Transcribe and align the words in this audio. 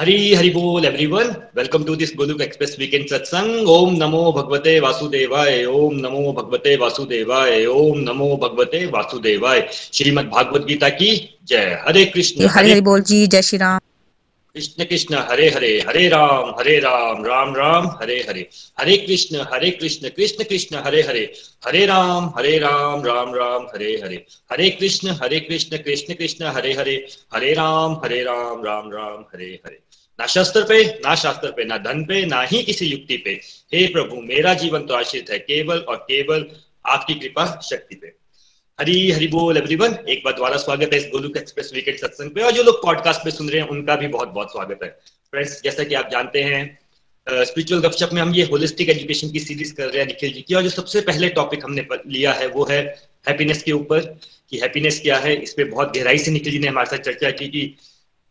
हरी 0.00 0.34
हरि 0.34 0.50
बोल 0.50 0.84
everyone 0.84 1.26
welcome 1.56 1.84
to 1.84 1.96
this 1.96 2.12
Golok 2.16 2.40
express 2.40 2.76
weekend 2.78 3.08
satsang 3.08 3.68
ओम 3.68 3.94
नमो 3.94 4.32
भगवते 4.32 4.80
वासुदेवाय 4.80 5.64
ओम 5.64 5.94
नमो 5.94 6.32
भगवते 6.32 6.76
वासुदेवाय 6.76 7.66
ओम 7.66 7.98
नमो 7.98 8.36
भगवते 8.36 8.86
वासुदेवाय. 8.86 9.68
श्रीमद् 9.92 10.26
भागवत 10.26 10.64
गीता 10.64 10.88
की 10.88 11.38
जय. 11.44 11.84
हरे 11.88 12.04
कृष्ण 12.04 12.46
हरे 12.46 12.70
हरि 12.70 12.80
बोल 12.80 13.02
जी 13.02 13.26
जय 13.26 13.42
श्री 13.42 13.58
राम. 13.58 13.78
कृष्ण 14.54 14.84
कृष्ण 14.84 15.14
हरे 15.14 15.50
हरे 15.50 15.84
हरे 15.88 16.08
राम 16.08 16.54
हरे 16.58 16.78
राम 16.78 17.24
राम 17.24 17.54
राम 17.54 17.86
हरे 17.86 18.16
हरे. 18.28 18.48
हरे 18.80 18.96
कृष्ण 18.96 19.36
हरे 19.52 19.70
कृष्ण 19.70 20.08
कृष्ण 20.08 20.44
कृष्ण 20.44 20.76
हरे 20.76 21.02
हरे. 21.02 21.32
हरे 21.66 21.86
राम 21.86 22.32
हरे 22.36 22.58
राम 22.58 23.04
राम 23.04 23.34
राम 23.34 23.62
हरे 23.62 24.00
हरे. 24.04 24.24
हरे 24.52 24.70
कृष्ण 24.70 25.08
हरे 25.10 25.40
कृष्ण 25.40 25.76
कृष्ण 25.76 26.14
कृष्ण 26.14 26.44
हरे 26.44 26.72
हरे. 26.72 27.06
हरे 27.34 27.52
राम 27.52 28.00
हरे 28.04 28.22
राम 28.22 28.64
राम 28.64 28.90
राम 28.92 29.24
हरे 29.34 29.60
हरे. 29.66 29.89
ना 30.20 30.26
शस्त्र 30.28 30.62
पे, 30.64 30.82
ना 31.04 31.14
शास्त्र 31.16 31.50
पे, 31.50 31.64
ना 31.64 31.76
धन 31.80 32.04
पे, 32.04 32.24
ना 32.26 32.40
ही 32.44 32.62
किसी 32.62 32.86
युक्ति 32.86 33.16
पे। 33.16 33.30
हे 33.74 33.86
प्रभु, 33.92 34.20
मेरा 34.22 34.54
जीवन 34.54 34.82
तो 34.86 34.94
आश्रित 34.94 35.30
है 35.30 35.38
केवल 35.40 35.78
और 35.78 35.96
केवल 36.08 36.46
आपकी 36.86 37.14
कृपा 37.14 37.44
शक्ति 37.62 37.94
पे। 37.94 38.12
हरी 38.78 39.10
हरी 39.10 39.26
बोल 39.28 39.56
एवरीवन 39.56 39.96
एक 40.08 40.22
बार 40.24 40.34
दोबारा 40.34 40.56
स्वागत 40.58 40.92
है 40.92 40.98
इस 40.98 41.08
गोलुक 41.12 41.36
एक्सप्रेस 41.36 41.70
वीकेंड 41.74 41.98
सत्संग 41.98 42.30
पे, 42.30 42.42
और 42.42 42.52
जो 42.52 42.62
लोग 42.62 42.82
पॉडकास्ट 42.82 43.24
पे 43.24 43.30
सुन 43.30 43.48
रहे 43.48 43.60
हैं, 43.60 43.68
उनका 43.68 43.96
भी 43.96 44.08
बहुत 44.08 44.28
बहुत 44.30 44.52
स्वागत 44.52 44.80
है। 44.82 44.88
फ्रेंड्स 45.32 45.60
जैसा 45.62 45.84
कि 45.84 45.94
आप 45.94 46.08
जानते 46.12 46.42
हैं 46.42 46.62
स्पिरिचुअल 47.26 47.80
गपशप 47.80 48.10
में 48.12 48.20
हम 48.22 48.34
ये 48.34 48.44
होलिस्टिक 48.44 48.88
एजुकेशन 48.88 49.30
की 49.30 49.40
सीरीज़ 49.40 49.74
कर 49.74 49.88
रहे 49.88 49.98
हैं 49.98 50.06
निखिल 50.06 50.32
जी 50.32 50.42
की, 50.42 50.54
और 50.54 50.62
जो 50.62 50.70
सबसे 50.70 51.00
पहले 51.02 51.28
टॉपिक 51.30 51.64
हमने 51.64 51.86
लिया 52.06 52.32
है, 52.32 52.46
वो 52.48 52.66
है 52.70 52.80
हैप्पीनेस 53.28 53.62
के 53.62 53.72
ऊपर, 53.72 54.00
कि 54.50 54.58
हैप्पीनेस 54.58 55.00
क्या 55.00 55.18
है, 55.18 55.34
इस 55.42 55.52
पे 55.54 55.64
बहुत 55.66 55.96
गहराई 55.96 56.18
से 56.18 56.30
निखिल 56.30 56.52
जी 56.52 56.58
ने 56.58 56.68
हमारे 56.68 56.90
साथ 56.90 57.04
चर्चा 57.04 57.30
की 57.30 57.48
कि 57.48 57.64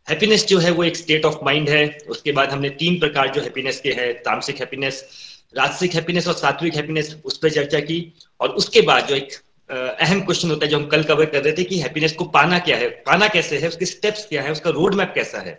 हैप्पीनेस 0.09 0.45
जो 0.47 0.59
है 0.59 0.71
वो 0.71 0.83
एक 0.83 0.97
स्टेट 0.97 1.25
ऑफ़ 1.25 1.35
माइंड 1.45 1.69
है। 1.69 1.97
उसके 2.09 2.31
बाद 2.31 2.49
हमने 2.49 2.69
तीन 2.69 2.99
प्रकार 2.99 3.31
जो 3.31 3.41
हैप्पीनेस 3.41 3.79
के 3.79 3.89
हैं, 3.89 4.13
तामसिक 4.13 4.59
हैप्पीनेस 4.59 5.03
राजसिक 5.57 5.93
हैप्पीनेस 5.95 6.27
और 6.27 6.33
सात्विक 6.33 6.75
हैप्पीनेस 6.75 7.15
उस 7.25 7.37
पर 7.37 7.49
चर्चा 7.49 7.79
की। 7.79 8.13
और 8.39 8.49
उसके 8.49 8.81
बाद 8.81 9.07
जो 9.07 9.15
एक 9.15 9.33
अहम 9.69 10.21
क्वेश्चन 10.21 10.49
होता 10.49 10.65
है 10.65 10.71
जो 10.71 10.77
हम 10.77 10.85
कल 10.85 11.03
कवर 11.03 11.25
कर 11.25 11.43
रहे 11.43 11.53
थे 11.53 11.63
कि 11.63 11.79
हैप्पीनेस 11.79 12.13
को 12.13 12.25
पाना 12.25 12.59
क्या 12.59 12.77
है, 12.77 12.89
पाना 12.89 13.27
कैसे 13.27 13.57
है, 13.57 13.67
उसके 13.67 13.85
स्टेप्स 13.85 14.25
क्या 14.25 14.41
है, 14.41 14.51
उसका 14.51 14.69
रोड 14.69 14.95
मैप 14.95 15.11
कैसा 15.15 15.39
है। 15.39 15.53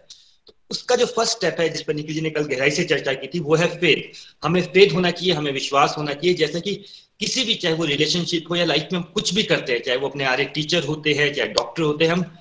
तो 0.47 0.55
उसका 0.71 0.97
जो 0.97 1.07
फ़र्स्ट 1.07 1.37
स्टेप 1.37 1.61
है, 1.61 1.69
जिस 1.69 1.83
पर 1.83 1.95
निखिल 1.95 2.15
जी 2.15 2.21
ने 2.21 2.31
कल 2.31 2.45
गहराई 2.45 2.71
से 2.71 2.85
चर्चा 2.85 3.13
की 3.13 3.27
थी, 3.27 3.41
वो 3.41 3.55
है 3.55 3.67
फेथ 3.67 4.19
हमें 4.45 4.63
फेथ 4.63 4.95
होना 4.95 5.11
चाहिए, 5.11 5.33
हमें 5.33 5.53
विश्वास 5.53 5.95
होना 5.99 6.13
चाहिए, 6.13 6.35
जैसे 6.35 6.61
कि 6.61 6.75
किसी 7.21 7.45
भी, 7.45 7.55
चाहे 7.55 7.75
वो 7.75 7.85
रिलेशनशिप 7.85 8.45
हो 8.51 8.57
या 8.57 8.65
लाइफ 8.65 8.89
में 8.93 8.99
हम 9.01 9.05
कुछ 9.15 9.35
भी 9.35 9.43
करते 9.43 9.73
हैं, 9.73 9.83
चाहे 9.83 9.99
वो 9.99 10.09
अपने 10.09 10.25
आरे 10.25 10.45
टीचर 10.45 10.85
होते 10.85 11.13
हैं, 11.13 11.35
चाहे 11.35 11.49
डॉक्टर 11.49 11.83
होते 11.83 12.05
हैं, 12.05 12.13
हम 12.13 12.39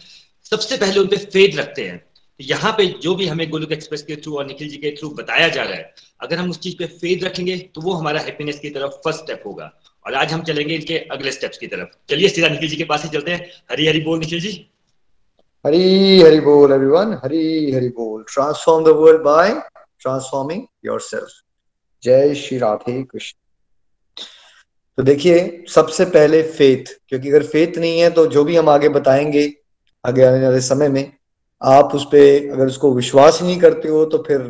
सबसे 0.52 0.78
पहले 0.78 1.00
उन 1.00 1.08
पर 1.08 1.18
फेथ 1.26 1.58
रखते 1.58 1.84
हैं। 1.84 2.04
यहाँ 2.40 2.72
पे 2.72 2.86
जो 3.02 3.14
भी 3.16 3.28
हमें 3.28 3.50
गोलुक 3.50 3.72
एक्सप्रेस 3.72 4.02
के 4.04 4.16
थ्रू 4.16 4.38
और 4.38 4.46
निखिल 4.46 4.70
जी 4.70 4.78
के 4.78 4.92
थ्रू 4.92 5.10
बताया 5.10 5.48
जा 5.48 5.64
रहा 5.64 5.74
है, 5.74 5.94
अगर 6.22 6.38
हम 6.38 6.50
उस 6.50 6.60
चीज़ 6.60 6.76
पे 6.78 6.86
फेद 6.86 7.24
रखेंगे 7.24 7.58
तो 7.76 7.82
वो 7.82 7.94
हमारा 7.94 8.20
हैप्पीनेस 8.20 8.60
की 8.60 8.70
तरफ़ 8.70 8.92
फ़र्स्ट 9.06 9.20
स्टेप 9.20 9.44
होगा। 9.46 9.72
और 10.06 10.14
आज 10.14 10.32
हम 10.34 10.42
चलेंगे 10.44 10.76
इनके 10.76 10.98
अगले 11.12 11.32
स्टेप्स 11.32 11.58
की 11.58 11.68
तरफ़। 11.68 11.96
चलिए 12.10 12.30
सीधा 12.30 12.48
निखिल 12.48 12.70
जी 12.70 12.76
के 12.76 12.84
पास 12.84 13.04
ही 13.04 13.10
चलते 13.10 13.32
हैं। 13.32 13.50
हरी 13.72 13.88
हरी 13.88 14.02
बोल 14.02 14.20
निखिल 14.20 14.40
जी। 14.40 14.52
हरी 15.66 16.22
हरी 16.22 16.40
बोल 16.40 16.72
एवरीवन 16.72 17.14
हरी 17.24 17.72
हरी 17.72 17.90
बोल। 17.90 18.24
Transform 18.24 18.86
the 18.86 18.96
world 18.98 19.22
by 19.22 19.52
transforming 20.02 20.64
yourself 20.86 21.42
जय 22.04 22.36
श्री 22.36 22.58
राधे 22.58 23.02
कृष्ण। 23.04 23.38
तो 24.98 25.04
देखिए, 25.04 25.64
सबसे 25.70 26.06
पहले 26.06 26.42
फेथ 26.44 27.00
क्योंकि 27.08 27.30
अगर 27.30 27.44
फेथ 27.44 27.78
नहीं 27.78 28.00
है 28.00 28.10
तो 28.10 28.26
जो 28.28 28.44
भी 28.44 28.56
हम 28.56 28.70
आगे 28.70 28.90
बताएँगे 28.90 29.48
आगे 30.06 30.24
आने 30.24 30.46
वाले 30.46 30.62
समय 30.62 30.90
में 30.90 31.12
आप 31.62 31.96
उस 31.96 32.06
पर 32.06 32.50
अगर 32.52 32.68
उसको 32.68 32.94
विश्वास 32.94 33.40
ही 33.42 33.48
नहीं 33.48 33.60
करते 33.60 33.88
हो 33.88 34.04
तो 34.06 34.18
फिर, 34.28 34.42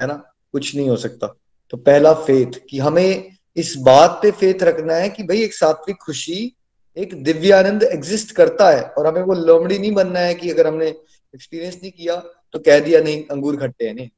है 0.00 0.06
ना, 0.06 0.14
कुछ 0.52 0.74
नहीं 0.76 0.88
हो 0.88 0.96
सकता। 0.96 1.26
तो 1.72 1.76
पहला 1.76 2.12
फेथ 2.14 2.60
कि 2.70 2.78
हमें 2.78 3.36
इस 3.56 3.74
बात 3.78 4.18
पे 4.22 4.30
फेथ 4.30 4.62
रखना 4.62 4.94
है 4.94 5.08
कि 5.08 5.22
भाई 5.22 5.42
एक 5.42 5.54
सात्विक 5.54 5.96
खुशी, 5.96 6.54
एक 6.96 7.22
दिव्यानंद 7.24 7.82
एग्जिस्ट 7.82 8.30
करता 8.32 8.70
है 8.70 8.82
और 8.82 9.06
हमें 9.06 9.22
वो 9.22 9.34
लोमड़ी 9.34 9.78
नहीं 9.78 9.92
बनना 9.92 10.20
है 10.20 10.34
कि 10.34 10.50
अगर 10.50 10.66
हमने 10.66 10.86
एक्सपीरियंस 10.86 11.74
नहीं 11.74 11.92
किया 11.92 12.16
तो 12.52 12.58
कह 12.58 12.78
दिया 12.80 13.00
नहीं, 13.00 13.24
अंगूर 13.30 13.56
खट्टे 13.56 13.86
हैं, 13.86 13.94
नहीं। 13.94 14.08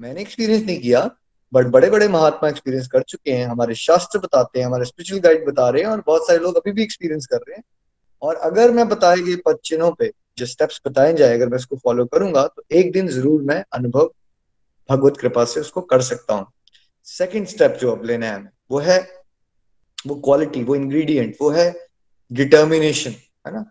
मैंने 0.00 0.20
एक्सपीरियंस 0.20 0.64
नहीं 0.64 0.78
किया 0.80 1.10
बट 1.52 1.66
बड़े 1.66 1.90
बड़े 1.90 2.08
महात्मा 2.08 2.48
एक्सपीरियंस 2.48 2.86
कर 2.88 3.02
चुके 3.02 3.32
हैं, 3.32 3.46
हमारे 3.46 3.74
शास्त्र 3.74 4.18
बताते 4.18 4.58
हैं, 4.58 4.66
हमारे 4.66 4.84
स्पिरिचुअल 4.84 5.20
गाइड 5.20 5.46
बता 5.46 5.68
रहे 5.68 5.82
हैं 5.82 5.88
और 5.88 6.02
बहुत 6.06 6.26
सारे 6.26 6.38
लोग 6.38 6.56
अभी 6.56 6.72
भी 6.72 6.82
एक्सपीरियंस 6.82 7.26
कर 7.26 7.36
रहे 7.38 7.56
हैं। 7.56 7.64
और 8.22 8.36
अगर 8.36 8.70
मैं 8.70 8.88
बताए 8.88 9.16
गए 9.16 9.36
पद 9.36 9.58
चिन्हों 9.64 9.90
पे 9.92 10.12
जो 10.38 10.46
स्टेप्स 10.46 10.80
बताए 10.86 11.12
जाए, 11.14 11.34
अगर 11.34 11.48
मैं 11.48 11.56
उसको 11.56 11.76
फॉलो 11.76 12.04
करूँगा 12.06 12.46
तो 12.46 12.62
एक 12.72 12.92
दिन 12.92 13.08
ज़रूर 13.08 13.42
मैं 13.42 13.62
अनुभव, 13.72 14.10
भगवत 14.88 15.16
कृपा 15.16 15.44
से 15.44 15.60
उसको 15.60 15.80
कर 15.82 16.02
सकता 16.02 16.34
हूँ। 16.34 16.46
सेकेंड 17.06 17.46
स्टेप 17.46 17.76
जो 17.80 17.90
अब 17.92 18.04
लेना 18.04 18.26
है, 18.26 18.50
वो 18.70 18.78
है, 18.80 18.98
वो 19.98 20.14
क्वालिटी 20.16 20.62
वो 20.64 20.74
इंग्रेडिएंट 20.76 21.36
वो 21.40 21.50
है 21.50 21.72
डिटर्मिनेशन 22.30 23.10
है 23.46 23.52
ना? 23.52 23.64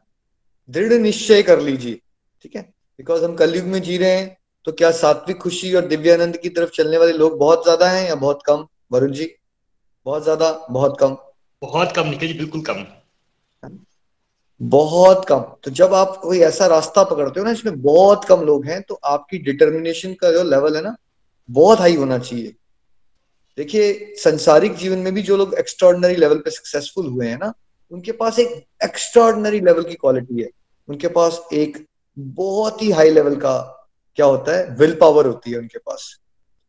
दृढ़ 0.70 0.94
निश्चय 0.94 1.42
कर 1.44 1.62
लीजिए, 1.62 2.00
ठीक 2.46 2.56
है? 2.56 2.62
बिकॉज़ 3.00 3.24
हम 3.26 3.36
कलयुग 3.36 3.66
में 3.66 3.82
जी 3.82 3.98
रहे 3.98 4.12
हैं 4.12 4.36
तो 4.68 4.72
क्या 4.72 4.92
सात्विक 4.94 5.38
खुशी 5.38 5.74
और 5.74 5.86
दिव्यानंद 5.88 6.38
की 6.38 6.50
तरफ़ 6.50 6.70
चलने 6.72 6.98
वाले 6.98 7.14
लोग 7.14 7.38
बहुत 7.40 7.64
ज़्यादा 7.64 7.90
हैं 7.90 8.08
या 8.08 8.16
बहुत 8.18 8.40
कम? 8.46 8.66
वरुण 8.92 9.12
जी, 9.12 9.30
बहुत 10.06 10.24
ज़्यादा, 10.24 10.52
बहुत 10.72 10.98
कम। 11.00 11.18
बहुत 11.62 11.92
कम 11.92 12.08
निकल 12.08 12.28
जी, 12.28 12.34
बिल्कुल 12.34 12.62
कम। 12.62 12.86
बहुत 14.62 15.26
कम। 15.26 15.40
तो 15.64 15.72
जब 15.72 15.94
आप 15.94 16.16
कोई 16.18 16.40
ऐसा 16.40 16.68
रास्ता 16.68 17.04
पकड़ते 17.04 17.40
हो 17.40 17.46
ना 17.46 17.52
इसमें 17.52 17.82
बहुत 17.82 18.26
कम 18.26 18.42
लोग 18.42 18.66
हैं 18.66 18.82
तो 18.82 19.00
आपकी 19.06 19.38
डिटर्मिनेशन 19.40 20.14
का 20.14 20.32
जो 20.32 20.44
लेवल 20.44 20.76
है 20.76 20.82
ना, 20.84 20.96
बहुत 21.50 21.80
हाई 21.80 21.96
होना 21.96 22.18
चाहिए। 22.20 22.54
देखिए, 23.58 24.14
संसारिक 24.18 24.76
जीवन 24.76 24.98
में 24.98 25.14
भी 25.14 25.22
जो 25.22 25.38
लोग 25.38 25.54
एक्स्ट्रॉर्डनरी 25.54 26.16
लेवल 26.16 26.38
पे 26.38 26.52
सक्सेसफुल 26.52 27.08
हुए 27.08 27.28
हैं 27.28 27.38
ना, 27.38 27.54
उनके 27.92 28.12
पास 28.12 28.40
एक 28.40 28.66
एक्स्ट्रॉर्डनरी 28.84 29.60
लेवल 29.60 29.84
की 29.84 29.96
क्वालिटी 29.96 30.42
है। 30.42 30.50
उनके 30.90 31.08
पास 31.08 31.42
एक 31.54 31.86
बहुत 32.18 32.82
ही 32.82 32.92
हाई 32.92 33.10
लेवल 33.10 33.36
का 33.36 33.58
क्या 34.18 34.26
होता 34.26 34.58
है 34.58 34.76
विल 34.76 34.96
पावर 34.96 35.28
होती 35.28 35.52
है 35.52 35.58
उनके 35.58 35.80
पास। 35.80 36.16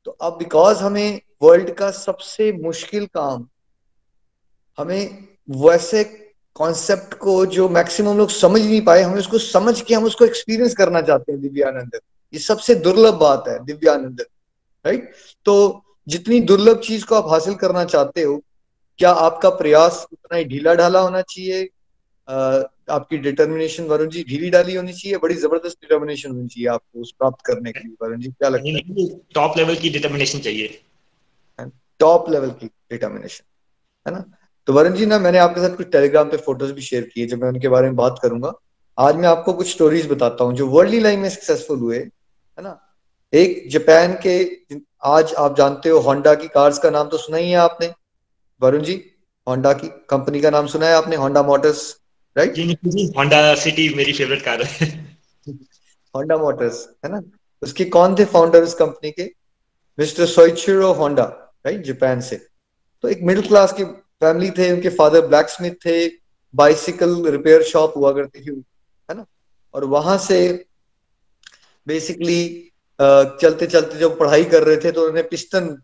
तो 0.07 0.11
अब 0.11 0.37
बिकॉज़ 0.39 0.79
हमें 0.79 1.21
वर्ल्ड 1.43 1.71
का 1.71 1.91
सबसे 1.91 2.53
मुश्किल 2.53 3.07
काम, 3.07 3.47
हमें 4.79 5.29
वैसे 5.59 6.05
कॉन्सेप्ट 6.59 7.15
को 7.15 7.45
जो 7.47 7.69
मैक्सिमम 7.69 8.19
लोग 8.19 8.31
समझ 8.31 8.61
नहीं 8.61 8.81
पाए 8.85 9.03
हमें 9.03 9.19
उसको 9.19 9.39
समझ 9.39 9.81
के 9.81 9.95
हम 9.95 10.05
उसको 10.05 10.25
एक्सपीरियंस 10.25 10.75
करना 10.75 11.01
चाहते 11.01 11.33
हैं 11.33 11.41
दिव्यानंद। 11.41 11.99
ये 12.33 12.39
सबसे 12.41 12.75
दुर्लभ 12.77 13.15
बात 13.15 13.45
है 13.49 13.59
दिव्यानंद 13.65 14.21
राइट 14.85 15.11
तो 15.47 15.55
जितनी 16.07 16.41
दुर्लभ 16.43 16.81
चीज़ 16.81 17.05
को 17.07 17.15
आप 17.15 17.29
हासिल 17.31 17.55
करना 17.57 17.85
चाहते 17.87 18.23
हो 18.23 18.37
क्या 18.99 19.11
आपका 19.23 19.51
प्रयास 19.57 20.07
उतना 20.13 20.37
ही 20.37 20.45
ढीला 20.45 20.75
ढाला 20.75 21.01
होना 21.01 21.21
चाहिए? 21.23 21.69
आपकी 22.91 23.19
डिटर्मिनेशन 23.19 23.85
वरुण 23.85 24.09
जी 24.09 24.23
ढीली 24.29 24.51
डाली 24.51 24.75
होनी 24.75 24.93
चाहिए 24.93 25.19
बड़ी 25.19 25.35
ज़बरदस्त 25.37 25.77
डिटर्मिनेशन 25.83 26.31
होनी 26.31 26.49
चाहिए 26.49 26.69
आपको 26.69 27.01
उस 27.01 27.13
प्राप्त 27.19 27.45
करने 27.47 27.73
के 27.73 27.81
लिए 27.81 27.95
वरुण 28.03 28.21
जी 28.21 28.29
क्या 28.31 28.49
लगता 28.49 28.69
है? 28.69 29.07
टॉप 29.35 29.57
लेवल 29.57 29.77
की 29.77 29.91
डिटर्मिनेशन 29.91 30.39
चाहिए। 30.39 30.81
टॉप 32.01 32.31
लेवल 32.31 32.51
की 32.51 32.67
डिटर्मिनेशन 32.67 33.45
है 34.07 34.15
ना? 34.15 34.25
तो 34.69 34.73
वरुण 34.73 34.93
जी 34.93 35.07
ना 35.07 35.19
मैंने 35.19 35.39
आपके 35.39 35.61
साथ 35.61 35.77
कुछ 35.77 35.87
टेलीग्राम 35.93 36.31
पे 36.31 36.37
फ़ोटोज़ 36.37 36.73
भी 36.73 36.83
शेयर 36.83 37.03
किए 37.03 37.27
जब 37.27 37.43
मैं 37.43 37.49
उनके 37.49 37.69
बारे 37.69 37.87
में 37.87 37.97
बात 37.97 38.19
करूँगा। 38.23 38.53
आज 38.99 39.17
मैं 39.17 39.29
आपको 39.29 39.53
कुछ 39.53 39.71
स्टोरीज 39.71 40.11
बताता 40.11 40.45
हूँ 40.45 40.55
जो 40.55 40.67
वर्ल्डली 40.67 41.01
लाइन 41.01 41.21
में 41.21 41.29
सक्सेसफुल 41.29 41.79
हुए 41.79 41.99
है 41.99 42.63
ना? 42.63 42.97
एक 43.33 43.69
जापान 43.71 44.13
के 44.27 44.35
आज 45.03 45.35
आप 45.35 45.57
जानते 45.57 45.89
हो 45.89 45.99
होंडा 45.99 46.35
की 46.35 46.49
कार्स 46.49 46.79
का 46.79 46.91
नाम 46.91 47.09
तो 47.09 47.17
सुना 47.17 47.37
ही 47.37 47.51
है 47.51 47.57
आपने। 47.57 47.93
वरुण 48.63 48.83
जी 48.83 49.13
होंडा 49.49 49.73
की 49.73 49.89
कंपनी 49.89 50.41
का 50.41 50.51
नाम 50.51 50.67
सुना 50.67 50.87
है 50.87 50.95
आपने 50.95 51.17
Honda 51.17 51.43
Motors 51.43 51.97
right 52.37 52.59
Honda 53.17 53.55
City 53.55 53.95
मेरी 53.95 54.13
फेवरेट 54.13 54.43
कार 54.43 54.63
है। 54.63 54.89
होंडा 56.17 56.37
मोटर्स 56.37 56.89
है 57.05 57.13
ना? 57.13 57.23
उसके 57.63 57.85
कौन 57.85 58.17
थे 58.19 58.25
फाउंडर 58.25 58.63
उस 58.63 58.75
कंपनी 58.75 59.11
के? 59.11 59.25
Mister 59.99 60.27
Soichiro 60.27 60.93
Honda 60.93 61.25
right 61.67 61.83
Japan 61.85 62.21
से। 62.21 62.37
तो 63.03 63.09
एक 63.09 63.23
मिडिल 63.23 63.49
क्लास 63.49 63.73
की 63.73 63.85
फैमिली 64.23 64.51
थे, 64.51 64.71
उनके 64.73 64.89
फादर 64.91 65.27
ब्लैक 65.27 65.49
स्मिथ 65.49 65.75
थे 65.85 66.07
बाइसिकल 66.55 67.23
रिपेयर 67.27 67.63
शॉप 67.65 67.97
हुआ 67.97 68.13
करती 68.13 68.41
थी, 68.41 68.63
है 69.09 69.17
ना? 69.17 69.25
और 69.75 69.85
वहाँ 69.87 70.17
से 70.21 70.39
बेसिकली 71.87 72.41
चलते 72.99 73.67
चलते 73.67 73.99
जब 73.99 74.19
पढ़ाई 74.19 74.45
कर 74.47 74.63
रहे 74.63 74.77
थे 74.77 74.91
तो 74.93 75.01
उन्होंने 75.01 75.23
पिस्टन 75.25 75.77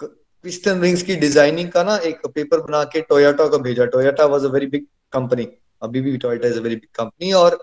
पिस्टन 0.00 0.80
रिंग्स 0.80 1.02
की 1.02 1.16
डिज़ाइनिंग 1.16 1.70
का 1.70 1.82
ना 1.84 1.96
एक 2.04 2.26
पेपर 2.26 2.60
बना 2.60 2.82
के 2.84 3.00
टोयोटा 3.02 3.46
को 3.46 3.58
भेजा। 3.58 3.84
Toyota 3.86 4.26
was 4.26 4.44
a 4.44 4.48
very 4.48 4.66
big 4.66 4.84
company 5.12 5.46
अभी 5.82 6.00
भी 6.00 6.16
Toyota 6.18 6.48
is 6.48 6.58
a 6.58 6.62
very 6.62 6.76
big 6.76 6.88
company 6.94 7.32
और 7.32 7.58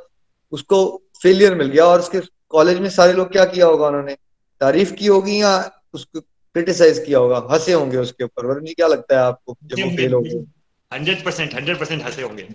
उसको 0.53 0.79
फेलियर 1.21 1.55
मिल 1.55 1.67
गया 1.67 1.85
और 1.85 1.99
उसके 1.99 2.19
कॉलेज 2.49 2.79
में 2.79 2.89
सारे 2.89 3.13
लोग 3.13 3.31
क्या 3.31 3.45
किया 3.45 3.65
होगा 3.65 3.87
उन्होंने? 3.87 4.15
तारीफ़ 4.61 4.93
की 4.93 5.07
होगी 5.07 5.41
या 5.41 5.53
उसको 5.93 6.19
क्रिटिसाइज 6.57 6.99
किया 6.99 7.19
होगा 7.19 7.47
हंसे 7.51 7.73
होंगे 7.73 7.97
उसके 7.99 8.23
ऊपर। 8.23 8.45
वरुण 8.45 8.63
जी 8.65 8.73
क्या 8.73 8.87
लगता 8.89 9.15
है 9.15 9.21
आपको 9.23 9.57
जब 9.63 9.83
वो 9.83 9.89
फेल 9.97 10.13
हो 10.13 10.21
गए 10.21 10.45
हंड्रेड 10.91 11.23
परसेंट 11.25 11.53
हंड्रेड 11.53 11.79
परसेंट 11.79 12.03
हंसे 12.03 12.21
होंगे। 12.21 12.47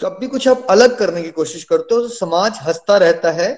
जब 0.00 0.16
भी 0.20 0.26
कुछ 0.28 0.46
आप 0.48 0.66
अलग 0.70 0.96
करने 0.98 1.22
की 1.22 1.30
कोशिश 1.32 1.64
करते 1.64 1.94
हो 1.94 2.00
तो 2.00 2.08
समाज 2.10 2.58
हंसता 2.62 2.96
रहता 2.98 3.30
है 3.32 3.48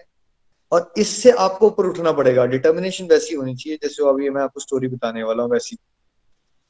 और 0.73 0.93
इससे 0.99 1.31
आपको 1.41 1.67
ऊपर 1.67 1.87
उठना 1.87 2.12
पड़ेगा। 2.12 2.44
डिटर्मिनेशन 2.49 3.06
वैसी 3.06 3.35
होनी 3.35 3.55
चाहिए 3.56 3.79
जैसे 3.82 4.08
अभी 4.08 4.31
मैं 4.31 4.43
आपको 4.43 4.61
स्टोरी 4.61 4.88
बताने 4.88 5.23
वाला 5.23 5.43
हूँ 5.43 5.50
वैसी। 5.50 5.76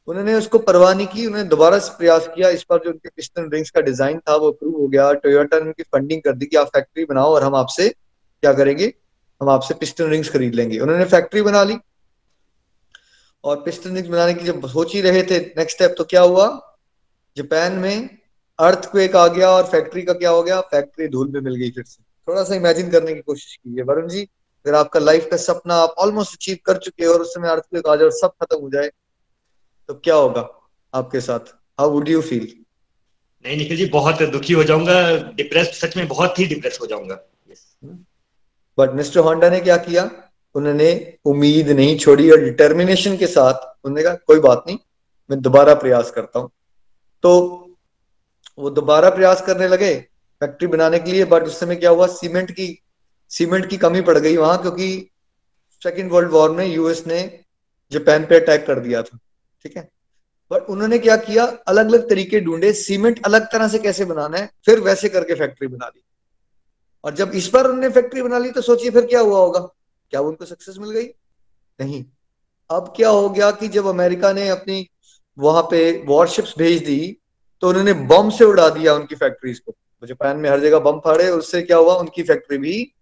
उन्होंने 0.09 0.35
उसको 0.35 0.59
परवाह 0.61 0.93
नहीं 0.95 1.07
की 1.07 1.27
उन्होंने 1.27 1.49
दोबारा 1.51 1.79
प्रयास 1.99 2.29
किया। 2.35 2.49
इस 2.51 2.65
बार 2.71 2.81
जो 2.85 2.91
उनके 2.91 3.09
पिस्टन 3.09 3.49
रिंग्स 3.53 3.71
का 3.71 3.81
डिज़ाइन 3.83 4.19
था 4.19 4.37
वो 4.37 4.51
अप्रूव 4.51 4.81
हो 4.81 4.89
गया। 4.89 5.13
टोयोटा 5.23 5.59
ने 5.59 5.67
उनकी 5.67 5.83
फंडिंग 5.85 6.23
कर 6.23 6.33
दी 6.33 6.47
कि 6.47 6.57
आप 6.57 6.67
फैक्ट्री 6.75 7.05
बनाओ 7.05 7.35
और 7.35 7.45
हम 7.45 7.55
आपसे 7.55 7.89
क्या 7.89 8.53
करेंगे? 8.53 8.93
हम 9.41 9.49
आपसे 9.51 9.75
पिस्टन 9.75 10.11
रिंग्स 10.11 10.31
खरीद 10.31 10.55
लेंगे। 10.55 10.79
उन्होंने 10.79 11.05
फैक्ट्री 11.07 11.43
बना 11.43 11.63
ली। 11.65 11.77
और 13.45 13.57
पिस्टन 13.63 13.95
रिंग्स 13.95 14.09
बनाने 14.09 14.35
की 14.35 14.45
जब 14.45 14.67
सोच 14.69 14.95
ही 14.95 15.01
रहे 15.01 15.23
थे 15.23 15.39
नेक्स्ट 15.39 15.77
स्टेप 15.77 15.95
तो 15.99 16.05
क्या 16.05 16.21
हुआ? 16.23 16.47
जापान 17.37 17.73
में 17.79 18.09
अर्थ 18.59 18.91
क्वेक 18.91 19.17
आ 19.17 19.27
गया 19.29 19.51
और 19.51 19.67
फैक्ट्री 19.67 20.03
का 20.03 20.13
क्या 20.15 20.31
हो 20.31 20.43
गया? 20.43 20.61
फैक्ट्री 20.61 21.09
धूल 21.09 21.29
में 21.29 21.41
मिल 21.41 21.55
गई 21.55 21.71
फिर 21.71 21.85
से। 21.85 22.03
थोड़ा 22.29 22.43
सा 22.45 22.55
इमेजिन 22.55 22.91
करने 22.91 23.15
की 23.15 23.21
कोशिश 23.21 23.57
कीजिए 23.57 23.83
वरुण 23.85 24.09
जी 24.09 24.23
अगर 24.23 24.75
आपका 24.75 25.01
लाइफ 25.01 25.27
का 25.31 25.37
सपना 25.37 25.75
आप 25.77 25.95
ऑलमोस्ट 25.99 26.35
अचीव 26.35 26.59
कर 26.67 26.79
चुके 26.79 27.07
और 27.07 27.21
उस 27.21 27.35
समय 27.35 27.49
अर्थ 27.49 27.63
क्वेक 27.63 27.87
आ 27.87 27.97
जाए 27.97 28.05
और 28.05 28.13
सब 28.13 28.33
खत्म 28.43 28.61
हो 28.61 28.71
जाए 28.71 28.91
तो 29.89 29.95
क्या 29.95 30.15
होगा 30.15 30.49
आपके 30.95 31.21
साथ? 31.21 31.55
हाउ 31.81 31.91
वुड 31.91 32.09
यू 32.09 32.21
फील 32.23 32.53
नहीं 33.45 33.57
निखिल 33.57 33.77
जी 33.77 33.87
बहुत 33.91 34.23
दुखी 34.33 34.53
हो 34.53 34.65
जाऊँगा। 34.65 35.01
डिप्रेस 35.37 35.81
सच 35.81 35.97
में 35.97 36.07
बहुत 36.09 36.39
ही 36.39 36.47
डिप्रेस 36.47 36.79
हो 36.81 36.87
जाऊँगा। 36.87 37.15
बट 38.79 38.93
मिस्टर 38.95 39.21
होंडा 39.21 39.51
ने 39.51 39.61
क्या 39.61 39.77
किया? 39.77 40.05
उन्होंने 40.55 41.19
उम्मीद 41.27 41.71
नहीं 41.71 41.97
छोड़ी 41.99 42.31
और 42.31 42.41
डिटर्मिनेशन 42.41 43.17
के 43.17 43.27
साथ 43.27 43.55
उन्होंने 43.85 44.03
कहा, 44.03 44.15
कोई 44.17 44.41
बात 44.41 44.65
नहीं, 44.67 44.79
मैं 45.31 45.41
दोबारा 45.43 45.75
प्रयास 45.75 46.11
करता 46.11 46.39
हूँ। 46.39 46.51
तो 47.25 47.61
वो 48.59 48.71
दोबारा 48.71 49.11
प्रयास 49.11 49.41
करने 49.43 49.69
लगे 49.69 49.95
फैक्ट्री 50.41 50.69
बनाने 50.69 50.99
के 50.99 51.13
लिए 51.13 51.25
बट 51.25 51.43
उस 51.43 51.59
समय 51.61 51.77
क्या 51.77 51.91
हुआ 51.91 52.07
सीमेंट 52.09 52.51
की 52.51 52.67
सीमेंट 53.31 53.67
की 53.67 53.77
कमी 53.79 54.01
पड़ 54.03 54.19
गई 54.19 54.37
वहाँ, 54.37 54.61
क्योंकि 54.63 55.11
सेकेंड 55.83 56.13
वर्ल्ड 56.13 56.31
वॉर 56.31 56.51
में 56.51 56.67
यूएस 56.67 57.07
ने 57.07 57.21
जापान 57.93 58.25
पे 58.27 58.41
अटैक 58.41 58.67
कर 58.67 58.81
दिया 58.81 59.03
था, 59.03 59.19
ठीक 59.65 59.77
है? 59.77 59.89
बट 60.51 60.69
उन्होंने 60.71 60.99
क्या 60.99 61.17
किया 61.19 61.45
अलग 61.69 61.87
अलग 61.87 62.09
तरीके 62.09 62.41
ढूंढे 62.41 62.73
सीमेंट 62.75 63.25
अलग 63.27 63.47
तरह 63.53 63.69
से 63.69 63.79
कैसे 63.79 64.05
बनाना 64.05 64.39
है, 64.39 64.51
फिर 64.67 64.81
वैसे 64.81 65.09
करके 65.09 65.35
फैक्ट्री 65.35 65.69
बना 65.69 65.87
ली। 65.87 66.03
और 67.05 67.15
जब 67.15 67.31
इस 67.35 67.51
बार 67.55 67.65
उन्होंने 67.65 67.89
फैक्ट्री 67.91 68.23
बना 68.23 68.39
ली 68.39 68.51
तो 68.51 68.61
सोचिए 68.63 68.91
फिर 68.91 69.07
क्या 69.07 69.21
हुआ 69.21 69.39
होगा? 69.39 69.69
क्या 70.15 70.21
उनको 70.23 70.45
सक्सेस 70.45 70.77
मिल 70.79 70.91
गई? 70.91 71.07
नहीं। 71.79 72.05
अब 72.71 72.93
क्या 72.97 73.09
हो 73.11 73.29
गया 73.31 73.51
कि 73.51 73.69
जब 73.69 73.87
अमेरिका 73.87 74.33
ने 74.33 74.49
अपनी 74.49 74.87
वहाँ 75.39 75.63
पे 75.63 75.81
वॉरशिप्स 76.07 76.55
भेज 76.59 76.85
दी 76.85 77.17
तो 77.63 77.69
उन्होंने 77.69 77.93
बम 78.09 78.31
से 78.31 78.45
उड़ा 78.45 78.69
दिया 78.71 78.95
उनकी 78.95 79.15
फैक्ट्रीज 79.15 79.59
को। 79.59 79.75
जापान 80.03 80.37
में 80.37 80.49
हर 80.51 80.61
जगह 80.61 80.79
बम 80.79 80.99
फाड़े, 80.99 81.29
उससे 81.31 81.63
क्या 81.63 81.77
हुआ? 81.77 81.95
उनकी 81.95 82.23
फैक्ट्री 82.23 82.59
भी 82.59 82.93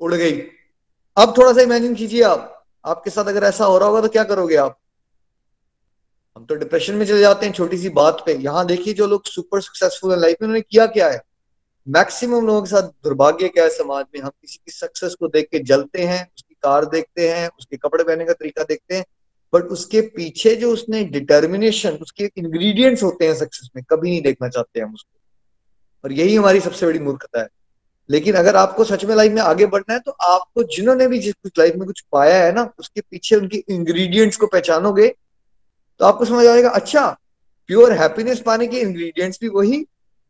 उड़ 0.00 0.14
गई। 0.14 0.40
अब 1.16 1.34
थोड़ा 1.38 1.52
सा 1.52 1.60
इमेजिन 1.60 1.94
कीजिए 1.94 2.22
आप। 2.22 2.64
आपके 2.84 3.10
साथ 3.10 3.24
अगर 3.24 3.44
ऐसा 3.44 3.64
हो 3.64 3.76
रहा 3.78 3.88
होगा 3.88 4.00
तो 4.00 4.08
क्या 4.08 4.24
करोगे 4.24 4.56
आप? 4.56 4.78
हम 6.36 6.44
तो 6.44 6.54
डिप्रेशन 6.54 6.94
में 6.94 7.06
चले 7.06 7.20
जाते 7.20 7.46
हैं, 7.46 7.52
छोटी 7.52 7.78
सी 7.78 7.88
बात 7.90 8.22
पे। 8.26 8.34
यहाँ 8.34 8.66
देखिए 8.66 8.94
जो 8.94 9.06
लोग 9.06 9.26
सुपर 9.26 9.60
सक्सेसफुल 9.60 10.12
है 10.12 10.20
लाइफ 10.20 10.36
में, 10.42 10.46
उन्होंने 10.46 10.60
किया 10.60 10.86
क्या 10.86 11.10
है? 11.10 11.22
मैक्सिमम 11.86 12.46
लोगों 12.46 12.62
के 12.62 12.70
साथ 12.70 12.82
दुर्भाग्य 13.04 13.48
क्या 13.48 13.64
है 13.64 13.70
समाज 13.70 14.04
में? 14.14 14.20
हम 14.22 14.30
किसी 14.30 14.56
की 14.56 14.72
सक्सेस 14.72 15.14
को 15.14 15.28
देख 15.28 15.48
के 15.50 15.58
जलते 15.58 16.04
हैं 16.04 16.24
कार 16.64 16.84
देखते 16.86 17.28
हैं, 17.30 17.48
उसके 17.58 17.76
कपड़े 17.76 18.04
पहनने 18.04 18.24
का 18.24 18.32
तरीका 18.32 18.62
देखते 18.64 18.94
हैं 18.94 19.04
बट 19.52 19.64
उसके 19.68 20.00
पीछे 20.10 20.54
जो 20.56 20.70
उसने 20.72 21.02
डिटर्मिनेशन 21.06 21.98
उसके 22.02 22.30
इंग्रेडिएंट्स 22.36 23.02
होते 23.02 23.26
हैं 23.26 23.34
सक्सेस 23.34 23.68
में, 23.76 23.84
कभी 23.90 24.10
नहीं 24.10 24.22
देखना 24.22 24.48
चाहते 24.48 24.80
हम 24.80 24.94
उसको। 24.94 25.18
और 26.04 26.12
यही 26.12 26.34
हमारी 26.36 26.60
सबसे 26.60 26.86
बड़ी 26.86 26.98
मूर्खता 26.98 27.40
है। 27.40 27.48
लेकिन 28.10 28.34
अगर 28.34 28.56
आपको 28.56 28.84
सच 28.84 29.04
में 29.04 29.14
लाइफ 29.16 29.32
में 29.32 29.40
आगे 29.42 29.66
बढ़ना 29.66 29.92
है 29.94 30.00
तो 30.00 30.10
आपको 30.10 30.62
जिन्होंने 30.74 31.06
भी 31.08 31.18
जिस 31.18 31.34
कुछ 31.34 31.58
लाइफ 31.58 31.74
में 31.74 31.86
कुछ 31.86 32.00
पाया 32.12 32.44
है 32.44 32.52
ना, 32.52 32.70
उसके 32.78 33.00
पीछे 33.00 33.36
उनके 33.36 33.64
इंग्रेडिएंट्स 33.68 34.36
को 34.36 34.46
पहचानोगे 34.46 35.08
तो 36.00 36.04
आपको 36.04 36.24
समझ 36.24 36.46
आएगा 36.46 36.68
अच्छा 36.70 37.06
प्योर 37.70 37.92
हैप्पीनेस 37.92 38.40
पाने 38.40 38.66
के 38.66 38.80
इंग्रेडिएंट्स 38.80 39.38
भी 39.40 39.48
वही, 39.48 39.84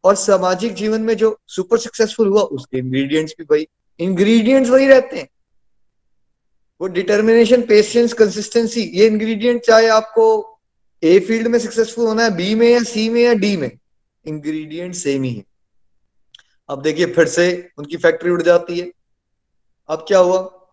और 0.04 0.14
सामाजिक 0.14 0.74
जीवन 0.74 1.00
में 1.00 1.16
जो 1.16 1.38
सुपर 1.46 1.78
सक्सेसफुल 1.78 2.28
हुआ, 2.28 2.42
उसके 2.42 2.78
इंग्रेडिएंट्स 2.78 3.34
भी 3.38 3.44
वही। 3.50 3.66
इंग्रेडिएंट्स 4.00 4.70
वही 4.70 4.86
रहते 4.86 5.18
हैं। 5.18 5.28
वो 6.80 6.86
डिटर्मिनेशन 6.86 7.62
पेशेंस 7.62 8.12
कंसिस्टेंसी 8.12 8.82
ये 8.82 9.06
इंग्रेडिएंट 9.06 9.62
चाहे 9.62 9.88
आपको 9.88 10.58
ए 11.02 11.20
फ़ील्ड 11.20 11.46
में 11.46 11.58
सक्सेसफुल 11.58 12.06
होना 12.06 12.22
है 12.22 12.36
बी 12.36 12.54
में 12.54 12.72
या 12.72 12.82
सी 12.82 13.08
में 13.08 13.22
या 13.22 13.34
डी 13.34 13.56
में 13.56 13.78
इंग्रेडिएंट 14.26 14.94
सेम 14.94 15.22
ही 15.22 15.34
है। 15.34 15.44
अब 16.68 16.82
देखिए, 16.82 17.06
फिर 17.06 17.26
से 17.26 17.70
उनकी 17.78 17.96
फैक्ट्री 17.96 18.30
उड़ 18.30 18.42
जाती 18.42 18.78
है। 18.78 18.92
अब 19.88 20.04
क्या 20.08 20.18
हुआ? 20.18 20.68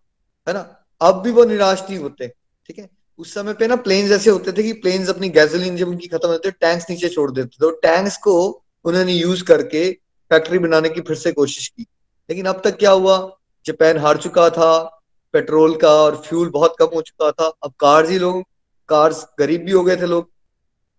है 0.48 0.54
ना? 0.54 0.86
अब 1.00 1.22
भी 1.22 1.30
वो 1.30 1.44
निराश 1.44 1.82
नहीं 1.82 1.98
होते, 1.98 2.28
ठीक 2.66 2.78
है? 2.78 2.90
उस 3.18 3.34
समय 3.34 3.52
पे 3.52 3.66
ना 3.66 3.76
प्लेन्स 3.76 4.12
ऐसे 4.12 4.30
होते 4.30 4.52
थे 4.52 4.62
कि 4.62 4.72
प्लेन्स 4.72 5.08
अपनी 5.08 5.28
गैसोलीन 5.28 5.76
जब 5.76 5.88
उनकी 5.88 6.06
खत्म 6.06 6.28
होती 6.28 6.50
टैंक्स 6.50 6.86
नीचे 6.90 7.08
छोड़ 7.08 7.30
देते 7.30 7.48
थे। 7.48 7.56
तो 7.60 7.70
टैंक्स 7.70 8.16
को 8.16 8.64
उन्होंने 8.84 9.12
यूज़ 9.12 9.44
करके 9.44 9.92
फैक्ट्री 10.30 10.58
बनाने 10.58 10.88
की 10.88 11.00
फिर 11.00 11.16
से 11.16 11.32
कोशिश 11.32 11.68
की। 11.68 11.82
लेकिन 12.30 12.46
अब 12.46 12.60
तक 12.64 12.76
क्या 12.76 12.90
हुआ? 12.90 13.38
जापान 13.66 13.98
हार 13.98 14.16
चुका 14.16 14.50
था 14.50 14.98
पेट्रोल 15.34 15.76
का 15.76 15.90
और 15.94 16.16
फ्यूल 16.16 16.48
बहुत 16.50 16.76
कम 16.78 16.86
हो 16.94 17.02
चुका 17.02 17.30
था। 17.30 17.46
अब 17.62 17.72
कार्स 17.80 18.10
ही 18.10 18.18
लोग 18.18 18.42
कार्स 18.88 19.26
गरीब 19.38 19.64
भी 19.64 19.72
हो 19.72 19.82
गए 19.84 19.96
थे 19.96 20.06
लोग। 20.06 20.30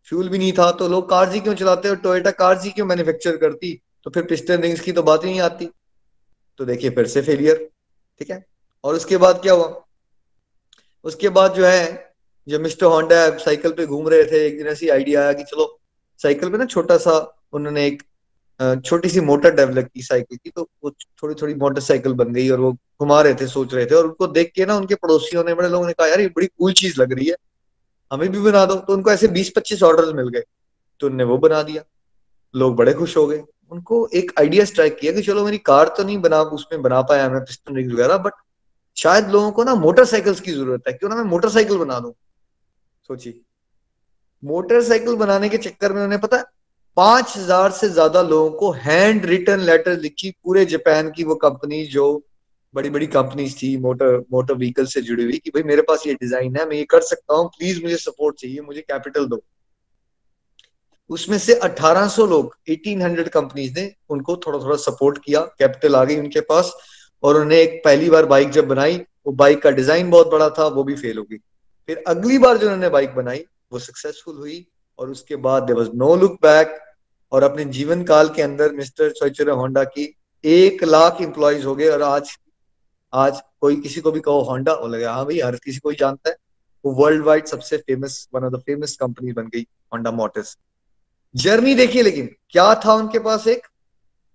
फ्यूल 0.07 0.29
भी 0.29 0.37
नहीं 0.37 0.51
था 0.53 0.71
तो 0.71 0.87
लोग 0.87 1.09
कार्स 1.09 1.33
ही 1.33 1.39
क्यों 1.39 1.53
चलाते 1.55 1.89
और 1.89 1.95
टोयोटा 1.95 2.31
कार्स 2.31 2.63
ही 2.63 2.71
क्यों 2.71 2.85
मैन्युफैक्चर 2.85 3.37
करती? 3.37 3.79
तो 4.03 4.11
फिर 4.11 4.23
पिस्टन 4.23 4.61
रिंग्स 4.61 4.79
की 4.79 4.91
तो 4.91 5.03
बात 5.03 5.23
ही 5.23 5.29
नहीं 5.29 5.41
आती। 5.41 5.69
तो 6.59 6.65
देखिए, 6.65 6.89
फिर 6.89 7.07
से 7.07 7.21
फेलियर 7.21 7.69
ठीक 8.21 8.31
है? 8.31 8.43
और 8.83 8.95
उसके 8.95 9.17
बाद 9.17 9.41
क्या 9.41 9.53
हुआ? 9.53 9.81
उसके 11.05 11.29
बाद 11.29 11.53
जो 11.53 11.65
है, 11.65 12.13
जब 12.47 12.61
मिस्टर 12.61 12.85
होंडा 12.85 13.37
साइकिल 13.37 13.71
पे 13.71 13.85
घूम 13.85 14.07
रहे 14.09 14.23
थे, 14.23 14.45
एक 14.47 14.57
दिन 14.57 14.67
ऐसी 14.67 14.89
आइडिया 14.89 15.21
आया 15.21 15.33
कि 15.33 15.43
चलो, 15.43 15.79
साइकिल 16.19 16.49
पे 16.49 16.57
ना 16.57 16.65
छोटा 16.65 16.97
सा 16.97 17.13
उन्होंने 17.53 17.85
एक 17.87 18.03
छोटी 18.85 19.09
सी 19.09 19.21
मोटर 19.21 19.55
डेवलप 19.55 19.89
की 19.93 20.01
साइकिल 20.01 20.37
की 20.37 20.49
तो 20.49 20.67
वो 20.83 20.91
थोड़ी 21.23 21.35
थोड़ी 21.35 21.53
मोटरसाइकिल 21.55 22.13
बन 22.13 22.33
गई 22.33 22.49
और 22.49 22.59
वो 22.59 22.71
घुमा 22.71 23.21
रहे 23.21 23.33
थे, 23.33 23.47
सोच 23.47 23.73
रहे 23.73 23.85
थे 23.85 23.95
और 23.95 24.05
उनको 24.05 24.27
देख 24.29 24.51
के 24.55 24.65
ना 24.65 24.75
उनके 24.75 24.95
पड़ोसियों 24.95 25.43
ने, 25.43 25.53
बड़े 25.53 25.69
लोगों 25.69 25.87
ने 25.87 25.93
कहा, 25.93 26.07
यार, 26.07 26.21
ये 26.21 26.27
बड़ी 26.27 26.47
कूल 26.47 26.73
चीज़ 26.73 27.01
लग 27.01 27.13
रही 27.13 27.27
है, 27.27 27.35
हमें 28.11 28.29
भी 28.31 28.39
बना 28.41 28.65
दो। 28.65 28.75
तो 28.77 28.93
उनको 28.93 29.11
ऐसे 29.11 29.27
बीस 29.29 29.51
पच्चीस 29.55 29.83
ऑर्डर 29.83 30.13
मिल 30.15 30.29
गए 30.29 30.43
तो 31.01 31.07
उनने 31.07 31.23
वो 31.23 31.37
बना 31.39 31.61
दिया। 31.63 31.83
लोग 32.53 32.75
बड़े 32.75 32.93
खुश 32.93 33.15
हो 33.17 33.25
गए। 33.27 33.43
उनको 33.71 34.07
एक 34.15 34.31
आइडिया 34.39 34.65
स्ट्राइक 34.65 34.97
किया 34.97 35.11
कि 35.13 35.21
चलो, 35.21 35.45
मेरी 35.45 35.57
कार 35.59 35.93
तो 35.97 36.03
नहीं 36.03 36.17
बना, 36.17 36.41
उसमें 36.41 36.81
बना 36.81 37.01
पाया 37.03 37.29
मैं 37.29 37.41
पिस्टन 37.41 37.75
रिंग 37.75 37.91
वगैरह 37.93 38.17
बट 38.19 38.33
शायद 38.97 39.29
लोगों 39.29 39.51
को 39.51 39.63
ना 39.63 39.75
मोटरसाइकिल्स 39.75 40.39
की 40.39 40.51
ज़रूरत 40.51 40.83
है, 40.87 40.93
क्यों 40.93 41.09
ना 41.09 41.15
मैं 41.15 41.23
मोटरसाइकिल 41.25 41.77
बना 41.77 41.99
दू? 41.99 42.15
सोचिए। 43.07 43.39
मोटरसाइकिल 44.43 45.15
बनाने 45.15 45.49
के 45.49 45.57
चक्कर 45.59 45.93
में 45.93 46.03
उन्हें 46.03 46.19
पता 46.21 46.43
पाँच 46.97 47.33
हज़ार 47.37 47.71
से 47.71 47.87
ज़्यादा 47.89 48.21
लोगों 48.21 48.49
को 48.51 48.71
हैंड 48.71 49.25
रिटर्न 49.25 49.61
लेटर 49.61 49.97
लिखी 49.99 50.29
पूरे 50.43 50.65
जापान 50.65 51.09
की 51.11 51.23
वो 51.23 51.35
कंपनी 51.35 51.83
जो 51.85 52.05
बड़ी 52.73 52.89
बड़ी 52.89 53.07
कंपनीज़ 53.07 53.55
थी 53.57 53.75
मोटर 53.77 54.17
मोटर 54.33 54.53
व्हीकल 54.53 54.85
से 54.85 55.01
जुड़ी 55.01 55.23
हुई 55.23 55.37
कि 55.37 55.49
भाई 55.49 55.63
मेरे 55.63 55.81
पास 55.81 56.03
ये 56.07 56.13
डिज़ाइन 56.13 56.55
है, 56.55 56.65
मैं 56.65 56.75
ये 56.75 56.83
कर 56.83 57.01
सकता 57.01 57.35
हूँ 57.35 57.47
प्लीज़ 57.49 57.81
मुझे 57.83 57.97
सपोर्ट 57.97 58.35
चाहिए, 58.35 58.61
मुझे 58.61 58.81
कैपिटल 58.81 59.25
दो। 59.25 59.43
उसमें 61.09 61.37
से 61.37 61.53
1800 61.59 62.25
लोग 62.27 62.55
1800 62.69 63.29
कंपनीज़ 63.29 63.79
ने 63.79 63.91
उनको 64.09 64.35
थोड़ा 64.37 64.59
थोड़ा 64.59 64.75
सपोर्ट 64.77 65.17
किया 65.25 65.39
कैपिटल 65.59 65.95
आ 65.95 66.03
गई 66.03 66.17
उनके 66.17 66.41
पास 66.41 66.73
और 67.23 67.37
उन्हें 67.37 67.59
एक 67.59 67.81
पहली 67.85 68.09
बार 68.09 68.25
बाइक 68.25 68.49
जब 68.49 68.67
बनाई, 68.67 68.97
वो 69.25 69.31
बाइक 69.33 69.61
का 69.61 69.71
डिज़ाइन 69.71 70.09
बहुत 70.09 70.27
बड़ा 70.27 70.49
था, 70.49 70.67
वो 70.67 70.83
भी 70.83 70.95
फेल 70.95 71.17
हो 71.17 71.23
गई। 71.23 71.37
फिर 71.89 72.03
अगली 72.07 72.37
बार 72.37 72.57
जो 72.57 72.65
उन्होंने 72.65 72.89
बाइक 72.89 73.15
बनाई, 73.15 73.45
वो 73.71 73.79
सक्सेसफुल 73.79 74.35
हुई। 74.35 74.65
और 74.99 75.09
उसके 75.09 75.35
बाद 75.35 75.63
there 75.63 75.75
was 75.75 75.89
no 75.95 76.15
look 76.15 76.33
back 76.41 76.79
और 77.31 77.43
अपने 77.43 77.65
जीवन 77.65 78.03
काल 78.03 78.29
के 78.29 78.41
अंदर 78.41 78.71
मिस्टर 78.71 79.09
सोचरा 79.09 79.53
होंडा 79.53 79.83
की 79.83 80.15
एक 80.43 80.83
लाख 80.83 81.21
इंप्लॉइज 81.21 81.65
हो 81.65 81.75
गए 81.75 81.89
और 81.89 82.01
आज 82.01 82.37
आज 83.13 83.41
कोई 83.61 83.75
किसी 83.75 84.01
को 84.01 84.11
भी 84.11 84.19
कहो 84.19 84.41
होंडा, 84.41 84.73
वो 84.73 84.87
लगे 84.87 85.05
हाँ 85.05 85.25
भाई, 85.25 85.39
हर 85.39 85.55
किसी 85.55 85.79
को 85.79 85.89
ही 85.89 85.95
जानता 85.99 86.29
है। 86.29 86.35
वो 86.85 86.91
वर्ल्ड 86.93 87.23
वाइड 87.25 87.45
सबसे 87.45 87.77
famous 87.77 88.27
one 88.35 88.43
of 88.43 88.53
the 88.53 88.57
famous 88.57 88.95
company 88.97 89.31
बन 89.33 89.47
गई 89.47 89.61
होंडा 89.93 90.11
मोटर्स 90.11 90.57
जर्नी 91.35 91.75
देखिए 91.75 92.01
लेकिन, 92.01 92.29
क्या 92.49 92.73
था 92.75 92.93
उनके 92.93 93.19
पास 93.19 93.47
एक? 93.47 93.67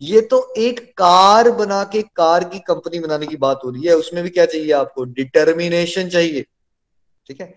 ये 0.03 0.21
तो 0.21 0.55
एक 0.59 0.81
कार 0.99 1.51
बना 1.51 1.83
के, 1.85 2.03
कार 2.03 2.45
की 2.45 2.59
कंपनी 2.59 2.99
बनाने 2.99 3.27
की 3.27 3.37
बात 3.37 3.61
हो 3.65 3.71
रही 3.71 3.83
है। 3.83 3.97
उसमें 3.97 4.23
भी 4.25 4.31
क्या 4.31 4.47
चाहिए 4.47 4.73
आपको? 4.73 5.05
डिटर्मिनेशन 5.05 6.09
चाहिए। 6.09 6.43
ठीक 7.27 7.41
है? 7.41 7.55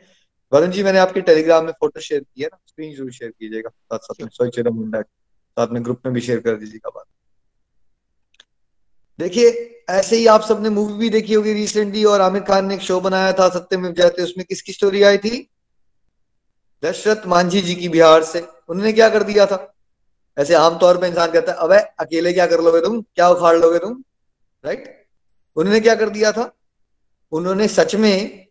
वरुण 0.52 0.72
जी 0.72 0.84
मैंने 0.84 1.00
आपके 1.00 1.22
टेलीग्राम 1.22 1.66
में 1.66 1.72
फ़ोटो 1.72 2.00
शेयर 2.00 2.22
किया 2.22 2.48
ना 2.48 2.58
स्क्रीन 2.68 2.96
ज़रूर 2.96 3.12
शेयर 3.12 3.32
कीजिएगा। 3.32 3.70
साथ 3.70 4.00
साथ 4.00 4.22
में 4.22 4.30
सोई 4.30 4.64
मुंडा 4.72 5.02
साथ 5.02 5.68
में 5.68 5.84
ग्रुप 5.84 6.02
में 6.06 6.14
भी 6.14 6.22
शेयर 6.22 6.40
कर 6.40 6.56
दीजिएगा 6.56 6.90
बात। 6.90 7.06
देखिए 9.20 9.50
ऐसे 9.90 10.16
ही 10.16 10.26
आप 10.28 10.42
सबने 10.42 10.70
मूवी 10.70 10.94
भी 10.94 11.10
देखी 11.10 11.34
होगी 11.34 11.54
रिसेंटली 11.54 12.04
और 12.06 12.22
आमिर 12.22 12.42
खान 12.44 12.66
ने 12.66 12.76
एक 12.76 12.82
शो 12.82 13.00
बनाया 13.02 13.32
था 13.34 13.48
सत्यम 13.50 13.92
जाते 13.94 14.24
उसमें 14.24 14.46
किसकी 14.46 14.74
स्टोरी 14.74 15.04
आई 15.04 15.18
थी? 15.18 15.48
दशरथ 16.84 17.28
मांझी 17.28 17.62
जी 17.62 17.76
की 17.76 17.90
बिहार 17.90 18.24
से। 18.24 18.40
उन्होंने 18.70 18.94
क्या 18.94 19.10
कर 19.10 19.24
दिया 19.24 19.46
था? 19.46 19.68
ऐसे 20.38 20.54
आमतौर 20.56 20.98
पर 20.98 21.06
इंसान 21.06 21.32
कहता 21.32 21.52
है 21.52 21.58
अबे 21.58 21.78
अकेले 22.00 22.34
क्या 22.34 22.46
कर 22.48 22.62
लोगे 22.62 22.82
तुम? 22.82 23.02
क्या 23.02 23.30
उखाड़ 23.30 23.56
लोगे 23.58 23.80
तुम? 23.80 24.04
राइट 24.64 25.08
उन्होंने 25.58 25.80
क्या 25.80 25.96
कर 25.96 26.10
दिया 26.10 26.32
था? 26.32 26.52
उन्होंने 27.32 27.68
सच 27.68 27.96
में 27.96 28.48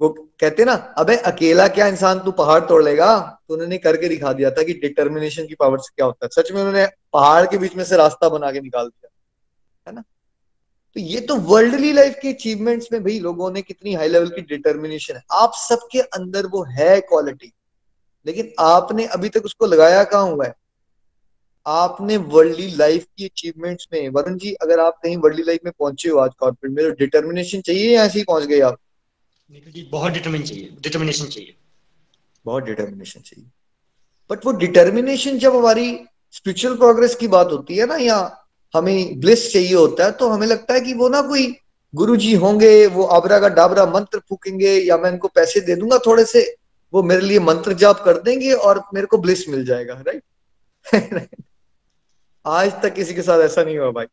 वो 0.00 0.08
कहते 0.40 0.64
ना, 0.64 0.72
अबे, 0.98 1.16
अकेला 1.16 1.66
क्या 1.68 1.86
इंसान 1.86 2.18
तू 2.18 2.30
पहाड़ 2.32 2.60
तोड़ 2.60 2.82
लेगा? 2.82 3.18
तो 3.48 3.54
उन्होंने 3.54 3.78
करके 3.78 4.08
दिखा 4.08 4.32
दिया 4.32 4.50
था 4.50 4.62
कि 4.62 4.72
डिटर्मिनेशन 4.72 5.46
की 5.46 5.54
पावर 5.54 5.78
से 5.78 5.92
क्या 5.96 6.06
होता 6.06 6.26
है। 6.26 6.30
सच 6.32 6.50
में 6.52 6.60
उन्होंने 6.60 6.86
पहाड़ 7.12 7.46
के 7.46 7.58
बीच 7.58 7.76
में 7.76 7.84
से 7.84 7.96
रास्ता 7.96 8.28
बना 8.28 8.50
के 8.52 8.60
निकाल 8.60 8.86
दिया, 8.86 9.08
है 9.86 9.94
ना? 9.94 10.02
तो 10.96 11.00
ये 11.00 11.20
तो 11.20 11.36
वर्ल्डली 11.36 11.92
लाइफ 11.92 12.18
के 12.22 12.32
अचीवमेंट्स 12.32 12.88
में 12.92 13.02
भाई 13.04 13.18
लोगों 13.18 13.50
ने 13.50 13.62
कितनी 13.62 13.94
हाई 13.94 14.08
लेवल 14.08 14.28
की 14.28 14.42
डिटर्मिनेशन 14.42 15.14
है। 15.14 15.22
आप 15.32 15.52
सबके 15.58 16.00
अंदर 16.00 16.46
वो 16.46 16.62
है 16.70 17.00
क्वालिटी 17.00 17.52
लेकिन 18.26 18.52
आपने 18.60 19.06
अभी 19.06 19.28
तक 19.28 19.44
उसको 19.44 19.66
लगाया 19.66 20.04
कहाँ 20.04 20.30
हुआ 20.30 20.44
है? 20.46 20.54
आपने 21.66 22.16
वर्ल्डली 22.16 22.68
लाइफ 22.70 23.06
की 23.18 23.24
अचीवमेंट्स 23.24 23.86
में। 23.92 24.08
वरुण 24.08 24.36
जी, 24.36 24.52
अगर 24.52 24.80
आप 24.80 24.98
कहीं 25.02 25.16
वर्ल्डली 25.16 25.42
लाइफ 25.42 25.60
में 25.64 25.72
पहुँचे 25.78 26.08
हो 26.08 26.18
आज 26.18 26.30
कॉर्पोरेट 26.38 26.76
में 26.76 26.84
तो 26.84 26.90
डिटर्मिनेशन 26.98 27.60
चाहिए 27.60 27.94
या 27.94 28.04
ऐसे 28.04 28.18
ही 28.18 28.24
पहुँच 28.24 28.44
गए 28.44 28.60
आप? 28.60 28.76
बहुत 32.44 32.62
डिटर्मिनेशन 32.64 33.20
चाहिए। 33.20 33.50
बट 34.30 34.46
वो 34.46 34.52
डिटर्मिनेशन 34.52 35.38
जब 35.38 35.56
हमारी 35.56 35.98
स्पिरिचुअल 36.32 36.76
प्रोग्रेस 36.76 37.14
की 37.14 37.28
बात 37.28 37.52
होती 37.52 37.76
है 37.76 37.86
ना, 37.86 37.96
या 37.96 38.46
हमें 38.74 39.20
ब्लिस 39.20 39.52
चाहिए 39.52 39.74
होता 39.74 40.04
है 40.04 40.12
तो 40.12 40.28
हमें 40.28 40.46
लगता 40.46 40.74
है 40.74 40.80
कि 40.80 40.94
वो 40.94 41.08
ना 41.08 41.22
कोई 41.22 41.46
गुरु 41.94 42.16
जी 42.16 42.34
होंगे, 42.34 42.86
वो 42.86 43.04
आबरा 43.04 43.38
का 43.40 43.48
डाबरा 43.48 43.86
मंत्र 43.86 44.18
फूकेंगे, 44.18 44.72
या 44.78 44.96
मैं 44.98 45.10
इनको 45.10 45.28
पैसे 45.28 45.60
दे 45.60 45.76
दूँगा, 45.76 45.98
थोड़े 45.98 46.24
से 46.24 46.56
वो 46.92 47.02
मेरे 47.02 47.20
लिए 47.20 47.38
मंत्र 47.40 47.72
जाप 47.72 48.02
कर 48.04 48.18
देंगे 48.22 48.52
और 48.52 48.82
मेरे 48.94 49.06
को 49.06 49.18
ब्लिस 49.18 49.48
मिल 49.48 49.64
जाएगा 49.64 49.94
राइट 50.08 50.22
आज 52.46 52.72
तक 52.82 52.94
किसी 52.94 53.14
के 53.14 53.22
साथ 53.22 53.40
ऐसा 53.40 53.62
नहीं 53.62 53.78
हुआ 53.78 53.90
भाई। 53.90 54.06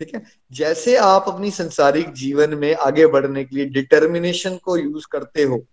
ठीक 0.00 0.14
है? 0.14 0.22
जैसे 0.52 0.96
आप 0.96 1.24
अपनी 1.28 1.50
संसारिक 1.50 2.12
जीवन 2.12 2.54
में 2.54 2.74
आगे 2.74 3.06
बढ़ने 3.06 3.44
के 3.44 3.56
लिए 3.56 3.64
डिटर्मिनेशन 3.64 4.56
को 4.56 4.76
यूज़ 4.76 5.06
करते 5.12 5.42
हो, 5.42 5.64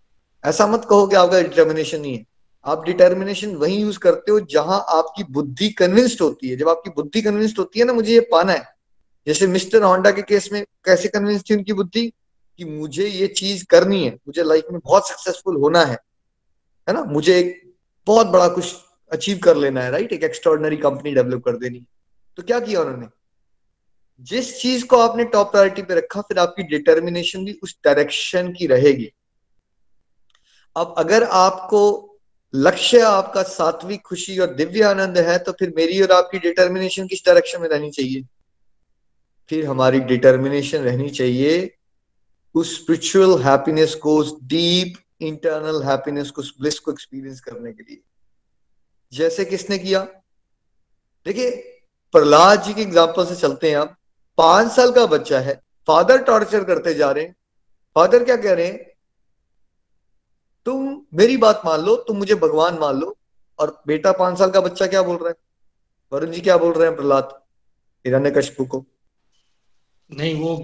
ऐसा 0.45 0.67
मत 0.67 0.85
कहो 0.89 1.07
कि 1.07 1.15
आपका 1.15 1.41
डिटर्मिनेशन 1.41 2.01
नहीं 2.01 2.17
है। 2.17 2.25
आप 2.65 2.85
डिटर्मिनेशन 2.85 3.55
वही 3.55 3.75
यूज़ 3.75 3.99
करते 3.99 4.31
हो 4.31 4.39
जहाँ 4.39 4.85
आपकी 4.89 5.23
बुद्धि 5.23 5.69
कन्विंस्ड 5.69 6.21
होती 6.21 6.49
है। 6.49 6.55
जब 6.55 6.69
आपकी 6.69 6.89
बुद्धि 6.89 7.21
कन्विंस्ड 7.21 7.59
होती 7.59 7.79
है 7.79 7.85
ना, 7.85 7.93
मुझे 7.93 8.13
ये 8.13 8.19
पाना 8.19 8.53
है। 8.53 8.67
जैसे 9.27 9.47
मिस्टर 9.47 9.83
होंडा 9.83 10.11
के 10.11 10.21
केस 10.21 10.49
में 10.53 10.65
कैसे 10.85 11.07
कन्विंस 11.07 11.43
थी 11.49 11.55
उनकी 11.55 11.73
बुद्धि? 11.73 12.13
कि 12.57 12.65
मुझे 12.65 13.07
ये 13.07 13.27
चीज़ 13.27 13.65
करनी 13.65 14.05
है, 14.05 14.11
मुझे 14.11 14.43
लाइफ 14.43 14.65
में 14.71 14.81
बहुत 14.85 15.09
सक्सेसफुल 15.09 15.55
होना 15.55 15.85
है 15.85 15.97
है 16.89 16.93
ना? 16.93 17.03
मुझे 17.03 17.39
एक 17.39 17.73
बहुत 18.07 18.27
बड़ा 18.27 18.47
कुछ 18.47 18.75
अचीव 19.11 19.39
कर 19.43 19.57
लेना 19.57 19.81
है 19.81 19.91
राइट 19.91 20.13
एक 20.13 20.23
एक्स्ट्रॉर्डनरी 20.23 20.77
कंपनी 20.77 21.13
डेवलप 21.13 21.43
कर 21.45 21.57
देनी 21.57 21.77
है। 21.77 21.85
तो 22.37 22.43
क्या 22.43 22.59
किया 22.59 22.81
उन्होंने? 22.81 23.16
जिस 24.21 24.59
चीज़ 24.61 24.85
को 24.85 24.97
आपने 24.97 25.23
टॉप 25.25 25.51
प्रायोरिटी 25.51 25.81
पे 25.81 25.95
रखा, 25.95 26.21
फिर 26.21 26.39
आपकी 26.39 26.63
डिटर्मिनेशन 26.65 27.45
भी 27.45 27.59
उस 27.63 27.75
डायरेक्शन 27.85 28.51
की 28.53 28.67
रहेगी। 28.67 29.09
अब 30.75 30.93
अगर 30.97 31.23
आपको 31.23 31.81
लक्ष्य, 32.53 32.99
आपका 33.01 33.43
सात्विक 33.43 34.01
खुशी 34.01 34.37
और 34.39 34.53
दिव्य 34.55 34.83
आनंद 34.83 35.17
है 35.19 35.37
तो 35.39 35.51
फिर 35.51 35.73
मेरी 35.77 36.01
और 36.01 36.11
आपकी 36.11 36.39
डिटर्मिनेशन 36.39 37.07
किस 37.07 37.25
डायरेक्शन 37.25 37.61
में 37.61 37.67
रहनी 37.69 37.91
चाहिए? 37.91 38.23
फिर 39.49 39.65
हमारी 39.65 39.99
डिटर्मिनेशन 40.01 40.81
रहनी 40.81 41.09
चाहिए 41.09 41.73
उस 42.55 42.75
स्पिरिचुअल 42.75 43.41
हैप्पीनेस 43.41 43.95
को, 43.95 44.15
उस 44.17 44.35
डीप 44.43 44.97
इंटरनल 45.21 45.81
हैप्पीनेस 45.83 46.31
को 46.31 46.41
ब्लिस 46.61 46.79
को 46.79 46.91
एक्सपीरियंस 46.91 47.39
करने 47.41 47.71
के 47.71 47.83
लिए। 47.83 48.01
जैसे 49.13 49.45
किसने 49.45 49.77
किया? 49.77 49.99
देखिए, 51.25 51.49
प्रहलाद 52.13 52.63
जी 52.63 52.73
के 52.73 52.81
एग्ज़ाम्पल 52.81 53.25
से 53.25 53.35
चलते 53.35 53.69
हैं 53.69 53.77
आप। 53.77 53.95
पाँच 54.37 54.71
साल 54.71 54.91
का 54.91 55.05
बच्चा 55.07 55.39
है। 55.39 55.53
फादर 55.87 56.21
टॉर्चर 56.23 56.63
करते 56.63 56.93
जा 56.93 57.11
रहे 57.11 57.23
हैं। 57.23 57.35
फादर 57.95 58.23
क्या 58.23 58.35
कह 58.37 58.53
रहे 58.53 58.67
हैं? 58.67 58.85
तुम 60.65 61.01
मेरी 61.13 61.37
बात 61.37 61.61
मान 61.65 61.81
लो 61.81 61.95
तुम 61.97 62.17
मुझे 62.17 62.35
भगवान 62.35 62.77
मान 62.79 62.99
लो 62.99 63.15
और 63.59 63.81
बेटा 63.87 64.11
पाँच 64.13 64.37
साल 64.39 64.49
का 64.51 64.61
बच्चा 64.61 64.87
क्या 64.87 65.01
बोल 65.01 65.17
रहा 65.17 65.29
है? 65.29 65.35
वरुण 66.11 66.31
जी 66.31 66.41
क्या 66.41 66.57
बोल 66.57 66.73
रहे 66.73 66.87
हैं 66.87 66.95
प्रहलाद? 66.95 67.29
हिरण्य 68.05 68.31
कशपू 68.31 68.65
को। 68.65 68.83
नहीं 70.09 70.33
वो 70.35 70.55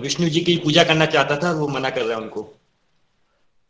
विष्णु 0.00 0.28
जी 0.28 0.40
की 0.40 0.56
पूजा 0.56 0.84
करना 0.84 1.06
चाहता 1.06 1.36
था 1.36 1.52
वो 1.52 1.68
मना 1.68 1.90
कर 1.90 2.02
रहा 2.02 2.16
है 2.16 2.22
उनको। 2.22 2.42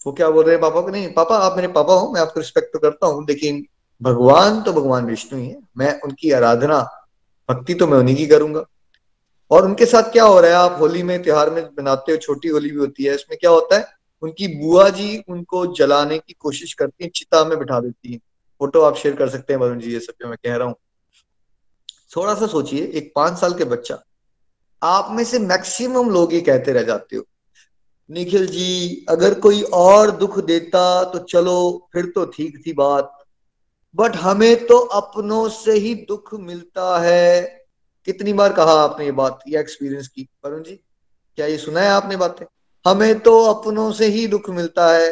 वो 0.07 0.13
क्या 0.13 0.29
बोल 0.31 0.45
रहे 0.45 0.55
हैं 0.55 0.63
पापा 0.63 0.81
को? 0.81 0.91
नहीं 0.91 1.13
पापा 1.15 1.37
आप 1.39 1.57
मेरे 1.57 1.69
पापा 1.69 1.95
हो 1.95 2.11
मैं 2.13 2.21
आपको 2.21 2.41
रिस्पेक्ट 2.41 2.73
तो 2.73 2.79
करता 2.79 3.07
हूँ 3.07 3.25
लेकिन 3.29 3.65
भगवान 4.01 4.63
तो 4.63 4.73
भगवान 4.73 5.07
विष्णु 5.07 5.39
ही 5.41 5.49
है। 5.49 5.59
मैं 5.79 6.01
उनकी 6.01 6.31
आराधना 6.33 6.79
भक्ति 7.49 7.75
तो 7.75 7.87
मैं 7.87 7.99
उन्हीं 7.99 8.17
की 8.17 8.27
करूँगा। 8.27 8.65
और 9.51 9.65
उनके 9.65 9.87
साथ 9.87 10.11
क्या 10.13 10.25
हो 10.25 10.41
रहा 10.41 10.51
है? 10.51 10.57
आप 10.57 10.77
होली 10.81 11.03
में, 11.03 11.23
त्योहार 11.23 11.51
में 11.51 11.65
बनाते 11.75 12.13
हो, 12.13 12.19
छोटी 12.19 12.49
होली 12.49 12.71
भी 12.71 12.79
होती 12.79 13.05
है, 13.05 13.15
इसमें 13.15 13.39
क्या 13.39 13.51
होता 13.51 13.79
है? 13.79 13.87
उनकी 14.23 14.49
बुआ 14.57 14.89
जी 14.89 15.17
उनको 15.29 15.67
जलाने 15.75 16.19
की 16.19 16.35
कोशिश 16.35 16.73
करती 16.75 17.05
है, 17.05 17.11
चिता 17.11 17.45
में 17.45 17.59
बिठा 17.59 17.81
देती 17.81 18.13
है। 18.13 18.19
फ़ोटो 18.61 18.81
आप 18.81 18.97
शेयर 18.97 19.15
कर 19.17 19.29
सकते 19.29 19.53
हैं, 19.53 19.61
वरुण 19.61 19.79
जी, 19.81 19.93
ये 19.93 20.01
सब 20.01 20.15
जो 20.23 20.29
मैं 20.29 20.37
कह 20.45 20.57
रहा 20.57 20.69
हूँ। 20.69 20.75
थोड़ा 22.17 22.35
सा 22.35 22.47
सोचिए, 22.47 22.85
एक 22.85 23.13
पाँच 23.17 23.39
साल 23.39 23.55
के 23.55 23.65
बच्चा, 23.65 24.03
आप 24.83 25.09
में 25.11 25.25
से 25.25 25.39
मैक्सिमम 25.39 26.11
लोग 26.11 26.35
ये 26.35 26.41
कहते 26.41 26.73
रह 26.73 26.83
जाते 26.83 27.17
हो, 27.17 27.25
निखिल 28.11 28.47
जी, 28.47 29.07
अगर 29.09 29.35
कोई 29.41 29.63
और 29.63 30.11
दुख 30.11 30.39
देता 30.41 30.83
तो 31.05 31.19
चलो, 31.19 31.89
फिर 31.93 32.07
तो 32.07 32.25
ठीक 32.27 32.63
थी 32.67 32.73
बात, 32.73 33.17
बट 33.95 34.17
हमें 34.17 34.67
तो 34.67 34.79
अपनों 34.79 35.49
से 35.49 35.73
ही 35.73 35.95
दुख 36.09 36.35
मिलता 36.35 36.99
है। 37.01 37.60
कितनी 38.07 38.33
बार 38.33 38.53
कहा 38.53 38.73
आपने 38.73 39.05
ये 39.05 39.13
बात 39.13 39.41
ये 39.49 39.61
एक्सपीरियंस 39.61 40.09
की? 40.09 40.29
वरुण 40.45 40.63
जी 40.63 40.75
क्या 41.39 41.47
ये 41.47 41.59
सुना 41.59 41.81
है 41.81 41.91
आपने 41.91 42.17
बातें? 42.17 42.47
हमें 42.85 43.21
तो 43.21 43.41
अपनों 43.45 43.91
से 43.93 44.07
ही 44.07 44.27
दुख 44.27 44.51
मिलता 44.51 44.89
है 44.95 45.11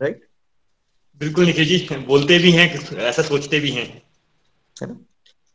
राइट 0.00 0.28
बिल्कुल 1.20 1.46
निखिल 1.46 1.64
जी 1.64 1.96
बोलते 2.06 2.38
भी 2.38 2.50
हैं 2.52 2.96
ऐसा 2.98 3.22
सोचते 3.22 3.60
भी 3.60 3.70
हैं। 3.70 3.86
है 4.82 4.88
ना? 4.88 4.94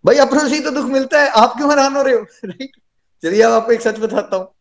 भाई 0.04 0.18
अपनों 0.18 0.48
से 0.50 0.56
ही 0.56 0.62
तो 0.62 0.72
दुख 0.72 0.86
मिलता 0.86 1.22
है। 1.22 1.30
आप 1.30 1.54
क्यों 1.58 1.70
हैरान 1.70 1.96
हो 1.96 2.02
रहे 2.02 2.16
हो? 2.16 2.22
राइट 2.46 2.72
चलिए 3.24 3.42
अब 3.42 3.52
आपको 3.52 3.72
एक 3.72 3.82
सच 3.82 4.00
बताता 4.00 4.38
हूँ। 4.38 4.54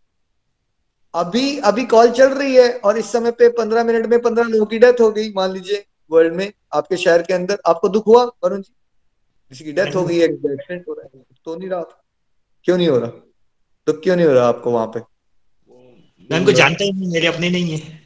अभी 1.14 1.58
अभी 1.58 1.84
कॉल 1.84 2.11
चल 2.11 2.28
रही 2.28 2.54
है 2.56 2.68
और 2.78 2.99
इस 2.99 3.12
समय 3.12 3.30
पे 3.30 3.49
पंद्रह 3.49 3.84
मिनट 3.84 4.06
में 4.06 4.20
पंद्रह 4.22 4.44
लोगों 4.44 4.66
की 4.66 4.78
डेथ 4.78 5.00
हो 5.00 5.11
गई 5.11 5.32
मान 5.32 5.52
लीजिए 5.52 5.84
वर्ल्ड 6.11 6.34
में 6.34 6.52
आपके 6.72 6.96
शहर 6.96 7.22
के 7.22 7.34
अंदर। 7.34 7.58
आपको 7.66 7.88
दुख 7.88 8.06
हुआ 8.06 8.25
वरुण 8.25 8.62
जी? 8.62 8.75
किसी 9.52 9.64
की 9.64 9.73
डेथ 9.73 9.94
हो 9.94 10.04
गई 10.04 10.18
है 10.18 10.25
एक्सीडेंट 10.25 10.85
हो 10.88 10.94
रहा 10.94 11.09
है। 11.14 11.25
तो 11.44 11.54
नहीं 11.56 11.68
रहा 11.68 11.82
क्यों 12.66 12.76
नहीं 12.76 12.88
हो 12.88 12.99
रहा? 12.99 13.09
दुख 13.87 14.00
क्यों 14.02 14.16
नहीं 14.16 14.26
हो 14.26 14.32
रहा 14.32 14.47
आपको 14.49 14.71
वहाँ 14.71 14.87
पे? 14.87 15.00
मैं 16.30 16.38
उनको 16.38 16.52
जानता 16.52 16.85
ही 16.85 16.92
नहीं 16.92 17.11
मेरे 17.12 17.26
अपने 17.26 17.50
नहीं 17.50 17.76
है। 17.76 18.00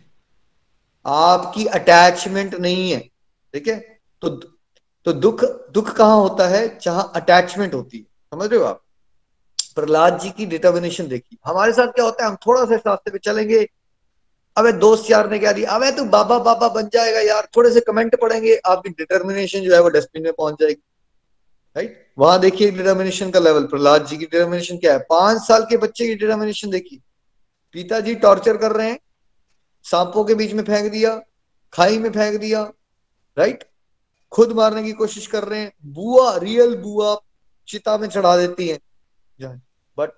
आपकी 1.06 1.66
अटैचमेंट 1.78 2.54
नहीं 2.56 2.90
है 2.90 2.98
ठीक 2.98 3.68
है? 3.68 3.78
तो 4.22 4.28
तो 5.06 5.12
दुख 5.12 5.44
दुख 5.70 5.94
कहाँ 5.96 6.16
होता 6.16 6.48
है? 6.48 6.78
जहाँ 6.78 7.12
अटैचमेंट 7.16 7.74
होती 7.74 7.98
है। 7.98 8.04
समझ 8.04 8.50
रहे 8.50 8.60
हो 8.60 8.64
आप? 8.66 8.82
प्रहलाद 9.76 10.18
जी 10.20 10.30
की 10.30 10.46
डिटर्मिनेशन 10.46 11.08
देखी 11.08 11.38
हमारे 11.46 11.72
साथ 11.72 11.92
क्या 11.92 12.04
होता 12.04 12.24
है? 12.24 12.30
हम 12.30 12.36
थोड़ा 12.46 12.64
सा 12.64 12.74
रास्ते 12.86 13.10
पे 13.10 13.18
चलेंगे। 13.18 13.66
अबे 14.56 14.72
दोस्त 14.72 15.10
यार 15.10 15.30
ने 15.30 15.38
क्या 15.38 15.52
दिया? 15.52 15.70
अबे 15.70 15.90
तू 15.92 16.04
बाबा 16.06 16.38
बाबा 16.40 16.68
बन 16.74 16.88
जाएगा 16.92 17.20
यार। 17.20 17.48
थोड़े 17.56 17.70
से 17.70 17.80
कमेंट 17.80 18.20
पढ़ेंगे 18.20 18.56
आपकी 18.66 18.90
डिटर्मिनेशन 18.90 19.60
जो 19.60 19.74
है 19.74 19.80
वो 19.82 19.88
डस्टबिन 19.88 20.22
में 20.22 20.32
पहुँच 20.32 20.54
जाएगी। 20.60 20.82
राइट 21.76 22.04
वहाँ 22.18 22.38
देखिए 22.40 22.70
डिटर्मिनेशन 22.70 23.30
का 23.30 23.40
लेवल 23.40 23.64
प्रहलाद 23.66 24.06
जी 24.06 24.16
की 24.16 24.24
डिटर्मिनेशन 24.24 24.76
क्या 24.78 24.92
है? 24.92 24.98
पाँच 25.00 25.42
साल 25.42 25.64
के 25.70 25.76
बच्चे 25.76 26.06
की 26.06 26.14
डिटर्मिनेशन 26.14 26.70
देखिए 26.70 26.98
पिताजी 27.74 28.14
टॉर्चर 28.16 28.56
कर 28.56 28.72
रहे 28.72 28.88
हैं, 28.90 28.98
सांपों 29.86 30.24
के 30.24 30.34
बीच 30.34 30.52
में 30.52 30.62
फेंक 30.64 30.90
दिया, 30.92 31.16
खाई 31.72 31.98
में 31.98 32.10
फेंक 32.10 32.40
दिया 32.40 32.62
राइट 33.36 33.64
खुद 34.32 34.52
मारने 34.52 34.82
की 34.82 34.92
कोशिश 34.92 35.26
कर 35.26 35.44
रहे 35.44 35.60
हैं। 35.60 35.72
बुआ 35.86 36.36
रियल 36.36 36.74
बुआ 36.76 37.16
चिता 37.68 37.96
में 37.98 38.08
चढ़ा 38.08 38.36
देती 38.36 38.68
है। 38.68 38.78
बट 39.98 40.10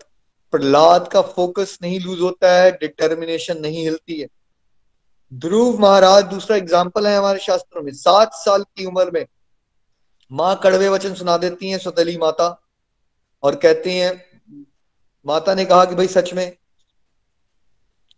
प्रहलाद 0.52 1.08
का 1.08 1.22
फोकस 1.22 1.78
नहीं 1.82 1.98
लूज 2.00 2.20
होता 2.20 2.52
है 2.52 2.70
डिटर्मिनेशन 2.72 3.58
नहीं 3.60 3.82
हिलती 3.84 4.20
है। 4.20 4.28
ध्रुव 5.32 5.80
महाराज 5.80 6.24
दूसरा 6.24 6.56
एग्ज़ाम्पल 6.56 7.06
है 7.06 7.16
हमारे 7.16 7.38
शास्त्रों 7.38 7.82
में। 7.82 7.92
सात 7.94 8.34
साल 8.34 8.62
की 8.62 8.84
उम्र 8.84 9.10
में 9.10 9.24
माँ 10.30 10.58
कड़वे 10.62 10.88
वचन 10.88 11.14
सुना 11.14 11.36
देती 11.36 11.70
हैं 11.70 11.78
सुतली 11.78 12.16
माता। 12.18 12.48
और 13.42 13.54
कहती 13.54 13.96
हैं, 13.96 14.12
माता 15.26 15.54
ने 15.54 15.64
कहा 15.64 15.84
कि 15.84 15.94
भाई 15.94 16.06
सच 16.06 16.32
में, 16.34 16.56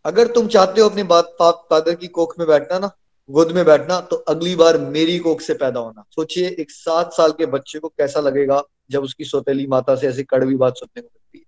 अगर 0.04 0.26
तुम 0.26 0.46
चाहते 0.48 0.80
हो 0.80 0.88
अपने 0.88 1.02
फादर 1.02 1.94
की 1.94 2.06
कोख 2.08 2.38
में 2.38 2.46
बैठना 2.48 2.78
ना, 2.78 2.90
गोद 3.30 3.52
में 3.52 3.64
बैठना 3.64 4.00
तो 4.00 4.16
अगली 4.16 4.54
बार 4.54 4.78
मेरी 4.78 5.18
कोख 5.18 5.40
से 5.40 5.54
पैदा 5.54 5.80
होना। 5.80 6.04
सोचिए, 6.10 6.48
एक 6.50 6.70
सात 6.70 7.12
साल 7.12 7.32
के 7.32 7.46
बच्चे 7.46 7.78
को 7.78 7.88
कैसा 7.88 8.20
लगेगा 8.20 8.62
जब 8.90 9.02
उसकी 9.02 9.24
सोतेली 9.24 9.66
माता 9.66 9.96
से 9.96 10.08
ऐसी 10.08 10.22
कड़वी 10.22 10.56
बात 10.56 10.76
सुनने 10.76 11.02
को 11.02 11.08
मिलती 11.08 11.38
है। 11.38 11.44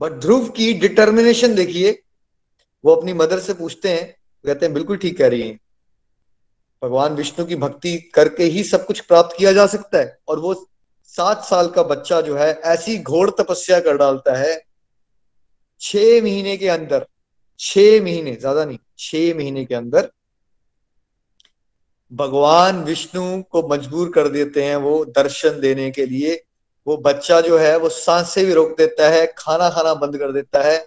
बट 0.00 0.20
ध्रुव 0.20 0.48
की 0.48 0.72
डिटर्मिनेशन 0.74 1.54
देखिए, 1.54 2.02
वो 2.84 2.94
अपनी 2.94 3.12
मदर 3.12 3.38
से 3.38 3.54
पूछते 3.54 3.88
हैं, 3.88 4.06
कहते 4.44 4.66
हैं, 4.66 4.74
बिल्कुल 4.74 4.96
ठीक 4.96 5.18
कह 5.18 5.28
रही 5.28 5.42
हैं। 5.42 5.58
भगवान 6.82 7.14
विष्णु 7.14 7.46
की 7.46 7.56
भक्ति 7.56 7.96
करके 8.14 8.44
ही 8.44 8.62
सब 8.64 8.84
कुछ 8.86 9.00
प्राप्त 9.00 9.36
किया 9.38 9.52
जा 9.52 9.66
सकता 9.66 9.98
है। 9.98 10.18
और 10.28 10.38
वो 10.38 10.54
सात 11.14 11.44
साल 11.44 11.68
का 11.68 11.82
बच्चा 11.82 12.20
जो 12.20 12.36
है, 12.36 12.52
ऐसी 12.52 12.98
घोर 12.98 13.34
तपस्या 13.38 13.80
कर 13.80 13.96
डालता 13.96 14.36
है, 14.36 14.60
छह 15.80 16.22
महीने 16.22 16.56
के 16.56 16.68
अंदर, 16.68 17.06
छह 17.60 18.02
महीने, 18.02 18.34
ज़्यादा 18.34 18.64
नहीं, 18.64 18.78
छह 18.98 19.34
महीने 19.36 19.64
के 19.64 19.74
अंदर 19.74 20.10
भगवान 22.12 22.82
विष्णु 22.84 23.42
को 23.42 23.66
मजबूर 23.68 24.10
कर 24.12 24.28
देते 24.28 24.64
हैं 24.64 24.76
वो 24.76 25.04
दर्शन 25.04 25.60
देने 25.60 25.90
के 25.90 26.06
लिए। 26.06 26.42
वो 26.86 26.96
बच्चा 26.96 27.40
जो 27.40 27.58
है, 27.58 27.76
वो 27.78 27.88
साँसें 27.88 28.44
भी 28.46 28.54
रोक 28.54 28.76
देता 28.78 29.08
है, 29.10 29.26
खाना 29.38 29.68
खाना 29.70 29.94
बंद 29.94 30.18
कर 30.18 30.32
देता 30.32 30.62
है। 30.62 30.78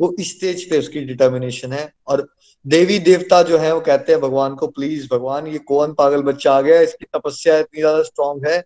वो 0.00 0.14
स्टेज 0.20 0.68
पे 0.70 0.78
उसकी 0.78 1.00
डिटर्मिनेशन 1.00 1.72
है। 1.72 1.92
और 2.06 2.28
देवी 2.64 2.98
देवता 2.98 3.42
जो 3.42 3.58
है, 3.58 3.72
वो 3.74 3.80
कहते 3.80 4.12
हैं, 4.12 4.20
भगवान 4.20 4.54
को 4.54 4.66
प्लीज़ 4.68 5.08
भगवान, 5.10 5.46
ये 5.46 5.58
कौन 5.60 5.92
पागल 5.94 6.22
बच्चा 6.22 6.52
आ 6.52 6.60
गया 6.60 6.80
इसकी 6.80 7.06
तपस्या 7.14 7.58
इतनी 7.58 7.80
ज़्यादा 7.80 8.02
स्ट्रांग 8.02 8.46
है। 8.46 8.60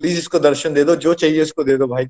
प्लीज़ 0.00 0.18
इसको 0.18 0.38
दर्शन 0.38 0.74
दे 0.74 0.84
दो, 0.84 0.96
जो 0.96 1.14
चाहिए 1.14 1.42
उसको 1.42 1.64
दे 1.64 1.76
दो 1.76 1.86
भाई। 1.86 2.04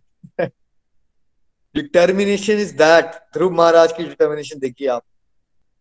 Determination 1.75 2.59
is 2.61 2.75
that 2.76 3.14
Dhruv 3.35 3.52
Maharaj 3.52 3.93
की 3.93 4.05
डिटर्मिनेशन 4.05 4.59
देखिए 4.59 4.88
आप। 4.88 5.02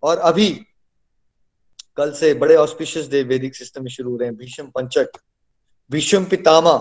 और 0.04 0.18
अभी 0.20 0.50
कल 1.98 2.12
से 2.12 2.34
बड़े 2.34 2.56
ऑस्पिशियस 2.56 3.08
डे 3.10 3.22
वैदिक 3.24 3.56
सिस्टम 3.56 3.84
में 3.84 3.90
शुरू 3.90 4.12
हो 4.12 4.18
रहे 4.18 4.30
हैं। 4.30 4.36
भीष्म 4.38 4.66
पंचक, 4.66 5.12
भीष्म 5.92 6.26
पितामा 6.26 6.74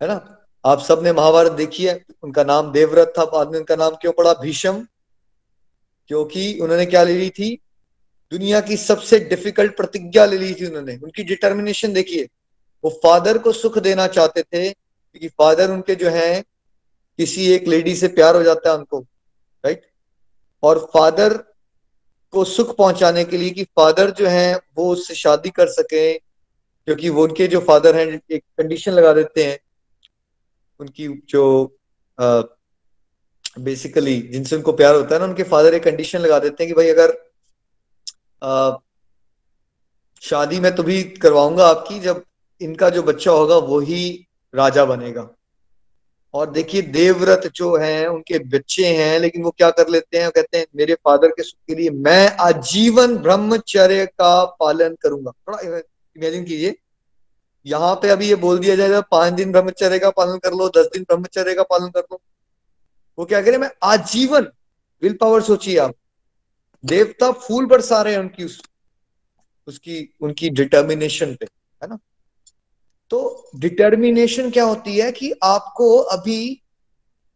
है 0.00 0.08
ना? 0.08 0.14
आप 0.64 0.80
सबने 0.80 1.12
महाभारत 1.12 1.52
देखी 1.52 1.84
है। 1.86 2.04
उनका 2.22 2.44
नाम 2.44 2.70
देवव्रत 2.72 3.12
था, 3.18 3.24
बाद 3.24 3.50
में 3.50 3.58
उनका 3.58 3.76
नाम 3.76 3.94
क्यों 4.00 4.12
पड़ा? 4.12 4.32
भीष्म। 4.34 4.86
क्योंकि 6.08 6.58
उन्होंने 6.58 6.86
क्या 6.86 7.02
ले 7.02 7.18
ली 7.18 7.30
थी? 7.30 7.58
दुनिया 8.32 8.60
की 8.60 8.76
सबसे 8.76 9.18
डिफ़िकल्ट 9.20 9.76
प्रतिज्ञा 9.76 10.24
ले 10.26 10.38
ली 10.38 10.54
थी 10.54 10.66
उन्होंने। 10.66 10.96
उनकी 10.96 11.24
डिटर्मिनेशन 11.24 11.92
देखिए, 11.92 12.28
वो 12.84 12.90
फादर 12.90 13.38
को 13.38 13.52
सुख 13.52 13.78
देना 13.78 14.06
चाहते 14.06 14.42
थे, 14.42 14.70
क्योंकि 14.70 15.28
फादर 15.28 15.70
उनके 15.70 15.94
जो 15.94 16.10
है, 16.10 16.44
किसी 17.18 17.52
एक 17.52 17.68
लेडी 17.68 17.94
से 17.96 18.08
प्यार 18.08 18.36
हो 18.36 18.42
जाता 18.42 18.70
है 18.70 18.76
उनको 18.76 19.00
राइट 19.64 19.86
और 20.62 20.78
फादर 20.94 21.34
को 22.32 22.44
सुख 22.44 22.76
पहुँचाने 22.76 23.24
के 23.24 23.36
लिए 23.36 23.50
कि 23.50 23.64
फादर 23.64 24.10
जो 24.10 24.26
है, 24.26 24.56
वो 24.76 24.92
उससे 24.92 25.14
शादी 25.14 25.50
कर 25.50 25.66
सके, 25.66 26.18
क्योंकि 26.18 27.08
वो 27.08 27.22
उनके 27.22 27.46
जो 27.46 27.60
फादर 27.60 27.96
हैं, 27.96 28.20
एक 28.30 28.44
कंडीशन 28.58 28.92
लगा 28.92 29.12
देते 29.12 29.44
हैं, 29.44 29.58
उनकी 30.80 31.08
जो 31.28 31.76
बेसिकली 33.56 34.20
जिनसे 34.22 34.56
उनको 34.56 34.72
प्यार 34.72 34.94
होता 34.94 35.14
है 35.14 35.20
ना, 35.20 35.26
उनके 35.26 35.42
फादर 35.42 35.74
एक 35.74 35.82
कंडीशन 35.84 36.18
लगा 36.18 36.38
देते 36.38 36.64
हैं 36.64 36.68
कि 36.68 36.74
भाई 36.74 36.88
अगर 36.88 37.16
शादी 40.22 40.60
मैं 40.60 40.74
तभी 40.76 41.02
करवाऊँगा 41.02 41.66
आपकी 41.66 41.98
जब 42.00 42.22
इनका 42.60 42.90
जो 42.90 43.02
बच्चा 43.02 43.30
होगा 43.30 43.56
वो 43.56 43.80
ही 43.80 44.28
राजा 44.54 44.84
बनेगा। 44.84 45.28
और 46.34 46.50
देखिए 46.50 46.82
देवव्रत 46.82 47.46
जो 47.54 47.76
हैं, 47.76 48.06
उनके 48.06 48.38
बच्चे 48.38 48.86
हैं, 48.86 49.18
लेकिन 49.20 49.42
वो 49.42 49.50
क्या 49.50 49.70
कर 49.70 49.88
लेते 49.88 50.18
हैं? 50.18 50.30
कहते 50.30 50.58
हैं, 50.58 50.66
मेरे 50.76 50.94
फादर 50.94 51.28
के 51.28 51.42
सुख 51.42 51.58
के 51.66 51.74
लिए 51.74 51.90
मैं 51.90 52.36
आजीवन 52.36 53.16
ब्रह्मचर्य 53.16 54.06
का 54.06 54.44
पालन 54.60 54.96
करूँगा। 55.02 55.30
थोड़ा 55.30 55.58
इमेजिन 55.58 56.44
कीजिए। 56.44 56.74
यहाँ 57.66 57.94
पे 57.94 58.08
अभी 58.08 58.28
ये 58.28 58.34
बोल 58.34 58.58
दिया 58.58 58.76
जाएगा, 58.76 59.00
पाँच 59.00 59.32
दिन 59.32 59.52
ब्रह्मचर्य 59.52 59.98
का 59.98 60.10
पालन 60.10 60.38
कर 60.38 60.52
लो, 60.52 60.68
दस 60.68 60.86
दिन 60.86 61.02
ब्रह्मचर्य 61.02 61.54
का 61.54 61.62
पालन 61.62 61.88
कर 61.88 62.00
लो। 62.00 62.20
वो 63.18 63.24
क्या 63.24 63.42
करें? 63.42 63.58
मैं 63.58 63.70
आजीवन 63.82 64.48
विल 65.02 65.18
पावर 65.20 65.42
सोचिए 65.42 65.78
आप। 65.78 65.94
देवता 66.84 67.30
फूल 67.32 67.66
बरसा 67.66 68.02
रहे 68.02 68.12
हैं 68.12 68.20
उनकी 68.20 68.44
उस, 68.44 68.62
उसकी 69.66 70.14
उनकी 70.20 70.50
डिटर्मिनेशन 70.50 71.34
पे 71.34 71.46
है 71.82 71.88
ना? 71.88 71.98
तो 73.10 73.50
डिटर्मिनेशन 73.56 74.50
क्या 74.50 74.64
होती 74.64 74.98
है 74.98 75.12
कि 75.12 75.32
आपको 75.42 75.96
अभी 75.96 76.62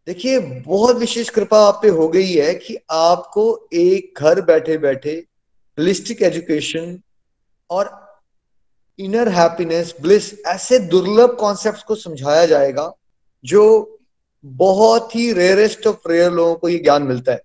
देखिए 0.06 0.38
बहुत 0.38 0.96
विशेष 0.96 1.28
कृपा 1.30 1.68
आप 1.68 1.78
पे 1.82 1.88
हो 1.88 2.08
गई 2.08 2.32
है 2.32 2.54
कि 2.54 2.76
आपको 2.90 3.68
एक 3.72 4.14
घर 4.18 4.40
बैठे 4.40 4.78
बैठे 4.78 5.12
होलिस्टिक 5.78 6.22
एजुकेशन 6.22 7.00
और 7.70 8.10
इनर 8.98 9.28
हैप्पीनेस 9.28 9.94
ब्लिस 10.00 10.44
ऐसे 10.46 10.78
दुर्लभ 10.78 11.36
कॉन्सेप्ट्स 11.40 11.82
को 11.82 11.94
समझाया 11.94 12.46
जाएगा 12.46 12.92
जो 13.44 13.99
बहुत 14.44 15.16
ही 15.16 15.32
रेयरेस्ट 15.32 15.86
ऑफ़ 15.86 16.08
रेयर 16.08 16.30
लोगों 16.30 16.54
को 16.54 16.68
ये 16.68 16.78
ज्ञान 16.78 17.02
मिलता 17.02 17.32
है। 17.32 17.42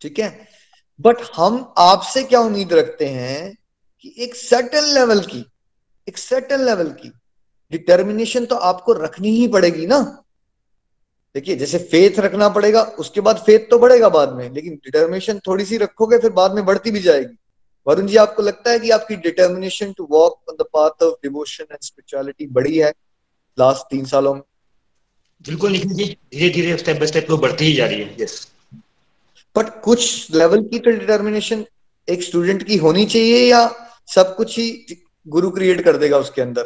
ठीक 0.00 0.18
है? 0.18 0.48
बट 1.00 1.16
हम 1.34 1.74
आपसे 1.78 2.22
क्या 2.22 2.40
उम्मीद 2.40 2.72
रखते 2.72 3.06
हैं 3.06 3.56
कि 4.00 4.14
एक 4.18 4.34
सर्टन 4.34 4.84
लेवल 4.84 5.20
की, 5.20 5.46
एक 6.08 6.18
सर्टन 6.18 6.60
लेवल 6.60 6.90
की 6.90 7.12
डिटर्मिनेशन 7.70 8.46
तो 8.46 8.56
आपको 8.56 8.92
रखनी 8.92 9.28
ही 9.28 9.48
पड़ेगी 9.48 9.86
ना? 9.86 10.20
देखिए, 11.34 11.56
जैसे 11.56 11.78
फेथ 11.78 12.18
रखना 12.18 12.48
पड़ेगा, 12.48 12.82
उसके 12.82 13.20
बाद 13.20 13.36
फेथ 13.36 13.70
तो 13.70 13.78
बढ़ेगा 13.78 14.08
बाद 14.08 14.32
में, 14.32 14.50
लेकिन 14.50 14.74
डिटर्मिनेशन 14.74 15.38
थोड़ी 15.38 15.64
सी 15.64 15.76
रखोगे, 15.76 16.18
फिर 16.18 16.30
बाद 16.30 16.52
में 16.52 16.66
बढ़ती 16.66 16.90
भी 16.90 17.00
जाएगी। 17.00 17.36
वरुण 17.86 18.06
जी, 18.06 18.16
आपको 18.16 18.42
लगता 18.42 18.70
है 18.70 18.78
कि 18.78 18.90
आपकी 18.90 19.16
determination 19.16 19.92
to 19.92 20.08
walk 20.10 20.40
on 20.50 20.56
the 20.56 20.62
path 20.62 21.02
of 21.02 21.14
devotion 21.14 21.64
and 21.64 21.78
spirituality 21.82 22.46
बढ़ी 22.46 22.78
है? 22.78 22.92
लास्ट 23.58 23.82
तीन 23.90 24.04
सालों 24.04 24.34
में। 24.34 24.42
बिल्कुल 25.44 25.72
निखिल 25.72 25.92
जी 25.92 26.04
धीरे 26.04 26.48
धीरे 26.50 26.76
स्टेप 26.76 26.96
बाय 26.96 27.06
स्टेप 27.06 27.30
वो 27.30 27.36
बढ़ती 27.36 27.64
ही 27.64 27.72
जा 27.72 27.86
रही 27.86 28.00
है। 28.00 28.16
यस 28.20 28.46
बट 29.56 29.80
कुछ 29.82 30.34
लेवल 30.34 30.62
की 30.62 30.78
तो 30.78 30.90
डिटर्मिनेशन 30.90 31.64
एक 32.08 32.22
स्टूडेंट 32.22 32.62
की 32.62 32.76
होनी 32.76 33.04
चाहिए 33.06 33.50
या 33.50 33.60
सब 34.14 34.34
कुछ 34.36 34.58
ही 34.58 34.96
गुरु 35.26 35.50
क्रिएट 35.50 35.80
कर 35.80 35.96
देगा 35.96 36.18
उसके 36.18 36.42
अंदर? 36.42 36.62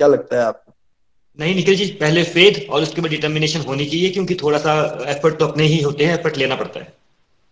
क्या 0.00 0.06
लगता 0.06 0.36
है 0.36 0.42
आपको? 0.42 0.72
नहीं 1.38 1.54
निखिल 1.54 1.76
जी 1.76 1.86
पहले 2.00 2.22
फेथ 2.24 2.68
और 2.70 2.82
उसके 2.82 3.00
बाद 3.00 3.10
डिटर्मिनेशन 3.10 3.60
होनी 3.60 3.86
चाहिए 3.86 4.10
क्योंकि 4.10 4.34
थोड़ा 4.34 4.58
सा 4.58 4.72
एफर्ट 5.08 5.38
तो 5.38 5.46
अपने 5.46 5.64
ही 5.64 5.80
होते 5.82 6.04
हैं 6.04 6.18
एफर्ट 6.18 6.36
लेना 6.36 6.56
पड़ता 6.56 6.80
है। 6.80 6.92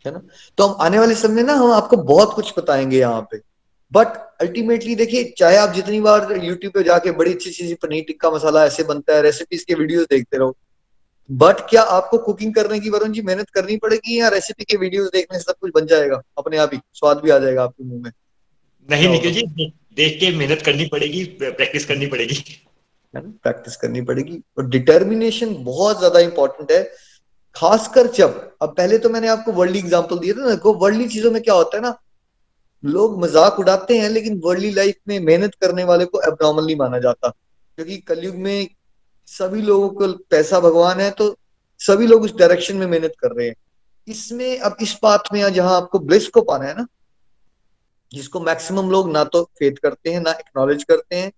है 0.07 0.13
ना? 0.13 0.21
तो 0.59 0.67
हम 0.67 0.77
आने 0.81 0.99
वाले 0.99 1.15
समय 1.15 1.43
ना 1.43 1.55
हम 1.55 1.73
आपको 1.73 1.97
बहुत 1.97 2.35
कुछ 2.35 2.53
बताएँगे 2.59 2.99
यहाँ 2.99 3.21
पे। 3.31 3.41
बट 3.93 4.17
अल्टीमेटली 4.41 4.95
देखिए 4.95 5.33
चाहे 5.39 5.57
आप 5.57 5.73
जितनी 5.75 6.01
बार 6.01 6.37
यूट्यूब 6.37 6.73
पे 6.73 6.83
जाके 6.83 7.11
बड़ी 7.13 7.33
अच्छी 7.33 7.51
चीज़ 7.51 7.75
पनीर 7.83 8.05
टिक्का 8.07 8.31
मसाला 8.31 8.65
ऐसे 8.67 8.83
बनता 8.85 9.15
है 9.15 9.23
रेसिपीज़ 9.23 9.65
के 9.67 9.75
वीडियोस 9.75 10.07
देखते 10.11 10.39
रहो। 10.39 10.57
बट 11.31 11.61
क्या 11.71 11.83
आपको 11.93 12.19
कुकिंग 12.19 12.55
करने 12.55 12.79
की 12.81 12.91
वरुण 12.91 13.13
जी 13.13 13.23
मेहनत 13.23 13.51
करनी 13.51 13.77
पड़ेगी 13.77 14.21
या 14.21 14.29
रेसिपी 14.29 14.65
के 14.65 14.77
वीडियोस 14.77 15.09
देखने 15.13 15.39
से 15.39 15.45
सब 15.45 15.55
कुछ 15.61 15.73
बन 15.75 15.87
जाएगा? 15.87 16.21
अपने 16.39 16.57
आप 16.57 16.71
ही 16.75 16.81
स्वाद 16.95 17.21
भी 17.21 17.31
आ 17.31 17.39
जाएगा 17.39 17.63
आपके 17.65 17.85
मुँह 17.85 18.03
में। 18.03 18.11
नहीं 18.89 19.09
निखिल 19.09 19.33
जी 19.33 19.43
देख 19.97 20.19
के 20.21 20.31
मेहनत 20.37 20.63
करनी 20.63 20.87
पड़ेगी 20.87 21.25
प्रैक्टिस 21.41 21.85
करनी 21.85 22.07
पड़ेगी। 22.07 22.43
प्रैक्टिस 23.15 23.77
करनी 23.77 24.01
पड़ेगी। 24.03 24.41
और 24.59 24.69
डिटर्मिनेशन 24.69 25.55
बहुत 25.65 25.99
ज़्यादा 25.99 26.21
इंपॉर्टेंट 26.21 26.73
है। 26.73 26.83
खासकर 27.57 28.07
जब 28.13 28.57
अब 28.63 28.75
पहले 28.77 28.99
तो 28.99 29.09
मैंने 29.11 29.29
आपको 29.29 29.53
वर्ल्डली 29.53 29.79
एग्जांपल 29.79 30.19
दिया 30.19 30.35
था 30.35 30.41
ना 30.41 30.51
देखो 30.51 30.73
वर्ल्डली 30.77 31.09
चीज़ों 31.09 31.31
में 31.33 31.43
क्या 31.43 31.55
होता 31.55 31.77
है 31.77 31.83
ना 31.83 31.97
लोग 32.85 33.19
मज़ाक 33.21 33.59
उड़ाते 33.59 33.99
हैं, 33.99 34.09
लेकिन 34.09 34.41
वर्ल्डली 34.45 34.71
लाइफ 34.71 34.97
में 35.09 35.19
मेहनत 35.21 35.55
करने 35.55 35.85
वाले 35.85 36.05
को 36.05 36.21
एबनॉर्मल 36.23 36.67
नहीं 36.67 36.77
माना 36.77 36.99
जाता। 36.99 37.29
क्योंकि 37.29 37.97
कलयुग 37.99 38.35
में 38.37 38.69
सभी 39.29 39.63
लोगों 39.63 39.89
को 39.91 40.13
पैसा 40.31 40.61
भगवान 40.61 41.01
है 41.01 41.11
तो 41.13 41.37
सभी 41.81 42.07
लोग 42.07 42.23
उस 42.23 42.35
डायरेक्शन 42.37 42.77
में 42.77 42.87
मेहनत 42.87 43.15
कर 43.19 43.33
रहे 43.33 43.47
हैं। 43.49 43.55
इसमें, 44.09 44.59
अब 44.59 44.77
इस 44.81 44.99
बात 45.03 45.23
में 45.33 45.53
जहाँ 45.53 45.77
आपको 45.77 45.99
ब्लिस 46.01 46.29
को 46.29 46.43
पाना 46.43 46.65
है 46.65 46.77
ना, 46.77 46.87
जिसको 48.13 48.41
मैक्सिमम 48.41 48.91
लोग 48.91 49.11
ना 49.13 49.25
तो 49.25 49.43
फेथ 49.59 49.77
करते 49.83 50.11
हैं, 50.11 50.21
ना 50.21 50.31
एक्नॉलेज 50.31 50.85
करते 50.85 51.17
हैं 51.17 51.33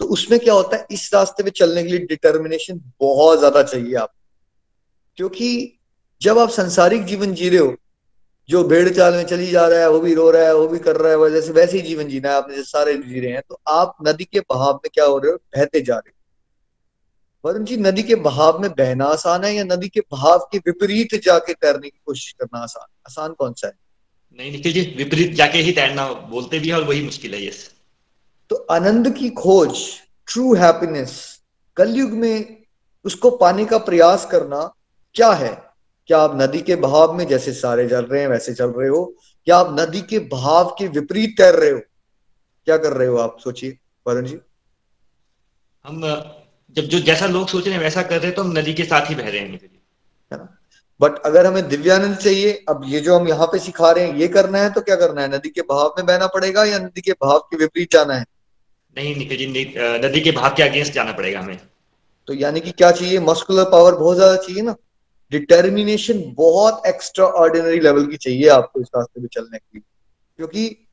तो 0.00 0.04
उसमें 0.06 0.38
क्या 0.40 0.54
होता 0.54 0.76
है, 0.76 0.86
इस 0.90 1.10
रास्ते 1.14 1.42
पे 1.42 1.50
चलने 1.52 1.82
के 1.82 1.88
लिए 1.88 2.06
डिटर्मिनेशन 2.06 2.80
बहुत 3.00 3.38
ज़्यादा 3.38 3.62
चाहिए 3.62 3.94
आप 3.96 4.12
क्योंकि 5.18 5.78
जब 6.20 6.38
आप 6.38 6.50
संसारिक 6.50 7.04
जीवन 7.04 7.32
जी 7.34 7.48
रहे 7.48 7.58
हो 7.58 7.74
जो 8.48 8.64
भेड़ 8.64 8.88
चाल 8.88 9.14
में 9.14 9.24
चली 9.26 9.50
जा 9.50 9.66
रहा 9.68 9.80
है 9.80 9.90
वो 9.90 10.00
भी 10.00 10.14
रो 10.14 10.30
रहा 10.30 10.42
है 10.42 10.54
वो 10.54 10.68
भी 10.68 10.78
कर 10.78 10.96
रहा 10.96 11.10
है 11.10 11.16
वैसे 11.16 11.52
वैसे 11.52 11.76
ही 11.76 11.82
जीवन 11.88 12.08
जीना 12.08 12.28
है 12.28 12.34
आपने 12.34 12.56
जैसे 12.56 12.68
सारे 12.68 12.94
जी 12.94 13.20
रहे 13.20 13.32
हैं। 13.32 13.42
तो 13.48 13.60
आप 13.68 13.96
नदी 14.08 14.24
के 14.24 14.40
बहाव 14.40 14.74
में 14.74 14.90
क्या 14.94 15.04
हो 15.04 15.18
रहे 15.18 15.32
हो? 15.32 15.36
बहते 15.36 15.80
जा 15.80 15.94
रहे 15.94 16.10
हो। 16.10 16.12
वरुण 17.44 17.64
जी 17.64 17.76
नदी 17.76 18.02
के 18.02 18.14
बहाव 18.14 18.58
में 18.58 18.70
बहना 18.70 19.04
आसान 19.04 19.44
है 19.44 19.54
या 19.54 19.64
नदी 19.64 19.88
के 19.88 20.00
बहाव 20.00 20.48
के 20.52 20.58
विपरीत 20.58 21.14
जाके 21.24 21.54
तैरने 21.54 21.90
की 21.90 22.00
कोशिश 22.06 22.32
करना 22.32 22.58
आसान? 22.58 22.86
आसान 23.08 23.32
कौन 23.32 23.52
सा 23.52 23.66
है? 23.66 23.72
नहीं 24.38 24.52
निखिल 24.52 24.72
जी 24.72 24.80
विपरीत 24.96 25.34
जाके 25.34 25.58
ही 25.58 25.72
तैरना 25.72 26.12
बोलते 26.12 26.58
भी 26.58 26.68
है 26.68 26.74
और 26.74 26.84
वही 26.84 27.02
मुश्किल 27.02 27.34
है 27.34 27.46
यस 27.46 27.70
तो 28.50 28.56
आनंद 28.70 29.14
की 29.14 29.30
खोज 29.30 29.78
ट्रू 30.26 30.54
हैप्पीनेस 30.54 31.40
कलयुग 31.76 32.10
में 32.10 32.64
उसको 33.04 33.30
पाने 33.30 33.64
का 33.64 33.78
प्रयास 33.78 34.28
करना 34.30 34.74
क्या 35.14 35.30
है? 35.30 35.65
क्या 36.10 36.18
आप 36.18 36.36
नदी 36.40 36.60
के 36.60 36.74
बहाव 36.76 37.12
में 37.12 37.26
जैसे 37.26 37.52
सारे 37.52 37.88
चल 37.88 38.04
रहे 38.04 38.20
हैं 38.20 38.28
वैसे 38.28 38.52
चल 38.54 38.70
रहे 38.70 38.88
हो? 38.88 39.04
क्या 39.46 39.56
आप 39.56 39.76
नदी 39.80 40.00
के 40.02 40.18
बहाव 40.28 40.74
के 40.78 40.86
विपरीत 40.88 41.34
तैर 41.38 41.54
रहे 41.54 41.70
हो? 41.70 41.80
क्या 42.66 42.76
कर 42.76 42.92
रहे 42.92 43.08
हो 43.08 43.16
आप? 43.16 43.36
सोचिए 43.40 43.76
वरुण 44.06 44.26
जी। 44.26 44.38
हम 45.84 46.00
जब 46.76 46.82
जो 46.84 47.00
जैसा 47.00 47.26
लोग 47.26 47.48
सोच 47.48 47.64
रहे 47.66 47.74
हैं 47.74 47.82
वैसा 47.82 48.02
कर 48.02 48.16
रहे 48.16 48.26
हैं 48.26 48.34
तो 48.34 48.42
हम 48.42 48.58
नदी 48.58 48.74
के 48.74 48.84
साथ 48.84 49.10
ही 49.10 49.14
बह 49.14 49.28
रहे 49.28 49.40
हैं। 49.40 49.50
है 50.32 50.38
ना? 50.38 50.48
बट 51.00 51.18
अगर 51.26 51.46
हमें 51.46 51.68
दिव्यानंद 51.68 52.16
चाहिए 52.16 52.52
अब 52.68 52.82
ये 52.86 53.00
जो 53.00 53.18
हम 53.18 53.28
यहाँ 53.28 53.46
पे 53.46 53.58
सिखा 53.58 53.90
रहे 53.90 54.06
हैं 54.06 54.16
ये 54.16 54.28
करना 54.28 54.58
है 54.58 54.70
तो 54.72 54.80
क्या 54.80 54.96
करना 54.96 55.22
है? 55.22 55.28
नदी 55.28 55.48
के 55.48 55.62
बहाव 55.62 55.94
में 55.98 56.06
बहना 56.06 56.26
पड़ेगा 56.28 56.64
या 56.64 56.78
नदी 56.78 57.00
के 57.00 57.12
बहाव 57.12 57.38
के 57.40 57.56
विपरीत 57.56 57.92
जाना 57.92 58.14
है? 58.14 58.24
नहीं 58.96 59.14
निखिल 59.16 59.38
जी 59.38 59.46
नदी 59.98 60.20
के 60.20 60.30
बहाव 60.30 60.54
के 60.56 60.62
अगेंस्ट 60.62 60.92
जाना 60.92 61.12
पड़ेगा 61.12 61.40
हमें। 61.40 61.58
तो 62.28 62.34
यानी 62.34 62.60
कि 62.60 62.70
क्या 62.72 62.90
चाहिए? 62.92 63.18
मस्कुलर 63.20 63.64
पावर 63.64 63.94
बहुत 63.94 64.16
ज़्यादा 64.16 64.36
चाहिए 64.36 64.62
ना? 64.62 64.74
डिटर्मिनेशन 65.30 66.34
बहुत 66.36 66.82
एक्स्ट्रा 66.86 67.26
ऑर्डिनरी 67.26 67.80
लेवल 67.80 68.06
की 68.06 68.16
चाहिए 68.16 68.48
आपको 68.48 68.80
इस 68.80 68.88
रास्ते 68.96 69.20
पे 69.20 69.26
चलने 69.26 69.58
के 69.58 69.78
लिए। 69.78 69.82
क्योंकि 70.36 70.88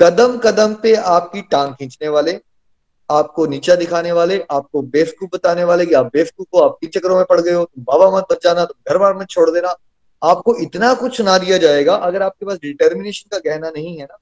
कदम 0.00 0.38
कदम 0.38 0.74
पे 0.74 0.94
आपकी 0.94 1.42
टांग 1.42 1.74
खींचने 1.74 2.08
वाले, 2.08 2.40
आपको 3.10 3.46
नीचा 3.46 3.74
दिखाने 3.74 4.12
वाले, 4.12 4.44
आपको 4.50 4.82
बेवकूफ़ 4.82 5.30
बताने 5.34 5.64
वाले 5.64 5.86
कि 5.86 5.94
आप 5.94 6.06
बेवकूफ़ 6.06 6.48
हो, 6.54 6.60
आप 6.60 6.78
तीन 6.80 6.90
चक्रों 6.90 7.16
में 7.16 7.24
पड़ 7.24 7.40
गए 7.40 7.52
हो, 7.52 7.64
तुम 7.64 7.84
बाबा 7.84 8.16
मत 8.16 8.26
बच 8.30 8.44
जाना, 8.44 8.64
तुम 8.64 8.92
घर 8.92 8.98
बार 8.98 9.14
में 9.14 9.26
छोड़ 9.26 9.50
देना। 9.50 9.74
आपको 10.22 10.56
इतना 10.56 10.94
कुछ 10.94 11.16
सुना 11.16 11.38
दिया 11.38 11.58
जाएगा, 11.58 11.94
अगर 11.94 12.22
आपके 12.22 12.46
पास 12.46 12.58
डिटर्मिनेशन 12.58 13.28
का 13.32 13.50
गहना 13.50 13.70
नहीं 13.70 13.96
है 13.98 14.04
ना 14.04 14.16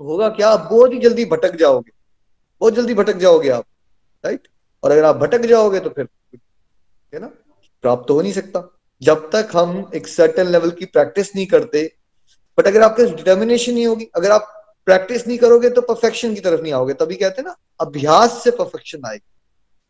तो 0.00 0.04
होगा 0.04 0.28
क्या? 0.28 0.48
आप 0.48 0.68
बहुत 0.72 0.92
ही 0.92 0.98
जल्दी 0.98 1.24
भटक 1.24 1.56
जाओगे। 1.56 1.90
बहुत 2.60 2.74
जल्दी 2.74 2.94
भटक 2.94 3.16
जाओगे 3.16 3.48
आप 3.48 3.64
राइट 4.24 4.48
और 4.82 4.90
अगर 4.90 5.04
आप 5.04 5.16
भटक 5.16 5.40
जाओगे 5.40 5.80
तो 5.80 5.90
फिर, 5.90 6.08
है 7.14 7.20
ना? 7.20 7.26
प्राप्त 7.82 8.10
हो 8.10 8.20
नहीं 8.22 8.32
सकता। 8.32 8.77
जब 9.02 9.28
तक 9.32 9.48
हम 9.54 9.90
एक 9.94 10.08
सर्टन 10.08 10.46
लेवल 10.46 10.70
की 10.70 10.84
प्रैक्टिस 10.86 11.34
नहीं 11.36 11.46
करते 11.46 11.82
बट 12.58 12.66
अगर 12.66 12.82
आपके 12.82 13.04
डिटर्मिनेशन 13.06 13.74
नहीं 13.74 13.86
होगी, 13.86 14.08
अगर 14.16 14.30
आप 14.30 14.54
प्रैक्टिस 14.86 15.26
नहीं 15.26 15.38
करोगे 15.38 15.70
तो 15.70 15.80
परफेक्शन 15.82 16.34
की 16.34 16.40
तरफ़ 16.40 16.62
नहीं 16.62 16.72
आओगे। 16.72 16.94
तभी 16.94 17.16
कहते 17.16 17.40
हैं 17.40 17.48
ना, 17.48 17.56
अभ्यास 17.80 18.42
से 18.44 18.50
परफेक्शन 18.52 19.06
आएगी 19.06 19.24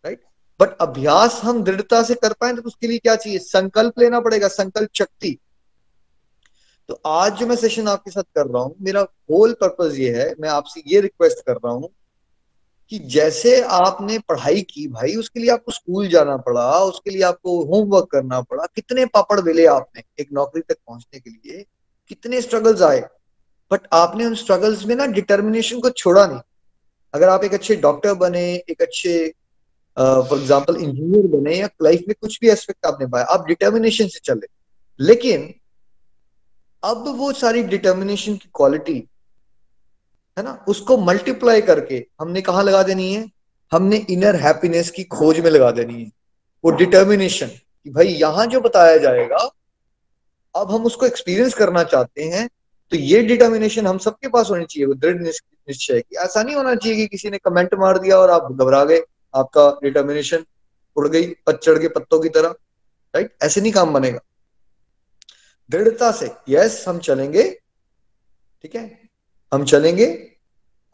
राइट 0.05 0.21
बट 0.61 0.77
अभ्यास 0.81 1.40
हम 1.44 1.62
दृढ़ता 1.64 2.03
से 2.03 2.14
कर 2.16 2.33
पाए 2.33 2.55
तो 2.55 2.62
उसके 2.62 2.87
लिए 2.87 2.99
क्या 2.99 3.14
चाहिए? 3.16 3.38
संकल्प 3.38 3.99
लेना 3.99 4.21
पड़ेगा, 4.21 4.49
संकल्प 4.49 4.90
शक्ति। 4.94 5.38
तो 6.88 7.01
आज 7.07 7.33
जो 7.37 7.47
मैं 7.47 7.57
सेशन 7.57 7.88
आपके 7.88 8.11
साथ 8.11 8.23
कर 8.35 8.47
रहा 8.47 8.62
हूँ, 8.62 8.75
मेरा 8.81 9.01
होल 9.01 9.53
पर्पज 9.61 9.99
ये 9.99 10.11
है, 10.14 10.35
मैं 10.40 10.49
आपसे 10.49 10.83
ये 10.87 11.01
रिक्वेस्ट 11.01 11.44
कर 11.47 11.55
रहा 11.55 11.73
हूँ 11.73 11.88
कि 12.92 12.98
जैसे 12.98 13.61
आपने 13.62 14.18
पढ़ाई 14.18 14.61
की 14.62 14.87
भाई, 14.88 15.14
उसके 15.16 15.40
लिए 15.40 15.51
आपको 15.51 15.72
स्कूल 15.72 16.09
जाना 16.09 16.37
पड़ा, 16.37 16.79
उसके 16.81 17.11
लिए 17.11 17.22
आपको 17.22 17.64
होमवर्क 17.64 18.09
करना 18.12 18.40
पड़ा, 18.40 18.64
कितने 18.74 19.05
पापड़ 19.07 19.40
बेले 19.40 19.66
आपने 19.66 20.03
एक 20.20 20.29
नौकरी 20.33 20.62
तक 20.62 20.77
पहुँचने 20.87 21.20
के 21.20 21.31
लिए, 21.31 21.64
कितने 22.09 22.40
स्ट्रगल्स 22.42 22.83
आए। 22.83 23.01
बट 23.70 23.87
आपने 23.92 24.24
उन 24.24 24.35
स्ट्रगल्स 24.35 24.85
में 24.87 24.94
ना 24.96 25.07
डिटर्मिनेशन 25.07 25.81
को 25.81 25.90
छोड़ा 25.90 26.27
नहीं। 26.27 26.40
अगर 27.14 27.29
आप 27.29 27.44
एक 27.44 27.55
अच्छे 27.55 27.77
डॉक्टर 27.77 28.14
बने, 28.14 28.44
एक 28.70 28.83
अच्छे 28.83 29.33
फॉर 29.96 30.38
एग्ज़ाम्पल 30.38 30.77
इंजीनियर 30.77 31.27
बने 31.27 31.57
या 31.57 31.68
लाइफ 31.83 32.05
में 32.09 32.14
कुछ 32.20 32.38
भी 32.40 32.48
एस्पेक्ट 32.48 32.87
आपने 32.87 33.07
पाया, 33.07 33.24
आप 33.24 33.46
डिटर्मिनेशन 33.46 34.09
से 34.09 34.20
चले। 34.24 34.46
लेकिन 35.01 35.53
अब 36.83 37.09
वो 37.18 37.33
सारी 37.33 37.62
डिटर्मिनेशन 37.62 38.37
की 38.37 38.48
क्वालिटी 38.55 38.98
है 40.38 40.42
ना? 40.44 40.53
उसको 40.68 40.96
मल्टीप्लाई 40.98 41.61
करके, 41.62 42.05
हमने 42.20 42.40
कहा 42.42 42.62
लगा 42.62 42.83
देनी 42.83 43.12
है? 43.12 43.31
हमने 43.72 43.96
इनर 44.11 44.37
हैप्पीनेस 44.37 44.90
की 44.90 45.05
खोज 45.07 45.40
में 45.40 45.51
लगा 45.51 45.70
देनी 45.72 46.03
है। 46.03 46.11
वो 46.64 46.70
डिटर्मिनेशन 46.72 47.46
कि 47.46 47.90
भाई 47.90 48.07
यहाँ 48.09 48.46
जो 48.46 48.61
बताया 48.61 48.96
जाएगा, 48.98 49.48
अब 50.55 50.70
हम 50.72 50.85
उसको 50.85 51.07
एक्सपीरियंस 51.07 51.55
करना 51.55 51.83
चाहते 51.85 52.22
हैं 52.24 52.48
तो 52.92 52.96
ये 52.96 53.22
डिटर्मिनेशन 53.22 53.87
हम 53.87 53.98
सबके 53.98 54.29
पास 54.29 54.51
होनी 54.51 54.64
चाहिए, 54.64 54.87
वो 54.87 54.94
दृढ़ 54.94 55.16
निश्चय 55.16 56.01
की। 56.01 56.16
ऐसा 56.16 56.42
नहीं 56.42 56.55
होना 56.57 56.74
चाहिए 56.74 56.96
कि 56.96 57.07
किसी 57.07 57.31
ने 57.31 57.38
कमेंट 57.38 57.74
मार 57.74 57.98
दिया 57.98 58.18
और 58.18 58.31
आप 58.31 58.53
घबरा 58.53 58.85
गए, 58.85 59.03
आपका 59.35 59.68
डिटर्मिनेशन 59.83 60.44
उड़ 60.96 61.09
गई 61.09 61.27
पच्चड़ 61.46 61.79
के 61.79 61.88
पत्तों 61.88 62.20
की 62.20 62.29
तरह 62.29 62.55
राइट 63.14 63.35
ऐसे 63.42 63.61
नहीं 63.61 63.72
काम 63.72 63.92
बनेगा। 63.92 64.20
दृढ़ता 65.70 66.11
से 66.12 66.31
यस 66.48 66.85
हम 66.88 66.98
चलेंगे, 67.01 67.42
ठीक 68.64 68.74
है? 68.77 69.08
हम 69.52 69.64
चलेंगे 69.64 70.06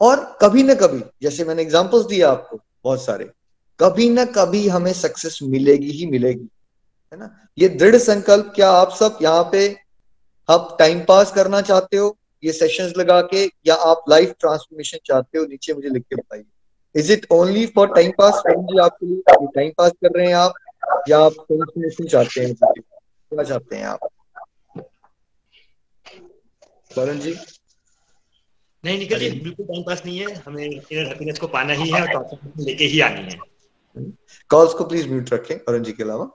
और 0.01 0.37
कभी 0.41 0.63
ना 0.63 0.73
कभी, 0.73 1.01
जैसे 1.21 1.43
मैंने 1.43 1.61
एग्जांपल्स 1.61 2.05
दिया 2.05 2.29
आपको, 2.31 2.59
बहुत 2.83 3.05
सारे, 3.05 3.29
कभी 3.79 4.09
ना 4.09 4.25
कभी 4.25 4.67
हमें 4.67 4.93
सक्सेस 4.93 5.39
मिलेगी 5.43 5.91
ही 5.91 6.05
मिलेगी, 6.05 6.47
है 7.13 7.19
ना? 7.19 7.47
ये 7.57 7.69
दृढ़ 7.69 7.95
संकल्प, 7.95 8.51
क्या 8.55 8.69
आप 8.71 8.91
सब 8.91 9.17
यहाँ 9.21 9.49
पे 9.51 9.77
आप 10.49 10.75
टाइम 10.79 11.03
पास 11.05 11.31
करना 11.31 11.61
चाहते 11.61 11.97
हो? 11.97 12.17
ये 12.43 12.51
सेशंस 12.51 12.93
लगा 12.97 13.21
के, 13.21 13.45
या 13.67 13.75
आप 13.75 14.03
लाइफ 14.09 14.33
ट्रांसफॉर्मेशन 14.39 14.97
चाहते 15.05 15.37
हो? 15.37 15.45
नीचे 15.45 15.73
मुझे 15.73 15.89
लिख 15.89 16.03
के 16.03 16.15
बताइए। 16.15 16.43
Is 16.95 17.11
it 17.11 17.25
only 17.31 17.65
for 17.65 17.87
time 17.87 18.11
pass 18.11 18.41
जी 18.47 18.79
आपके 18.79 19.05
लिए? 19.05 19.47
टाइम 19.55 19.71
पास 19.77 19.91
कर 19.91 20.17
रहे 20.17 20.27
हैं 20.27 20.35
आप, 20.35 20.53
या 21.09 21.19
आप 21.19 21.33
ट्रांसफॉर्मेशन 21.33 22.07
चाहते 22.07 22.41
हैं? 22.41 22.55
क्या 22.55 23.43
चाहते 23.43 23.75
हैं 23.75 23.85
आप? 23.85 23.99
जी? 26.97 27.35
नहीं 28.85 28.97
निकल 28.99 29.19
जी 29.19 29.29
बिल्कुल 29.31 29.65
टाइम 29.65 29.83
पास 29.83 30.01
नहीं 30.05 30.17
है। 30.19 30.33
हमें 30.45 30.63
इनर 30.65 31.05
हैप्पीनेस 31.07 31.39
को 31.39 31.47
पाना 31.47 31.73
ही 31.73 31.89
है 31.89 32.01
और 32.01 32.07
ट्रांसफॉर्मेशन 32.07 32.63
लेके 32.63 32.85
ही 32.85 32.99
आनी 33.01 33.31
है। 33.31 33.39
कॉल्स 34.49 34.73
को 34.73 34.83
प्लीज़ 34.83 35.07
म्यूट 35.07 35.33
रखें 35.33 35.55
वरुण 35.55 35.83
जी 35.83 35.91
के 35.91 36.03
अलावा। 36.03 36.29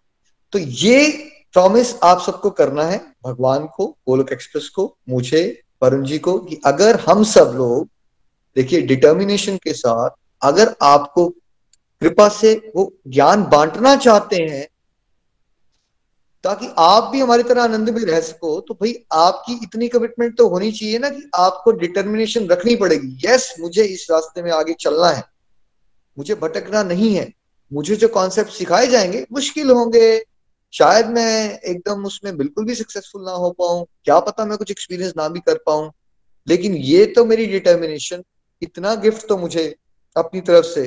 तो 0.53 0.59
ये 0.59 1.09
प्रॉमिस 1.53 1.95
आप 2.03 2.21
सबको 2.21 2.51
करना 2.51 2.85
है 2.85 2.99
भगवान 3.25 3.67
को 3.67 3.87
गोलक 4.09 4.33
एक्सप्रेस 4.33 4.69
को 4.69 4.97
मुझे 5.09 5.43
वरुण 5.83 6.05
जी 6.05 6.19
को 6.19 6.39
कि 6.39 6.61
अगर 6.67 7.01
हम 7.01 7.23
सब 7.25 7.53
लोग 7.57 7.89
देखिए 8.57 8.81
डिटर्मिनेशन 8.83 9.57
के 9.57 9.73
साथ 9.73 10.11
अगर 10.43 10.75
आपको 10.83 11.29
कृपा 12.03 12.29
से 12.29 12.55
वो 12.77 12.93
ज्ञान 13.09 13.45
बांटना 13.45 13.95
चाहते 13.97 14.37
हैं 14.43 14.67
ताकि 16.45 16.69
आप 16.79 17.11
भी 17.13 17.21
हमारी 17.21 17.43
तरह 17.43 17.63
आनंद 17.63 17.91
में 17.91 18.03
रह 18.03 18.21
सको 18.21 18.61
तो 18.61 18.75
भाई 18.75 18.95
आपकी 19.13 19.59
इतनी 19.63 19.89
कमिटमेंट 19.89 20.37
तो 20.39 20.49
होनी 20.49 20.71
चाहिए 20.73 20.99
ना 20.99 21.09
कि 21.09 21.23
आपको 21.35 21.73
डिटर्मिनेशन 21.73 22.47
रखनी 22.47 22.77
पड़ेगी। 22.77 23.17
यस 23.25 23.55
मुझे 23.61 23.85
इस 23.85 24.07
रास्ते 24.11 24.43
में 24.43 24.51
आगे 24.53 24.73
चलना 24.73 25.09
है। 25.09 25.25
मुझे 26.19 26.35
भटकना 26.35 26.83
नहीं 26.83 27.15
है। 27.15 27.33
मुझे 27.73 27.97
जो 27.97 28.09
कॉन्सेप्ट 28.09 28.51
सिखाए 28.51 28.87
जाएँगे, 28.87 29.27
मुश्किल 29.33 29.71
होंगे। 29.71 30.25
शायद 30.75 31.07
मैं 31.07 31.61
एकदम 31.61 32.05
उसमें 32.05 32.37
बिल्कुल 32.37 32.65
भी 32.65 32.75
सक्सेसफुल 32.75 33.25
ना 33.25 33.33
हो 33.33 33.51
पाऊँ। 33.51 33.87
क्या 34.05 34.19
पता 34.21 34.45
मैं 34.45 34.59
कुछ 34.59 34.71
एक्सपीरियंस 34.71 35.13
ना 35.17 35.29
भी 35.29 35.41
कर 35.41 35.59
पाऊँ। 35.67 35.91
लेकिन 36.49 36.75
ये 36.75 37.07
तो 37.07 37.25
मेरी 37.25 37.47
डिटर्मिनेशन 37.47 38.23
इतना 38.63 38.95
गिफ्ट 38.95 39.29
तो 39.29 39.37
मुझे 39.37 39.75
अपनी 40.17 40.41
तरफ़ 40.41 40.67
से, 40.67 40.83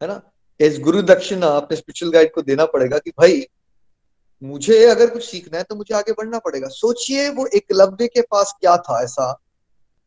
है 0.00 0.08
ना? 0.08 0.20
एज 0.60 0.80
गुरु 0.80 1.02
दक्षिणा 1.02 1.46
अपने 1.46 1.76
स्पिरिचुअल 1.76 2.12
गाइड 2.12 2.32
को 2.32 2.42
देना 2.42 2.64
पड़ेगा 2.66 2.98
कि 2.98 3.10
भाई 3.10 3.46
मुझे 4.42 4.84
अगर 4.86 5.10
कुछ 5.10 5.24
सीखना 5.24 5.58
है 5.58 5.64
तो 5.64 5.74
मुझे 5.76 5.94
आगे 5.94 6.12
बढ़ना 6.12 6.38
पड़ेगा। 6.38 6.68
सोचिए 6.68 7.28
वो 7.28 7.46
एकलव्य 7.46 8.06
के 8.06 8.20
पास 8.22 8.54
क्या 8.60 8.76
था 8.78 9.02
ऐसा 9.02 9.32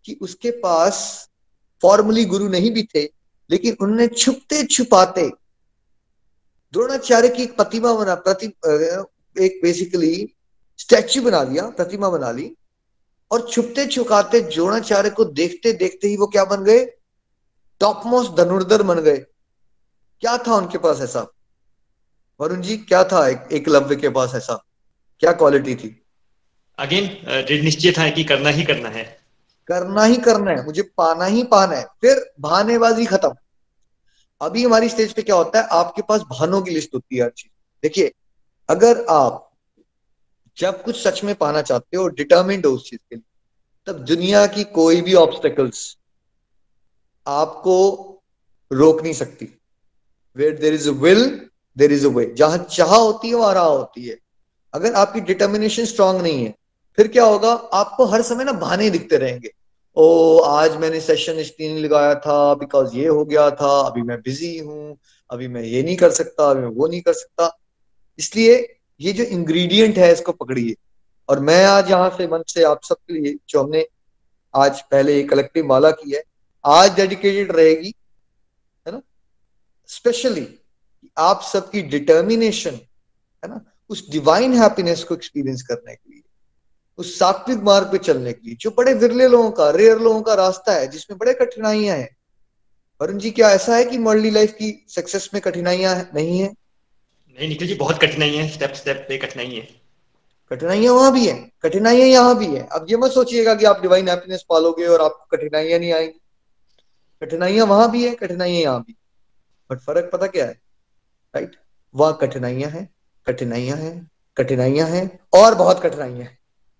कि 0.05 0.17
उसके 0.21 0.51
पास 0.59 1.29
फॉर्मली 1.81 2.25
गुरु 2.25 2.47
नहीं 2.49 2.71
भी 2.71 2.83
थे, 2.95 3.03
लेकिन 3.49 3.75
उनने 3.81 4.07
छुपते 4.07 4.63
छुपाते 4.65 5.27
द्रोणाचार्य 6.73 7.29
की 7.29 7.43
एक 7.43 7.55
प्रतिमा 7.55 7.93
बना, 7.93 8.15
प्रति 8.17 8.45
एक 9.35 9.59
बेसिकली 9.63 10.35
स्टैच्यू 10.79 11.23
बना 11.23 11.41
लिया, 11.43 11.69
प्रतिमा 11.69 12.09
बना 12.09 12.31
ली, 12.31 12.55
और 13.31 13.47
छुपते 13.49 13.85
छुपाते 13.87 14.41
द्रोणाचार्य 14.41 15.09
को 15.09 15.25
देखते 15.25 15.73
देखते 15.73 16.07
ही 16.07 16.17
वो 16.17 16.27
क्या 16.27 16.45
बन 16.45 16.63
गए? 16.63 16.85
टॉप 17.81 18.01
मोस्ट 18.05 18.31
धनुर्धर 18.31 18.83
बन 18.83 18.99
गए। 18.99 19.17
क्या 19.17 20.37
था 20.37 20.55
उनके 20.55 20.77
पास 20.77 21.01
ऐसा? 21.01 21.25
वरुण 22.39 22.61
जी 22.61 22.77
क्या 22.77 23.03
था 23.03 23.27
एक 23.27 23.47
एकलव्य 23.51 23.95
के 23.95 24.09
पास 24.09 24.33
ऐसा? 24.35 24.63
क्या 25.19 25.31
क्वालिटी 25.31 25.75
थी? 25.75 25.89
अगेन 26.77 27.07
दृढ़ 27.47 27.63
निश्चय 27.63 27.91
था 27.91 28.09
कि 28.09 28.23
करना 28.23 28.49
ही 28.49 28.63
करना 28.63 28.89
है। 28.89 29.03
करना 29.67 30.03
ही 30.03 30.15
करना 30.17 30.51
है 30.51 30.65
मुझे 30.65 30.81
पाना 30.97 31.25
ही 31.25 31.43
पाना 31.43 31.75
है। 31.75 31.85
फिर 32.01 32.31
बहानेबाजी 32.39 33.05
खत्म। 33.05 33.33
अभी 34.41 34.63
हमारी 34.65 34.89
स्टेज 34.89 35.13
पे 35.13 35.21
क्या 35.21 35.35
होता 35.35 35.61
है 35.61 35.67
आपके 35.71 36.01
पास 36.01 36.21
बहानों 36.21 36.61
की 36.61 36.71
लिस्ट 36.71 36.95
होती 36.95 37.17
है 37.17 37.23
हर 37.23 37.29
चीज़। 37.29 37.51
देखिए 37.83 38.11
अगर 38.69 39.05
आप 39.09 39.49
जब 40.57 40.83
कुछ 40.83 41.03
सच 41.03 41.23
में 41.23 41.33
पाना 41.35 41.61
चाहते 41.61 41.97
हो 41.97 42.07
डिटर्मिंड 42.07 42.65
हो 42.65 42.71
उस 42.71 42.89
चीज़ 42.89 42.99
के 43.09 43.15
लिए 43.15 43.23
तब 43.87 43.99
दुनिया 44.05 44.45
की 44.47 44.63
कोई 44.63 45.01
भी 45.01 45.13
ऑब्स्टेकल्स 45.13 45.97
आपको 47.27 47.75
रोक 48.71 49.01
नहीं 49.03 49.13
सकती। 49.13 49.47
Where 50.35 50.57
there 50.57 50.73
is 50.73 50.89
will 50.89 51.49
there 51.77 51.93
is 51.93 52.05
a 52.07 52.09
way 52.09 52.33
जहाँ 52.37 52.57
चाह 52.57 52.95
होती 52.95 53.27
है, 53.27 53.35
वहाँ 53.35 53.53
राह 53.53 53.63
होती 53.63 54.07
है। 54.07 54.19
अगर 54.73 54.93
आपकी 54.93 55.21
डिटर्मिनेशन 55.21 55.85
स्ट्रांग 55.85 56.21
नहीं 56.21 56.45
है, 56.45 56.55
फिर 56.95 57.07
क्या 57.07 57.25
होगा? 57.25 57.51
आपको 57.53 58.05
हर 58.05 58.21
समय 58.21 58.43
ना 58.43 58.51
बहाने 58.51 58.89
दिखते 58.89 59.17
रहेंगे। 59.17 59.49
ओ, 59.95 60.37
आज 60.39 60.77
मैंने 60.77 60.99
सेशन 60.99 61.33
इसलिए 61.33 61.73
नहीं 61.73 61.83
लगाया 61.83 62.15
था 62.15 62.53
बिकॉज़ 62.53 62.95
ये 62.95 63.07
हो 63.07 63.25
गया 63.25 63.51
था, 63.51 63.79
अभी 63.79 64.01
मैं 64.01 64.21
बिज़ी 64.21 64.57
हूँ, 64.57 64.97
अभी 65.31 65.47
मैं 65.47 65.61
ये 65.61 65.83
नहीं 65.83 65.95
कर 65.97 66.11
सकता, 66.11 66.49
अभी 66.51 66.61
मैं 66.61 66.67
वो 66.67 66.87
नहीं 66.87 67.01
कर 67.01 67.13
सकता। 67.13 67.59
इसलिए 68.19 68.77
ये 69.01 69.13
जो 69.13 69.23
इंग्रेडिएंट 69.23 69.97
है, 69.97 70.13
इसको 70.13 70.31
पकड़िए। 70.31 70.75
और 71.29 71.39
मैं 71.39 71.65
आज 71.65 71.89
यहाँ 71.89 72.09
से 72.09 72.27
मन 72.27 72.43
से 72.47 72.63
आप 72.63 72.79
सबके 72.83 73.13
लिए, 73.13 73.37
जो 73.49 73.63
हमने 73.63 73.87
आज 74.55 74.81
पहले 74.81 75.15
ये 75.15 75.23
कलेक्टिव 75.23 75.65
माला 75.65 75.91
की 75.91 76.11
है, 76.11 76.23
आज 76.65 76.95
डेडिकेटेड 76.95 77.51
रहेगी, 77.51 77.93
है 78.87 78.91
ना? 78.91 79.01
स्पेशली 79.87 80.59
आप 81.17 81.41
सबकी 81.41 81.81
डिटर्मिनेशन 81.81 82.79
है 83.43 83.49
ना 83.49 83.63
उस 83.89 84.09
डिवाइन 84.11 84.53
हैप्पीनेस 84.53 85.03
को 85.03 85.15
एक्सपीरियंस 85.15 85.61
करने 85.61 85.95
के 85.95 86.13
लिए 86.13 86.21
उस 86.97 87.19
सात्विक 87.19 87.59
मार्ग 87.59 87.91
पे 87.91 87.97
चलने 87.97 88.33
के 88.33 88.47
लिए 88.47 88.55
जो 88.55 88.71
बड़े 88.71 88.93
विरले 88.93 89.27
लोगों 89.27 89.51
का 89.51 89.69
रेयर 89.69 89.99
लोगों 89.99 90.21
का 90.21 90.33
रास्ता 90.33 90.73
है 90.73 90.87
जिसमें 90.87 91.17
बड़े 91.19 91.33
कठिनाइयाँ 91.33 91.97
हैं। 91.97 92.09
वरुण 93.01 93.17
जी 93.17 93.31
क्या 93.31 93.49
ऐसा 93.49 93.75
है 93.75 93.85
कि 93.85 93.97
मर्ली 93.97 94.29
लाइफ 94.29 94.51
की 94.51 94.85
सक्सेस 94.89 95.29
में 95.33 95.41
कठिनाइयाँ 95.41 95.95
नहीं 96.15 96.39
है? 96.39 96.47
नहीं 96.47 97.49
निखिल 97.49 97.67
जी 97.67 97.75
बहुत 97.75 98.01
कठिनाई 98.01 98.35
है 98.35 98.47
स्टेप 98.49 98.73
स्टेप 98.73 99.05
पे 99.09 99.17
कठिनाई 99.17 99.55
है। 99.55 99.67
कठिनाइयाँ 100.51 100.93
वहाँ 100.93 101.11
भी 101.13 101.27
है 101.27 101.51
कठिनाइयाँ 101.63 102.07
यहाँ 102.07 102.37
भी 102.37 102.45
है। 102.45 102.67
अब 102.71 102.85
ये 102.89 102.97
मत 102.97 103.11
सोचिएगा 103.11 103.55
कि 103.55 103.65
आप 103.65 103.81
डिवाइन 103.81 104.09
हैप्पीनेस 104.09 104.45
पालोगे 104.49 104.87
और 104.87 105.01
आपको 105.01 105.37
कठिनाइयाँ 105.37 105.79
नहीं 105.79 105.93
आएँगी। 105.93 106.19
कठिनाइयाँ 107.21 107.65
वहाँ 107.65 107.91
भी 107.91 108.07
है 108.07 108.15
कठिनाइयाँ 108.15 108.61
यहाँ 108.61 108.81
भी 108.81 108.95
बट 109.69 109.79
फ़र्क 109.79 110.09
पता 110.13 110.27
क्या 110.27 110.45
है? 110.45 110.62
राइट 111.33 111.55
वहाँ 111.95 112.17
कठिनाइयाँ 112.21 112.69
हैं 112.69 112.87
कठिनाइयाँ 113.27 113.77
हैं 113.77 114.09
कठिनाइयाँ 114.37 114.87
हैं 114.87 115.19
और 115.33 115.55
बहुत 115.55 115.81
कठिनाइयाँ 115.83 116.19
हैं। 116.19 116.37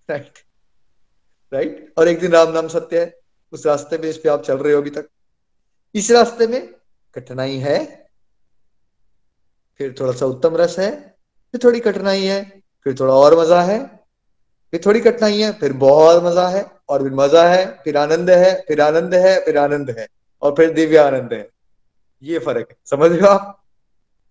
राइट 0.08 0.38
राइट 1.52 1.92
और 1.98 2.08
एक 2.08 2.20
दिन 2.20 2.32
राम 2.32 2.52
नाम 2.52 2.68
सत्य 2.68 3.00
है, 3.00 3.18
उस 3.52 3.66
रास्ते 3.66 3.98
में 3.98 4.08
इस 4.08 4.18
पे 4.18 4.28
आप 4.28 4.42
चल 4.42 4.58
रहे 4.58 4.72
हो 4.72 4.80
अभी 4.80 4.90
तक। 4.90 5.08
इस 5.94 6.10
रास्ते 6.10 6.46
में 6.46 6.74
कठिनाई 7.14 7.56
है, 7.56 8.08
फिर 9.80 9.94
थोड़ा 10.00 10.12
सा 10.12 10.26
उत्तम 10.26 10.56
रस 10.56 10.78
है, 10.78 10.90
फिर 11.54 11.60
थोड़ी 11.64 11.80
कठिनाई 11.80 12.24
है, 12.24 12.42
फिर 12.84 12.94
थोड़ा 13.00 13.14
और 13.14 13.38
मज़ा 13.38 13.62
है, 13.62 13.78
फिर 14.72 14.80
थोड़ी 14.86 15.00
कठिनाई 15.00 15.40
है, 15.40 15.52
फिर 15.52 15.72
बहुत 15.72 16.22
मज़ा 16.24 16.48
है, 16.48 16.64
और 16.88 17.02
फिर 17.02 17.12
मज़ा 17.12 17.48
है, 17.48 17.66
फिर 17.84 17.96
आनंद 17.96 18.30
है, 18.30 18.54
फिर 18.68 18.80
आनंद 18.80 19.14
है, 19.14 19.38
फिर 19.44 19.58
आनंद 19.58 19.90
है, 19.98 20.06
और 20.42 20.54
फिर 20.54 20.72
दिव्य 20.72 20.96
आनंद 20.96 21.32
है। 21.32 21.48
ये 22.22 22.38
फ़र्क 22.38 22.66
है। 22.70 22.76
समझ 22.84 23.10
रहे 23.10 23.20
हो 23.20 23.26
आप? 23.26 23.63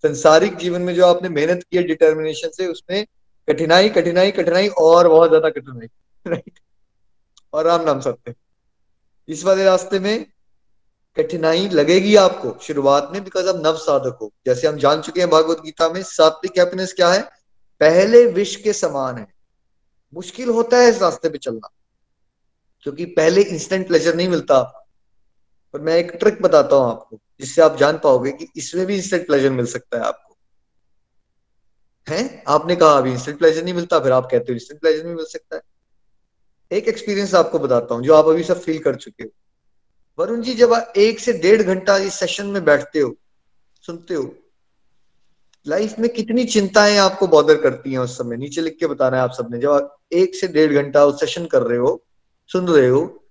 संसारिक 0.03 0.55
जीवन 0.55 0.81
में 0.81 0.95
जो 0.95 1.05
आपने 1.05 1.29
मेहनत 1.29 1.63
की 1.63 1.77
है 1.77 1.83
डिटर्मिनेशन 1.83 2.49
से, 2.49 2.67
उसमें 2.67 3.05
कठिनाई 3.49 3.89
कठिनाई 3.89 4.31
कठिनाई 4.31 4.67
और 4.67 5.07
बहुत 5.07 5.29
ज़्यादा 5.29 5.49
कठिनाई 5.49 5.87
राइट 6.27 6.59
और 7.53 7.65
राम 7.65 7.81
नाम 7.81 7.99
सत्य। 7.99 8.35
इस 9.27 9.43
वाले 9.43 9.63
रास्ते 9.63 9.99
में 9.99 10.25
कठिनाई 11.17 11.69
लगेगी 11.69 12.15
आपको, 12.15 12.57
शुरुआत 12.61 13.09
में 13.13 13.23
बिकॉज़ 13.23 13.49
आप 13.49 13.55
नव 13.55 13.75
साधक 13.75 14.17
हो। 14.21 14.31
जैसे 14.45 14.67
हम 14.67 14.77
जान 14.77 15.01
चुके 15.01 15.21
हैं 15.21 15.29
भागवत 15.29 15.57
गीता 15.57 15.89
में, 15.89 16.03
सात्विक 16.03 16.57
हैप्पीनेस 16.57 16.93
क्या 16.93 17.11
है? 17.13 17.21
पहले 17.81 18.25
विष 18.25 18.55
के 18.55 18.73
समान 18.73 19.17
है। 19.17 19.27
मुश्किल 20.13 20.49
होता 20.49 20.77
है 20.77 20.89
इस 20.89 21.01
रास्ते 21.01 21.29
पे 21.29 21.37
चलना, 21.37 21.69
क्योंकि 22.81 23.05
पहले 23.05 23.41
इंस्टेंट 23.41 23.87
प्लेजर 23.87 24.15
नहीं 24.15 24.27
मिलता 24.27 24.57
आपको। 24.57 24.87
पर 25.73 25.81
मैं 25.81 25.97
एक 25.97 26.11
ट्रिक 26.11 26.41
बताता 26.41 26.75
हूँ 26.75 26.91
आपको। 26.91 27.19
जिससे 27.39 27.61
आप 27.61 27.77
जान 27.77 27.97
पाओगे 27.97 28.31
कि 28.31 28.47
इसमें 28.55 28.85
भी 28.85 28.95
इंस्टेंट 28.95 29.27
प्लेजर 29.27 29.49
मिल 29.49 29.65
सकता 29.65 29.97
है 29.97 30.03
आपको। 30.03 30.37
है? 32.09 32.43
आपने 32.47 32.75
कहा 32.75 32.89
अभी 32.89 33.11
इंस्टेंट 33.11 33.37
प्लेजर 33.39 33.63
नहीं 33.63 33.73
मिलता, 33.73 33.99
फिर 33.99 34.11
आप 34.11 34.25
कहते 34.31 34.45
हो 34.49 34.53
इंस्टेंट 34.53 34.81
प्लेजर 34.81 35.05
नहीं 35.05 35.15
मिल 35.15 35.25
सकता 35.25 35.55
है। 35.55 35.61
एक 36.71 36.87
एक्सपीरियंस 36.87 37.35
आपको 37.35 37.59
बताता 37.59 37.95
हूँ, 37.95 38.03
जो 38.03 38.13
आप 38.13 38.25
अभी 38.25 38.43
सब 38.43 38.61
फील 38.61 38.79
कर 38.79 38.95
चुके 38.95 39.23
हो। 39.23 39.29
वरुण 40.19 40.41
जी, 40.41 40.53
जब 40.53 40.73
आप 40.73 40.93
एक 40.97 41.19
से 41.19 41.33
डेढ़ 41.33 41.61
घंटा 41.61 41.97
इस 41.97 42.13
सेशन 42.13 42.45
में 42.45 42.65
बैठते 42.65 42.99
हो, 42.99 43.15
सुनते 43.81 44.13
हो 44.13 44.35
लाइफ 45.67 45.99
में 45.99 46.09
कितनी 46.09 46.45
चिंताएँ 46.45 46.97
आपको 46.97 47.27
बॉदर 47.27 47.61
करती 47.61 47.91
हैं 47.91 47.99
उस 47.99 48.17
समय? 48.17 48.37
नीचे 48.37 48.61
लिख 48.61 48.77
के 48.79 48.87
बताना 48.87 49.17
है 49.17 49.23
आप 49.23 49.31
सबने 49.31 49.59
जब 49.59 49.71
आप 49.71 49.97
एक 50.13 50.35
से 50.35 50.47
डेढ़ 50.47 50.73
घंटा 50.73 51.05
उस 51.05 51.19
सेशन 51.19 51.45
कर 51.45 51.61
रहे 51.61 51.77
हो, 51.77 52.03
सुन 52.47 52.67
रहे 52.67 52.87
हो 52.87 53.22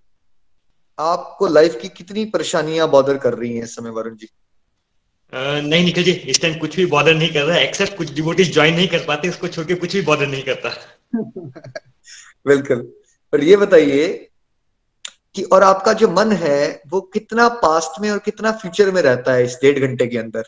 आपको 1.02 1.46
लाइफ 1.46 1.78
की 1.82 1.88
कितनी 1.88 2.24
परेशानियाँ 2.24 2.88
बॉदर 2.88 3.18
कर 3.18 3.34
रही 3.34 3.56
हैं 3.56 3.64
इस 3.64 3.76
समय 3.76 3.90
वरुण 3.90 4.16
जी? 4.16 4.28
नहीं 5.34 5.84
निकल 5.84 6.02
जी 6.02 6.12
इस 6.12 6.42
टाइम 6.42 6.58
कुछ 6.58 6.76
भी 6.76 6.86
बॉर्डर 6.86 7.14
नहीं 7.14 7.32
कर 7.32 7.42
रहा 7.42 7.56
है 7.56 7.68
एक्सेप्ट 7.68 7.96
कुछ 7.96 8.12
डिवोटीज 8.12 8.52
ज्वाइन 8.52 8.74
नहीं 8.74 8.88
कर 8.88 9.04
पाते 9.04 9.28
इसको 9.28 9.48
छोड़ 9.48 9.66
के 9.66 9.74
कुछ 9.74 9.92
भी 9.92 10.02
बॉर्डर 10.02 10.26
नहीं 10.26 10.42
करता। 10.42 10.70
बिल्कुल। 12.46 12.92
पर 13.32 13.44
ये 13.44 13.56
बताइए 13.56 14.28
कि 15.34 15.42
और 15.42 15.62
आपका 15.62 15.92
जो 15.92 16.08
मन 16.08 16.32
है 16.32 16.82
वो 16.88 17.00
कितना 17.00 17.48
पास्ट 17.48 18.00
में 18.00 18.10
और 18.10 18.18
कितना 18.18 18.52
फ्यूचर 18.52 18.90
में 18.90 19.02
रहता 19.02 19.32
है 19.32 19.44
इस 19.44 19.54
डेढ़ 19.62 19.78
घंटे 19.78 20.06
के 20.06 20.18
अंदर? 20.18 20.42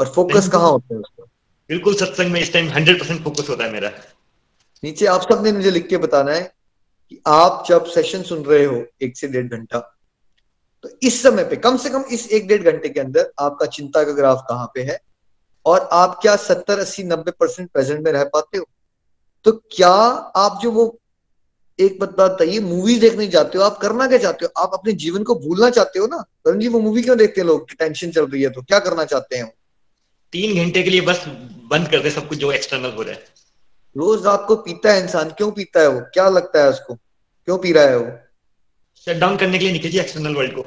और 0.00 0.06
फोकस 0.06 0.48
कहाँ 0.48 0.70
होता 0.70 0.94
है 0.94 1.00
उसका? 1.00 1.24
बिल्कुल 1.68 1.94
सत्संग 1.94 2.32
में 2.32 2.40
इस 2.40 2.52
टाइम 2.52 2.68
हंड्रेड 2.68 3.00
परसेंट 3.00 3.24
फोकस 3.24 3.48
होता 3.50 3.64
है 3.64 3.72
मेरा। 3.72 3.92
नीचे 4.84 5.06
आप 5.06 5.20
सबने 5.20 5.52
मुझे 5.52 5.70
लिख 5.70 5.86
के 5.86 5.96
बताना 5.96 6.32
है 6.32 6.52
कि 7.10 7.20
आप 7.26 7.64
जब 7.68 7.84
सेशन 7.84 8.22
सुन 8.22 8.44
रहे 8.44 8.64
हो, 8.64 8.84
एक 9.02 9.16
से 9.16 9.28
डेढ़ 9.28 9.46
घंटा 9.46 9.78
तो 10.84 10.88
इस 11.02 11.22
समय 11.22 11.44
पे, 11.44 11.56
कम 11.56 11.76
से 11.76 11.90
कम 11.90 12.04
इस 12.10 12.28
एक 12.30 12.46
डेढ़ 12.48 12.62
घंटे 12.62 12.88
के 12.88 13.00
अंदर 13.00 13.32
आपका 13.38 13.66
चिंता 13.66 14.04
का 14.04 14.12
ग्राफ 14.12 14.44
कहाँ 14.48 14.70
पे 14.74 14.82
है? 14.82 14.98
और 15.66 15.88
आप 15.92 16.18
क्या 16.22 16.36
सत्तर, 16.36 16.78
अस्सी, 16.78 17.02
नब्बे 17.02 17.30
परसेंट 17.30 17.70
प्रेजेंट 17.70 18.00
में 18.00 18.12
रह 18.12 18.24
पाते 18.24 18.58
हो? 18.58 18.64
तो 19.44 19.52
क्या 19.52 19.90
आप 20.36 20.58
जो 20.62 20.70
वो, 20.70 21.00
एक 21.78 21.98
बात 22.00 22.10
बताइए 22.10 22.60
मूवी 22.60 22.98
देखने 22.98 23.26
जाते 23.26 23.58
हो, 23.58 23.64
आप 23.64 23.78
करना 23.78 24.06
क्या 24.06 24.18
चाहते 24.18 24.44
हो? 24.44 24.62
आप 24.62 24.70
अपने 24.74 24.92
जीवन 24.92 25.22
को 25.22 25.34
भूलना 25.34 25.70
चाहते 25.70 25.98
हो 25.98 26.06
ना? 26.06 26.24
करण 26.44 26.58
जी 26.58 26.68
वो 26.68 26.80
मूवी 26.80 27.02
क्यों 27.02 27.18
देखते 27.18 27.40
हैं 27.40 27.48
लोग? 27.48 27.70
टेंशन 27.70 28.10
चल 28.10 28.26
रही 28.26 28.42
है 28.42 28.50
तो 28.50 28.62
क्या 28.62 28.78
करना 28.78 29.04
चाहते 29.04 29.36
हैं 29.36 29.52
तीन 30.32 30.64
घंटे 30.64 30.82
के 30.82 30.90
लिए 30.90 31.00
बस 31.00 31.24
बंद 31.70 31.88
कर 31.88 32.02
दे 32.02 32.10
सब 32.10 32.28
कुछ 32.28 32.38
जो 32.38 32.52
एक्सटर्नल 32.52 32.90
हो 32.90 33.02
रहा 33.02 33.14
है। 33.14 33.24
रोज 33.96 34.26
रात 34.26 34.44
को 34.48 34.56
पीता 34.56 34.92
है 34.92 35.02
इंसान 35.02 35.30
क्यों 35.30 35.50
पीता 35.50 35.80
है 35.80 35.88
वो? 35.88 36.00
क्या 36.14 36.28
लगता 36.28 36.62
है 36.62 36.68
उसको? 36.70 36.94
क्यों 36.94 37.58
पी 37.58 37.72
रहा 37.72 37.84
है 37.84 37.96
वो? 37.98 38.10
शट 39.06 39.20
डाउन 39.20 39.36
करने 39.36 39.58
के 39.58 39.64
लिए 39.64 39.72
निकल 39.72 39.98
एक्सटर्नल 39.98 40.34
वर्ल्ड 40.34 40.54
को। 40.54 40.64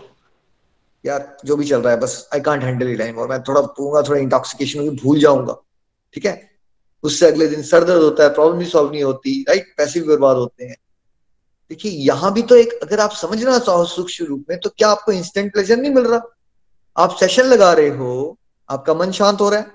यार 1.06 1.38
जो 1.46 1.56
भी 1.56 1.66
चल 1.66 1.82
रहा 1.82 1.94
है 1.94 2.00
बस 2.00 2.30
I 2.34 2.40
can't 2.40 2.64
handle 2.64 2.92
it 2.92 3.02
anymore 3.02 3.28
मैं 3.28 3.42
थोड़ा 3.44 3.62
पूँगा 3.62 4.02
थोड़ा 4.02 4.20
इंटॉक्सिकेशन 4.20 4.80
होगी 4.80 4.98
भूल 5.04 5.20
जाऊँगा। 5.20 5.58
ठीक 6.14 6.26
है? 6.26 6.52
उससे 7.04 7.28
अगले 7.28 7.48
दिन 7.48 7.64
सर 7.64 7.84
दर्द 7.84 8.02
होता 8.02 8.24
है 8.24 8.34
प्रॉब्लम 8.34 8.60
भी 8.60 8.66
सॉल्व 8.66 8.92
नहीं 8.92 9.04
होती 9.04 9.42
राइट 9.50 9.74
पैसे 9.78 10.00
भी 10.00 10.08
बर्बाद 10.08 10.38
होते 10.38 10.66
हैं। 10.66 10.76
देखिए 11.72 11.92
यहाँ 11.92 12.32
भी 12.34 12.42
तो 12.42 12.56
एक 12.56 12.74
अगर 12.84 13.00
आप 13.00 13.12
समझना 13.12 13.58
चाहो 13.60 13.86
सूक्ष्म 13.86 14.26
रूप 14.26 14.46
में 14.50 14.60
तो 14.60 14.70
क्या 14.70 14.90
आपको 14.90 15.12
इंस्टेंट 15.12 15.52
प्लेजर 15.54 15.78
नहीं 15.78 15.92
मिल 15.92 16.06
रहा? 16.06 16.22
आप 16.98 17.16
सेशन 17.16 17.44
लगा 17.44 17.72
रहे 17.74 17.90
हो 17.90 18.38
आपका 18.70 18.94
मन 18.94 19.12
शांत 19.12 19.42
हो 19.42 19.50
रहा 19.50 19.60
है। 19.60 19.72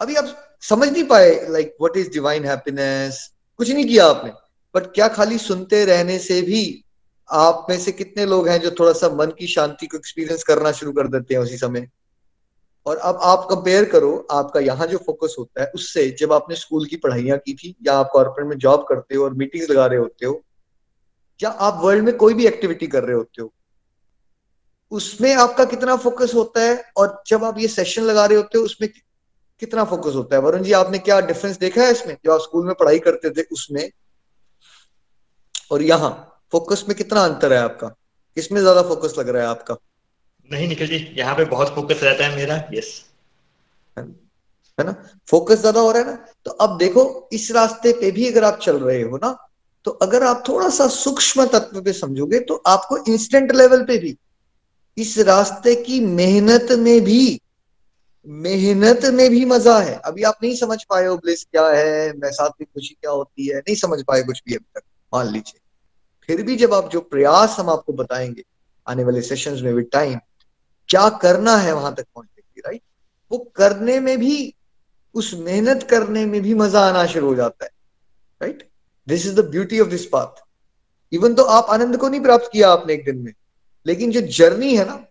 अभी 0.00 0.14
आप 0.14 0.51
समझ 0.62 0.88
नहीं 0.88 1.04
पाए 1.04 1.30
like 1.50 1.74
what 1.80 1.96
is 1.96 2.10
divine 2.10 2.44
happiness 2.44 3.18
कुछ 3.58 3.70
नहीं 3.70 3.84
किया 3.86 4.06
आपने। 4.06 4.30
बट 4.74 4.86
क्या 4.94 5.08
खाली 5.08 5.38
सुनते 5.38 5.84
रहने 5.84 6.18
से 6.18 6.40
भी 6.42 6.62
आप 7.28 7.66
में 7.70 7.78
से 7.78 7.92
कितने 7.92 8.26
लोग 8.26 8.48
हैं 8.48 8.60
जो 8.60 8.70
थोड़ा 8.70 8.92
सा 8.92 9.08
मन 9.08 9.32
की 9.38 9.46
शांति 9.46 9.86
को 9.86 9.96
एक्सपीरियंस 9.96 10.42
करना 10.42 10.72
शुरू 10.72 10.92
कर 10.92 11.08
देते 11.08 11.34
हैं 11.34 11.40
उसी 11.40 11.56
समय? 11.56 11.88
और 12.86 12.96
अब 12.96 13.18
आप 13.22 13.46
कंपेयर 13.50 13.84
करो, 13.84 14.26
आपका 14.30 14.60
यहाँ 14.60 14.86
जो 14.86 14.98
फोकस 14.98 15.34
होता 15.38 15.62
है, 15.62 15.70
उससे 15.74 16.08
जब 16.20 16.32
आपने 16.32 16.56
स्कूल 16.56 16.86
की 16.86 16.96
पढ़ाइयाँ 16.96 17.38
की 17.38 17.54
थी, 17.54 17.74
या 17.86 17.94
आप 17.94 18.10
कॉर्पोरेट 18.12 18.48
में 18.48 18.56
जॉब 18.58 18.86
करते 18.88 19.16
हो 19.16 19.24
और 19.24 19.34
मीटिंग्स 19.34 19.70
लगा 19.70 19.86
रहे 19.86 19.98
होते 19.98 20.26
हो, 20.26 20.40
या 21.40 21.50
आप 21.50 21.80
वर्ल्ड 21.84 22.04
में 22.04 22.16
कोई 22.16 22.34
भी 22.34 22.46
एक्टिविटी 22.46 22.86
कर 22.86 23.04
रहे 23.04 23.16
होते 23.16 23.42
हो, 23.42 23.52
उसमें 24.92 25.34
आपका 25.34 25.64
कितना 25.64 25.96
फोकस 25.96 26.34
होता 26.34 26.60
है? 26.60 26.82
और 26.96 27.22
जब 27.26 27.44
आप 27.44 27.58
ये 27.58 27.68
सेशन 27.68 28.02
लगा 28.02 28.26
रहे 28.26 28.36
होते 28.36 28.58
हो, 28.58 28.64
उसमें 28.64 28.88
कितना 29.60 29.84
फोकस 29.84 30.14
होता 30.14 30.36
है? 30.36 30.42
वरुण 30.42 30.62
जी 30.62 30.72
आपने 30.72 30.98
क्या 30.98 31.20
डिफरेंस 31.22 31.58
देखा 31.58 31.82
है 31.82 31.92
इसमें? 31.92 32.16
जो 32.24 32.32
आप 32.32 32.40
स्कूल 32.40 32.66
में 32.66 32.74
पढ़ाई 32.74 32.98
करते 32.98 33.30
थे 33.30 33.42
उसमें? 33.52 33.90
और 35.72 35.82
यहाँ 35.82 36.10
फोकस 36.52 36.84
में 36.88 36.96
कितना 36.96 37.24
अंतर 37.24 37.52
है 37.52 37.58
आपका? 37.58 37.88
किसमें 38.36 38.60
ज़्यादा 38.60 38.82
फोकस 38.82 39.14
लग 39.18 39.28
रहा 39.28 39.42
है 39.42 39.48
आपका? 39.48 39.76
नहीं 40.50 40.68
निखिल 40.68 40.86
जी 40.88 40.96
यहाँ 41.18 41.34
पे 41.36 41.44
बहुत 41.44 41.74
फोकस 41.74 42.00
रहता 42.02 42.26
है 42.26 42.36
मेरा 42.36 42.56
यस 42.74 43.04
है 43.96 44.84
ना? 44.84 44.94
फोकस 45.28 45.58
ज़्यादा 45.60 45.80
हो 45.80 45.90
रहा 45.92 46.02
है 46.02 46.08
ना? 46.08 46.14
तो 46.44 46.50
अब 46.50 46.76
देखो 46.78 47.28
इस 47.32 47.50
रास्ते 47.50 47.92
पे 47.92 48.10
भी 48.10 48.28
अगर 48.30 48.44
आप 48.44 48.58
चल 48.62 48.78
रहे 48.78 49.02
हो 49.02 49.16
ना 49.16 49.36
तो 49.84 49.90
अगर 50.02 50.22
आप 50.22 50.42
थोड़ा 50.48 50.68
सा 50.68 50.86
सूक्ष्म 50.88 51.46
तत्व 51.46 51.80
पे 51.82 51.92
समझोगे 51.92 52.38
तो 52.40 52.54
आपको 52.66 52.96
इंस्टेंट 53.12 53.52
लेवल 53.52 53.82
पे 53.84 53.96
भी 53.98 54.16
इस 54.96 55.18
रास्ते 55.18 55.74
की 55.74 55.98
मेहनत 56.00 56.68
में 56.78 57.00
भी 57.04 57.40
मेहनत 58.26 59.04
में 59.14 59.28
भी 59.30 59.44
मज़ा 59.44 59.78
है। 59.80 59.94
अभी 59.96 60.22
आप 60.22 60.38
नहीं 60.42 60.54
समझ 60.56 60.82
पाए 60.84 61.06
हो, 61.06 61.16
ब्लिस, 61.16 61.44
क्या 61.44 61.66
है? 61.68 62.12
साथ 62.16 62.50
में 62.50 62.66
खुशी 62.66 62.94
क्या 62.94 63.10
होती 63.10 63.46
है? 63.46 63.58
नहीं 63.58 63.74
समझ 63.76 64.02
पाए 64.02 64.22
कुछ 64.22 64.42
भी 64.46 64.54
अभी 64.54 64.64
तक, 64.74 64.82
मान 65.12 65.26
लीजिए। 65.26 65.60
फिर 66.28 66.42
भी 66.42 66.56
जब 66.56 66.74
आप 66.74 66.90
जो 66.90 67.00
प्रयास 67.02 67.56
हम 67.58 67.70
आपको 67.70 67.92
बताएँगे, 67.92 68.44
आने 68.86 69.04
वाले 69.04 69.22
सेशंस 69.22 69.60
में 69.62 69.72
विद 69.72 69.88
टाइम 69.92 70.18
क्या 70.88 71.08
करना 71.22 71.56
है 71.56 71.72
वहाँ 71.74 71.94
तक 71.94 72.04
पहुँचने 72.04 72.40
के 72.40 72.50
लिए 72.50 72.62
राइट 72.66 72.82
वो 73.30 73.38
करने 73.56 73.98
में 74.00 74.18
भी, 74.18 74.54
उस 75.14 75.32
मेहनत 75.36 75.82
करने 75.82 76.24
में 76.26 76.40
भी 76.42 76.54
मज़ा 76.54 76.80
आना 76.80 77.04
शुरू 77.06 77.26
हो 77.26 77.34
जाता 77.34 77.64
है 77.64 77.70
right 78.40 78.68
this 79.08 79.26
is 79.26 79.34
the 79.34 79.44
beauty 79.50 79.80
of 79.80 79.88
this 79.88 80.04
path 80.06 80.42
even 81.12 81.34
तो 81.34 81.42
आप 81.44 81.66
आनंद 81.70 81.96
को 81.96 82.08
नहीं 82.08 82.20
प्राप्त 82.20 82.48
किया 82.52 82.70
आपने 82.70 82.94
एक 82.94 83.04
दिन 83.04 83.18
में, 83.18 83.32
लेकिन 83.86 84.10
जो 84.10 84.20
जर्नी 84.20 84.74
है 84.76 84.84
ना, 84.86 85.04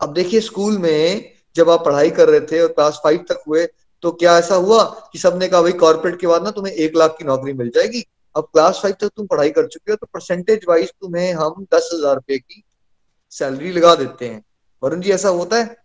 अब 0.00 0.12
देखिए 0.14 0.40
स्कूल 0.40 0.78
में 0.78 1.35
जब 1.56 1.70
आप 1.70 1.84
पढ़ाई 1.84 2.10
कर 2.10 2.28
रहे 2.28 2.40
थे 2.42 2.60
और 2.60 2.68
क्लास 2.70 3.00
फाइव 3.04 3.24
तक 3.28 3.42
हुए 3.48 3.66
तो 4.02 4.10
क्या 4.14 4.36
ऐसा 4.38 4.54
हुआ 4.56 4.82
कि 5.12 5.18
सबने 5.18 5.48
कहा 5.48 5.62
भाई 5.62 5.72
कॉर्पोरेट 5.80 6.20
के 6.20 6.26
बाद 6.26 6.42
ना 6.44 6.50
तुम्हें 6.52 6.72
एक 6.74 6.96
लाख 6.96 7.16
की 7.18 7.24
नौकरी 7.24 7.52
मिल 7.54 7.70
जाएगी। 7.74 8.04
अब 8.34 8.44
क्लास 8.44 8.80
फाइव 8.82 8.94
तक 9.00 9.10
तुम 9.16 9.26
पढ़ाई 9.26 9.50
कर 9.50 9.66
चुके 9.66 9.92
हो 9.92 9.96
तो 9.96 10.06
परसेंटेज 10.14 10.64
वाइज 10.68 10.90
तुम्हें 10.92 11.32
हम 11.34 11.66
दस 11.74 11.90
हज़ार 11.94 12.14
रुपए 12.14 12.38
की 12.38 12.62
सैलरी 13.32 13.72
लगा 13.72 13.94
देते 13.94 14.28
हैं। 14.28 14.42
वरुण 14.82 15.00
जी 15.00 15.10
ऐसा 15.10 15.28
होता 15.30 15.56
है 15.56 15.76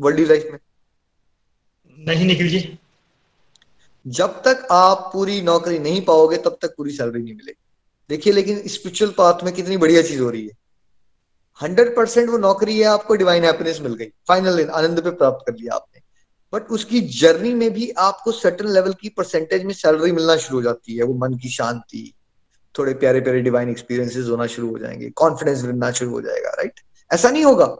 वर्ल्ड 0.00 0.20
लाइफ 0.28 0.48
में? 0.52 0.58
नहीं 1.98 2.26
निखिल 2.26 2.48
जी। 2.48 2.78
जब 4.06 4.40
तक 4.42 4.66
आप 4.72 5.10
पूरी 5.12 5.40
नौकरी 5.42 5.78
नहीं 5.78 6.00
पाओगे 6.04 6.36
तब 6.38 6.58
तक 6.62 6.74
पूरी 6.76 6.92
सैलरी 6.92 7.22
नहीं 7.22 7.34
मिलेगी। 7.34 7.58
देखिए 8.10 8.32
लेकिन 8.32 8.62
स्पिरिचुअल 8.68 9.10
पाथ 9.10 9.44
में 9.44 9.52
कितनी 9.54 9.76
बढ़िया 9.76 10.02
चीज़ 10.02 10.20
हो 10.20 10.30
रही 10.30 10.46
है। 10.46 10.52
हंड्रेड 11.62 11.96
परसेंट 11.96 12.28
वो 12.30 12.38
नौकरी 12.38 12.78
है, 12.78 12.84
आपको 12.84 13.14
डिवाइन 13.14 13.44
हैप्पीनेस 13.44 13.80
मिल 13.80 13.94
गई। 13.94 14.06
फाइनल 14.28 14.68
आनंद 14.68 15.00
पे 15.00 15.10
प्राप्त 15.10 15.44
कर 15.46 15.52
लिया 15.52 15.74
आपने। 15.74 16.00
बट 16.52 16.70
उसकी 16.70 17.00
जर्नी 17.00 17.54
में 17.54 17.70
भी 17.70 17.90
आपको 17.98 18.32
सर्टन 18.32 18.68
लेवल 18.68 18.92
की 18.92 19.08
परसेंटेज 19.08 19.64
में 19.64 19.74
सैलरी 19.74 20.12
मिलना 20.12 20.36
शुरू 20.36 20.58
हो 20.58 20.62
जाती 20.62 20.96
है। 20.96 21.02
वो 21.02 21.14
मन 21.14 21.34
की 21.34 21.48
शांति, 21.48 22.12
थोड़े 22.78 22.94
प्यारे 22.94 23.20
प्यारे 23.20 23.40
डिवाइन 23.40 23.68
एक्सपीरियंसेस 23.68 24.26
होना 24.26 24.46
शुरू 24.46 24.70
हो 24.70 24.78
जाएँगे। 24.78 25.10
कॉन्फिडेंस 25.10 25.62
मिलना 25.62 25.90
शुरू 25.90 26.10
हो 26.10 26.20
जाएगा 26.20 26.50
राइट 26.50 26.80
ऐसा 27.10 27.30
नहीं 27.30 27.44
होगा। 27.44 27.76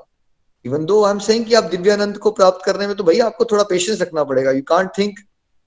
even 0.64 0.84
though 0.84 1.02
I 1.04 1.10
am 1.10 1.18
saying 1.18 1.44
कि 1.44 1.54
आप 1.54 1.64
दिव्यानंद 1.64 2.18
को 2.18 2.30
प्राप्त 2.30 2.64
करने 2.64 2.86
में 2.86 2.96
तो 2.96 3.04
भाई 3.04 3.18
आपको 3.18 3.44
थोड़ा 3.44 3.64
पेशेंस 3.64 4.00
रखना 4.00 4.24
पड़ेगा। 4.24 4.50
यू 4.50 4.62
कांट 4.62 4.90
थिंक 4.98 5.18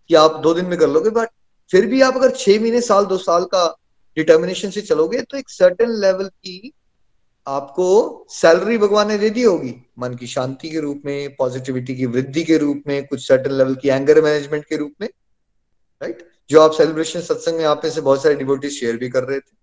कि 0.10 0.16
आप 0.16 0.40
दो 0.40 0.54
दिन 0.54 0.66
में 0.66 0.78
कर 0.80 0.90
लोगे 0.90 1.10
बट 1.10 1.30
फिर 1.72 1.86
भी 1.86 2.02
आप 2.02 2.16
अगर 2.16 2.32
छह 2.32 2.60
महीने, 2.62 2.82
साल, 2.82 3.06
दो 3.06 3.18
साल 3.18 3.44
का 3.46 3.66
डिटर्मिनेशन 4.18 4.70
से 4.70 4.82
चलोगे 4.82 5.22
तो 5.22 5.38
एक 5.38 5.50
सर्टन 5.50 5.90
लेवल 5.90 6.28
की 6.28 6.74
आपको 7.48 8.26
सैलरी 8.30 8.78
भगवान 8.78 9.08
ने 9.08 9.18
दे 9.18 9.30
दी 9.30 9.44
होगी। 9.44 9.74
मन 10.00 10.16
की 10.16 10.28
शांति 10.28 10.70
के 10.70 10.80
रूप 10.80 11.02
में 11.06 11.36
पॉजिटिविटी 11.36 11.96
की 11.96 12.06
वृद्धि 12.06 12.44
के 12.44 12.58
रूप 12.58 12.84
में, 12.88 13.08
कुछ 13.08 13.28
सर्टन 13.28 13.52
लेवल 13.52 13.76
की 13.76 13.90
एंगर 13.90 14.22
मैनेजमेंट 14.22 14.66
के 14.66 14.78
रूप 14.78 14.94
में 15.02 15.08
राइट 16.02 16.32
जो 16.50 16.62
आप 16.62 16.72
सेलिब्रेशन 16.72 17.22
सत्संग 17.22 17.58
में 17.58 17.66
में 17.66 17.90
से 17.90 18.02
बहुत 18.02 18.24
सारे 18.24 18.36
डिवोटीज 18.36 18.72
शेयर 18.72 18.98
भी 18.98 19.10
कर 19.10 19.24
रहे 19.24 19.40
थे। 19.40 19.56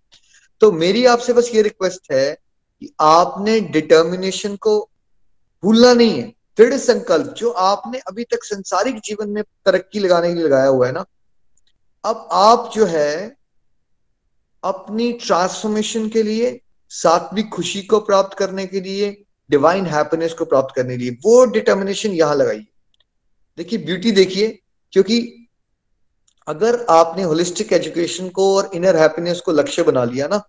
तो 0.61 0.73
मेरी 0.73 1.05
आपसे 1.05 1.33
बस 1.33 1.51
ये 1.55 1.63
रिक्वेस्ट 1.63 2.13
है 2.13 2.35
कि 2.81 2.95
आपने 3.01 3.61
डिटर्मिनेशन 3.61 4.57
को 4.57 4.91
भूलना 5.63 5.95
नहीं 5.95 6.23
है। 6.23 6.33
दृढ़ 6.59 6.75
संकल्प, 6.75 7.27
जो 7.27 7.51
आपने 7.51 7.99
अभी 7.99 8.25
तक 8.25 8.45
संसारिक 8.45 9.01
जीवन 9.01 9.29
में 9.29 9.43
तरक्की 9.43 9.99
लगाने 9.99 10.29
के 10.29 10.35
लिए 10.35 10.45
लगाया 10.45 10.67
हुआ 10.67 10.87
है 10.87 10.93
ना, 10.93 11.05
अब 12.05 12.29
आप 12.33 12.71
जो 12.75 12.87
है, 12.87 13.37
अपनी 14.65 15.13
ट्रांसफॉर्मेशन 15.13 16.09
के 16.09 16.23
लिए 16.23 16.61
सात्विक 16.91 17.49
खुशी 17.49 17.83
को 17.83 17.99
प्राप्त 18.01 18.37
करने 18.39 18.67
के 18.67 18.81
लिए 18.81 19.11
डिवाइन 19.51 19.87
हैप्पीनेस 19.87 20.33
को 20.33 20.45
प्राप्त 20.45 20.75
करने 20.77 20.97
के 20.97 21.03
लिए, 21.03 21.17
वो 21.25 21.45
डिटर्मिनेशन 21.47 22.11
यहाँ 22.13 22.35
लगाइए। 22.37 22.67
देखिए 23.59 23.79
ब्यूटी 23.79 24.11
देखिए, 24.13 24.49
क्योंकि 24.93 25.49
अगर 26.47 26.85
आपने 26.91 27.23
होलिस्टिक 27.23 27.73
एजुकेशन 27.73 28.29
को 28.29 28.55
और 28.57 28.71
इनर 28.75 28.97
हैप्पीनेस 28.97 29.41
को 29.41 29.53
लक्ष्य 29.53 29.83
बना 29.83 30.05
लिया 30.05 30.27
ना, 30.29 30.43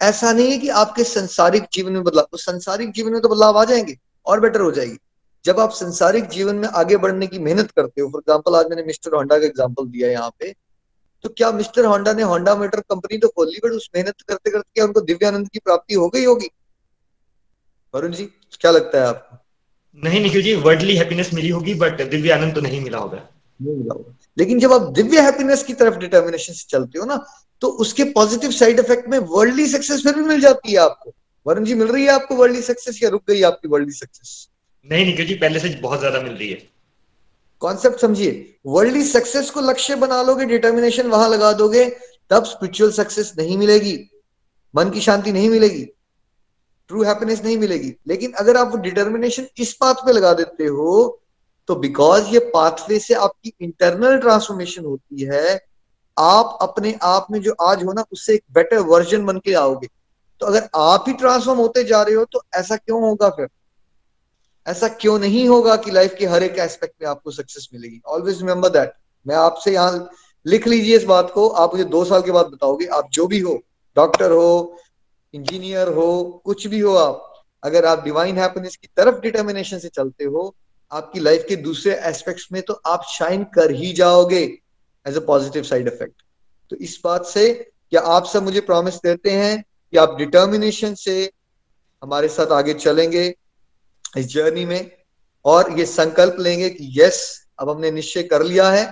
ऐसा 0.00 0.32
नहीं 0.32 0.50
है 0.50 0.58
कि 0.58 0.68
आपके 0.70 1.04
संसारिक 1.04 1.66
जीवन 1.72 1.92
में 1.92 2.02
बदलाव 2.04 2.26
तो 2.32 2.38
संसारिक 2.38 2.92
जीवन 2.92 3.12
में 3.12 3.20
तो 3.22 3.28
बदलाव 3.28 3.58
आ 3.58 3.64
जाएँगे, 3.64 3.96
और 4.26 4.40
बेटर 4.40 4.60
हो 4.60 4.70
जाएगी। 4.70 4.98
जब 5.44 5.60
आप 5.60 5.70
संसारिक 5.72 6.28
जीवन 6.28 6.56
में 6.56 6.68
आगे 6.68 6.96
बढ़ने 6.96 7.26
की 7.26 7.38
मेहनत 7.38 7.70
करते 7.70 8.00
हो 8.00 8.08
फॉर 8.10 8.20
एग्ज़ाम्पल 8.20 8.54
आज 8.56 8.66
मैंने 8.70 8.82
मिस्टर 8.82 9.14
होंडा 9.14 9.38
का 9.38 9.46
एग्ज़ाम्पल 9.46 9.86
दिया 9.86 10.10
यहाँ 10.10 10.30
पे 10.38 10.54
तो 11.26 11.32
क्या 11.32 11.50
मिस्टर 11.52 11.84
होंडा 11.84 12.12
ने 12.12 12.22
होंडा 12.24 12.54
मोटर 12.56 12.80
कंपनी 12.90 13.18
तो 13.18 13.28
खोल 13.28 13.52
बट 13.64 13.70
उस 13.72 13.88
मेहनत 13.94 14.20
करते 14.28 14.50
करते 14.50 14.70
क्या 14.74 14.84
उनको 14.84 15.00
दिव्यानंद 15.02 15.48
की 15.48 15.58
प्राप्ति 15.58 15.94
हो 15.94 16.08
गई 16.08 16.24
होगी? 16.24 16.48
वरुण 17.94 18.12
जी 18.12 18.24
क्या 18.60 18.70
लगता 18.70 19.00
है 19.00 19.06
आपको? 19.06 19.36
नहीं 20.02 20.20
निखिल 20.20 20.42
जी 20.42 20.54
वर्ल्डली 20.62 20.96
हैप्पीनेस 20.96 21.32
मिली 21.34 21.48
होगी 21.48 21.74
बट 21.76 22.02
दिव्य 22.10 22.30
आनंद 22.32 22.54
तो 22.54 22.60
नहीं 22.60 22.80
मिला 22.80 22.98
होगा। 22.98 23.18
नहीं 23.60 23.76
मिला 23.76 23.94
होगा। 23.94 24.14
लेकिन 24.38 24.58
जब 24.60 24.72
आप 24.72 24.82
दिव्य 24.92 25.20
हैप्पीनेस 25.20 25.62
की 25.62 25.74
तरफ़ 25.74 25.96
डिटर्मिनेशन 25.98 26.52
से 26.52 26.66
चलते 26.70 26.98
हो 26.98 27.04
ना 27.04 27.16
तो 27.62 27.68
उसके 27.84 28.04
पॉजिटिव 28.12 28.50
साइड 28.52 28.80
इफ़ेक्ट 28.80 29.08
में 29.08 29.18
वर्ल्डली 29.30 29.66
सक्सेस 29.68 30.02
फिर 30.02 30.14
भी 30.14 30.22
मिल 30.24 30.40
जाती 30.40 30.72
है 30.72 30.78
आपको। 30.80 31.12
वरुण 31.46 31.64
जी 31.64 31.74
मिल 31.74 31.88
रही 31.88 32.04
है 32.04 32.12
आपको 32.12 32.34
वर्ल्डली 32.34 32.62
सक्सेस 32.62 33.02
या 33.02 33.08
रुक 33.08 33.22
गई 33.28 33.42
आपकी 33.44 33.68
वर्ल्डली 33.68 33.94
सक्सेस 33.94 34.48
नहीं 34.86 35.04
निखिल 35.06 35.26
जी 35.26 35.34
पहले 35.36 35.60
से 35.60 35.68
बहुत 35.82 35.98
ज़्यादा 35.98 36.20
मिल 36.20 36.32
रही 36.32 36.50
है। 36.50 36.58
कॉन्सेप्ट 37.62 38.00
समझिए। 38.00 38.58
वर्ल्डली 38.66 39.02
सक्सेस 39.04 39.50
को 39.50 39.60
लक्ष्य 39.60 39.96
बना 39.96 40.22
लोगे 40.22 40.44
डिटर्मिनेशन 40.44 41.06
वहाँ 41.06 41.28
लगा 41.28 41.52
दोगे, 41.52 41.84
तब 42.30 42.44
स्पिरिचुअल 42.44 42.90
सक्सेस 42.90 43.32
नहीं 43.38 43.58
मिलेगी। 43.58 43.98
मन 44.74 44.90
की 44.90 45.00
शांति 45.00 45.32
नहीं 45.32 45.50
मिलेगी। 45.50 45.84
ट्रू 46.90 47.02
हैप्पीनेस 47.02 47.42
नहीं 47.44 47.56
मिलेगी। 47.58 47.94
लेकिन 48.06 48.32
अगर 48.32 48.56
आप 48.56 48.76
डिटर्मिनेशन 48.76 49.46
इस 49.58 49.72
पाथ 49.72 49.94
पे 50.06 50.12
लगा 50.12 50.32
देते 50.32 50.64
हो 50.64 51.22
तो 51.68 51.74
बिकॉज़ 51.74 52.26
ये 52.26 52.38
पाथवे 52.54 52.98
से 52.98 53.14
आपकी 53.14 53.52
इंटरनल 53.60 54.18
ट्रांसफॉर्मेशन 54.18 54.84
होती 54.84 55.22
है, 55.24 55.54
आप 56.16 56.58
अपने 56.62 56.94
आप 57.02 57.26
में 57.30 57.40
जो 57.40 57.54
आज 57.62 57.84
हो 57.84 57.92
ना, 57.92 58.04
उससे 58.12 58.34
एक 58.34 58.42
बेटर 58.52 58.78
वर्जन 58.78 59.24
बन 59.24 59.38
के 59.38 59.54
आओगे। 59.54 59.88
तो 60.40 60.46
अगर 60.46 60.68
आप 60.74 61.04
ही 61.08 61.14
ट्रांसफॉर्म 61.14 61.58
होते 61.60 61.84
जा 61.84 62.02
रहे 62.02 62.14
हो 62.14 62.24
तो 62.24 62.42
ऐसा 62.54 62.76
क्यों 62.76 63.00
होगा 63.00 63.28
फिर? 63.30 63.48
ऐसा 64.66 64.88
क्यों 64.90 65.18
नहीं 65.18 65.46
होगा 65.48 65.76
कि 65.76 65.90
लाइफ 65.90 66.14
के 66.18 66.26
हर 66.26 66.42
एक 66.42 66.58
एस्पेक्ट 66.58 66.94
में 67.02 67.08
आपको 67.08 67.30
सक्सेस 67.30 67.68
मिलेगी? 67.74 68.00
ऑलवेज 68.06 68.38
रिमेंबर 68.38 68.68
दैट 68.68 68.92
मैं 69.26 69.36
आपसे 69.36 69.72
यहाँ 69.72 70.10
लिख 70.46 70.66
लीजिए 70.66 70.96
इस 70.96 71.04
बात 71.04 71.30
को। 71.34 71.48
आप 71.48 71.74
मुझे 71.74 71.84
दो 71.84 72.04
साल 72.04 72.22
के 72.22 72.30
बाद 72.30 72.46
बताओगे। 72.46 72.86
आप 72.86 73.08
जो 73.12 73.26
भी 73.26 73.38
हो 73.40 73.54
डॉक्टर 73.96 74.30
हो 74.30 74.78
इंजीनियर 75.34 75.88
हो, 75.88 76.42
कुछ 76.44 76.66
भी 76.66 76.80
हो 76.80 76.94
आप, 76.94 77.32
अगर 77.62 77.84
आप 77.84 78.04
डिवाइन 78.04 78.38
हैप्पीनेस 78.38 78.76
की 78.76 78.88
तरफ़ 78.96 79.20
डिटर्मिनेशन 79.20 79.78
से 79.78 79.88
चलते 79.88 80.24
हो, 80.24 80.54
आपकी 80.92 81.20
लाइफ 81.20 81.44
के 81.48 81.56
दूसरे 81.56 81.94
एस्पेक्ट्स 82.08 82.48
में 82.52 82.60
तो 82.62 82.74
आप 82.86 83.04
शाइन 83.08 83.44
कर 83.54 83.70
ही 83.70 83.92
जाओगे 83.92 84.42
as 85.06 85.16
a 85.16 85.20
positive 85.26 85.62
side 85.62 85.86
effect 85.86 86.22
तो 86.72 86.76
इस 86.76 87.00
बात 87.04 87.26
से 87.26 87.52
क्या 87.90 88.00
आप 88.00 88.24
सब 88.24 88.42
मुझे 88.42 88.60
प्रॉमिस 88.60 88.94
देते 88.96 89.30
हैं 89.30 89.62
कि 89.62 89.96
आप 89.96 90.16
डिटर्मिनेशन 90.18 90.94
से 90.94 91.30
हमारे 92.02 92.28
साथ 92.28 92.52
आगे 92.52 92.74
चलेंगे? 92.74 93.28
इस 94.16 94.26
जर्नी 94.26 94.64
में। 94.64 94.90
और 95.44 95.70
ये 95.78 95.86
संकल्प 95.86 96.36
लेंगे 96.38 96.68
कि 96.70 96.92
यस 96.96 97.18
अब 97.58 97.70
हमने 97.70 97.90
निश्चय 97.90 98.22
कर 98.24 98.42
लिया 98.42 98.68
है। 98.70 98.84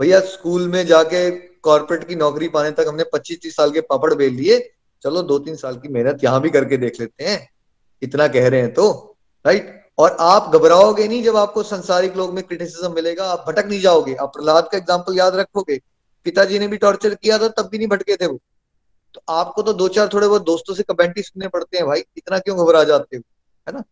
भैया 0.00 0.20
स्कूल 0.22 0.68
में 0.68 0.84
जाके 0.86 1.30
कॉर्पोरेट 1.60 2.06
की 2.08 2.14
नौकरी 2.16 2.48
पाने 2.48 2.70
तक 2.70 2.84
हमने 2.88 3.04
25-30 3.04 3.56
साल 3.56 3.70
के 3.70 3.80
पापड़ 3.82 4.12
बेल 4.14 4.34
लिए 4.34 4.58
चलो 5.02 5.22
दो 5.22 5.38
तीन 5.38 5.56
साल 5.56 5.76
की 5.76 5.88
मेहनत 5.88 6.24
यहाँ 6.24 6.40
भी 6.40 6.50
करके 6.50 6.76
देख 6.76 7.00
लेते 7.00 7.24
हैं। 7.24 7.48
इतना 8.02 8.26
कह 8.28 8.48
रहे 8.48 8.60
हैं 8.60 8.72
तो 8.74 9.16
राइट 9.44 9.78
और 9.98 10.16
आप 10.20 10.50
घबराओगे 10.54 11.06
नहीं 11.08 11.22
जब 11.22 11.36
आपको 11.36 11.62
संसारिक 11.62 12.16
लोग 12.16 12.34
में 12.34 12.42
क्रिटिसिज्म 12.44 12.92
मिलेगा। 12.94 13.24
आप 13.24 13.44
भटक 13.48 13.66
नहीं 13.66 13.80
जाओगे। 13.80 14.14
आप 14.14 14.32
प्रहलाद 14.32 14.68
का 14.72 14.78
एग्ज़ाम्पल 14.78 15.16
याद 15.16 15.34
रखोगे। 15.36 15.78
पिताजी 16.26 16.58
ने 16.58 16.68
भी 16.68 16.76
टॉर्चर 16.76 17.14
किया 17.14 17.38
था, 17.38 17.48
तब 17.48 17.68
भी 17.68 17.78
नहीं 17.78 17.88
भटके 17.88 18.16
थे 18.16 18.26
वो। 18.26 18.38
तो 19.14 19.22
आपको 19.28 19.62
तो 19.62 19.72
दो 19.72 19.88
चार 19.88 20.08
थोड़े 20.12 20.26
बहुत 20.28 20.44
दोस्तों 20.44 20.74
से 20.74 20.82
कमेंटी 20.82 21.22
सुनने 21.22 21.48
पड़ते 21.48 21.78
हैं, 21.78 21.86
भाई, 21.86 22.04
इतना 22.16 22.38
क्यों 22.38 22.58
घबरा 22.58 22.84
जाते 22.84 23.16
हो? 23.16 23.22
है 23.66 23.74
ना? 23.74 23.82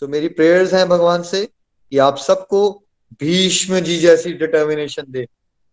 सो 0.00 0.06
so, 0.06 0.12
मेरी 0.12 0.28
प्रेयर्स 0.28 0.74
हैं 0.74 0.88
भगवान 0.88 1.22
से 1.22 1.46
कि 1.90 1.98
आप 1.98 2.16
सबको 2.16 2.84
भीष्म 3.20 3.80
जी 3.80 3.98
जैसी 3.98 4.32
डिटर्मिनेशन 4.32 5.02
दे 5.08 5.26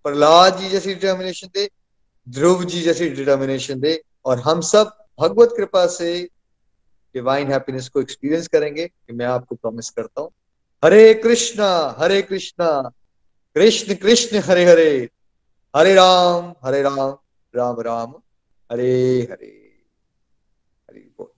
प्रहलाद 0.04 0.58
जी 0.58 0.70
जैसी 0.70 0.94
डिटर्मिनेशन 0.94 1.48
दे 1.48 1.70
ध्रुव 2.30 2.64
जी 2.64 2.82
जैसी 2.82 3.10
डिटर्मिनेशन 3.10 3.80
दे 3.80 4.04
और 4.26 4.40
हम 4.40 4.62
सब 4.62 5.06
भगवत 5.20 5.54
कृपा 5.58 5.88
से 5.88 6.30
डिवाइन 7.14 7.52
हैप्पीनेस 7.52 7.90
को 7.90 8.02
एक्सपीरियंस 8.02 8.48
करेंगे 8.48 8.88
कि 8.88 9.14
मैं 9.14 9.26
आपको 9.26 9.56
प्रॉमिस 9.56 9.90
करता 9.90 10.22
हूँ। 10.22 10.32
हरे 10.86 11.14
कृष्णा 11.14 11.96
हरे 12.00 12.22
कृष्णा 12.22 12.82
कृष्ण 13.56 13.96
कृष्ण 13.96 14.38
हरे 14.38 14.66
हरे 14.66 15.10
हरे 15.76 15.94
राम 15.94 16.54
हरे 16.64 16.82
राम 16.82 17.18
राम 17.56 17.82
राम 17.82 18.16
हरे 18.72 19.22
हरे 19.32 19.64
बोल 21.18 21.32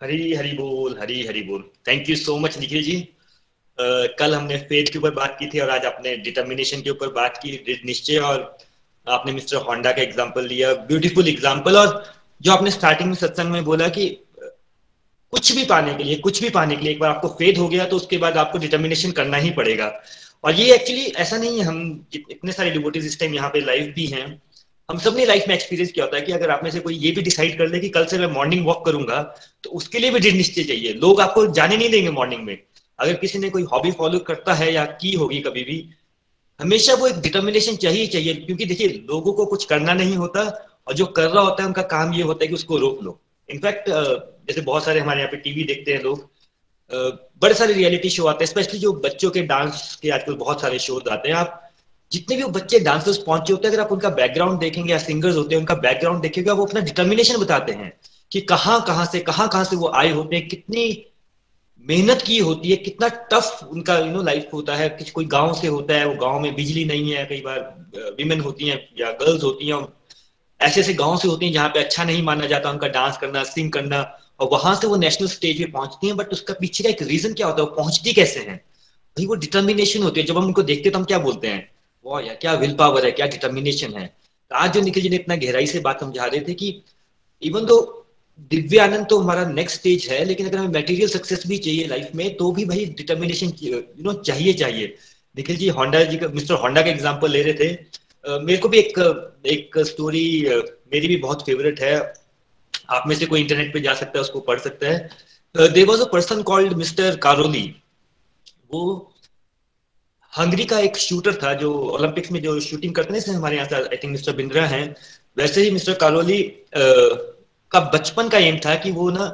हरी 0.00 0.34
हरी 0.34 0.50
बोल 0.56 0.96
हरी 1.00 1.22
हरी 1.26 1.40
बोल। 1.42 1.62
Thank 1.88 2.08
you 2.10 2.16
so 2.16 2.36
much 2.38 2.58
Nikhil 2.58 2.82
ji. 2.82 2.96
uh, 3.78 4.06
कल 4.18 4.34
हमने 4.34 4.56
फेथ 4.68 4.92
के 4.92 4.98
ऊपर 4.98 5.10
बात 5.14 5.36
की 5.38 5.46
थी 5.50 5.60
और 5.60 5.70
आज 5.70 5.86
आपने 5.86 6.16
डिटर्मिनेशन 6.16 6.82
के 6.82 6.90
ऊपर 6.90 7.08
बात 7.12 7.40
की 7.44 7.80
निश्चय 7.84 8.18
और 8.18 8.58
आपने 9.06 9.32
मिस्टर 9.32 9.56
होंडा 9.66 9.92
का 9.92 10.02
एग्जांपल 10.02 10.46
लिया 10.46 10.72
ब्यूटीफुल 10.88 11.28
एग्जांपल 11.28 11.76
और 11.76 12.02
जो 12.40 12.52
आपने 12.52 12.70
स्टार्टिंग 12.70 13.08
में 13.08 13.16
सत्संग 13.16 13.50
में 13.52 13.64
बोला 13.64 13.88
कि 13.88 14.08
कुछ 15.32 15.52
भी 15.56 15.64
पाने 15.64 15.94
के 15.94 16.04
लिए 16.04 16.16
कुछ 16.26 16.42
भी 16.42 16.50
पाने 16.50 16.76
के 16.76 16.82
लिए 16.82 16.92
एक 16.92 17.00
बार 17.00 17.10
आपको 17.10 17.28
फेथ 17.38 17.58
हो 17.58 17.68
गया 17.68 17.86
तो 17.86 17.96
उसके 17.96 18.18
बाद 18.18 18.36
आपको 18.36 18.58
डिटर्मिनेशन 18.58 19.10
करना 19.12 19.36
ही 19.36 19.50
पड़ेगा। 19.50 19.92
और 20.44 20.54
ये 20.54 20.74
एक्चुअली 20.74 21.06
ऐसा 21.24 21.36
नहीं 21.36 21.58
है 21.58 21.64
हम 21.64 21.80
इतने 22.14 22.52
सारे 22.52 22.70
डिबोटीज 22.70 23.06
इस 23.06 23.18
टाइम 23.20 23.34
यहाँ 23.34 23.50
पे 23.50 23.60
लाइव 23.60 23.92
भी 23.96 24.06
हैं। 24.06 24.26
हम 24.88 24.98
सबने 24.98 25.24
लाइफ 25.26 25.44
में 25.48 25.54
एक्सपीरियंस 25.54 25.90
किया 25.92 26.04
होता 26.04 26.16
है 26.16 26.22
कि 26.22 26.32
अगर 26.32 26.50
आप 26.50 26.60
में 26.64 26.70
से 26.70 26.80
कोई 26.80 26.94
ये 26.96 27.10
भी 27.10 27.22
डिसाइड 27.22 27.56
कर 27.58 27.66
ले 27.68 27.78
कि 27.78 27.88
कल 27.88 28.04
से 28.06 28.18
मैं 28.18 28.26
मॉर्निंग 28.26 28.66
वॉक 28.66 28.84
करूँगा 28.84 29.20
तो 29.64 29.70
उसके 29.70 29.98
लिए 29.98 30.10
भी 30.10 30.20
दृढ़ 30.20 30.34
निश्चय 30.34 30.64
चाहिए। 30.64 30.92
लोग 30.94 31.20
आपको 31.20 31.46
जाने 31.46 31.76
नहीं 31.76 31.90
देंगे 31.90 32.10
मॉर्निंग 32.10 32.44
में। 32.44 32.56
अगर 32.98 33.14
किसी 33.14 33.38
ने 33.38 33.50
कोई 33.50 33.62
हॉबी 33.72 33.90
फॉलो 33.92 34.18
करता 34.28 34.54
है 34.54 34.72
या 34.74 34.84
की 35.02 35.12
होगी 35.12 35.40
कभी 35.40 35.62
भी, 35.64 35.78
हमेशा 36.60 36.94
वो 36.94 37.06
एक 37.06 37.20
डिटर्मिनेशन 37.20 37.76
चाहिए 37.76 38.06
चाहिए। 38.06 38.34
क्योंकि 38.36 38.64
देखिए, 38.64 38.88
लोगों 38.88 39.32
को 39.32 39.46
कुछ 39.46 39.64
करना 39.64 39.94
नहीं 39.94 40.16
होता 40.16 40.42
और 40.88 40.94
जो 40.94 41.06
कर 41.06 41.28
रहा 41.28 41.42
होता 41.42 41.62
है, 41.62 41.66
उनका 41.66 41.82
काम 41.84 42.14
ये 42.14 42.22
होता 42.22 42.44
है 42.44 42.48
कि 42.48 42.54
उसको 42.54 42.76
रोक 42.78 43.02
लो। 43.02 43.20
इनफैक्ट 43.48 43.88
जैसे 43.90 44.60
बहुत 44.62 44.84
सारे 44.84 45.00
हमारे 45.00 45.20
यहाँ 45.20 45.30
पे 45.30 45.36
टीवी 45.38 45.64
देखते 45.64 45.92
हैं 45.92 46.02
लोग 46.02 46.28
बड़े 47.42 47.54
सारे 47.54 47.72
रियलिटी 47.74 48.10
शो 48.10 48.26
आते 48.26 48.44
हैं 48.44 48.50
स्पेशली 48.50 48.78
जो 48.80 48.92
बच्चों 49.00 49.30
के 49.30 49.42
डांस 49.46 49.98
के 50.02 50.10
आजकल 50.10 50.34
बहुत 50.36 50.60
सारे 50.60 50.78
शोज़ 50.78 51.08
आते 51.10 51.28
हैं। 51.28 51.36
आप 51.36 51.67
जितने 52.12 52.36
भी 52.36 52.44
बच्चे 52.44 52.78
डांसर्स 52.80 53.16
पहुँचे 53.18 53.52
होते 53.52 53.68
हैं, 53.68 53.74
अगर 53.74 53.82
आप 53.82 53.92
उनका 53.92 54.08
बैकग्राउंड 54.10 54.58
देखेंगे 54.60 54.92
या 54.92 54.98
सिंगर्स 54.98 55.36
होते 55.36 55.54
हैं, 55.54 55.60
उनका 55.60 55.74
बैकग्राउंड 55.76 56.22
देखेंगे, 56.22 56.50
वो 56.50 56.64
अपना 56.66 56.80
डिटर्मिनेशन 56.80 57.36
बताते 57.36 57.72
हैं 57.72 57.92
कि 58.32 58.40
कहाँ 58.40 58.80
कहाँ 58.86 59.04
से, 59.06 59.20
कहाँ 59.20 59.48
कहाँ 59.48 59.64
से 59.64 59.76
वो 59.76 59.88
आए 59.94 60.10
होते 60.10 60.36
हैं, 60.36 60.48
कितनी 60.48 61.04
मेहनत 61.84 62.22
की 62.22 62.38
होती 62.38 62.70
है, 62.70 62.76
कितना 62.76 63.08
टफ 63.32 63.68
उनका 63.70 63.98
यू 63.98 64.10
नो 64.12 64.22
लाइफ 64.22 64.48
होता 64.52 64.74
है। 64.76 64.88
किसी, 64.88 65.10
कोई 65.10 65.24
गाँव 65.26 65.52
से 65.54 65.66
होता 65.66 65.94
है, 65.94 66.06
वो 66.06 66.14
गाँव 66.16 66.40
में 66.40 66.54
बिजली 66.54 66.84
नहीं 66.84 67.12
है, 67.12 67.24
कई 67.26 67.40
बार 67.40 67.60
विमेन 68.18 68.40
होती 68.40 68.68
हैं 68.68 68.80
या 69.00 69.10
गर्ल्स 69.12 69.44
होती 69.44 69.68
हैं 69.68 69.86
ऐसे 70.60 70.80
ऐसे 70.80 70.94
गाँव 70.94 71.16
से 71.18 71.28
होती 71.28 71.46
हैं 71.46 71.52
जहाँ 71.52 71.68
पे 71.68 71.78
अच्छा 71.78 72.04
नहीं 72.04 72.22
माना 72.22 72.46
जाता 72.46 72.70
उनका 72.70 72.88
डांस 72.88 73.18
करना 73.18 73.42
सिंग 73.44 73.70
करना, 73.72 74.00
और 74.40 74.48
वहाँ 74.52 74.74
से 74.74 74.86
वो 74.86 74.96
नेशनल 74.96 75.28
स्टेज 75.28 75.58
पे 75.58 75.70
पहुँचती 75.72 76.06
हैं 76.06 76.16
बट 76.16 76.32
उसका 76.32 76.54
पीछे 76.54 76.84
का 76.84 76.90
एक 76.90 77.02
रीजन 77.02 77.34
क्या 77.34 77.46
होता 77.46 77.62
है, 77.62 77.68
वो 77.68 77.74
पहुँचती 77.76 78.12
कैसे 78.12 78.40
है? 78.40 78.56
भाई, 79.16 79.26
वो 79.26 79.34
डिटर्मिनेशन 79.36 80.02
होती 80.02 80.20
है। 80.20 80.26
जब 80.26 80.38
हम 80.38 80.44
उनको 80.44 80.62
देखते 80.62 80.82
हैं 80.82 80.92
तो 80.92 80.98
हम 80.98 81.04
क्या 81.04 81.18
बोलते 81.18 81.48
हैं? 81.48 81.77
वो 82.06 82.20
यार 82.20 82.34
क्या 82.36 82.52
विल 82.54 82.74
पावर 82.76 83.04
है, 83.04 83.10
क्या 83.12 83.26
डिटर्मिनेशन 83.26 83.94
है? 83.94 84.06
तो 84.06 84.56
आज 84.56 84.72
जो 84.72 84.80
निखिल 84.80 85.02
जी 85.02 85.08
ने 85.08 85.16
इतना 85.16 85.36
गहराई 85.36 85.66
से 85.66 85.80
बात 85.80 86.00
समझा 86.00 86.24
रहे 86.24 86.40
थे 86.40 86.54
कि 86.54 86.82
इवन 87.42 87.64
दो 87.66 87.76
दिव्य 88.50 88.78
आनंद 88.78 89.06
तो 89.10 89.18
हमारा 89.18 89.44
नेक्स्ट 89.46 89.78
स्टेज 89.78 90.06
है, 90.10 90.24
लेकिन 90.24 90.48
अगर 90.48 90.58
हमें 90.58 90.78
मटेरियल 90.78 91.08
सक्सेस 91.08 91.46
भी 91.46 91.58
चाहिए 91.58 91.86
लाइफ 91.86 92.10
में 92.14 92.36
तो 92.36 92.50
भी 92.52 92.64
भाई 92.64 92.84
डिटर्मिनेशन 92.98 93.52
यू 93.62 93.82
नो 94.00 94.12
चाहिए 94.12 94.52
चाहिए। 94.54 94.94
निखिल 95.34 95.56
जी, 95.56 95.68
होंडा 95.70 96.02
जी 96.04 96.16
का, 96.16 96.28
मिस्टर 96.28 96.54
होंडा 96.56 96.82
का 96.82 96.90
एग्ज़ाम्पल 96.90 97.30
ले 97.30 97.42
रहे 97.42 97.54
थे। 97.54 98.38
मेरे 98.44 98.58
को 98.58 98.68
भी 98.68 98.78
एक 98.78 98.98
एक 99.46 99.78
स्टोरी 99.86 100.24
मेरी 100.92 101.08
भी 101.08 101.16
बहुत 101.18 101.44
फेवरेट 101.46 101.80
है। 101.80 101.96
आप 102.90 103.04
में 103.06 103.14
से 103.16 103.26
कोई 103.26 103.40
इंटरनेट 103.40 103.72
पे 103.72 103.80
जा 103.80 103.94
सकता 103.94 104.18
है, 104.18 104.20
उसको 104.20 104.40
पढ़ 104.40 104.58
सकता 104.60 104.86
है। 104.86 105.70
There 105.72 105.86
was 105.86 106.00
a 106.02 106.10
person 106.12 106.42
called 106.42 106.72
mister 106.74 107.16
Karoly 107.22 107.64
वो 108.72 108.82
हंगरी 110.38 110.64
का 110.64 110.78
एक 110.78 110.96
शूटर 110.96 111.34
था 111.34 111.52
जो 111.54 111.72
ओलंपिक्स 111.92 112.32
में 112.32 112.40
जो 112.42 112.58
शूटिंग 112.60 112.94
करते 112.94 113.14
हैं 113.14 113.34
हमारे 113.34 113.56
यहाँ 113.56 113.80
आई 113.80 113.96
थिंक 113.96 114.12
मिस्टर 114.12 114.32
बिंद्रा 114.32 114.66
हैं। 114.66 114.84
वैसे 115.36 115.62
ही 115.62 115.70
मिस्टर 115.70 115.94
कारोली 115.94 116.42
का 116.76 117.80
बचपन 117.94 118.28
का 118.28 118.38
एम 118.38 118.58
था 118.66 118.74
कि 118.74 118.90
वो 118.90 119.10
ना 119.10 119.26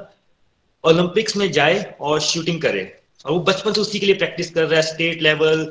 ओलंपिक्स 0.85 1.37
में 1.37 1.51
जाए 1.53 1.83
और 2.01 2.21
शूटिंग 2.21 2.61
करे। 2.63 2.83
और 3.27 3.33
वो 3.33 3.41
बचपन 3.41 3.73
से 3.73 3.81
उसी 3.81 3.99
के 3.99 4.07
लिए 4.07 4.15
प्रैक्टिस 4.15 4.51
कर 4.51 4.65
रहा 4.65 4.81
है 4.81 4.87
स्टेट 4.87 5.23
लेवल 5.23 5.65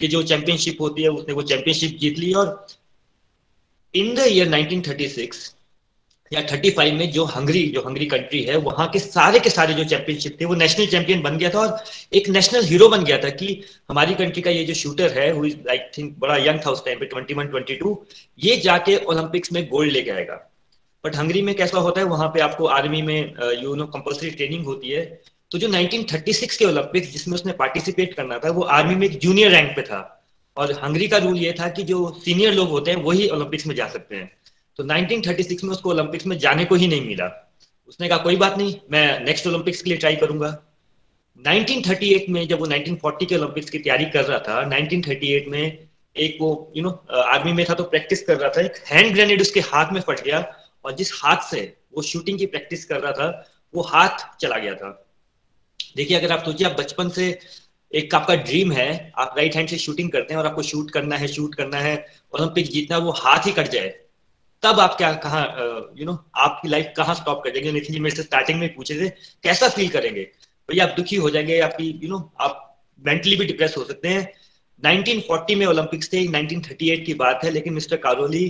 की 0.00 0.08
जो 0.08 0.22
चैंपियनशिप 0.22 0.80
होती 0.80 1.02
है, 1.02 1.08
उसने 1.08 1.34
वो 1.34 1.42
चैंपियनशिप 1.42 1.98
जीत 2.00 2.18
ली। 2.18 2.32
और 2.32 2.66
इन 3.94 4.14
द 4.14 4.24
ईयर 4.28 4.48
1936 4.48 5.54
या 6.34 6.40
35 6.42 6.92
में 6.92 7.10
जो 7.12 7.24
हंगरी 7.24 7.62
जो 7.68 7.80
हंगरी 7.80 8.06
कंट्री 8.06 8.42
है, 8.42 8.56
वहाँ 8.58 8.88
के 8.92 8.98
सारे 8.98 9.40
के 9.40 9.50
सारे 9.50 9.74
जो 9.74 9.84
चैंपियनशिप 9.84 10.36
थे, 10.40 10.44
वो 10.44 10.54
नेशनल 10.54 10.86
चैंपियन 10.86 11.22
बन 11.22 11.36
गया 11.38 11.50
था 11.50 11.58
और 11.58 11.84
एक 12.14 12.28
नेशनल 12.28 12.64
हीरो 12.64 12.88
बन 12.88 13.04
गया 13.04 13.18
था 13.18 13.30
कि 13.30 13.60
हमारी 13.90 14.14
कंट्री 14.14 14.42
का 14.42 14.50
ये 14.50 14.64
जो 14.64 14.74
शूटर 14.74 15.18
है 15.18 15.28
आई 15.70 15.78
थिंक 15.98 16.14
बड़ा 16.18 16.36
यंग 16.36 16.60
था 16.66 16.70
उस 16.70 16.84
टाइम 16.84 16.98
पे 16.98 17.06
21 17.06 17.50
22 17.52 17.94
ये 18.38 18.56
जाके 18.56 18.96
ओलंपिक्स 18.96 19.52
में 19.52 19.64
गोल्ड 19.68 19.92
लेके 19.92 20.10
आएगा। 20.10 20.40
बट 21.04 21.16
हंगरी 21.16 21.42
में 21.42 21.54
कैसा 21.54 21.78
होता 21.78 22.00
है, 22.00 22.06
वहाँ 22.06 22.28
पे 22.28 22.40
आपको 22.40 22.66
आर्मी 22.66 23.02
में 23.02 23.34
यू 23.62 23.74
नो 23.74 23.86
कंपल्सरी 23.86 24.30
ट्रेनिंग 24.30 24.64
होती 24.64 24.90
है। 24.90 25.04
तो 25.50 25.58
जो 25.58 25.68
1936 25.68 26.56
के 26.56 26.64
ओलंपिक्स 26.64 27.12
जिसमें 27.12 27.34
उसने 27.34 27.52
पार्टिसिपेट 27.52 28.14
करना 28.14 28.38
था, 28.38 28.50
वो 28.50 28.62
आर्मी 28.62 28.94
में 28.94 29.06
एक 29.06 29.18
जूनियर 29.18 29.50
रैंक 29.50 29.76
पे 29.76 29.82
था। 29.82 30.10
और 30.56 30.72
हंगरी 30.84 31.08
का 31.08 31.16
रूल 31.16 31.38
ये 31.38 31.52
था 31.52 31.68
कि 31.68 31.82
जो 31.82 31.98
सीनियर 32.24 32.52
लोग 32.54 32.68
होते 32.68 32.90
हैं, 32.90 33.02
वही 33.02 33.28
ओलंपिक्स 33.28 33.66
में 33.66 33.74
जा 33.74 33.88
सकते 33.88 34.16
हैं। 34.16 34.30
तो 34.78 34.84
1936 34.84 35.64
में 35.64 35.70
उसको 35.70 35.90
ओलंपिक्स 35.90 36.26
में 36.26 36.36
जाने 36.38 36.64
को 36.64 36.74
ही 36.74 36.86
नहीं 36.88 37.06
मिला। 37.06 37.30
उसने 37.88 38.08
कहा, 38.08 38.18
कोई 38.18 38.36
बात 38.36 38.56
नहीं, 38.58 38.74
मैं 38.90 39.20
नेक्स्ट 39.24 39.46
ओलंपिक्स 39.46 39.82
के 39.82 39.90
लिए 39.90 39.98
ट्राई 39.98 40.16
करूँगा। 40.16 40.48
1938 41.44 42.28
में 42.28 42.46
जब 42.48 42.60
वो 42.60 42.66
1940 42.66 43.26
के 43.26 43.36
ओलंपिक्स 43.36 43.70
की 43.70 43.78
तैयारी 43.78 44.04
कर 44.10 44.24
रहा 44.24 44.38
था 44.38 44.60
1938 44.68 45.48
में 45.48 45.88
एक 46.16 46.36
वो 46.40 46.72
यू 46.76 46.82
नो 46.82 46.90
आर्मी 47.12 47.52
में 47.52 47.64
था 47.68 47.74
तो 47.74 47.84
प्रैक्टिस 47.84 48.22
कर 48.22 48.36
रहा 48.36 48.48
था, 48.48 48.60
एक 48.60 48.76
हैंड 48.86 49.12
ग्रेनेड 49.14 49.40
उसके 49.40 49.60
हाथ 49.60 49.92
में 49.92 50.00
फट 50.00 50.22
गया 50.24 50.40
और 50.84 50.92
जिस 50.92 51.12
हाथ 51.14 51.50
से 51.50 51.60
वो 51.94 52.02
शूटिंग 52.02 52.38
की 52.38 52.46
प्रैक्टिस 52.46 52.84
कर 52.84 53.00
रहा 53.00 53.12
था, 53.12 53.28
वो 53.74 53.82
हाथ 53.82 54.38
चला 54.40 54.58
गया 54.58 54.74
था। 54.74 54.90
देखिए, 55.96 56.18
अगर 56.18 56.32
आप 56.32 56.44
सोचिए, 56.44 56.66
आप 56.68 56.76
बचपन 56.80 57.08
से 57.08 57.38
एक 57.92 58.14
आपका 58.14 58.34
ड्रीम 58.36 58.72
है, 58.72 59.12
आप 59.16 59.34
राइट 59.36 59.56
हैंड 59.56 59.68
से 59.68 59.78
शूटिंग 59.78 60.10
करते 60.12 60.34
हैं 60.34 60.40
और 60.40 60.46
आपको 60.46 60.62
शूट 60.62 60.90
करना 60.90 61.16
है 61.16 61.28
शूट 61.28 61.54
करना 61.54 61.78
है 61.78 61.94
ओलंपिक 62.34 62.70
जीतना, 62.70 62.98
वो 62.98 63.10
हाथ 63.12 63.46
ही 63.46 63.52
कट 63.52 63.68
जाए। 63.68 63.94
तब 64.64 64.80
आप 64.80 64.94
क्या 64.96 65.12
कहा 65.24 65.40
यू 65.98 66.04
नो 66.06 66.18
आपकी 66.36 66.68
लाइफ 66.68 66.92
कहाँ 66.96 67.14
स्टॉप 67.14 67.42
कर 67.44 67.50
देंगे? 67.50 67.72
नितिन 67.72 67.94
जी 67.94 68.00
मेरे 68.00 68.16
से 68.16 68.22
स्टार्टिंग 68.22 68.60
में 68.60 68.74
पूछे 68.74 68.94
थे 69.00 69.08
कैसा 69.44 69.68
फील 69.68 69.88
करेंगे? 69.88 70.22
भैया 70.68 70.84
आप 70.84 70.94
दुखी 70.96 71.16
हो 71.16 71.30
जाएँगे 71.30 71.60
आपकी 71.60 71.88
यू 72.02 72.08
नो 72.10 72.32
आप 72.40 72.60
मेंटली 73.06 73.36
भी 73.36 73.44
डिप्रेस 73.44 73.74
हो 73.78 73.84
सकते 73.84 74.08
हैं। 74.08 74.32
1940 74.82 75.54
में 75.54 75.66
ओलंपिक्स 75.66 76.12
थे 76.12 76.26
1938 76.26 77.04
की 77.06 77.14
बात 77.14 77.44
है 77.44 77.50
लेकिन 77.50 77.74
मिस्टर 77.74 77.96
कारोली 77.96 78.46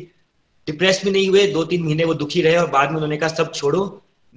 डिप्रेस 0.69 1.05
भी 1.05 1.11
नहीं 1.11 1.29
हुए। 1.29 1.47
दो 1.47 1.65
तीन 1.65 1.83
महीने 1.83 2.05
वो 2.05 2.15
दुखी 2.15 2.43
रहे 2.43 2.57
और 2.57 2.71
बाद 2.71 2.89
में 2.89 2.97
उन्होंने 2.97 3.17
कहा 3.17 3.29
सब 3.29 3.53
छोड़ो 3.53 3.85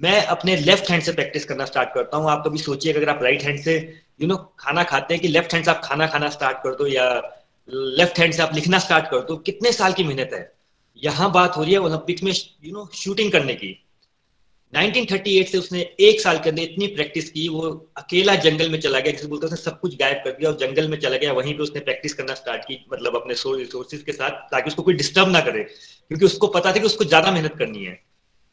मैं 0.00 0.20
अपने 0.26 0.56
लेफ़्ट 0.56 0.90
हैंड 0.90 1.02
से 1.02 1.12
प्रैक्टिस 1.12 1.44
करना 1.44 1.64
स्टार्ट 1.64 1.94
करता 1.94 2.16
हूँ। 2.16 2.30
आप 2.30 2.42
कभी 2.46 2.58
सोचिए 2.58 2.92
अगर 2.92 3.08
आप 3.08 3.22
राइट 3.22 3.42
हैंड 3.42 3.60
से 3.60 3.76
यू 3.76 4.26
you 4.26 4.28
नो 4.28 4.34
know, 4.34 4.46
खाना 4.58 4.82
खाते 4.82 5.14
हैं 5.14 5.22
कि 5.22 5.28
लेफ़्ट 5.28 5.54
हैंड 5.54 5.64
से 5.64 5.70
आप 5.70 5.80
खाना 5.84 6.06
खाना 6.06 6.28
स्टार्ट 6.28 6.58
कर 6.58 6.74
दो 6.74 6.86
या 6.86 7.10
लेफ़्ट 7.68 8.18
हैंड 8.18 8.32
से 8.34 8.42
आप 8.42 8.54
लिखना 8.54 8.78
स्टार्ट 8.78 9.04
कर 9.04 9.20
दो 9.20 9.36
कितने 9.36 9.72
साल 9.72 9.92
की 9.92 10.04
मेहनत 10.04 10.30
है? 10.32 10.57
यहाँ 11.02 11.30
बात 11.32 11.56
हो 11.56 11.62
रही 11.62 11.72
है 11.72 11.78
ओलंपिक 11.80 12.22
में 12.22 12.32
यू 12.32 12.72
नो 12.72 12.88
शूटिंग 12.94 13.32
करने 13.32 13.54
की। 13.54 13.78
1938 14.72 15.50
से 15.52 15.58
उसने 15.58 15.80
एक 16.00 16.20
साल 16.20 16.38
के 16.38 16.50
अंदर 16.50 16.62
इतनी 16.62 16.86
प्रैक्टिस 16.86 17.30
की, 17.30 17.48
वो 17.48 17.90
अकेला 17.96 18.34
जंगल 18.36 18.70
में 18.70 18.78
चला 18.80 18.98
गया, 19.00 19.12
जिसे 19.12 19.26
बोलते 19.28 19.46
उसने 19.46 19.56
सब 19.56 19.78
कुछ 19.80 19.96
गायब 19.96 20.20
कर 20.24 20.30
दिया 20.30 20.50
और 20.50 20.56
जंगल 20.56 20.88
में 20.88 20.98
चला 21.00 21.16
गया, 21.16 21.32
वहीं 21.32 21.54
पे 21.54 21.62
उसने 21.62 21.80
प्रैक्टिस 21.80 22.14
करना 22.14 22.34
स्टार्ट 22.34 22.64
की 22.64 22.84
मतलब 22.92 23.16
अपने 23.16 23.34
रिसोर्सेज 23.56 24.02
के 24.02 24.12
साथ, 24.12 24.30
ताकि 24.50 24.70
उसको 24.70 24.82
कोई 24.82 24.94
डिस्टर्ब 24.94 25.28
ना 25.28 25.40
करे, 25.40 25.62
क्योंकि 25.62 26.24
उसको 26.26 26.46
पता 26.48 26.72
था 26.72 26.78
कि 26.78 26.86
उसको 26.86 27.04
ज़्यादा 27.04 27.30
मेहनत 27.30 27.54
करनी 27.58 27.84
है। 27.84 27.98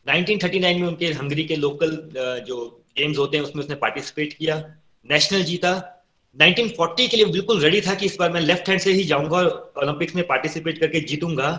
1939 0.05 0.79
में 0.79 0.87
उनके 0.87 1.11
हंगरी 1.13 1.43
के 1.43 1.55
लोकल 1.55 1.97
जो 2.47 2.65
गेम्स 2.97 3.17
होते 3.17 3.37
हैं, 3.37 3.43
उसमें 3.43 3.63
उसने 3.63 3.75
पार्टिसिपेट 3.75 4.33
किया 4.33 4.57
नेशनल 5.05 5.43
जीता। 5.43 5.71
1940 6.37 7.07
के 7.07 7.17
लिए 7.17 7.25
बिल्कुल 7.25 7.61
रेडी 7.61 7.81
था 7.81 7.93
कि 7.95 8.05
इस 8.05 8.15
बार 8.19 8.31
मैं 8.31 8.41
लेफ़्ट 8.41 8.69
हैंड 8.69 8.81
से 8.81 8.91
ही 8.91 9.03
जाऊँगा 9.03 9.37
और 9.37 9.73
ओलंपिक्स 9.83 10.15
में 10.15 10.27
पार्टिसिपेट 10.27 10.79
करके 10.79 10.99
जीतूँगा। 11.01 11.51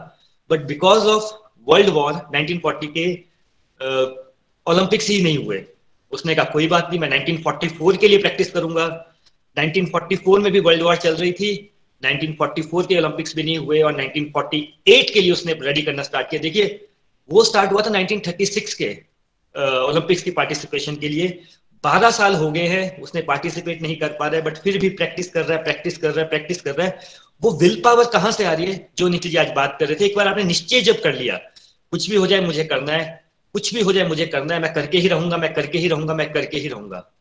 But 0.51 0.61
because 0.61 1.05
of 1.05 1.33
world 1.69 1.89
war 1.89 2.13
1940 2.13 2.87
के 2.87 3.07
ओलंपिक्स 4.67 5.09
ही 5.09 5.23
नहीं 5.23 5.47
हुए। 5.47 5.65
उसने 6.13 6.35
कहा, 6.35 6.45
कोई 6.45 6.67
बात 6.67 6.89
नहीं, 6.91 7.01
मैं 7.01 7.09
1944 7.11 7.97
के 7.97 8.09
लिए 8.09 8.19
प्रैक्टिस 8.19 8.51
करूँगा। 8.51 8.87
1944 9.57 10.39
में 10.39 10.53
भी 10.53 10.61
वर्ल्ड 10.61 10.83
वॉर 10.83 10.97
चल 10.97 11.15
रही 11.15 11.33
थी। 11.33 11.73
1944 12.03 12.87
के 12.87 12.99
ओलंपिक्स 12.99 13.37
भी 13.37 13.43
नहीं 13.43 13.59
हुए 13.59 13.81
और 13.81 13.93
1948 13.93 15.11
के 15.11 15.21
लिए 15.21 15.33
उसने 15.33 15.53
रेडी 15.53 15.83
करना 15.83 16.03
स्टार्ट 16.03 16.31
किया। 16.31 16.41
देखिए, 16.41 16.89
वो 17.31 17.45
स्टार्ट 17.45 17.73
हुआ 17.73 17.83
था 17.83 17.91
1936 17.91 18.75
के 18.75 18.91
ओलंपिक्स 19.89 20.23
की 20.23 20.31
पार्टिसिपेशन 20.31 20.97
के 20.97 21.09
लिए। 21.09 21.29
12 21.85 22.11
साल 22.11 22.35
हो 22.35 22.51
गए 22.51 22.67
हैं, 22.67 23.01
उसने 23.01 23.21
पार्टिसिपेट 23.23 23.83
नहीं 23.83 23.97
कर 23.97 24.09
पा 24.09 24.27
रहा 24.27 24.37
है 24.37 24.43
बट 24.43 24.57
फिर 24.57 24.79
भी 24.79 24.89
प्रैक्टिस 24.89 25.31
कर 25.31 25.45
रहा 25.45 25.59
है 25.59 25.65
प्रैक्टिस 25.65 25.99
कर 25.99 26.11
रहा 26.11 26.21
है 26.21 26.29
प्रैक्टिस 26.29 26.61
कर 26.61 26.75
रहा 26.75 26.87
है। 26.87 26.99
वो 27.43 27.51
विल 27.59 27.81
पावर 27.85 28.05
कहाँ 28.05 28.31
से 28.33 28.45
आ 28.45 28.53
रही 28.53 28.67
है? 28.67 28.89
जो 28.99 29.09
नीति 29.09 29.29
जी 29.29 29.37
आज 29.37 29.53
बात 29.57 29.77
कर 29.81 29.87
रहे 29.87 29.97
थे, 30.01 30.05
एक 30.05 30.17
बार 30.17 30.29
आपने 30.29 30.45
निश्चय 30.45 30.81
जब 30.81 31.03
कर 31.03 31.15
लिया, 31.15 31.37
कुछ 31.93 32.11
भी 32.11 32.17
हो 32.17 32.27
जाए 32.27 32.41
मुझे 32.41 32.65
करना 32.65 32.93
है, 32.93 33.25
कुछ 33.55 33.75
भी 33.75 33.81
हो 33.81 33.93
जाए 33.93 34.07
मुझे 34.09 34.27
करना 34.27 34.55
है, 34.55 34.61
मैं 34.61 34.73
करके 34.75 34.99
ही 34.99 35.09
रहूँगा, 35.09 35.37
मैं 35.37 35.53
करके 35.55 35.79
ही 35.79 35.89
रहूँगा, 35.89 36.15
मैं 36.15 36.33
करके 36.33 36.59
ही 36.59 36.69
रहूँगा। 36.69 37.13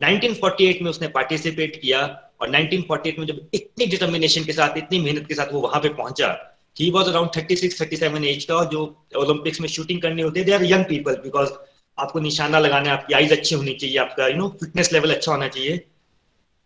1948 0.00 0.82
में 0.82 0.90
उसने 0.90 1.08
पार्टिसिपेट 1.08 1.76
किया 1.82 2.00
और 2.40 2.50
1948 2.50 3.18
में 3.18 3.26
जब 3.26 3.40
इतनी 3.54 3.86
डिटर्मिनेशन 3.86 4.44
के 4.44 4.52
साथ, 4.52 4.78
इतनी 4.78 5.00
मेहनत 5.00 5.26
के 5.28 5.34
साथ 5.34 5.52
वो 5.52 5.60
वहाँ 5.60 5.80
पे 5.80 5.88
पहुँचा 5.88 6.48
ही 6.76 6.90
वॉज़ 6.90 7.08
अराउंड 7.08 7.30
36 7.30 7.78
37 7.78 8.24
एज 8.24 8.44
का 8.44 8.64
जो 8.64 8.80
ओलंपिक्स 9.16 9.60
में 9.60 9.68
शूटिंग 9.68 10.00
करनी 10.02 10.22
होती 10.22 10.40
है 10.40 10.46
they 10.46 10.52
are 10.52 10.64
young 10.64 10.84
people 10.84 11.16
because 11.22 11.50
आपको 11.98 12.20
निशाना 12.20 12.58
लगाना 12.58 12.88
है 12.88 12.92
आपकी 12.92 13.14
आईज 13.14 13.32
अच्छी 13.32 13.54
होनी 13.54 13.74
चाहिए, 13.74 13.96
आपका 13.98 14.28
यू 14.28 14.36
नो 14.36 14.48
फिटनेस 14.60 14.92
लेवल 14.92 15.14
अच्छा 15.14 15.32
होना 15.32 15.48
चाहिए। 15.48 15.84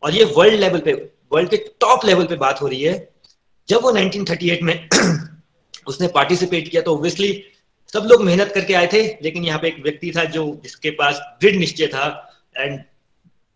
और 0.02 0.14
ये 0.14 0.24
वर्ल्ड 0.36 0.60
लेवल 0.60 0.80
पे 0.80 0.92
वर्ल्ड 1.32 1.50
के 1.50 1.56
टॉप 1.56 2.04
लेवल 2.04 2.26
पे 2.26 2.36
बात 2.36 2.62
हो 2.62 2.68
रही 2.68 2.82
है। 2.82 3.08
जब 3.68 3.80
वो 3.82 3.92
1938 3.92 4.62
में 4.62 4.88
उसने 5.86 6.08
पार्टिसिपेट 6.08 6.68
किया 6.68 6.82
तो 6.82 6.94
ऑब्वियसली 6.94 7.44
सब 7.92 8.04
लोग 8.04 8.22
मेहनत 8.22 8.52
करके 8.54 8.74
आए 8.74 8.86
थे, 8.86 9.06
लेकिन 9.22 9.44
यहाँ 9.44 9.58
पे 9.58 9.68
एक 9.68 9.82
व्यक्ति 9.82 10.12
था 10.16 10.24
जो 10.24 10.60
जिसके 10.62 10.90
पास 10.90 11.20
दृढ़ 11.42 11.54
निश्चय 11.54 11.86
था। 11.86 12.32
एंड 12.56 12.80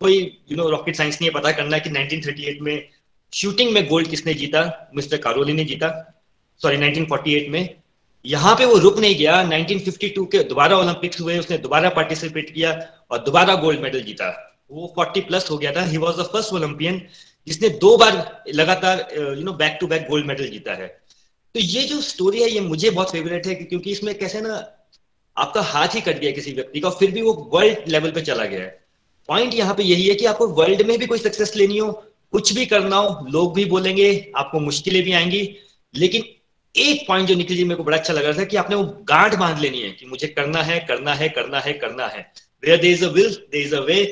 कोई 0.00 0.38
यू 0.52 0.56
नो 0.56 0.70
रॉकेट 0.70 0.96
साइंस 0.96 1.18
नहीं 1.20 1.30
पता 1.30 1.52
करना 1.52 1.78
कि 1.78 1.90
1938 1.90 2.60
में 2.60 2.88
शूटिंग 3.34 3.72
में 3.72 3.88
गोल्ड 3.88 4.08
किसने 4.08 4.34
जीता? 4.34 4.90
मिस्टर 4.94 5.16
कारोली 5.16 5.52
ने 5.52 5.64
जीता। 5.64 6.22
सॉरी 6.62 6.76
1948 6.76 7.48
में। 7.48 7.74
यहाँ 8.26 8.54
पे 8.54 8.64
वो 8.64 8.78
रुक 8.78 8.98
नहीं 8.98 9.16
गया। 9.16 9.42
1952 9.44 10.26
के 10.26 10.44
दोबारा 10.44 10.76
ओलंपिक्स 10.76 11.20
हुए, 11.20 11.38
उसने 11.38 11.58
दोबारा 11.58 11.88
पार्टिसिपेट 11.88 12.54
किया 12.54 12.88
और 13.10 13.18
दोबारा 13.18 13.54
गोल्ड 13.54 13.80
मेडल 13.80 14.02
जीता। 14.02 14.56
वो 14.70 14.94
40 14.98 15.20
प्लस 15.20 15.50
हो 15.50 15.58
गया 15.58 15.72
था। 15.72 15.84
He 15.84 15.96
was 15.96 16.16
the 16.16 16.22
first 16.22 16.52
Olympian 16.52 17.06
जिसने 17.46 17.68
दो 17.78 17.96
बार 17.96 18.44
लगातार 18.54 19.06
you 19.16 19.44
know 19.44 19.52
back 19.54 19.78
to 19.80 19.86
back 19.86 20.06
gold 20.08 20.26
medal 20.26 20.48
जीता 20.48 20.74
है। 20.74 20.86
तो 21.54 21.60
ये 21.60 21.82
जो 21.82 22.00
स्टोरी 22.00 22.42
है, 22.42 22.50
ये 22.50 22.60
मुझे 22.60 22.90
बहुत 22.90 23.10
फेवरेट 23.12 23.46
है 23.46 23.54
क्योंकि 23.54 23.90
इसमें 23.92 24.14
कैसे 24.18 24.40
ना 24.40 24.54
आपका 25.36 25.60
हाथ 25.62 25.94
ही 25.94 26.00
कट 26.00 26.18
गया 26.18 26.30
किसी 26.30 26.52
व्यक्ति 26.52 26.80
का 26.80 26.90
फिर 26.90 27.10
भी 27.10 27.22
वो 27.22 27.32
वर्ल्ड 27.54 27.88
लेवल 27.88 28.10
पे 28.10 28.20
चला 28.22 28.44
गया 28.44 28.60
है। 28.60 28.78
पॉइंट 29.28 29.54
यहाँ 29.54 29.74
पे 29.74 29.82
यही 29.82 30.06
है 30.08 30.14
कि 30.14 30.24
आपको 30.26 30.46
वर्ल्ड 30.48 30.82
में 30.82 30.98
भी 30.98 31.06
कोई 31.06 31.18
सक्सेस 31.18 31.54
लेनी 31.56 31.78
हो, 31.78 31.90
कुछ 32.32 32.52
भी 32.52 32.66
करना 32.66 32.96
हो, 32.96 33.26
लोग 33.30 33.54
भी 33.54 33.64
बोलेंगे, 33.64 34.32
आपको 34.36 34.60
मुश्किलें 34.60 35.02
भी 35.02 35.12
आएँगी। 35.12 35.42
लेकिन 35.94 36.24
एक 36.74 37.06
पॉइंट 37.08 37.28
जो 37.28 37.34
निकल 37.34 37.54
जी, 37.54 37.64
मेरे 37.64 37.76
को 37.76 37.84
बड़ा 37.84 37.96
अच्छा 37.96 38.12
लग 38.14 38.24
रहा 38.24 38.38
था 38.38 38.44
कि 38.44 38.56
आपने 38.56 38.76
वो 38.76 38.84
गांठ 39.08 39.34
बाँध 39.34 39.58
लेनी 39.58 39.80
है 39.80 39.90
कि 39.90 40.06
मुझे 40.06 40.28
करना 40.28 40.62
है 40.62 40.78
करना 40.80 41.14
है 41.14 41.28
करना 41.28 41.60
है 41.60 41.72
करना 41.72 42.06
है। 42.06 42.20
Where 42.62 42.80
there 42.80 42.90
is 42.90 43.04
a 43.04 43.08
will 43.08 43.36
is 43.54 43.74
a 43.74 43.80
way 43.80 44.02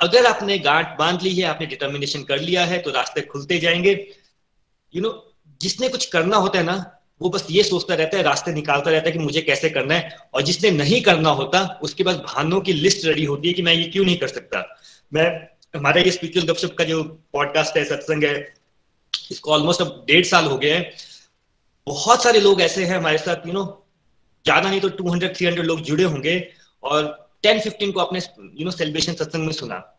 अगर 0.00 0.26
आपने 0.26 0.58
गांठ 0.58 0.96
बाँध 0.98 1.22
ली 1.22 1.34
है 1.34 1.44
आपने 1.44 1.66
डिटर्मिनेशन 1.66 2.22
कर 2.22 2.40
लिया 2.40 2.64
है 2.64 2.78
तो 2.78 2.90
रास्ते 2.90 3.20
खुलते 3.22 3.58
जाएँगे। 3.58 3.92
यू 3.92 5.00
you 5.00 5.02
नो 5.02 5.08
know, 5.08 5.20
जिसने 5.60 5.88
कुछ 5.88 6.06
करना 6.06 6.36
होता 6.36 6.58
है 6.58 6.64
ना 6.64 6.96
वो 7.20 7.30
बस 7.30 7.46
ये 7.50 7.62
सोचता 7.62 7.94
रहता 7.94 8.16
है 8.16 8.22
रास्ते 8.22 8.52
निकालता 8.52 8.90
रहता 8.90 9.06
है 9.06 9.12
कि 9.12 9.18
मुझे 9.18 9.40
कैसे 9.42 9.70
करना 9.70 9.94
है। 9.94 10.16
और 10.34 10.42
जिसने 10.42 10.70
नहीं 10.70 11.00
करना 11.02 11.30
होता 11.30 11.60
उसके 11.82 12.04
पास 12.04 12.16
बहानों 12.16 12.60
की 12.60 12.72
लिस्ट 12.72 13.04
रेडी 13.06 13.24
होती 13.24 13.48
है 13.48 13.54
कि 13.54 13.62
मैं 13.62 13.74
ये 13.74 13.84
क्यों 13.84 14.04
नहीं 14.04 14.16
कर 14.16 14.28
सकता। 14.28 14.64
मैं 15.12 15.26
हमारा 15.76 16.00
ये 16.00 16.10
स्पिरिचुअल 16.10 16.46
गपशप 16.46 16.74
का 16.78 16.84
जो 16.84 17.02
पॉडकास्ट 17.32 17.76
है 17.76 17.84
सत्संग 17.84 18.24
है 18.24 18.54
इसको 19.30 19.52
ऑलमोस्ट 19.52 19.80
अब 19.82 20.04
डेढ़ 20.06 20.24
साल 20.26 20.46
हो 20.46 20.56
गए 20.58 20.70
हैं। 20.70 20.92
बहुत 21.86 22.22
सारे 22.22 22.40
लोग 22.40 22.62
ऐसे 22.62 22.84
हैं 22.84 22.96
हमारे 22.96 23.18
साथ 23.18 23.46
यू 23.46 23.52
नो 23.52 23.64
ज़्यादा 24.44 24.70
नहीं 24.70 24.80
तो 24.80 24.88
200 24.96 25.28
300 25.34 25.62
लोग 25.62 25.80
जुड़े 25.82 26.04
होंगे। 26.04 26.36
और 26.82 27.19
10 27.46 27.62
15 27.64 27.92
को 27.92 28.00
अपने 28.00 28.20
यू 28.54 28.64
नो 28.64 28.70
सेलिब्रेशन 28.70 29.14
सत्संग 29.14 29.46
में 29.46 29.52
सुना। 29.52 29.96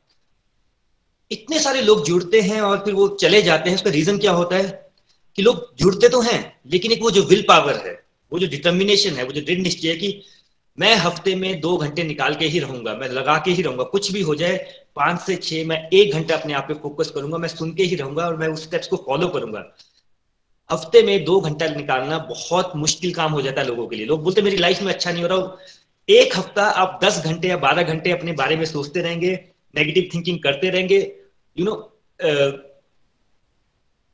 इतने 1.31 1.59
सारे 1.59 1.81
लोग 1.81 2.05
जुड़ते 2.05 2.41
हैं 2.41 2.61
और 2.61 2.77
फिर 2.77 2.93
वो 2.93 3.07
चले 3.07 3.41
जाते 3.41 3.69
हैं। 3.69 3.77
उसका 3.77 3.89
रीजन 3.89 4.17
क्या 4.17 4.31
होता 4.31 4.55
है? 4.55 4.91
कि 5.35 5.41
लोग 5.41 5.75
जुड़ते 5.75 6.09
तो 6.09 6.21
हैं, 6.21 6.59
लेकिन 6.67 6.91
एक 6.91 7.01
वो 7.01 7.11
जो 7.11 7.23
विल 7.23 7.41
पावर 7.41 7.75
है, 7.75 8.03
वो 8.33 8.39
जो 8.39 8.47
डिटर्मिनेशन 8.47 9.09
है, 9.09 9.23
वो 9.23 9.31
जो 9.31 9.41
दृढ़ 9.41 9.59
निश्चय 9.59 9.89
है 9.89 9.95
कि 9.95 10.21
मैं 10.79 10.95
हफ़्ते 10.95 11.35
में 11.35 11.61
दो 11.61 11.77
घंटे 11.77 12.03
निकाल 12.03 12.35
के 12.35 12.45
ही 12.45 12.59
रहूँगा, 12.59 12.95
मैं 12.95 13.07
लगा 13.07 13.37
के 13.37 13.51
ही 13.51 13.61
रहूँगा। 13.61 13.83
कुछ 13.83 14.11
भी 14.11 14.21
हो 14.21 14.35
जाए, 14.35 14.57
पाँच 14.95 15.21
से 15.21 15.35
छह, 15.35 15.65
मैं 15.65 15.89
एक 15.89 16.13
घंटा 16.13 16.35
अपने 16.35 16.53
आप 16.53 16.65
पे 16.67 16.73
फोकस 16.73 17.11
करूँगा, 17.11 17.37
मैं 17.37 17.47
सुन 17.47 17.73
के 17.73 17.83
ही 17.83 17.95
रहूँगा 17.95 18.27
और 18.27 18.37
मैं 18.37 18.47
उस 18.47 18.63
स्टेप्स 18.63 18.87
को 18.87 18.95
फॉलो 18.95 19.27
करूँगा। 19.27 19.75
हफ़्ते 20.71 21.03
में 21.03 21.23
दो 21.23 21.41
घंटा 21.41 21.67
निकालना 21.67 22.17
बहुत 22.17 22.73
मुश्किल 22.75 23.13
काम 23.13 23.31
हो 23.31 23.41
जाता 23.41 23.61
है 23.61 23.67
लोगों 23.67 23.87
के 23.87 23.95
लिए। 23.95 24.05
लोग 24.05 24.23
बोलते 24.23 24.41
मेरी 24.41 24.57
लाइफ 24.57 24.81
में 24.81 24.93
अच्छा 24.93 25.11
नहीं 25.11 25.21
हो 25.21 25.29
रहा 25.29 25.57
एक 26.09 26.35
हफ़्ता 26.37 26.63
आप 26.81 26.99
दस 27.03 27.21
घंटे 27.25 27.47
या 27.47 27.57
बारह 27.57 27.83
घंटे 27.83 28.11
अपने 28.11 28.31
बारे 28.33 28.55
में 28.55 28.65
सोचते 28.65 29.01
रहेंगे 29.01 29.31
नेगेटिव 29.73 30.09
थिंकिंग 30.13 30.39
करते 30.39 30.69
रहेंगे 30.69 30.97
यू 31.57 31.65
नो 31.65 31.75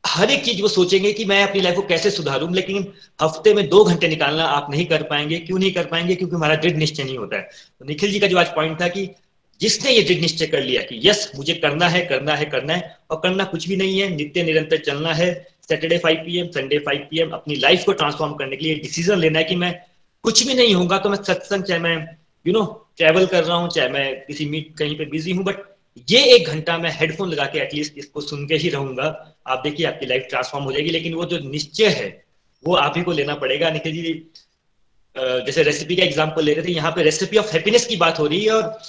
हर 0.03 0.31
एक 0.31 0.43
चीज़ 0.45 0.61
वो 0.61 0.67
सोचेंगे 0.67 1.11
कि 1.13 1.23
मैं 1.25 1.41
अपनी 1.43 1.61
लाइफ 1.61 1.75
को 1.75 1.81
कैसे 1.81 2.09
सुधारूं, 2.11 2.53
लेकिन 2.55 2.85
हफ़्ते 3.19 3.53
में 3.53 3.67
दो 3.69 3.83
घंटे 3.83 4.07
निकालना 4.07 4.43
आप 4.45 4.69
नहीं 4.71 4.85
कर 4.85 5.03
पाएँगे। 5.03 5.37
क्यों 5.39 5.57
नहीं 5.59 5.71
कर 5.73 5.85
पाएँगे? 5.85 6.15
क्योंकि 6.15 6.35
हमारा 6.35 6.55
दृढ़ 6.55 6.75
निश्चय 6.75 7.03
नहीं 7.03 7.17
होता 7.17 7.37
है। 7.37 7.49
तो 7.79 7.85
निखिल 7.85 8.11
जी 8.11 8.19
का 8.19 8.27
जो 8.27 8.37
आज 8.37 8.53
पॉइंट 8.55 8.79
था 8.81 8.87
कि 8.87 9.09
जिसने 9.61 9.91
ये 9.91 10.03
दृढ़ 10.03 10.21
निश्चय 10.21 10.47
कर 10.47 10.61
लिया 10.61 10.81
कि 10.81 10.99
यस 11.03 11.31
मुझे 11.35 11.53
करना 11.55 11.87
है 11.89 12.05
करना 12.05 12.35
है 12.35 12.45
करना 12.45 12.73
है, 12.73 12.97
और 13.11 13.19
करना 13.23 13.43
कुछ 13.45 13.67
भी 13.69 13.75
नहीं 13.75 13.99
है, 13.99 14.09
नित्य 14.15 14.43
निरंतर 14.43 14.77
चलना 14.85 15.13
है 15.13 15.33
Saturday 15.69 15.97
five 15.97 16.17
PM 16.25 16.47
Sunday 16.51 16.79
five 16.79 17.07
PM 17.09 17.31
अपनी 17.31 17.55
लाइफ 17.57 17.83
को 17.85 17.93
ट्रांसफॉर्म 17.93 18.33
करने 18.35 18.57
के 18.57 18.65
लिए 18.65 18.75
डिसीज़न 18.79 19.19
लेना 19.19 19.39
है 19.39 19.45
कि 19.45 19.55
मैं 19.55 19.73
कुछ 20.23 20.45
भी 20.47 20.53
नहीं 20.53 20.73
होगा 20.75 20.97
तो 20.97 21.09
मैं 21.09 21.21
सत्संग, 21.23 21.63
चाहे 21.63 21.79
मैं 21.79 21.95
यू 22.45 22.53
नो 22.53 22.63
ट्रेवल 22.97 23.25
कर 23.27 23.43
रहा 23.43 23.57
हूँ, 23.57 23.69
चाहे 23.69 23.89
मैं 23.89 24.25
किसी 24.25 24.45
मीट 24.45 24.75
कहीं 24.77 24.97
पे 24.97 25.05
बिज़ी 25.07 25.31
हूँ 25.31 25.43
बट 25.45 25.63
ये 26.07 26.23
एक 26.33 26.47
घंटा 26.47 26.77
मैं 26.77 26.91
हेडफोन 26.93 27.29
लगा 27.29 27.45
के 27.45 27.59
एटलीस्ट 27.59 27.97
इसको 27.97 28.21
सुन 28.21 28.45
के 28.47 28.55
ही 28.55 28.69
रहूँगा। 28.69 29.05
आप 29.47 29.61
देखिए, 29.63 29.85
आपकी 29.85 30.05
लाइफ 30.05 30.25
ट्रांसफॉर्म 30.29 30.65
हो 30.65 30.71
जाएगी, 30.71 30.89
लेकिन 30.91 31.13
वो 31.13 31.25
जो 31.25 31.39
निश्चय 31.39 31.87
है, 31.89 32.09
वो 32.63 32.75
आप 32.75 32.93
ही 32.97 33.03
को 33.03 33.11
लेना 33.11 33.35
पड़ेगा। 33.35 33.69
निखिल 33.71 33.93
जी 33.93 34.13
जैसे 35.15 35.63
रेसिपी 35.63 35.95
का 35.95 36.03
एग्ज़ाम्पल 36.03 36.43
ले 36.43 36.53
रहे 36.53 36.65
थे, 36.65 36.71
यहाँ 36.71 36.91
पे 36.91 37.03
रेसिपी 37.03 37.37
ऑफ़ 37.37 37.51
हैप्पीनेस 37.53 37.85
की 37.85 37.95
बात 37.97 38.19
हो 38.19 38.25
रही 38.27 38.43
है, 38.43 38.51
और 38.51 38.79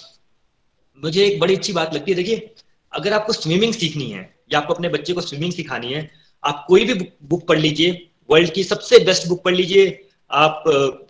मुझे 1.02 1.24
एक 1.26 1.38
बड़ी 1.40 1.56
अच्छी 1.56 1.72
बात 1.72 1.94
लगती 1.94 2.10
है। 2.10 2.16
देखिए, 2.16 2.50
अगर 2.92 3.12
आपको 3.12 3.32
स्विमिंग 3.32 3.72
सीखनी 3.74 4.10
है, 4.10 4.20
या 4.52 4.58
आपको 4.58 4.74
अपने 4.74 4.88
बच्चे 4.88 5.12
को 5.12 5.20
स्विमिंग 5.20 5.52
सिखानी 5.52 5.92
है, 5.92 6.10
आप 6.42 6.64
कोई 6.68 6.84
भी 6.84 6.94
बुक 7.24 7.46
पढ़ 7.48 7.58
लीजिए 7.58 8.08
वर्ल्ड 8.30 8.52
की 8.52 8.64
सबसे 8.64 8.98
बेस्ट 9.04 9.26
बुक 9.28 9.42
पढ़ 9.44 9.54
लीजिए 9.54 9.86
आप 10.30 10.64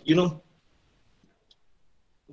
यू 0.09 0.15
नो 0.15 0.25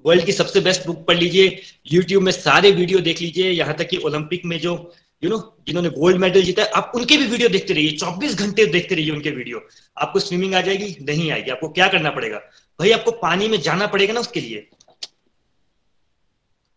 वर्ल्ड 0.04 0.24
की 0.24 0.32
सबसे 0.32 0.60
बेस्ट 0.60 0.86
बुक 0.86 1.04
पढ़ 1.06 1.16
लीजिए 1.16 1.62
यूट्यूब 1.92 2.22
में 2.22 2.32
सारे 2.32 2.70
वीडियो 2.70 2.98
देख 3.00 3.20
लीजिए, 3.20 3.50
यहाँ 3.50 3.74
तक 3.74 3.88
कि 3.88 3.96
ओलंपिक 3.96 4.44
में 4.44 4.58
जो 4.60 4.92
यू 5.22 5.30
नो 5.30 5.38
जिन्होंने 5.66 5.88
गोल्ड 5.90 6.16
मेडल 6.16 6.42
जीता 6.42 6.62
है, 6.62 6.68
आप 6.68 6.92
उनके 6.94 7.16
भी 7.16 7.26
वीडियो 7.26 7.48
देखते 7.48 7.74
रहिए 7.74 7.96
24 7.96 8.34
घंटे 8.34 8.66
देखते 8.66 8.94
रहिए 8.94 9.10
उनके 9.10 9.30
वीडियो 9.30 9.60
आपको 9.96 10.18
स्विमिंग 10.18 10.54
आ 10.54 10.60
जाएगी, 10.60 10.96
नहीं 11.02 11.30
आएगी, 11.32 11.50
आपको 11.50 11.68
क्या 11.68 11.88
करना 11.88 12.10
पड़ेगा? 12.10 12.38
भाई, 12.80 12.90
आपको 12.90 13.10
पानी 13.10 13.48
में 13.48 13.60
जाना 13.60 13.86
पड़ेगा 13.86 14.12
ना 14.12 14.20
उसके 14.20 14.40
लिए। 14.40 14.68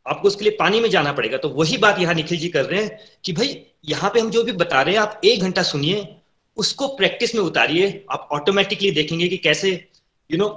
आपको 0.05 0.27
उसके 0.27 0.43
लिए 0.45 0.55
पानी 0.59 0.79
में 0.79 0.89
जाना 0.89 1.11
पड़ेगा। 1.13 1.37
तो 1.37 1.49
वही 1.49 1.77
बात 1.77 1.99
यहाँ 1.99 2.13
निखिल 2.13 2.37
जी 2.37 2.49
कर 2.49 2.65
रहे 2.65 2.83
हैं 2.83 2.99
कि 3.25 3.33
भाई, 3.33 3.65
यहाँ 3.85 4.09
पे 4.09 4.19
हम 4.19 4.29
जो 4.29 4.43
भी 4.43 4.51
बता 4.51 4.81
रहे 4.81 4.95
हैं, 4.95 5.01
आप 5.01 5.21
एक 5.25 5.41
घंटा 5.41 5.63
सुनिए, 5.63 6.07
उसको 6.57 6.87
प्रैक्टिस 6.87 7.35
में 7.35 7.41
उतारिए, 7.41 8.05
आप 8.11 8.29
ऑटोमेटिकली 8.31 8.91
देखेंगे 8.91 9.27
कि 9.27 9.37
कैसे 9.37 9.88
यू 10.29 10.37
नो 10.37 10.47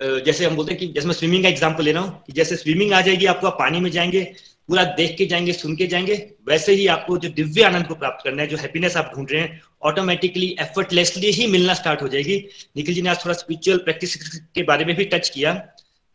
जैसे 0.00 0.44
हम 0.46 0.56
बोलते 0.56 0.72
हैं 0.72 0.78
कि 0.80 0.86
जैसे 0.86 1.06
मैं 1.06 1.14
स्विमिंग 1.14 1.42
का 1.42 1.48
एग्ज़ाम्पल 1.48 1.84
ले 1.84 1.92
रहा 1.92 2.02
हूँ 2.02 2.34
जैसे 2.34 2.56
स्विमिंग 2.56 2.92
आ 2.92 3.00
जाएगी, 3.00 3.26
आपको 3.26 3.46
आप 3.46 3.56
पानी 3.58 3.80
में 3.80 3.90
जाएँगे, 3.90 4.22
पूरा 4.68 4.84
देख 4.96 5.16
के 5.18 5.26
जाएँगे, 5.26 5.52
सुन 5.52 5.76
के 5.76 5.86
जाएँगे, 5.86 6.14
वैसे 6.48 6.72
ही 6.72 6.86
आपको 6.86 7.16
जो 7.18 7.28
दिव्य 7.30 7.62
आनंद 7.62 7.86
को 7.86 7.94
प्राप्त 7.94 8.24
करना 8.24 8.42
है, 8.42 8.48
जो 8.48 8.56
हैप्पीनेस 8.56 8.96
आप 8.96 9.10
ढूंढ 9.14 9.32
रहे 9.32 9.40
हैं 9.40 9.60
ऑटोमेटिकली 9.82 10.54
एफर्टलेसली 10.60 11.30
ही 11.30 11.46
मिलना 11.46 11.74
स्टार्ट 11.74 12.02
हो 12.02 12.08
जाएगी। 12.08 12.36
निखिल 12.76 12.94
जी 12.94 13.02
ने 13.02 13.10
आज 13.10 13.24
थोड़ा 13.24 13.34
स्पिरिचुअल 13.34 13.78
प्रैक्टिस 13.78 14.16
के 14.38 14.62
बारे 14.62 14.84
में 14.84 14.94
भी 14.96 15.04
टच 15.04 15.28
किया, 15.28 15.52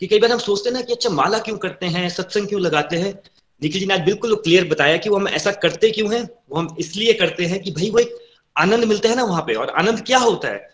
कि 0.01 0.07
कई 0.07 0.19
बार 0.19 0.31
हम 0.31 0.39
सोचते 0.39 0.69
हैं 0.69 0.75
ना 0.75 0.81
कि 0.81 0.93
अच्छा 0.93 1.09
माला 1.11 1.39
क्यों 1.39 1.57
करते 1.57 1.85
हैं, 1.87 2.07
सत्संग 2.09 2.47
क्यों 2.47 2.61
लगाते 2.61 2.97
हैं? 2.97 3.13
निखिल 3.61 3.79
जी 3.81 3.85
ने 3.85 3.93
आज 3.93 4.01
बिल्कुल 4.01 4.35
क्लियर 4.37 4.67
बताया 4.67 4.97
कि 4.97 5.09
वो 5.09 5.17
हम 5.17 5.27
ऐसा 5.29 5.51
करते 5.63 5.91
क्यों 5.91 6.13
हैं, 6.13 6.23
वो 6.23 6.59
हम 6.59 6.75
इसलिए 6.79 7.13
करते 7.13 7.45
हैं 7.45 7.61
कि 7.61 7.71
भाई 7.71 7.89
वो 7.89 7.99
एक 7.99 8.17
आनंद 8.55 8.83
मिलता 8.85 9.09
है 9.09 9.15
ना 9.15 9.23
वहाँ 9.23 9.41
पे, 9.41 9.53
और 9.53 9.69
आनंद 9.69 10.03
क्या 10.07 10.17
होता 10.19 10.47
है? 10.47 10.67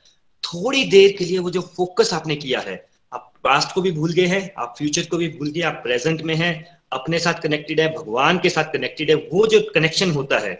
थोड़ी 0.46 0.84
देर 0.84 1.16
के 1.18 1.26
लिए 1.26 1.40
वो 1.40 1.50
जो 1.50 1.62
फोकस 1.62 2.14
आपने 2.14 2.36
किया 2.36 2.60
है, 2.60 2.88
आप 3.12 3.34
पास्ट 3.44 3.74
को 3.76 3.82
भी 3.82 3.92
भूल 3.92 4.14
गए 4.14 4.26
हैं, 4.26 4.54
आप 4.58 4.76
फ्यूचर 4.78 5.02
को 5.02 5.18
भी 5.18 5.30
भूल 5.30 5.52
गए, 5.52 5.62
आप 5.62 5.74
प्रेजेंट 5.74 6.22
में 6.22 6.36
हैं, 6.36 6.80
अपने 6.92 7.20
साथ 7.20 7.34
कनेक्टेड 7.34 7.80
है, 7.80 7.94
भगवान 7.94 8.40
के 8.40 8.50
साथ 8.50 8.64
कनेक्टेड 8.64 9.10
है, 9.10 9.16
वो 9.16 9.48
जो 9.48 9.62
कनेक्शन 9.76 10.12
होता 10.12 10.40
है, 10.40 10.54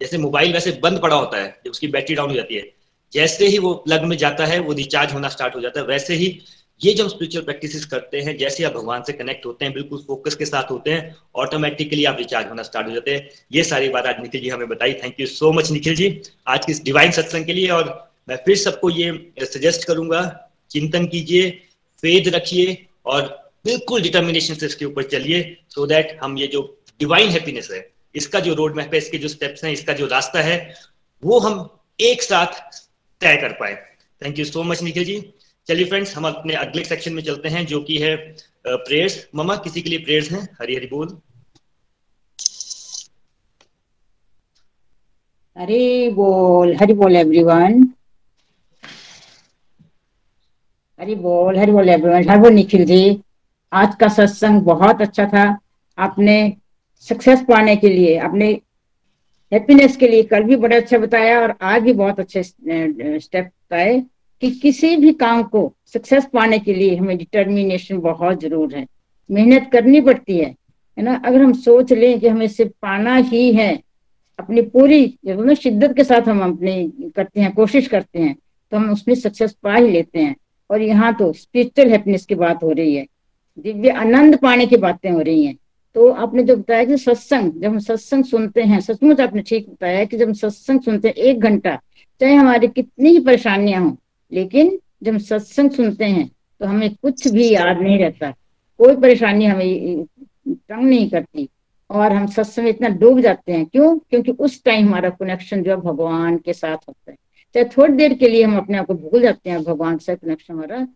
जैसे 0.00 0.18
मोबाइल 0.18 0.52
वैसे 0.52 0.80
बंद 0.82 1.00
पड़ा 1.00 1.16
होता 1.16 1.42
है, 1.42 1.60
जब 1.64 1.70
उसकी 1.70 1.86
बैटरी 1.86 2.14
डाउन 2.14 2.30
हो 2.30 2.36
जाती 2.36 2.54
है, 2.54 2.72
जैसे 3.12 3.46
ही 3.46 3.58
वो 3.58 3.74
प्लग 3.74 4.04
में 4.04 4.16
जाता 4.16 4.46
है, 4.46 4.58
वो 4.58 4.72
रिचार्ज 4.72 5.12
होना 5.12 5.28
स्टार्ट 5.28 5.54
हो 5.54 5.60
जाता 5.60 5.80
है, 5.80 5.86
वैसे 5.86 6.14
ही 6.14 6.40
ये 6.80 6.92
जो 6.94 7.04
हम 7.04 7.10
स्पिरिचुअल 7.10 7.44
प्रैक्टिस 7.44 7.84
करते 7.86 8.20
हैं, 8.20 8.36
जैसे 8.38 8.64
आप 8.64 8.72
भगवान 8.72 9.02
से 9.02 9.12
कनेक्ट 9.12 9.46
होते 9.46 9.64
हैं, 9.64 9.74
बिल्कुल 9.74 9.98
फोकस 9.98 10.34
के 10.34 10.44
साथ 10.44 10.70
होते 10.70 10.90
हैं 10.90 11.16
ऑटोमेटिकली 11.34 12.04
आप 12.04 12.16
रिचार्ज 12.18 12.48
होना 12.48 12.62
स्टार्ट 12.62 12.86
हो 12.88 12.92
जाते 12.92 13.14
हैं। 13.14 13.28
ये 13.52 13.64
सारी 13.64 13.88
बात 13.88 14.06
आज 14.06 14.20
निखिल 14.20 14.40
जी 14.40 14.48
हमें 14.48 14.68
बताई। 14.68 14.92
Thank 14.92 15.20
you 15.20 15.26
so 15.26 15.52
much 15.52 15.70
Nikhil 15.70 15.94
ji, 15.94 16.22
आज 16.46 16.66
की 16.66 16.72
इस 16.72 16.82
डिवाइन 16.84 17.10
सत्संग 17.10 17.46
के 17.46 17.52
लिए 17.52 17.68
और 17.68 18.11
मैं 18.32 18.38
फिर 18.44 18.56
सबको 18.56 18.90
ये 18.90 19.46
सजेस्ट 19.46 19.84
करूँगा, 19.84 20.20
चिंतन 20.70 21.06
कीजिए 21.06 21.50
फेद 22.02 22.28
रखिए 22.34 22.76
और 23.06 23.22
बिल्कुल 23.64 24.02
डिटर्मिनेशन 24.02 24.54
से 24.54 24.66
इसके 24.66 24.84
ऊपर 24.84 25.02
चलिए 25.08 25.40
सो 25.68 25.86
दैट 25.86 26.18
हम 26.22 26.38
ये 26.38 26.46
जो 26.46 26.62
डिवाइन 27.00 27.28
हैप्पीनेस 27.30 27.68
है, 27.72 27.80
इसका 28.14 28.40
जो 28.40 28.54
रोड 28.54 28.76
मैप 28.76 28.94
है, 28.94 28.98
इसके 28.98 29.18
जो 29.18 29.28
स्टेप्स 29.28 29.64
हैं, 29.64 29.72
इसका 29.72 29.92
जो 29.92 30.06
रास्ता 30.06 30.42
है, 30.42 30.56
वो 31.22 31.38
हम 31.40 31.68
एक 31.98 32.22
साथ 32.22 32.60
तय 33.20 33.36
कर 33.36 33.52
पाए। 33.60 33.74
Thank 34.22 34.38
you 34.38 34.44
so 34.44 34.62
much 34.62 34.82
Nikhil 34.82 35.04
ji. 35.04 35.20
चलिए 35.68 35.84
फ्रेंड्स 35.86 36.16
हम 36.16 36.26
अपने 36.26 36.54
अगले 36.56 36.84
सेक्शन 36.84 37.12
में 37.12 37.22
चलते 37.22 37.48
हैं, 37.48 37.66
जो 37.66 37.80
कि 37.82 37.98
है 37.98 38.16
प्रेयर्स 38.66 39.26
ममा 39.34 39.56
किसी 39.58 39.82
के 39.82 39.90
लिए 39.90 39.98
प्रेयर्स 40.04 40.30
हैं? 40.32 40.48
हरी 40.60 40.76
हरी 40.76 40.86
बोल। 40.86 41.16
हरी 45.56 46.08
बोल 46.10 46.76
हरी 46.76 46.92
बोल 46.94 47.16
एवरीवन 47.16 47.82
हरी 51.02 51.14
बोल 51.14 51.56
हरी 51.58 51.72
बोल 51.72 51.88
एवरीवन 51.88 52.28
हरी 52.28 52.40
बोल 52.40 52.52
निखिल 52.52 52.84
जी, 52.86 53.22
आज 53.72 53.94
का 54.00 54.08
सत्संग 54.08 54.60
बहुत 54.62 55.00
अच्छा 55.02 55.24
था। 55.28 55.44
आपने 55.98 56.34
सक्सेस 57.06 57.40
पाने 57.48 57.74
के 57.76 57.88
लिए 57.88 58.16
अपने 58.18 58.50
हैप्पीनेस 59.52 59.96
के 59.96 60.08
लिए 60.08 60.22
कल 60.22 60.42
भी 60.42 60.56
बड़ा 60.56 60.76
अच्छा 60.76 60.98
बताया 60.98 61.40
और 61.40 61.54
आज 61.62 61.82
भी 61.82 61.92
बहुत 61.92 62.20
अच्छे 62.20 62.42
स्टेप 62.42 63.44
बताए 63.44 63.98
कि 64.42 64.50
किसी 64.52 64.96
भी 64.96 65.12
काम 65.14 65.42
को 65.44 65.62
सक्सेस 65.92 66.26
पाने 66.32 66.58
के 66.58 66.74
लिए 66.74 66.94
हमें 66.96 67.16
डिटर्मिनेशन 67.18 67.98
बहुत 68.00 68.40
ज़रूर 68.40 68.74
है। 68.74 68.86
मेहनत 69.30 69.68
करनी 69.72 70.00
पड़ती 70.00 70.38
है 70.38 70.46
है 70.98 71.04
ना? 71.04 71.14
अगर 71.16 71.42
हम 71.42 71.52
सोच 71.54 71.92
लें 71.92 72.20
कि 72.20 72.28
हमें 72.28 72.46
सिर्फ़ 72.48 72.72
पाना 72.82 73.16
ही 73.16 73.52
है, 73.54 73.72
अपनी 74.38 74.62
पूरी 74.62 75.54
शिद्दत 75.56 75.96
के 75.96 76.04
साथ 76.04 76.28
हम 76.28 76.42
अपने 76.44 77.10
करते 77.16 77.40
हैं, 77.40 77.52
कोशिश 77.54 77.88
करते 77.88 78.18
हैं 78.18 78.34
तो 78.72 78.76
हम 78.76 78.90
उसमें 78.92 79.14
सक्सेस 79.16 79.52
पा 79.62 79.74
ही 79.74 79.90
लेते 79.90 80.20
हैं। 80.20 80.34
और 80.70 80.82
यहाँ 80.82 81.14
तो 81.14 81.32
स्पिरिचुअल 81.32 81.90
हैप्पीनेस 81.90 82.26
की 82.26 82.34
बात 82.34 82.62
हो 82.62 82.70
रही 82.72 82.94
है, 82.94 83.06
दिव्य 83.58 83.90
आनंद 83.90 84.38
पाने 84.38 84.66
की 84.66 84.76
बातें 84.78 85.10
हो 85.10 85.20
रही 85.20 85.44
हैं। 85.44 85.56
तो 85.96 86.08
आपने 86.08 86.42
जो 86.42 86.56
बताया 86.56 86.84
कि 86.84 86.96
सत्संग, 86.96 87.52
जब 87.52 87.68
हम 87.68 87.78
सत्संग 87.78 88.24
सुनते 88.24 88.62
हैं, 88.62 88.80
सचमुच 88.80 89.20
आपने 89.20 89.42
ठीक 89.42 89.68
बताया 89.70 90.04
कि 90.04 90.16
जब 90.16 90.26
हम 90.26 90.32
सत्संग 90.34 90.80
सुनते 90.80 91.08
हैं 91.08 91.14
एक 91.14 91.40
घंटा, 91.40 91.74
चाहे 92.20 92.34
हमारी 92.34 92.68
कितनी 92.68 93.10
ही 93.10 93.20
परेशानियाँ 93.20 93.82
हों, 93.82 93.92
लेकिन 94.32 94.78
जब 95.02 95.18
सत्संग 95.20 95.70
सुनते 95.70 96.04
हैं 96.04 96.30
तो 96.60 96.66
हमें 96.66 96.94
कुछ 96.94 97.26
भी 97.28 97.48
याद 97.50 97.78
नहीं 97.78 97.98
रहता। 97.98 98.30
कोई 98.80 98.96
परेशानी 98.96 99.44
हमें 99.46 100.04
तंग 100.48 100.82
नहीं 100.82 101.08
करती 101.10 101.48
और 101.90 102.12
हम 102.12 102.26
सत्संग 102.28 102.68
इतना 102.68 102.88
डूब 102.90 103.20
जाते 103.20 103.52
हैं। 103.52 103.64
क्यों? 103.66 103.96
क्योंकि 104.00 104.32
उस 104.32 104.62
टाइम 104.64 104.86
हमारा 104.86 105.10
कनेक्शन 105.10 105.62
जो 105.62 105.70
है, 105.70 105.76
भगवान 105.78 106.36
के 106.36 106.52
साथ 106.52 106.76
होता 106.78 107.10
है। 107.10 107.16
चाहे 107.54 107.64
थोड़ी 107.68 107.92
देर 107.94 108.14
के 108.14 108.28
लिए 108.28 108.42
हम 108.44 108.56
अपने 108.58 108.78
आप 108.78 108.86
को 108.86 108.94
भूल 108.94 109.22
जाते 109.22 109.50
हैं, 109.50 109.62
भगवान 109.64 109.96
से 109.98 110.14
कनेक्शन 110.16 110.54
हमारा 110.54 110.86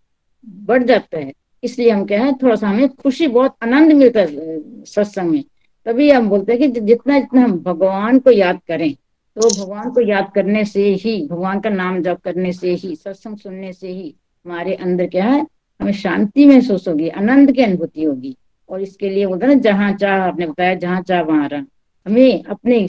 बढ़ 0.44 0.82
जाता 0.82 1.18
है। 1.18 1.32
इसलिए 1.62 1.90
हम 1.90 2.04
क्या 2.06 2.22
है 2.22 2.32
थोड़ा 2.34 2.54
सा 2.56 2.68
हमें 2.68 2.88
खुशी, 2.90 3.26
बहुत 3.28 3.56
आनंद 3.62 3.92
मिलता 3.92 4.20
है, 4.20 4.84
सत्संग 4.84 5.30
में। 5.30 5.42
तभी 5.86 6.10
हम 6.10 6.28
बोलते 6.28 6.52
हैं 6.52 6.60
कि 6.62 6.80
जितना 6.80 7.18
जितना 7.18 7.42
हम 7.42 7.58
भगवान 7.60 8.18
को 8.18 8.30
याद 8.30 8.60
करें 8.68 8.94
तो 9.36 9.48
भगवान 9.50 9.90
को 9.90 10.00
याद 10.00 10.30
करने 10.34 10.64
से 10.64 10.84
ही, 10.84 11.26
भगवान 11.26 11.60
का 11.60 11.70
नाम 11.70 12.00
जप 12.02 12.20
करने 12.24 12.52
से 12.52 12.74
ही, 12.74 12.94
सत्संग 12.96 13.36
सुनने 13.38 13.72
से 13.72 13.88
ही 13.88 14.14
हमारे 14.46 14.74
अंदर 14.74 15.06
क्या 15.06 15.24
है, 15.24 15.40
हमें 15.80 15.92
शांति 15.92 16.46
महसूस 16.46 16.88
होगी, 16.88 17.08
आनंद 17.10 17.52
की 17.52 17.62
अनुभूति 17.62 18.04
होगी। 18.04 18.36
और 18.68 18.82
इसके 18.82 19.08
लिए 19.08 19.26
बोलते 19.26 19.46
ना, 19.46 19.54
जहाँ 19.54 19.92
चाह, 19.94 20.22
आपने 20.22 20.46
बताया 20.46 20.74
जहाँ 20.76 21.02
चाह 21.02 21.20
वहाँ 21.22 21.48
रंग 21.48 21.66
हमें 22.06 22.44
अपने 22.44 22.86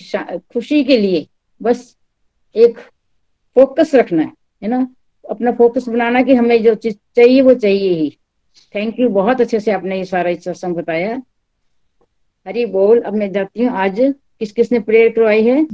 खुशी 0.53 0.83
के 0.83 0.97
लिए 0.97 1.27
बस 1.61 1.95
एक 2.55 2.77
फोकस 3.57 3.95
रखना 3.95 4.21
है 4.21 4.31
है 4.63 4.69
ना? 4.69 4.87
अपना 5.29 5.51
फोकस 5.51 5.87
बनाना 5.89 6.21
कि 6.21 6.33
हमें 6.33 6.63
जो 6.63 6.75
चीज़ 6.75 6.95
चाहिए, 7.15 7.41
वो 7.41 7.53
चाहिए 7.53 7.93
ही। 7.93 8.17
थैंक 8.75 8.99
यू 8.99 9.09
बहुत 9.09 9.41
अच्छे 9.41 9.59
से 9.59 9.71
आपने 9.71 9.97
ये 9.97 10.05
सारा 10.05 10.33
सत्संग 10.33 10.75
बताया। 10.75 11.21
हरी 12.47 12.65
बोल, 12.65 13.01
अब 13.01 13.13
मैं 13.13 13.31
जाती 13.31 13.63
हूँ 13.63 13.73
आज 13.73 14.13
किस 14.39 14.51
किसने 14.51 14.79
प्रेयर 14.79 15.09
करवाई 15.09 15.43
है? 15.43 15.67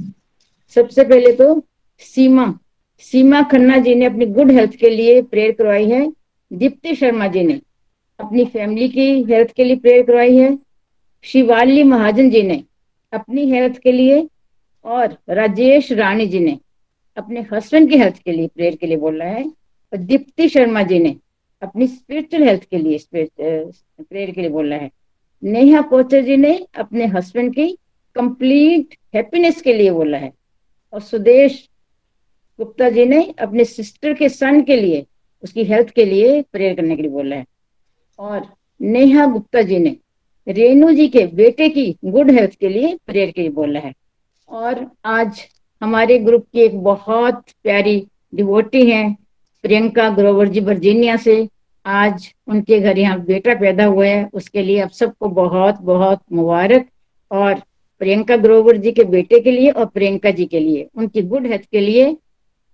सबसे 0.76 1.04
पहले 1.04 1.32
तो 1.32 1.64
सीमा। 2.00 2.60
सीमा 3.00 3.42
खन्ना 3.42 3.78
जी 3.78 3.96
ने 3.96 4.06
अपनी 4.06 4.26
गुड 4.26 4.52
हेल्थ 4.52 4.76
के 4.76 4.90
लिए 4.90 5.22
प्रेयर 5.22 5.52
करवाई 5.52 5.90
है। 5.90 6.14
दीप्ति 6.54 6.96
शर्मा 6.96 7.28
जी 7.28 7.44
ने 7.44 7.62
अपनी 8.20 8.46
फैमिली 8.46 8.90
की 8.90 9.24
हेल्थ 9.24 9.52
के 9.52 9.64
लिए 9.64 9.76
प्रेयर 9.76 10.04
करवाई 10.04 10.38
है। 10.38 10.60
शिवाली 11.24 11.84
महाजन 11.84 12.30
जी 12.30 12.44
ने 12.44 12.64
अपनी 13.14 13.50
हेल्थ 13.52 13.78
के 13.78 13.92
लिए 13.92 14.30
और 14.86 15.18
राजेश 15.30 15.92
रानी 15.92 16.28
जी 16.28 16.40
ने 16.40 16.60
अपने 17.18 17.46
हस्बैंड 17.54 17.90
की 17.90 17.98
हेल्थ 17.98 18.18
के 18.18 18.32
लिए 18.32 18.48
प्रेयर 18.48 18.76
के 18.76 18.88
लिए 18.88 18.98
बोला 18.98 19.26
है। 19.26 19.44
और 19.44 19.98
दीप्ति 19.98 20.50
शर्मा 20.50 20.82
जी 20.82 21.00
ने 21.00 21.16
अपनी 21.62 21.88
स्पिरिचुअल 21.88 22.44
हेल्थ 22.44 22.64
के 22.64 22.78
लिए 22.78 23.00
प्रेयर 23.40 24.32
के 24.32 24.42
लिए 24.42 24.50
बोला 24.50 24.76
है। 24.76 24.90
नेहा 25.44 25.82
कोचर 25.82 26.24
जी 26.24 26.38
ने 26.38 26.56
अपने 26.76 27.06
हस्बैंड 27.06 27.54
की 27.56 27.68
कंप्लीट 28.16 28.96
हैप्पीनेस 29.16 29.62
के 29.62 29.74
लिए 29.74 29.92
बोला 29.92 30.18
है। 30.18 30.32
और 30.94 31.02
सुदेश 31.02 31.70
गुप्ता 32.60 32.90
जी 32.90 33.06
ने 33.06 33.24
अपने 33.40 33.66
सिस्टर 33.66 34.14
के 34.14 34.30
सन 34.30 34.62
के 34.62 34.76
लिए, 34.76 35.06
उसकी 35.44 35.64
हेल्थ 35.64 35.90
के 35.90 36.06
लिए 36.06 36.42
प्रेयर 36.42 36.76
करने 36.76 36.96
के 36.96 37.02
लिए 37.02 37.12
बोला 37.12 37.36
है। 37.36 37.46
और 38.20 38.48
नेहा 38.82 39.26
गुप्ता 39.26 39.62
जी 39.62 39.80
ने 39.80 39.96
रेणु 40.48 40.92
जी 40.92 41.08
के 41.08 41.26
बेटे 41.28 41.70
की 41.70 41.98
गुड 42.06 42.32
हेल्थ 42.32 42.56
के 42.56 42.70
लिए 42.70 42.98
प्रेयर 43.06 43.32
के 43.32 43.42
लिए 43.42 43.50
बोला 43.50 43.80
है। 43.80 43.94
और 44.50 44.92
आज 45.06 45.42
हमारे 45.84 46.18
ग्रुप 46.20 46.46
की 46.54 46.60
एक 46.60 46.84
बहुत 46.84 47.44
प्यारी 47.64 48.08
डिवोटी 48.36 48.90
हैं, 48.90 49.18
प्रियंका 49.64 50.10
ग्रोवर 50.10 50.48
जी 50.48 50.60
वर्जीनिया 50.60 51.16
से। 51.16 51.50
आज 51.86 52.34
उनके 52.48 52.80
घर 52.80 52.98
यहाँ 52.98 53.20
बेटा 53.20 53.54
पैदा 53.56 53.86
हुआ 53.86 54.06
है। 54.06 54.30
उसके 54.34 54.62
लिए 54.62 54.80
आप 54.80 54.90
सबको 54.90 55.28
बहुत 55.28 55.82
बहुत 55.82 56.20
मुबारक। 56.34 56.86
और 57.32 57.54
प्रियंका 58.00 58.38
ग्रोवर 58.38 58.78
जी 58.78 58.92
के 58.92 59.04
बेटे 59.04 59.40
के 59.40 59.52
लिए 59.52 59.70
और 59.70 59.86
प्रियंका 59.86 60.32
जी 60.32 60.46
के 60.46 60.60
लिए, 60.60 60.88
उनकी 60.98 61.22
गुड 61.22 61.48
हेल्थ 61.48 61.66
के 61.72 61.80
लिए 61.80 62.18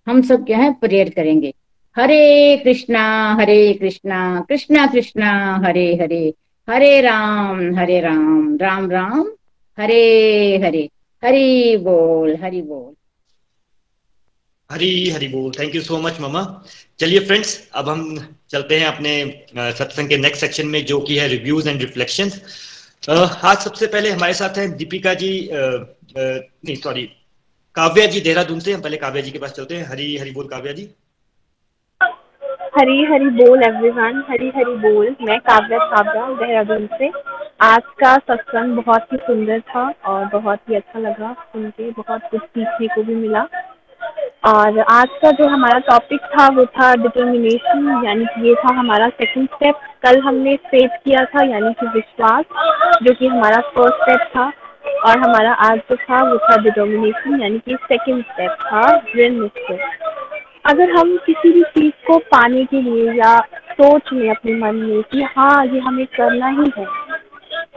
हम 0.08 0.22
सब 0.22 0.46
क्या 0.46 0.58
है 0.58 0.74
प्रेयर 0.74 1.10
करेंगे। 1.10 1.54
हरे 1.98 2.58
कृष्णा 2.58 3.34
हरे 3.34 3.74
कृष्णा 3.74 4.46
कृष्णा 4.50 4.88
कृष्णा, 4.88 5.62
हरे 5.66 5.96
हरे 5.96 6.34
हरे 6.70 7.02
राम 7.02 7.76
हरे 7.76 8.00
राम 8.00 8.58
राम 8.62 8.92
राम, 8.92 9.32
हरे 9.80 10.58
हरे। 10.58 10.90
हरि 11.26 11.78
बोल 11.78 12.36
हरि 12.36 12.62
बोल। 12.62 12.99
हरी 14.70 15.10
हरी 15.10 15.28
बोल। 15.28 15.52
थैंक 15.52 15.76
यू 15.76 15.82
सो 15.82 15.98
मच 15.98 16.20
मामा 16.22 16.42
चलिए 17.00 17.20
फ्रेंड्स 17.20 17.52
अब 17.76 17.88
हम 17.90 18.02
चलते 18.50 18.80
हैं 18.80 18.88
अपने 18.88 19.14
सत्संग 19.78 20.10
के 20.10 20.18
नेक्स्ट 20.18 20.42
सेक्शन 20.42 20.68
में 20.68 20.84
जो 20.86 21.00
कि 21.08 21.18
है 21.18 21.28
रिव्यूज़ 21.28 21.70
एंड 21.70 21.80
रिफ्लेक्शंस 21.82 22.36
आज 23.10 23.58
सबसे 23.58 23.88
पहले 23.88 24.10
हमारे 24.12 24.34
साथ 24.34 24.58
हैं 24.58 24.68
दीपिका 24.78 25.14
जी 25.14 25.32
आ, 25.48 25.60
नहीं 26.18 26.76
सॉरी 26.76 27.04
काव्या 27.76 28.06
जी 28.06 28.22
देहरादून 28.22 28.60
से। 28.60 28.74
हम 28.74 28.82
पहले 28.82 28.98
काव्या 28.98 29.22
जी 29.24 29.32
के 29.32 29.40
पास 29.40 29.52
चलते 29.54 29.76
हैं। 29.76 29.88
हरी 29.88 30.18
हरी 30.18 30.32
बोल 30.32 30.48
काव्या 30.48 30.74
जी। 30.74 30.84
हरी 32.78 33.04
हरी 33.12 33.30
बोल 33.40 33.64
एवरीवन 33.64 34.24
हरी 34.30 34.52
हरी 34.56 34.76
बोल। 34.86 35.16
मैं 35.22 35.40
काव्या 35.50 35.80
काव्या 35.96 36.28
देहरादून 36.38 36.86
से। 36.94 37.10
आज 37.62 37.82
का 38.02 38.16
सत्संग 38.30 38.78
बहुत 38.84 39.14
ही 39.14 39.18
सुंदर 39.18 39.60
था 39.70 39.90
और 40.12 40.26
बहुत 40.34 40.70
ही 40.70 40.76
अच्छा 40.76 41.00
लगा। 41.00 41.34
सुन 41.42 41.70
के 41.70 41.90
बहुत 41.92 42.30
कुछ 42.32 42.42
सीखने 42.42 42.88
को 42.88 43.04
भी 43.04 43.16
मिला। 43.16 43.48
और 44.44 44.80
आज 44.80 45.08
का 45.22 45.32
जो 45.32 45.48
हमारा 45.48 45.80
टॉपिक 45.80 46.20
था, 46.20 46.48
वो 46.48 46.66
था 46.66 46.94
डिटर्मिनेशन 46.96 48.06
यानी 48.06 48.26
कि 48.26 48.48
ये 48.48 48.54
था 48.56 48.74
हमारा 48.76 49.08
सेकंड 49.10 49.48
स्टेप 49.48 49.80
कल 50.04 50.20
हमने 50.20 50.56
फेथ 50.68 50.96
किया 51.06 51.24
था, 51.26 51.44
यानी 51.46 51.74
कि 51.74 51.88
विश्वास, 51.88 52.46
जो 53.04 53.14
कि 53.14 53.28
हमारा 53.28 53.60
फ़र्स्ट 53.76 54.02
स्टेप 54.02 54.30
था, 54.36 54.46
और 55.06 55.18
हमारा 55.18 55.54
आज 55.66 55.80
जो 55.90 55.96
था, 55.96 56.22
वो 56.32 56.38
था 56.38 56.56
डिटर्मिनेशन 56.58 57.42
यानी 57.42 57.60
कि 57.60 57.78
सेकंड 57.84 58.24
स्टेप 58.24 58.52
था 58.62 58.86
ड्रिल 59.12 59.50
अगर 60.66 60.92
हम 60.92 61.16
किसी 61.26 61.52
भी 61.52 61.64
चीज़ 61.76 62.06
को 62.08 62.18
पाने 62.32 62.66
के 62.66 62.82
लिए 62.82 63.14
या 63.14 63.38
सोच 63.72 64.14
लें 64.14 64.30
अपने 64.30 64.54
मन 64.54 64.76
में 64.76 65.02
कि 65.04 65.24
हाँ 65.38 65.66
ये 65.66 65.80
हमें 65.80 66.06
करना 66.06 66.48
ही 66.48 66.72
है 66.78 66.86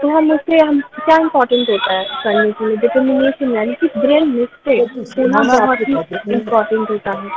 तो 0.02 0.08
हम 0.08 0.30
उससे 0.32 0.58
हम 0.58 0.80
क्या 0.96 1.16
इम्पोर्टेंट 1.18 1.68
होता 1.70 1.92
है 1.92 2.04
करने 2.22 2.50
के 2.52 2.66
लिए? 2.66 2.76
डिटर्मिनेशन 2.76 3.54
यानी 3.54 3.74
कि 3.80 3.86
ब्रेन 3.96 4.28
मिस्टेक 4.28 4.90
होना 5.18 5.42
बहुत 5.42 5.78
ही 5.88 5.92
इम्पोर्टेंट 6.34 6.90
होता 6.90 7.10
है। 7.10 7.28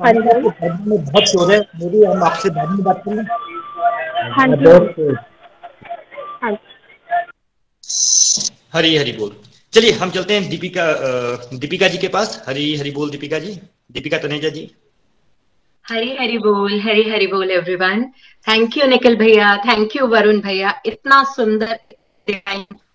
हाँ 0.00 0.12
बहुत 0.14 1.28
शोर 1.28 1.52
है। 1.52 1.58
मेरी 1.80 2.02
हम 2.04 2.22
आपसे 2.24 2.50
बाद 2.50 2.68
में 2.68 2.82
बात 2.84 3.02
करें 3.08 3.24
हाँ 4.36 4.46
जी। 4.48 5.08
हाँ 6.42 6.56
हरी 8.74 8.96
हरी 8.96 9.12
बोल। 9.12 9.30
चलिए 9.72 9.92
हम 9.92 10.10
चलते 10.10 10.34
हैं 10.34 10.48
दीपिका 10.50 10.84
दीपिका 11.54 11.88
जी 11.88 11.98
के 11.98 12.08
पास। 12.08 12.42
हरी 12.48 12.74
हरी 12.76 12.90
बोल 12.90 13.10
दीपिका 13.10 13.38
जी। 13.38 13.52
दीपिका 13.92 14.18
तनेजा 14.18 14.48
जी। 14.48 14.70
हरी 15.88 16.16
हरी 16.16 16.38
बोल, 16.38 16.72
हरी 16.80 17.02
हरी 17.10 17.26
बोल 17.26 17.50
एवरीवन 17.50 18.02
थैंक 18.46 18.76
यू 18.76 18.86
निखिल 18.86 19.16
भैया. 19.16 19.56
थैंक 19.56 19.96
यू 19.96 20.06
वरुण 20.06 20.40
भैया. 20.40 20.72
इतना 20.86 21.22
सुंदर 21.26 21.78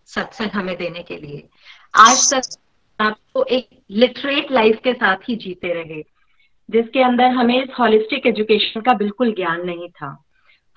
सत्संग 0.05 0.49
हमें 0.49 0.75
देने 0.77 1.03
के 1.03 1.17
लिए। 1.17 1.47
आज 1.93 2.33
तक 2.33 2.59
आपको 2.99 3.43
एक 3.43 3.67
लिटरेट 3.91 4.51
लाइफ 4.51 4.79
के 4.83 4.93
साथ 4.93 5.29
ही 5.29 5.35
जीते 5.35 5.73
रहे, 5.73 6.01
जिसके 6.69 7.03
अंदर 7.03 7.31
हमें 7.31 7.63
इस 7.63 7.69
हॉलिस्टिक 7.79 8.27
एजुकेशन 8.27 8.81
का 8.81 8.93
बिल्कुल 8.93 9.31
ज्ञान 9.31 9.65
नहीं 9.65 9.89
था। 9.89 10.17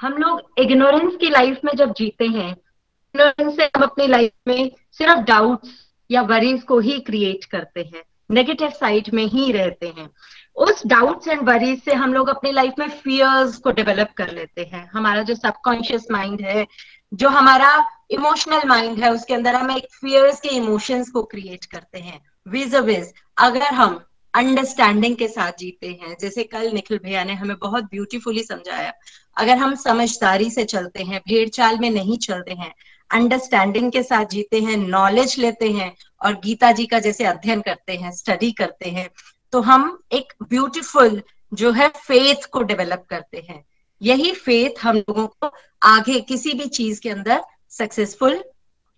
हम 0.01 0.13
लोग 0.13 0.61
इग्नोरेंस 0.61 1.17
की 1.17 1.31
लाइफ 1.31 1.59
में 1.65 1.73
जब 1.77 1.93
जीते 1.93 2.27
हैं 2.27 2.51
इग्नोरेंस 2.51 3.57
से 3.57 3.65
हम 3.77 3.83
अपनी 3.83 4.07
लाइफ 4.07 4.33
में 4.49 4.71
सिर्फ़ 4.93 5.21
डाउट्स 5.21 5.69
या 6.11 6.23
वरीज 6.23 6.63
को 6.63 6.79
ही 6.79 6.99
क्रिएट 7.01 7.45
करते 7.45 7.81
हैं। 7.85 8.03
नेगेटिव 8.31 8.71
साइड 8.71 9.15
में 9.15 9.25
ही 9.25 9.51
रहते 9.53 9.87
हैं। 9.89 10.11
उस 10.57 10.83
डाउट्स 10.87 11.29
एंड 11.29 11.41
वरीज 11.49 11.83
से 11.85 11.95
हम 11.95 12.15
लोग 12.15 12.29
अपनी 12.29 12.53
लाइफ 12.53 12.75
में 12.79 12.89
फियर्स 12.89 13.57
को 13.57 13.71
डेवलप 13.71 14.13
कर 14.17 14.31
लेते 14.33 14.63
हैं। 14.65 14.89
हमारा 14.93 15.23
जो 15.23 15.35
सबकॉन्शियस 15.35 16.07
माइंड 16.11 16.41
है, 16.41 16.67
जो 17.13 17.29
हमारा 17.29 17.71
इमोशनल 18.11 18.69
माइंड 18.69 19.03
है, 19.05 19.13
उसके 19.13 19.35
अंदर 19.35 19.55
हम 19.55 19.71
एक 19.71 19.87
फियर्स 19.93 20.41
के 20.41 20.49
इमोशंस 20.49 21.11
को 21.11 21.23
क्रिएट 21.25 21.65
करते 21.65 21.99
हैं। 21.99 22.21
विज 22.49 22.75
विज 22.75 23.13
अगर 23.39 23.75
हम 23.75 24.03
अंडरस्टैंडिंग 24.35 25.17
के 25.17 25.29
साथ 25.29 25.53
जीते 25.59 25.89
हैं, 25.89 26.17
जैसे 26.21 26.43
कल 26.45 26.71
निखिल 26.73 26.99
भैया 27.05 27.23
ने 27.25 27.35
हमें 27.35 27.57
बहुत 27.59 27.85
ब्यूटीफुली 27.85 28.43
समझाया, 28.43 28.93
अगर 29.37 29.57
हम 29.57 29.75
समझदारी 29.75 30.51
से 30.51 30.65
चलते 30.65 31.03
हैं 31.03 31.21
भेड़ 31.29 31.49
चाल 31.49 31.79
में 31.79 31.91
नहीं 31.91 32.19
चलते 32.19 32.55
हैं 32.55 32.73
अंडरस्टैंडिंग 33.11 33.91
के 33.93 34.03
साथ 34.03 34.25
जीते 34.25 34.61
हैं 34.61 34.77
नॉलेज 34.77 35.39
लेते 35.39 35.71
हैं, 35.71 35.93
और 36.21 36.35
गीता 36.35 36.73
जी 36.73 36.87
का 36.87 36.99
जैसे 36.99 37.25
अध्ययन 37.25 37.61
करते 37.61 37.97
हैं 37.97 38.11
स्टडी 38.13 38.51
करते 38.53 38.91
हैं 38.91 39.09
तो 39.57 39.61
हम 39.61 39.85
एक 40.13 40.33
ब्यूटीफुल 40.43 41.23
जो 41.55 41.71
है 41.73 41.89
फेथ 41.89 42.47
को 42.53 42.63
डेवलप 42.63 43.05
करते 43.11 43.39
हैं। 43.51 43.65
यही 44.03 44.33
फेथ 44.33 44.83
हम 44.83 44.97
लोगों 44.97 45.27
को 45.27 45.51
आगे 45.83 46.21
किसी 46.21 46.53
भी 46.53 46.67
चीज़ 46.69 47.01
के 47.01 47.11
अंदर 47.11 47.41
सक्सेसफुल 47.71 48.45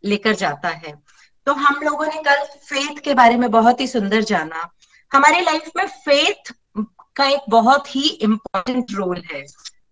लेकर 0.05 0.35
जाता 0.35 0.69
है। 0.69 0.95
तो 1.47 1.53
हम 1.53 1.81
लोगों 1.83 2.07
ने 2.07 2.23
कल 2.23 2.43
फेथ 2.45 2.99
के 2.99 3.15
बारे 3.15 3.37
में 3.37 3.51
बहुत 3.51 3.81
ही 3.81 3.87
सुंदर 3.87 4.23
जाना। 4.23 4.69
हमारे 5.13 5.41
लाइफ 5.41 5.71
में 5.77 5.87
फेथ 5.87 6.53
का 7.17 7.29
एक 7.29 7.41
बहुत 7.49 7.95
ही 7.97 8.09
इम्पोर्टेंट 8.09 8.93
रोल 8.93 9.23
है। 9.33 9.45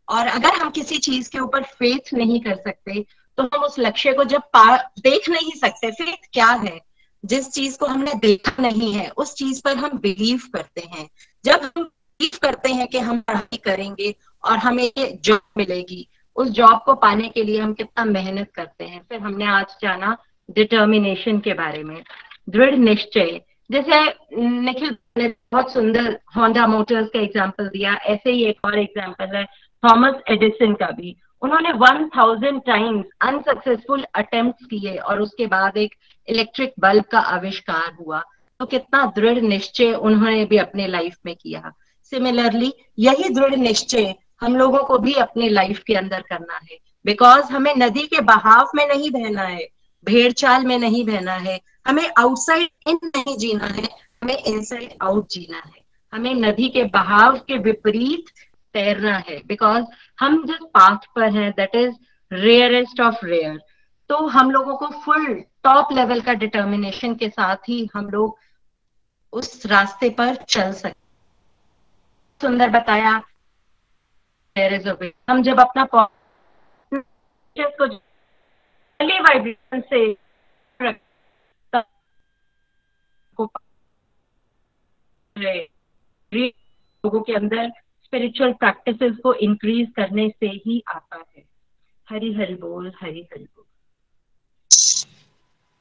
और 0.09 0.27
अगर 0.27 0.55
हम 0.55 0.71
किसी 0.71 0.99
चीज़ 0.99 1.31
के 1.31 1.39
ऊपर 1.39 1.63
फेथ 1.63 2.13
नहीं 2.15 2.41
कर 2.41 2.57
सकते 2.57 3.01
तो 3.39 3.43
हम 3.43 3.65
उस 3.65 3.79
लक्ष्य 3.79 4.13
को 4.13 4.25
जब 4.25 4.43
पा, 4.53 4.77
देख 4.77 5.29
नहीं 5.29 5.53
सकते 5.61 5.91
फेथ 5.93 6.29
क्या 6.33 6.51
है? 6.51 6.81
जिस 7.25 7.51
चीज़ 7.51 7.79
को 7.79 7.87
हमने 7.87 8.13
देखा 8.15 8.63
नहीं 8.63 8.93
है, 8.93 9.09
उस 9.09 9.35
चीज़ 9.35 9.61
पर 9.65 9.77
हम 9.77 9.99
बिलीव 9.99 10.43
करते 10.55 10.81
हैं। 10.81 11.09
जब 11.45 11.63
हम 11.63 11.83
बिलीव 11.83 12.39
करते 12.43 12.73
हैं 12.73 12.87
कि 12.89 12.99
हम 12.99 13.21
पढ़ाई 13.21 13.57
करेंगे 13.57 14.15
और 14.45 14.59
हमें 14.59 14.91
जॉब 14.97 15.41
मिलेगी, 15.59 16.07
उस 16.37 16.49
जॉब 16.49 16.83
को 16.85 16.95
पाने 16.95 17.29
के 17.29 17.43
लिए 17.43 17.61
हम 17.61 17.73
कितना 17.75 18.05
मेहनत 18.05 18.51
करते 18.55 18.85
हैं। 18.85 19.03
फिर 19.09 19.21
हमने 19.21 19.47
आज 19.47 19.77
जाना 19.83 20.17
डिटर्मिनेशन 20.51 21.39
के 21.41 21.55
बारे 21.55 21.83
में। 21.85 22.03
दृढ़ 22.49 22.75
निश्चय। 22.75 23.41
जैसे 23.71 24.01
निखिल 24.39 24.97
ने 25.19 25.29
बहुत 25.53 25.73
सुंदर 25.73 26.19
होंडा 26.37 26.67
मोटर्स 26.67 27.09
का 27.09 27.21
एग्ज़ाम्पल 27.21 27.69
दिया। 27.69 27.95
ऐसे 27.95 28.31
ही 28.31 28.45
एक 28.45 28.65
और 28.65 28.79
एग्ज़ाम्पल 28.79 29.37
है 29.37 29.45
थॉमस 29.83 30.21
एडिसन 30.31 30.75
का 30.75 30.91
भी। 30.91 31.17
उन्होंने 31.43 31.73
one 31.75 32.09
thousand 32.09 32.61
times 32.63 33.07
unsuccessful 33.23 34.05
attempt 34.15 34.65
किए 34.65 34.97
और 34.97 35.21
उसके 35.21 35.47
बाद 35.47 35.77
एक 35.77 35.95
इलेक्ट्रिक 36.29 36.73
बल्ब 36.81 37.05
का 37.05 37.19
आविष्कार 37.19 37.93
हुआ। 38.01 38.23
तो 38.61 38.67
कितना 38.67 39.05
दृढ़ 39.17 39.39
निश्चय 39.41 39.93
उन्होंने 39.95 40.45
भी 40.45 40.59
अपने 40.59 40.87
लाइफ 40.87 41.17
में 41.27 41.35
किया। 41.35 41.73
सिमिलरली 42.13 42.73
यही 42.99 43.29
दृढ़ 43.31 43.55
निश्चय 43.57 44.15
हम 44.41 44.57
लोगों 44.57 44.83
को 44.85 44.99
भी 44.99 45.13
अपने 45.21 45.49
लाइफ 45.49 45.83
के 45.87 45.95
अंदर 45.95 46.21
करना 46.21 46.61
है। 46.63 46.79
बिकॉज़ 47.05 47.53
हमें 47.53 47.73
नदी 47.77 48.07
के 48.07 48.21
बहाव 48.23 48.71
में 48.75 48.87
नहीं 48.89 49.11
बहना 49.11 49.43
है 49.43 49.67
भेड़ 50.07 50.33
चाल 50.33 50.65
में 50.65 50.79
नहीं 50.79 51.05
बहना 51.05 51.33
है, 51.33 51.61
हमें 51.87 52.11
आउटसाइड 52.19 52.69
इन 52.89 52.99
नहीं 53.07 53.37
जीना 53.39 53.67
है, 53.67 53.85
हमें 54.23 54.37
इनसाइड 54.37 54.93
आउट 55.03 55.29
जीना 55.31 55.57
है। 55.57 55.85
हमें 56.13 56.35
नदी 56.35 56.69
के 56.69 56.83
बहाव 56.85 57.39
के 57.39 57.59
विपरीत 57.59 58.31
तैरना 58.77 59.17
है। 59.29 59.41
बिकॉज़ 59.47 59.85
हम 60.21 60.45
जिस 60.47 60.65
पाथ 60.75 61.07
पर 61.17 61.33
हैं 61.33 61.51
that 61.53 61.75
is 61.77 61.95
rarest 62.31 63.01
of 63.01 63.25
rare 63.25 63.61
तो 64.11 64.27
हम 64.29 64.51
लोगों 64.51 64.77
को 64.77 64.87
फुल 65.01 65.35
टॉप 65.63 65.93
लेवल 65.93 66.21
का 66.21 66.33
डिटर्मिनेशन 66.35 67.15
के 67.15 67.29
साथ 67.29 67.69
ही 67.69 67.89
हम 67.95 68.09
लोग 68.11 68.39
उस 69.33 69.67
रास्ते 69.67 70.11
पर 70.11 70.35
चल 70.45 70.73
सकते 70.73 71.05
सुंदर 72.41 72.71
बताया। 72.71 73.11
हम 75.31 75.43
जब 75.43 75.61
अपना 75.61 75.85
वाइब्रेशन 79.21 79.81
से 79.81 80.01
लोगों 87.05 87.21
के 87.21 87.35
अंदर 87.35 87.73
स्पिरिचुअल 88.07 88.53
प्रैक्टिसेस 88.55 89.17
को 89.23 89.35
इंक्रीज 89.43 89.87
करने 89.97 90.29
से 90.31 90.47
ही 90.47 90.83
आता 90.89 91.17
है। 91.19 91.45
हरी 92.09 92.33
हरी 92.35 92.55
बोल, 92.57 92.93
हरी 93.01 93.21
हरी 93.23 93.45
बोल। 93.45 93.65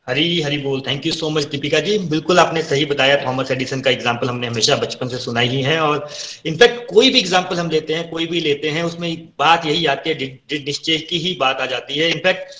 हरी 0.08 0.42
हरी 0.42 0.58
बोल 0.58 0.82
thank 0.82 1.06
you 1.06 1.12
so 1.14 1.30
much 1.30 1.44
Deepika 1.52 1.80
ji. 1.80 1.98
बिल्कुल 2.10 2.40
आपने 2.40 2.62
सही 2.64 2.86
बताया 2.86 3.16
थॉमस 3.26 3.52
एडिसन 3.52 3.82
का 3.82 3.92
एग्ज़ाम्पल 3.92 4.30
हमने 4.30 4.48
हमेशा 4.48 4.76
बचपन 4.78 5.08
से 5.08 5.18
सुना 5.20 5.40
ही 5.42 5.62
है 5.64 5.80
और 5.82 6.08
इनफैक्ट 6.46 6.86
कोई 6.90 7.10
भी 7.10 7.20
एग्ज़ाम्पल 7.20 7.60
हम 7.60 7.70
लेते 7.70 7.94
हैं, 7.94 8.10
कोई 8.10 8.26
भी 8.28 8.40
लेते 8.42 8.70
हैं, 8.70 8.84
उसमें 8.84 9.10
बात 9.40 9.66
यही 9.66 9.86
आती 9.86 10.10
है 10.10 10.62
निश्चय 10.62 10.98
की 11.10 11.18
ही 11.20 11.36
बात 11.40 11.62
आ 11.62 11.66
जाती 11.66 11.98
है। 12.00 12.10
इनफैक्ट 12.12 12.54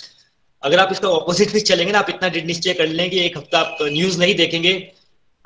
अगर 0.62 0.80
आप 0.80 0.92
इसका 0.92 1.08
ऑपोजिट 1.10 1.52
भी 1.52 1.60
चलेंगे 1.62 1.92
ना, 1.92 1.98
आप 1.98 2.10
इतना 2.10 2.28
डिड 2.28 2.46
निश्चय 2.46 2.74
कर 2.74 2.86
लेंगे 2.90 3.20
एक 3.20 3.36
हफ़्ता 3.38 3.58
आप 3.60 3.78
न्यूज़ 3.82 4.18
नहीं 4.20 4.34
देखेंगे 4.34 4.72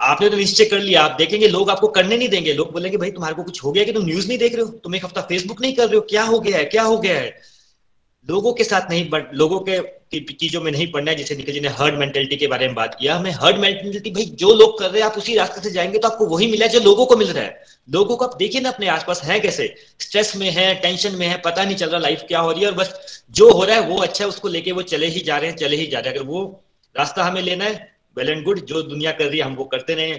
आपने 0.00 0.28
तो 0.28 0.36
निश्चय 0.36 0.64
कर 0.64 0.80
लिया, 0.80 1.02
आप 1.02 1.16
देखेंगे, 1.18 1.48
लोग 1.48 1.70
आपको 1.70 1.88
करने 1.88 2.16
नहीं 2.16 2.28
देंगे। 2.28 2.52
लोग 2.52 2.72
बोलेंगे, 2.72 2.96
भाई, 2.96 3.10
तुम्हारे 3.10 3.34
को 3.34 3.42
कुछ 3.42 3.64
हो 3.64 3.72
गया 3.72 3.84
कि 3.84 3.92
तुम 3.92 4.04
न्यूज़ 4.04 4.28
नहीं 4.28 4.38
देख 4.38 4.54
रहे 4.54 4.62
हो? 4.62 4.68
तुम 4.68 4.94
एक 4.94 5.04
हफ़्ता 5.04 5.20
फेसबुक 5.20 5.60
नहीं 5.60 5.72
कर 5.72 5.86
रहे 5.86 5.94
हो? 5.94 6.00
क्या 6.00 6.22
हो 6.22 6.40
गया 6.40 6.58
है? 6.58 6.64
क्या 6.64 6.82
हो 6.82 6.98
गया 6.98 7.18
है? 7.18 7.38
लोगों 8.30 8.52
के 8.52 8.64
साथ 8.64 8.90
नहीं 8.90 9.08
बट 9.10 9.34
लोगों 9.34 9.60
के 9.60 10.20
चीज़ों 10.34 10.60
में 10.60 10.72
नहीं 10.72 10.92
पढ़ना 10.92 11.10
है, 11.10 11.16
जैसे 11.16 11.36
निखिल 11.36 11.54
जी 11.54 11.60
ने 11.60 11.68
हर्ड 11.68 11.94
मेंटेलिटी 11.94 12.36
के 12.36 12.46
बारे 12.46 12.66
में 12.66 12.74
बात 12.74 12.96
किया। 13.00 13.16
हमें 13.16 13.30
हर्ड 13.30 13.56
मेंटेलिटी 13.56 14.10
भाई, 14.10 14.24
जो 14.24 14.54
लोग 14.54 14.78
कर 14.78 14.90
रहे 14.90 15.00
हैं, 15.02 15.08
आप 15.08 15.16
उसी 15.18 15.34
रास्ते 15.34 15.60
से 15.60 15.70
जाएँगे 15.70 15.98
तो 15.98 16.08
आपको 16.08 16.26
वही 16.26 16.50
मिला 16.50 16.66
जो 16.66 16.80
लोगों 16.80 17.06
को 17.06 17.16
मिल 17.16 17.28
रहा 17.28 17.44
है। 17.44 17.62
लोगों 17.90 18.16
को 18.16 18.24
आप 18.24 18.36
देखिए 18.36 18.60
ना 18.60 18.68
अपने 18.68 18.88
आसपास 18.88 19.22
है 19.24 19.40
कैसे? 19.40 19.74
स्ट्रेस 20.00 20.36
में 20.36 20.50
है 20.50 20.74
टेंशन 20.74 21.14
में 21.14 21.26
है, 21.26 21.36
पता 21.36 21.64
नहीं 21.64 21.76
चल 21.76 21.88
रहा 21.88 22.00
लाइफ 22.00 22.22
क्या 22.28 22.40
हो 22.40 22.52
रही 22.52 22.62
है 22.62 22.68
और 22.68 22.74
बस 22.74 23.22
जो 23.30 23.50
हो 23.50 23.64
रहा 23.64 23.76
है 23.76 23.88
वो 23.88 23.96
अच्छा 23.98 24.24
है, 24.24 24.28
उसको 24.28 24.48
लेके 24.48 24.72
वो 24.72 24.82
चले 24.82 25.06
ही 25.06 25.20
जा 25.20 25.38
रहे 25.38 25.50
हैं, 25.50 25.56
चले 25.56 25.76
ही 25.76 25.86
जा 25.86 25.98
रहे 25.98 26.10
हैं। 26.10 26.18
अगर 26.18 26.26
वो 26.26 26.64
रास्ता 26.96 27.24
हमें 27.24 27.42
लेना 27.42 27.64
है 27.64 27.99
वेल 28.16 28.30
एंड 28.30 28.44
गुड 28.44 28.64
जो 28.66 28.82
दुनिया 28.82 29.12
कर 29.12 29.24
रही 29.24 29.38
है, 29.38 29.44
हम 29.44 29.54
वो 29.54 29.64
करते 29.66 29.94
रहे। 29.94 30.14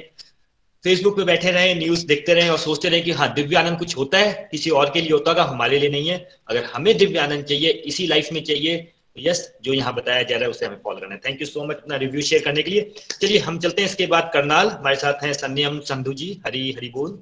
फेसबुक 0.84 1.16
पे 1.18 1.24
बैठे 1.24 1.52
रहे 1.52 1.74
न्यूज़ 1.76 2.06
देखते 2.08 2.34
रहे 2.34 2.50
और 2.50 2.58
सोचते 2.60 2.90
रहे 2.90 3.02
कि 3.02 3.12
हाँ 3.12 3.34
दिव्य 3.34 3.56
आनंद 3.56 3.78
कुछ 3.80 3.98
होता 3.98 4.18
है, 4.18 4.48
किसी 4.52 4.70
और 4.70 4.90
के 4.90 5.02
लिए 5.02 5.12
होता 5.12 5.32
होगा, 5.32 5.44
हमारे 5.44 5.80
लिए 5.80 5.90
नहीं 5.90 6.08
है। 6.10 6.18
अगर 6.50 6.64
हमें 6.66 6.98
दिव्य 6.98 7.20
आनंद 7.20 7.44
चाहिए, 7.46 7.70
इसी 7.70 8.08
लाइफ 8.08 8.30
में 8.34 8.44
चाहिए 8.44 8.78
तो 9.16 9.22
यस 9.22 9.40
जो 9.64 9.74
यहाँ 9.74 9.94
बताया 9.94 10.24
जा 10.24 10.36
रहा 10.36 10.44
है, 10.44 10.50
उसे 10.50 10.66
हमें 10.66 10.78
फॉलो 10.84 11.00
करना 11.00 11.14
है। 11.16 11.22
थैंक 11.26 11.42
यू 11.42 11.48
सो 11.48 11.64
मच 11.66 11.76
अपना 11.76 11.96
रिव्यू 11.96 12.22
शेयर 12.22 12.44
करने 12.44 12.62
के 12.64 12.72
लिए। 12.72 12.94
चलिए, 13.12 13.38
हम 13.40 13.58
चलते 13.60 13.82
हैं 13.82 13.90
इसके 13.90 14.06
बाद 14.08 14.30
करनाल। 14.34 14.70
हमारे 14.70 14.96
साथ 14.96 15.24
हैं 15.24 15.34
सन्यम 15.34 15.80
संधु 15.82 16.14
जी, 16.14 16.30
हरी 16.46 16.72
हरी 16.72 16.90
बोल। 16.90 17.22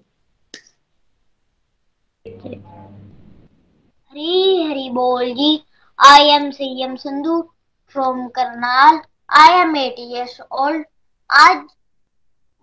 हरी 4.12 4.64
हरी 4.64 4.90
बोल 4.90 5.32
जी। 5.34 5.52
I 6.00 6.30
am 6.30 6.50
CM 6.52 6.96
Sandhu 6.96 7.42
from 7.96 8.28
Karnal. 8.30 9.02
I 9.30 9.54
am 9.54 9.76
eight 9.78 9.96
years 10.00 10.40
old 10.42 10.86
आज 11.30 11.58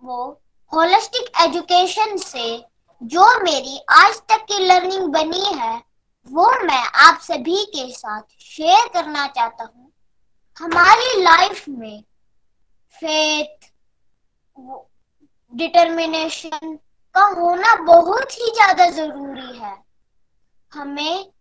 वो 0.03 0.25
होलिस्टिक 0.73 1.31
एजुकेशन 1.43 2.17
से 2.19 2.47
जो 3.03 3.27
मेरी 3.43 3.79
आज 3.95 4.17
तक 4.31 4.45
की 4.49 4.59
लर्निंग 4.67 5.13
बनी 5.13 5.45
है, 5.55 5.77
वो 6.31 6.51
मैं 6.63 6.83
आप 7.05 7.21
सभी 7.23 7.65
के 7.67 7.91
साथ 7.93 8.23
शेयर 8.43 8.89
करना 8.95 9.27
चाहता 9.29 9.65
हूँ। 9.65 9.93
हमारी 10.57 11.23
लाइफ 11.23 11.69
में 11.69 12.03
फेथ 12.95 13.71
डिटर्मिनेशन 15.53 16.77
का 17.15 17.27
होना 17.39 17.75
बहुत 17.85 18.33
ही 18.33 18.53
ज़्यादा 18.53 18.89
ज़रूरी 18.91 19.59
है। 19.59 19.77
हमें 20.73 21.33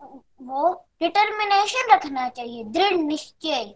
वो 0.00 0.72
डिटर्मिनेशन 1.02 1.92
रखना 1.92 2.28
चाहिए, 2.28 2.64
दृढ़ 2.64 2.92
निश्चय। 2.94 3.74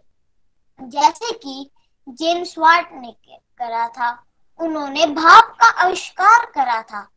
जैसे 0.81 1.33
कि 1.33 1.71
जेम्स 2.09 2.57
वाट 2.57 2.89
ने 2.93 3.15
करा 3.57 3.87
था। 3.87 4.23
उन्होंने 4.59 5.05
भाप 5.05 5.57
का 5.61 5.67
आविष्कार 5.67 6.45
करा 6.45 6.81
था। 6.81 7.09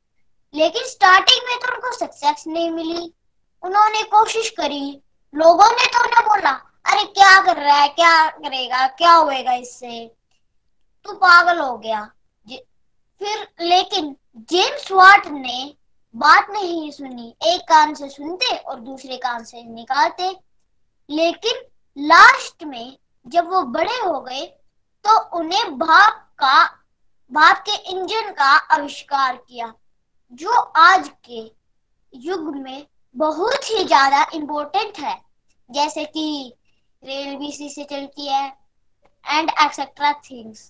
लेकिन 0.54 0.82
स्टार्टिंग 0.84 1.48
में 1.48 1.58
तो 1.58 1.74
उनको 1.74 1.98
सक्सेस 1.98 2.44
नहीं 2.46 2.70
मिली। 2.70 3.14
उन्होंने 3.62 4.02
कोशिश 4.02 4.50
करी। 4.50 5.02
लोगों 5.34 5.66
ने 5.66 5.86
तो 5.86 6.04
उन्हें 6.04 6.24
बोला, 6.24 6.50
अरे, 6.84 7.04
क्या 7.04 7.42
कर 7.42 7.56
रहा 7.56 7.76
है? 7.76 7.88
क्या 7.88 8.30
करेगा? 8.30 8.86
क्या 8.86 9.12
होएगा 9.12 9.52
इससे? 9.52 10.14
तू 11.04 11.12
पागल 11.12 11.58
हो 11.58 11.78
गया। 11.78 12.10
फिर, 13.18 13.48
लेकिन 13.60 14.16
जेम्स 14.36 14.92
वाट 14.92 15.26
ने 15.26 15.74
बात 16.16 16.46
नहीं 16.50 16.90
सुनी। 16.90 17.36
एक 17.42 17.60
कान 17.60 17.94
से 17.94 18.08
सुनते 18.08 18.56
और 18.56 18.80
दूसरे 18.80 19.16
कान 19.16 19.44
से 19.44 19.62
निकालते। 19.62 20.36
लेकिन 21.10 21.52
लास्ट 21.98 22.64
में 22.64 22.98
जब 23.26 23.48
वो 23.50 23.62
बड़े 23.72 23.96
हो 23.96 24.20
गए 24.20 24.44
तो 25.04 25.18
उन्हें 25.38 25.78
भाप 25.78 26.26
का 26.38 26.62
भाप 27.32 27.62
के 27.68 27.74
इंजन 27.90 28.30
का 28.32 28.50
आविष्कार 28.74 29.36
किया, 29.38 29.72
जो 30.32 30.50
आज 30.52 31.10
के 31.24 31.50
युग 32.12 32.54
में 32.56 32.86
बहुत 33.16 33.70
ही 33.70 33.84
ज़्यादा 33.84 34.24
इम्पोर्टेंट 34.34 34.98
है। 34.98 35.14
जैसे 35.70 36.04
कि 36.06 36.54
रेल 37.02 37.36
भी 37.36 37.48
इसी 37.48 37.68
से 37.70 37.84
चलती 37.84 38.26
है 38.26 38.46
एंड 39.24 39.50
एक्सेट्रा 39.62 40.12
थिंग्स 40.24 40.68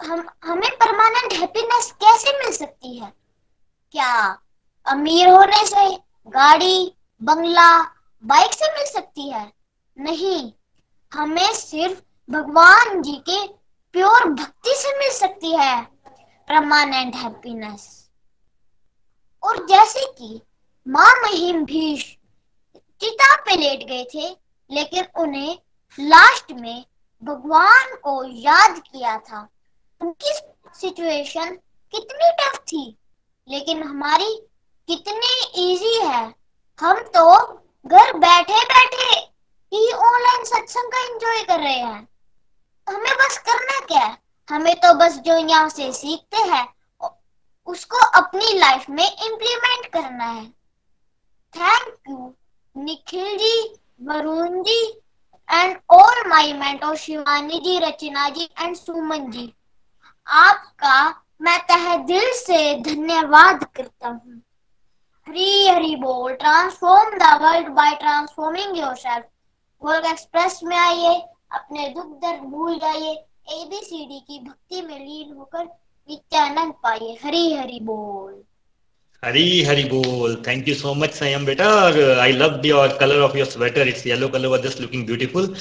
हम, 0.00 0.28
हमें 0.44 0.70
परमानेंट 0.72 1.32
हैप्पीनेस 1.32 1.90
कैसे 2.00 2.38
मिल 2.38 2.52
सकती 2.52 2.96
है? 2.96 3.12
क्या 3.94 4.38
अमीर 4.86 5.28
होने 5.28 5.66
से 5.66 5.90
गाड़ी, 6.28 6.96
बंगला 7.20 7.82
बाइक 8.24 8.52
से 8.54 8.72
मिल 8.74 8.86
सकती 8.86 9.30
है? 9.30 9.52
नहीं, 9.96 10.52
हमें 11.12 11.52
सिर्फ़ 11.54 12.00
भगवान 12.28 13.02
जी 13.02 13.16
के 13.28 13.46
प्योर 13.94 14.24
भक्ति 14.30 14.74
से 14.76 14.98
मिल 14.98 15.10
सकती 15.10 15.50
है 15.56 15.82
परमानेंट 16.48 17.14
हैप्पीनेस 17.14 17.86
और 19.42 19.64
जैसे 19.66 20.04
कि 20.18 20.40
माँ 20.86 21.12
महिम 21.22 21.64
भीष 21.64 22.04
चिता 23.00 23.34
पे 23.36 23.56
लेट 23.56 23.86
गए 23.88 24.04
थे, 24.04 24.28
लेकिन 24.70 25.06
उन्हें 25.16 25.58
लास्ट 25.98 26.52
में 26.52 26.84
भगवान 27.22 27.94
को 27.96 28.22
याद 28.24 28.78
किया 28.78 29.16
था। 29.18 29.48
उनकी 30.00 30.32
सिचुएशन 30.74 31.54
कितनी 31.94 32.30
टफ 32.40 32.58
थी, 32.62 32.96
लेकिन 33.48 33.82
हमारी 33.82 34.34
कितनी 34.88 35.32
इजी 35.64 35.94
है। 35.98 36.24
हम 36.78 37.00
तो 37.16 37.36
घर 37.86 38.12
बैठे 38.18 38.64
बैठे 38.64 39.33
ही 39.74 39.92
ऑनलाइन 39.92 40.44
सत्संग 40.44 40.92
का 40.92 41.04
एंजॉय 41.04 41.42
कर 41.44 41.60
रहे 41.60 41.78
हैं। 41.78 42.08
हमें 42.86 43.14
बस 43.14 43.38
करना 43.46 43.78
क्या 43.86 44.00
है? 44.00 44.16
हमें 44.48 44.74
तो 44.80 44.92
बस 44.94 45.18
जो 45.20 45.36
यहाँ 45.36 45.68
से 45.68 45.92
सीखते 45.92 46.48
हैं 46.48 46.66
उसको 47.68 47.98
अपनी 48.18 48.58
लाइफ 48.58 48.88
में 48.90 49.04
इम्प्लीमेंट 49.04 49.86
करना 49.92 50.24
है। 50.24 50.44
Thank 51.54 51.94
you 52.08 52.34
Nikhil 52.76 53.36
ji, 53.38 53.74
Varun 54.02 54.62
ji 54.62 54.82
and 55.48 55.76
all 55.92 56.22
my 56.28 56.52
mentor 56.52 56.94
Shivani 56.96 57.58
ji, 57.60 57.78
Rachna 57.78 58.28
ji 58.28 58.48
and 58.60 58.76
Suman 58.76 59.30
ji. 59.30 59.52
आपका 60.26 61.22
मैं 61.42 61.58
तहे 61.66 61.96
दिल 62.06 62.32
से 62.36 62.74
धन्यवाद 62.82 63.64
करता 63.76 64.08
हूँ। 64.08 64.40
हरी 65.26 65.66
हरी 65.68 65.94
बोल 65.96 66.32
transform 66.34 67.18
the 67.18 67.38
world 67.42 67.68
by 67.74 67.94
transforming 67.96 68.78
yourself 68.78 69.24
gold 69.84 70.06
express 70.06 70.60
में 70.64 70.76
आइए 70.76 71.22
अपने 71.52 71.88
दुख 71.88 72.06
दर्द 72.06 72.42
भूल 72.42 72.76
जाइए 72.76 73.12
एबीसीडी 73.52 74.20
की 74.20 74.38
भक्ति 74.38 74.82
में 74.82 75.00
लीन 75.00 75.36
होकर 75.36 75.64
नित्यानंद 76.10 76.72
पाइए। 76.72 77.18
हरी 77.24 77.54
हरी 77.54 77.80
बोल। 77.80 78.42
हरी 79.24 79.62
हरी 79.62 79.84
बोल। 79.84 80.42
Thank 80.46 80.68
you 80.68 80.74
so 80.74 80.94
much 80.94 81.10
Sanyam 81.10 81.46
बेटा। 81.46 81.68
और 81.68 82.18
I 82.18 82.32
love 82.32 82.66
your 82.66 82.88
colour 82.88 83.20
of 83.20 83.36
your 83.36 83.46
sweater 83.46 83.88
it's 83.88 84.06
yellow 84.06 84.28
colour 84.28 84.46
were 84.46 84.60
just 84.60 84.80
looking 84.80 85.06
beautiful 85.06 85.56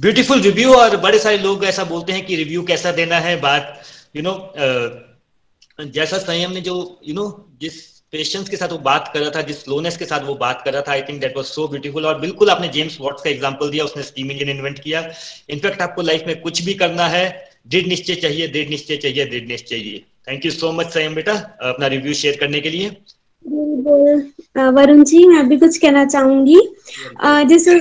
beautiful 0.00 0.40
review 0.40 0.74
और 0.74 0.96
बड़े 0.96 1.18
सारे 1.18 1.38
लोग 1.38 1.64
ऐसा 1.64 1.84
बोलते 1.84 2.12
हैं 2.12 2.26
कि 2.26 2.36
रिव्यू 2.36 2.62
कैसा 2.62 2.92
देना 2.92 3.16
है 3.16 3.40
बात 3.40 3.82
you 4.16 4.22
you 4.22 4.32
know 4.32 4.38
know, 4.38 5.86
uh, 5.86 5.92
जैसा 5.92 6.18
संयम 6.18 6.52
ने 6.52 6.60
जो 6.60 7.00
यू 7.08 7.14
you 7.14 7.24
नो 7.24 7.28
know, 7.28 7.60
जिस 7.60 7.93
पेशेंस 8.14 8.48
के 8.48 8.56
साथ 8.56 8.72
वो 8.72 8.78
बात 8.80 9.10
कर 9.14 9.20
रहा 9.20 9.30
था 9.30 9.40
जिस 9.42 9.62
स्लोनेस 9.64 9.96
के 9.96 10.04
साथ 10.04 10.24
वो 10.24 10.34
बात 10.42 10.60
कर 10.64 10.72
रहा 10.72 10.82
था 10.82 10.92
I 10.92 11.02
think 11.02 11.20
that 11.20 11.36
was 11.36 11.46
so 11.46 11.66
beautiful 11.68 12.06
और 12.06 12.18
बिल्कुल 12.20 12.50
आपने 12.50 12.68
जेम्स 12.68 12.98
वॉट्स 13.00 13.22
का 13.22 13.30
एग्जांपल 13.30 13.70
दिया, 13.70 13.84
उसने 13.84 14.02
स्टीम 14.02 14.30
इंजन 14.30 14.48
इन्वेंट 14.48 14.78
किया। 14.78 15.00
इनफैक्ट 15.50 15.82
आपको 15.82 16.02
लाइफ 16.02 16.26
में 16.26 16.40
कुछ 16.40 16.62
भी 16.62 16.74
करना 16.74 17.06
है 17.08 17.24
दृढ़ 17.68 17.86
निश्चय 17.86 18.14
चाहिए 18.16 18.48
दृढ़ 18.48 18.68
निश्चय 18.68 18.96
चाहिए 18.96 19.24
दृढ़ 19.26 19.48
निश्चय 19.48 19.66
चाहिए। 19.66 20.02
Thank 20.28 20.44
you 20.46 20.50
so 20.50 20.72
much 20.72 20.92
Sanyam 20.92 21.14
बेटा, 21.14 21.32
अपना 21.62 21.86
रिव्यू 21.86 22.14
शेयर 22.14 22.36
करने 22.36 22.60
के 22.60 22.70
लिए। 22.70 22.90
वरुण 24.74 25.02
जी, 25.04 25.26
मैं 25.28 25.48
भी 25.48 25.56
कुछ 25.58 25.76
कहना 25.78 26.04
चाहूँगी। 26.06 26.60
जैसे 27.48 27.78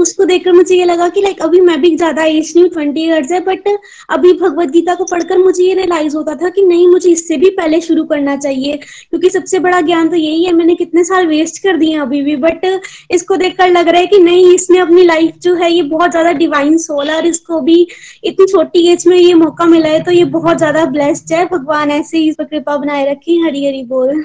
उसको 0.00 0.24
देखकर 0.24 0.52
मुझे 0.52 0.76
ये 0.76 0.84
लगा 0.84 1.08
कि 1.08 1.20
लाइक 1.22 1.40
अभी 1.42 1.60
मैं 1.60 1.80
भी 1.80 1.94
ज़्यादा 1.96 2.24
एज 2.24 2.52
नहीं 2.56 2.68
ट्वेंटी 2.70 3.02
ईयर्स 3.02 3.32
है 3.32 3.40
बट 3.44 3.68
अभी 4.10 4.32
भगवत 4.34 4.70
गीता 4.70 4.94
को 4.94 5.04
पढ़कर 5.04 5.38
मुझे 5.38 5.64
ये 5.64 5.74
रियलाइज़ 5.74 6.16
होता 6.16 6.34
था 6.34 6.48
कि 6.48 6.62
नहीं, 6.62 6.86
मुझे 6.88 7.10
इससे 7.10 7.36
भी 7.36 7.50
पहले 7.52 7.80
शुरू 7.80 8.04
करना 8.04 8.36
चाहिए, 8.36 8.76
क्योंकि 9.10 9.30
सबसे 9.30 9.58
बड़ा 9.58 9.80
ज्ञान 9.82 10.08
तो 10.08 10.16
यही 10.16 10.44
है, 10.44 10.52
मैंने 10.52 10.74
कितने 10.74 11.04
साल 11.04 11.26
वेस्ट 11.26 11.62
कर 11.62 11.76
दिए 11.76 11.96
अभी 12.00 12.22
भी 12.22 12.36
बट 12.38 12.66
इसको 13.10 13.36
देखकर 13.36 13.70
लग 13.70 13.88
रहा 13.88 14.00
है 14.00 14.06
कि 14.06 14.18
नहीं, 14.20 14.52
इसने 14.54 14.78
अपनी 14.78 15.02
लाइफ 15.04 15.38
जो 15.42 15.54
है, 15.54 15.72
ये 15.72 15.82
बहुत 15.84 16.10
ज़्यादा 16.10 16.32
डिवाइन 16.34 16.76
सोल 16.78 17.10
है, 17.10 17.16
और 17.16 17.26
इसको 17.26 17.60
भी 17.60 17.86
इतनी 18.24 18.46
छोटी 18.46 18.86
एज 18.88 19.06
में 19.06 19.16
ये 19.16 19.34
मौका 19.36 19.64
मिला 19.66 19.88
है 19.88 20.02
तो 20.04 20.10
ये 20.12 20.24
बहुत 20.32 20.58
ज़्यादा 20.58 20.84
ब्लेस्ड 20.86 21.32
है। 21.32 21.44
भगवान 21.48 21.90
ऐसे 21.90 22.18
ही 22.18 22.28
इस 22.28 22.36
पर 22.36 22.44
कृपा 22.44 22.76
बनाए 22.76 23.10
रखी। 23.10 23.40
हरी 23.40 23.66
हरी 23.66 23.82
बोल। 23.84 24.24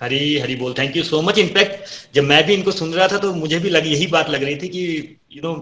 हरी 0.00 0.38
हरी 0.38 0.56
बोल। 0.56 0.74
Thank 0.78 0.96
you 0.96 1.02
so 1.02 1.20
much 1.22 1.38
in fact 1.38 2.14
जब 2.14 2.24
मैं 2.24 2.42
भी 2.46 2.54
इनको 2.54 2.72
सुन 2.72 2.92
रहा 2.94 3.08
था 3.08 3.18
तो 3.18 3.32
मुझे 3.34 3.58
भी 3.58 3.70
लग, 3.70 3.86
यही 3.86 4.06
बात 4.06 4.30
लग 4.30 4.42
रही 4.44 4.56
थी 4.56 4.68
कि 4.68 4.84
you 5.32 5.42
know 5.42 5.54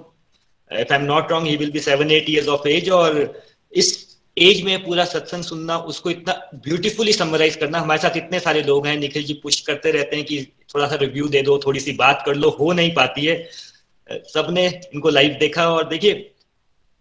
if 0.70 0.93
I 0.93 0.99
am 0.99 1.05
not 1.05 1.30
wrong 1.32 1.47
he 1.49 1.57
will 1.57 1.70
be 1.70 1.80
seven 1.80 2.11
eight 2.11 2.30
years 2.30 2.49
of 2.49 2.68
age 2.68 2.91
और 2.91 3.43
इस 3.72 3.93
एज 4.37 4.62
में 4.62 4.85
पूरा 4.85 5.05
सत्संग 5.05 5.43
सुनना, 5.45 5.76
उसको 5.78 6.11
इतना 6.11 6.32
ब्यूटीफुली 6.64 7.12
समराइज 7.12 7.57
करना। 7.57 7.80
हमारे 7.80 8.01
साथ 8.03 8.16
इतने 8.16 8.41
सारे 8.41 8.62
लोग 8.62 8.87
हैं, 8.87 8.97
निखिल 8.99 9.24
जी 9.24 9.35
पुश 9.43 9.61
करते 9.61 9.91
रहते 9.91 10.16
हैं 10.16 10.24
कि 10.24 10.43
थोड़ा 10.74 10.89
सा 10.89 10.95
रिव्यू 10.95 11.28
दे 11.28 11.43
दो, 11.43 11.59
थोड़ी 11.66 11.80
सी 11.80 11.93
बात 11.93 12.22
कर 12.26 12.35
लो, 12.35 12.51
हो 12.51 12.72
नहीं 12.72 12.95
पाती 12.95 13.26
है। 13.26 13.37
सबने 14.32 14.66
इनको 14.95 15.11
लाइव 15.11 15.37
देखा 15.41 15.68
और 15.70 15.89
देखिए 15.89 16.34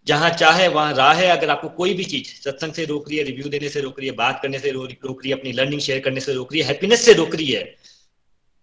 जहाँ 0.06 0.30
चाहे, 0.30 0.68
वहाँ 0.68 0.94
राह 0.94 1.12
है। 1.12 1.26
अगर 1.28 1.50
आपको 1.50 1.68
कोई 1.68 1.94
भी 1.94 2.04
चीज़, 2.04 2.28
सत्संग 2.42 2.72
से 2.72 2.84
रोक 2.84 3.08
रही 3.08 3.18
है 3.18 3.24
रिव्यू 3.24 3.48
देने 3.48 3.68
से 3.68 3.80
रोक 3.80 3.98
रही 3.98 4.08
है, 4.08 4.14
बात 4.14 4.40
करने 4.42 4.58
से 4.58 4.70
रोक 4.70 5.24
रही 5.24 5.30
है, 5.30 5.38
अपनी 5.38 5.52
लर्निंग 5.52 5.80
शेयर 5.80 6.00
करने 6.00 6.20
से 6.20 6.34
रोक 6.34 6.52
रही 6.52 6.62
है 6.62 6.68
हैप्पीनेस 6.68 7.04
से 7.04 7.12
रोक 7.12 7.34
रही 7.34 7.50
है, 7.52 7.74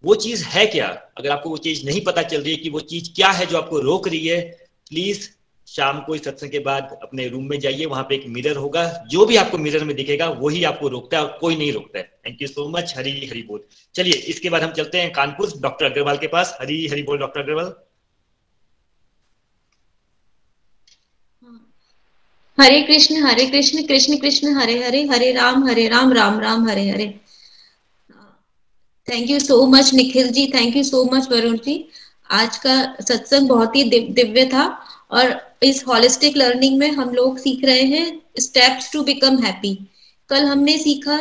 वो 0.03 0.15
चीज़ 0.15 0.43
है 0.45 0.65
क्या? 0.65 0.87
अगर 1.17 1.29
आपको 1.29 1.49
वो 1.49 1.57
चीज़ 1.57 1.85
नहीं 1.85 2.01
पता 2.01 2.21
चल 2.23 2.41
रही 2.41 2.51
है 2.51 2.57
कि 2.57 2.69
वो 2.69 2.79
चीज़ 2.79 3.11
क्या 3.15 3.31
है 3.31 3.45
जो 3.45 3.57
आपको 3.57 3.79
रोक 3.79 4.07
रही 4.07 4.27
है 4.27 4.41
प्लीज़ 4.89 5.29
शाम 5.67 5.99
को 5.99 6.15
इस 6.15 6.23
सत्संग 6.23 6.49
के 6.49 6.59
बाद 6.59 6.97
अपने 7.03 7.27
रूम 7.27 7.43
में 7.49 7.59
जाइए। 7.59 7.85
वहाँ 7.85 8.03
पे 8.03 8.15
एक 8.15 8.23
मिरर 8.27 8.55
होगा। 8.55 8.83
जो 9.09 9.25
भी 9.25 9.35
आपको 9.35 9.57
मिरर 9.57 9.83
में 9.83 9.95
दिखेगा, 9.95 10.27
वही 10.29 10.63
आपको 10.63 10.87
रोकता 10.87 11.17
है 11.17 11.23
और 11.23 11.37
कोई 11.41 11.55
नहीं 11.55 11.71
रोकता 11.73 11.99
है। 11.99 12.11
Thank 12.27 12.41
you 12.41 12.47
so 12.47 12.67
much 12.69 12.93
Hari 12.97 13.11
Hari 13.27 13.41
बोल। 13.43 13.63
चलिए, 13.95 14.13
इसके 14.13 14.49
बाद 14.49 14.63
हम 14.63 14.71
चलते 14.71 14.97
हैं 14.97 15.11
कानपुर 15.11 15.53
डॉक्टर 15.57 15.85
अग्रवाल 15.85 16.17
के 16.17 16.27
पास। 16.27 16.57
हरी 16.61 16.87
हरी 16.87 17.03
बोल, 17.03 17.17
doctor 17.17 17.41
Agarwal. 17.41 17.73
Hare 22.57 22.81
Krishna 22.81 23.23
Hare 23.25 23.45
Krishna 23.45 23.81
Krishna 23.87 24.17
Krishna, 24.17 24.55
Hare 24.57 24.77
Hare 24.83 25.03
Hare 25.07 25.31
Ram 25.31 25.67
Hare 25.67 25.87
Ram 25.87 26.11
Ram 26.13 26.39
Ram, 26.39 26.67
Hare 26.69 26.89
Hare. 26.89 27.07
Thank 29.07 29.29
you 29.29 29.39
so 29.39 29.65
much 29.67 29.93
Nikhil 29.93 30.29
ji 30.29 30.45
thank 30.53 30.75
you 30.75 30.83
so 30.83 31.03
much 31.13 31.27
Varun 31.31 31.57
ji 31.57 31.75
आज 32.31 32.57
का 32.57 32.75
सत्संग 33.01 33.47
बहुत 33.49 33.75
ही 33.75 33.83
दिव्य 34.11 34.45
था 34.45 34.65
और 35.11 35.39
इस 35.63 35.83
holistic 35.87 36.37
learning 36.37 36.77
में 36.79 36.91
हम 36.91 37.13
लोग 37.13 37.37
सीख 37.37 37.65
रहे 37.65 37.83
हैं 37.87 38.05
स्टेप्स 38.39 38.91
टू 38.93 39.03
बिकम 39.03 39.37
हैप्पी 39.43 39.73
कल 40.29 40.45
हमने 40.45 40.77
सीखा 40.77 41.17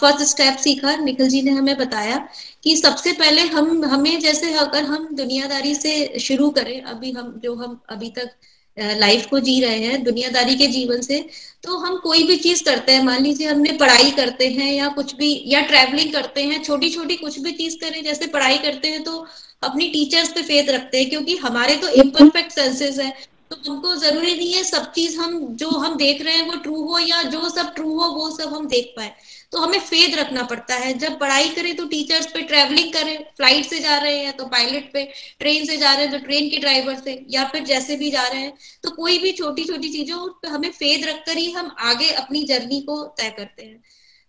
फ़र्स्ट 0.00 0.22
स्टेप 0.22 0.56
सीखा। 0.58 0.94
निखिल 0.96 1.28
जी 1.28 1.42
ने 1.42 1.50
हमें 1.50 1.76
बताया 1.78 2.16
कि 2.64 2.76
सबसे 2.76 3.12
पहले 3.12 3.42
हम, 3.42 3.84
हमें 3.84 4.18
जैसे 4.20 4.52
अगर 4.54 4.84
हम 4.84 5.08
दुनियादारी 5.12 5.74
से 5.74 6.18
शुरू 6.20 6.50
करें, 6.50 6.80
अभी 6.82 7.10
हम, 7.12 7.40
जो 7.44 7.54
हम 7.54 7.80
अभी 7.88 8.10
तक 8.10 8.30
लाइफ 8.76 9.26
को 9.26 9.38
जी 9.40 9.60
रहे 9.60 9.78
हैं, 9.78 10.02
दुनियादारी 10.04 10.54
के 10.56 10.66
जीवन 10.68 11.00
से 11.02 11.18
तो 11.64 11.76
हम 11.78 11.96
कोई 11.98 12.22
भी 12.26 12.36
चीज़ 12.36 12.62
करते 12.64 12.92
हैं, 12.92 13.02
मान 13.04 13.22
लीजिए 13.22 13.46
हमने 13.48 13.72
पढ़ाई 13.78 14.10
करते 14.10 14.48
हैं 14.48 14.72
या 14.72 14.88
कुछ 14.90 15.14
भी, 15.16 15.42
या 15.46 15.60
ट्रैवलिंग 15.62 16.12
करते 16.12 16.42
हैं 16.42 16.62
छोटी 16.62 16.90
छोटी 16.90 17.16
कुछ 17.16 17.38
भी 17.40 17.52
चीज़ 17.52 17.76
करें, 17.80 18.02
जैसे 18.04 18.26
पढ़ाई 18.28 18.58
करते 18.58 18.88
हैं 18.88 19.02
तो 19.04 19.24
अपनी 19.62 19.88
टीचर्स 19.88 20.32
पे 20.32 20.42
फेथ 20.42 20.68
रखते 20.70 20.98
हैं, 20.98 21.08
क्योंकि 21.10 21.36
हमारे 21.36 21.76
तो 21.76 21.88
इम्परफेक्ट 22.02 22.52
सेंसेस 22.52 22.98
है। 22.98 23.12
तो 23.50 23.56
हमको 23.66 23.94
ज़रूरी 23.96 24.34
नहीं 24.36 24.52
है 24.54 24.62
सब 24.64 24.90
चीज़ 24.92 25.16
हम, 25.18 25.38
जो 25.56 25.68
हम 25.70 25.96
देख 25.96 26.22
रहे 26.22 26.34
हैं 26.34 26.46
वो 26.46 26.56
ट्रू 26.58 26.82
हो 26.82 26.98
या 26.98 27.22
जो 27.24 27.48
सब 27.50 27.74
ट्रू 27.74 27.88
हो, 27.90 28.08
वो 28.10 28.30
सब 28.36 28.54
हम 28.54 28.66
देख 28.68 28.92
पाए। 28.96 29.12
तो 29.54 29.60
हमें 29.60 29.78
फेद 29.80 30.14
रखना 30.14 30.42
पड़ता 30.44 30.74
है। 30.76 30.92
जब 30.98 31.18
पढ़ाई 31.18 31.48
करें 31.50 31.74
तो 31.76 31.84
टीचर्स 31.88 32.26
पे 32.28 32.40
ट्रेवलिंग 32.44 32.92
करें 32.92 33.16
फ़्लाइट 33.36 33.66
से 33.66 33.78
जा 33.80 33.96
रहे 33.98 34.18
हैं 34.18 34.32
तो 34.36 34.46
पायलट 34.46 34.92
पे 34.92 35.04
ट्रेन 35.40 35.64
से 35.66 35.76
जा 35.76 35.92
रहे 35.92 36.06
हैं 36.06 36.12
तो 36.12 36.18
ट्रेन 36.24 36.48
के 36.50 36.58
ड्राइवर 36.58 36.94
से, 36.96 37.26
या 37.30 37.44
फिर 37.44 37.64
जैसे 37.64 37.96
भी 37.96 38.10
जा 38.10 38.26
रहे 38.28 38.40
हैं 38.40 38.52
तो 38.84 38.90
कोई 38.92 39.18
भी 39.18 39.32
छोटी 39.34 39.64
छोटी 39.64 39.88
चीज़ों 39.90 40.26
पर 40.32 40.48
हमें 40.48 40.70
फेद 40.72 41.04
रखकर 41.06 41.36
ही 41.38 41.50
हम 41.52 41.74
आगे 41.84 42.10
अपनी 42.14 42.42
जर्नी 42.44 42.80
को 42.82 43.02
तय 43.18 43.30
करते 43.36 43.62
हैं। 43.62 43.82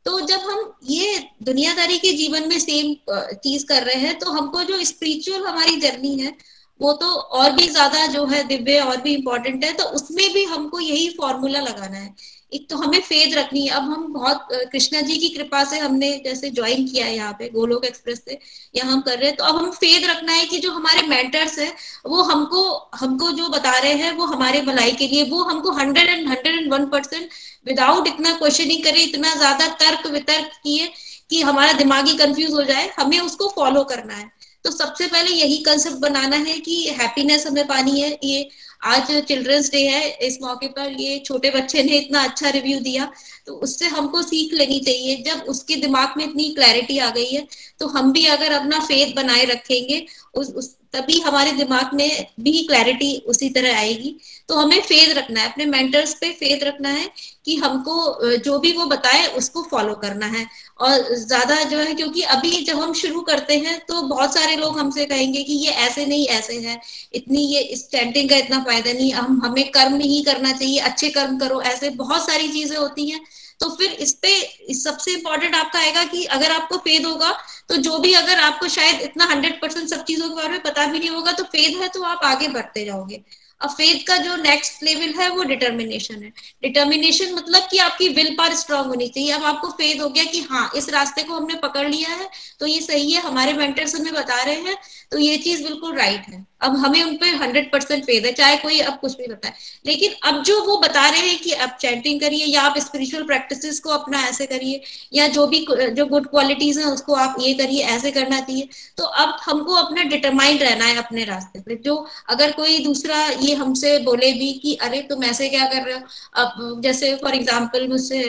तो 0.06 0.20
जब 0.24 0.40
हम 0.42 0.74
ये 0.86 1.18
दुनियादारी 1.44 1.98
के 2.00 2.12
जीवन 2.14 2.48
में 2.50 2.60
सेम 2.60 2.94
चीज़ 3.10 3.66
कर 3.66 3.84
रहे 3.84 4.02
हैं 4.02 4.18
तो 4.20 4.32
हमको 4.32 4.64
जो 4.64 4.84
स्पिरिचुअल 4.86 5.46
हमारी 5.46 5.76
जर्नी 5.80 6.16
है, 6.18 6.36
वो 6.82 6.94
तो 6.94 7.08
और 7.08 7.52
भी 7.52 7.68
ज़्यादा 7.70 8.06
जो 8.08 8.26
है 8.28 8.44
दिव्य 8.48 8.80
और 8.82 9.02
भी 9.02 9.14
इम्पोर्टेंट 9.16 9.64
है 9.66 9.72
तो 9.74 9.84
उसमें 9.96 10.32
भी 10.34 10.44
हमको 10.46 10.80
यही 10.82 11.10
फॉर्मूला 11.18 11.60
लगाना 11.62 11.98
है 11.98 12.14
एक 12.52 12.68
तो 12.70 12.78
हमें 12.78 13.00
फेद 13.02 13.34
रखनी 13.34 13.62
है। 13.62 13.70
अब 13.76 13.84
हम 13.84 14.12
बहुत 14.14 14.48
कृष्णा 14.72 15.00
जी 15.02 15.16
की 15.18 15.30
कृपा 15.30 15.64
से 15.64 15.78
हमने 15.80 16.12
जैसे 16.26 16.50
ज्वाइन 16.52 16.86
किया 16.88 17.06
है 17.06 17.16
यहाँ 17.16 17.34
पे, 17.40 17.50
गोलोक 17.50 17.86
एक्सप्रेस 17.86 18.22
से 18.26 18.38
या 18.76 18.86
हम 18.86 19.02
कर 19.02 19.18
रहे 19.18 19.28
हैं। 19.28 19.36
तो 19.38 19.44
अब 19.44 19.56
हम 19.56 19.72
फेद 19.74 20.06
रखना 20.06 20.34
है 20.34 20.46
कि 20.46 20.60
जो 20.60 20.72
हमारे 20.72 21.02
मेंटर्स 21.08 21.58
है, 21.60 21.72
वो 22.06 22.22
हमको 22.24 22.64
हमको 22.96 23.32
जो 23.32 23.50
बता 23.50 23.78
रहे 23.78 23.94
हैं, 23.94 24.12
वो 24.14 24.26
हमारे 24.26 24.62
भलाई 24.64 24.92
के 24.94 25.08
लिए, 25.08 25.24
वो 25.26 25.44
हमको 25.44 25.72
hundred 25.74 26.10
and 26.10 26.28
hundred 26.28 26.56
and 26.56 26.72
one 26.74 26.86
percent 26.88 27.30
without 27.68 28.08
इतना 28.08 28.34
क्वेश्चनिंग 28.38 28.84
करे, 28.84 29.02
इतना 29.02 29.34
ज़्यादा 29.36 29.68
तर्क 29.76 30.08
वितर्क 30.08 30.52
किए 30.64 30.92
कि 31.30 31.42
हमारा 31.42 31.74
दिमागी 31.74 32.18
कंफ्यूज 32.18 32.52
हो 32.54 32.64
जाए, 32.64 32.90
हमें 33.00 33.20
उसको 33.20 33.48
फॉलो 33.56 33.84
करना 33.86 34.14
है। 34.14 34.30
तो 34.66 34.72
सबसे 34.72 35.08
पहले 35.08 35.32
यही 35.32 35.58
कंसेप्ट 35.64 35.98
बनाना 36.00 36.36
है 36.38 36.58
कि 36.60 36.76
हैप्पीनेस 37.00 37.46
हमें 37.48 37.66
पानी 37.68 38.00
है, 38.00 38.18
ये 38.24 38.50
आज 38.82 39.12
चिल्ड्रंस 39.28 39.70
डे 39.72 39.82
है 39.82 40.10
इस 40.28 40.38
मौके 40.42 40.68
पर 40.70 40.92
ये 41.02 41.20
छोटे 41.26 41.50
बच्चे 41.52 41.84
ने 41.84 41.98
इतना 41.98 42.24
अच्छा 42.24 42.50
रिव्यू 42.50 42.80
दिया 42.80 43.12
तो 43.48 43.54
उससे 43.58 43.88
हमको 43.88 44.22
सीख 44.24 44.54
लेनी 44.54 44.80
चाहिए। 44.80 45.16
जब 45.24 45.46
उसके 45.50 45.76
दिमाग 45.76 46.14
में 46.18 46.24
इतनी 46.26 46.50
क्लैरिटी 46.54 46.98
आ 47.00 47.10
गई 47.10 47.30
है 47.32 47.46
तो 47.80 47.88
हम 47.88 48.12
भी 48.14 48.26
अगर 48.28 48.52
अपना 48.52 48.80
फेथ 48.82 49.16
बनाए 49.16 49.46
रखेंगे 49.46 50.06
उस, 50.36 50.50
उस 50.50 50.76
तभी 50.94 51.20
हमारे 51.20 51.52
दिमाग 51.52 51.94
में 51.94 52.26
भी 52.40 52.64
क्लैरिटी 52.68 53.16
उसी 53.28 53.50
तरह 53.50 53.78
आएगी। 53.78 54.16
तो 54.50 54.56
हमें 54.56 54.82
फेद 54.82 55.18
रखना 55.18 55.42
है 55.42 55.52
अपने 55.52 55.66
मेंटर्स 55.66 56.14
पे 56.14 56.32
फेद 56.34 56.64
रखना 56.64 56.90
है 56.90 57.10
कि 57.46 57.56
हमको 57.56 58.36
जो 58.38 58.58
भी 58.60 58.72
वो 58.72 58.86
बताए 58.86 59.26
उसको 59.38 59.64
फॉलो 59.72 59.94
करना 59.96 60.26
है। 60.28 60.46
और 60.80 61.14
ज़्यादा 61.18 61.62
जो 61.64 61.78
है, 61.80 61.94
क्योंकि 61.94 62.22
अभी 62.24 62.50
जब 62.64 62.80
हम 62.80 62.94
शुरू 62.94 63.22
करते 63.24 63.58
हैं 63.58 63.78
तो 63.86 64.02
बहुत 64.04 64.34
सारे 64.34 64.56
लोग 64.56 64.80
हमसे 64.80 65.06
कहेंगे 65.06 65.44
कि 65.44 65.54
ये 65.56 65.72
ऐसे 65.84 66.06
नहीं, 66.06 66.26
ऐसे 66.30 66.58
है। 66.60 66.80
इतनी 67.14 67.42
ये 67.46 67.76
स्टैंडिंग 67.76 68.30
का 68.30 68.36
इतना 68.38 68.60
फ़ायदा 68.64 68.94
नहीं, 68.94 69.12
हम, 69.14 69.42
हमें 69.46 69.70
कर्म 69.72 69.96
नहीं 69.96 70.24
करना 70.26 70.52
चाहिए, 70.54 70.80
अच्छे 70.82 71.10
कर्म 71.12 71.38
करो, 71.40 71.62
ऐसे 71.64 71.90
बहुत 71.96 72.26
सारी 72.26 72.48
चीज़ें 72.50 72.78
होती 72.78 73.10
हैं। 73.10 73.20
तो 73.60 73.70
फिर 73.72 73.92
इस 74.02 74.14
पे 74.22 74.74
सबसे 74.76 75.12
इंपॉर्टेंट 75.14 75.56
आपका 75.56 75.80
आएगा 75.80 76.04
कि 76.06 76.24
अगर 76.36 76.52
आपको 76.52 76.78
फेद 76.80 77.06
होगा 77.06 77.32
तो 77.70 77.76
जो 77.78 77.98
भी 78.00 78.14
अगर 78.14 78.40
आपको 78.40 78.68
शायद 78.68 79.02
इतना 79.02 79.26
हंड्रेड 79.26 79.62
परसेंट 79.62 79.88
सब 79.90 80.04
चीज़ों 80.04 80.28
के 80.30 80.36
बारे 80.36 80.50
में 80.50 80.62
पता 80.62 80.86
भी 80.88 81.00
नहीं 81.00 81.10
होगा 81.10 81.32
तो 81.32 81.44
फेद 81.46 81.78
है 81.82 81.88
तो 81.88 82.04
आप 82.04 82.26
आगे 82.26 82.48
बढ़ते 82.50 82.86
जाओगे। 82.86 83.22
अब 83.62 83.70
फेथ 83.72 84.04
का 84.08 84.18
जो 84.18 84.36
नेक्स्ट 84.38 84.84
लेवल 84.84 85.14
है, 85.20 85.30
वो 85.30 85.44
डिटर्मिनेशन 85.44 86.24
है. 86.24 86.30
डिटर्मिनेशन 86.64 87.34
मतलब 87.36 87.68
कि 87.72 87.78
आपकी 87.80 88.08
विल 88.12 88.34
पावर 88.38 88.56
स्ट्रांग 88.56 88.88
होनी 88.88 89.08
चाहिए. 89.08 89.32
अब 89.32 89.44
आपको 89.46 89.70
फेथ 89.72 90.02
हो 90.02 90.10
गया 90.10 90.24
कि 90.32 90.42
हाँ 90.42 90.70
इस 90.76 90.90
रास्ते 90.90 91.24
को 91.24 91.36
हमने 91.36 91.56
पकड़ 91.64 91.88
लिया 91.88 92.10
है 92.12 92.30
तो 92.60 92.66
ये 92.66 92.82
सही 92.82 93.12
है, 93.12 93.22
हमारे 93.22 93.54
मेंटर्स 93.54 93.96
हमें 93.96 94.14
बता 94.14 94.42
रहे 94.44 94.60
हैं 94.62 94.78
तो 95.12 95.18
ये 95.20 95.38
चीज़ 95.40 95.64
बिल्कुल 95.64 95.96
राइट 95.98 96.28
है. 96.30 96.46
अब 96.62 96.76
हमें 96.76 97.02
उन 97.04 97.16
पर 97.16 97.36
हंड्रेड 97.36 97.72
परसेंट 97.72 98.04
फेद 98.04 98.26
है, 98.26 98.32
चाहे 98.32 98.58
कोई 98.58 98.80
अब 98.80 99.00
कुछ 99.00 99.18
भी 99.18 99.28
बताए। 99.28 99.54
लेकिन 99.86 100.14
अब 100.24 100.42
जो 100.44 100.60
वो 100.64 100.78
बता 100.78 101.10
रहे 101.10 101.22
हैं 101.22 101.40
कि 101.40 101.52
आप 101.52 101.78
चैंटिंग 101.82 102.20
करिए, 102.22 102.46
या 102.46 102.62
आप 102.62 102.78
स्पिरिचुअल 102.78 103.24
प्रैक्टिसेस 103.24 103.80
को 103.80 103.90
अपना 103.90 104.22
ऐसे 104.28 104.46
करिए, 104.46 104.82
या 105.14 105.28
जो 105.28 105.48
भी 105.48 105.66
जो 105.72 106.06
गुड 106.06 106.28
क्वालिटीज 106.28 106.78
है, 106.80 106.86
उसको 106.86 107.14
आप 107.14 107.36
ये 107.40 107.54
करिए, 107.54 107.84
ऐसे 107.86 108.12
करना 108.12 108.40
चाहिए। 108.40 108.68
तो 108.98 109.04
अब 109.04 109.38
हमको 109.44 109.74
अपना 109.74 110.04
डिटरमाइंड 110.04 110.64
रहना 110.64 110.86
है 110.86 110.96
अपने 110.96 111.24
रास्ते 111.26 111.60
पे। 111.60 111.76
जो 111.76 111.96
अगर 112.30 112.52
कोई 112.52 112.80
दूसरा 112.80 113.26
ये 113.42 113.56
हमसे 113.56 113.98
बोले 114.00 114.32
भी 114.34 114.54
कि, 114.54 114.76
अरे, 114.76 115.02
तुम 115.02 115.24
ऐसे 115.24 115.50
क्या 115.50 115.66
कर 115.66 115.84
रहे 115.84 115.96
हो? 115.96 116.02
अब 116.36 116.82
जैसे 116.82 117.16
फॉर 117.16 117.36
एग्ज़ाम्पल 117.36 117.88
मुझसे 117.88 118.24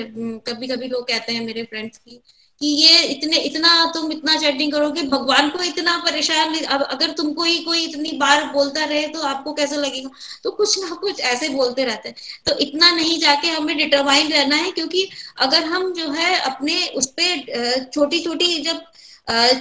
कभी 0.47 0.67
कभी 0.67 0.89
लोग 0.89 1.09
कहते 1.09 1.33
हैं 1.33 1.45
मेरे 1.47 1.63
फ्रेंड्स 1.63 1.99
की 1.99 2.21
कि 2.61 2.67
ये 2.67 3.03
इतने, 3.05 3.37
इतना 3.39 3.71
तुम 3.95 4.13
इतना 4.13 4.37
चैटिंग 4.37 4.73
करोगे, 4.73 5.03
भगवान 5.05 5.49
को 5.51 5.63
इतना 5.63 5.97
परेशान 6.05 6.55
अब 6.57 6.83
अगर 6.83 7.11
तुमको 7.13 7.43
ही 7.43 7.57
कोई 7.65 7.85
इतनी 7.85 8.13
बार 8.19 8.45
बोलता 8.53 8.85
रहे 8.85 9.07
तो 9.09 9.21
आपको 9.25 9.53
कैसा 9.53 9.77
लगेगा? 9.77 10.11
तो 10.45 10.51
कुछ 10.53 10.79
ना 10.81 10.95
कुछ 10.97 11.21
ऐसे 11.23 11.49
बोलते 11.49 11.85
रहते 11.85 12.09
हैं। 12.09 12.17
तो 12.47 12.59
इतना 12.59 12.91
नहीं 12.93 13.19
जाके 13.21 13.49
हमें 13.49 13.77
डिटरमाइन 13.77 14.33
रहना 14.33 14.57
है, 14.57 14.71
क्योंकि 14.71 15.09
अगर 15.39 15.65
हम 15.65 15.93
जो 15.93 16.11
है 16.13 16.35
अपने 16.41 16.87
उस 16.97 17.07
पर 17.21 17.91
छोटी 17.95 18.21
छोटी 18.21 18.59
जब 18.63 18.83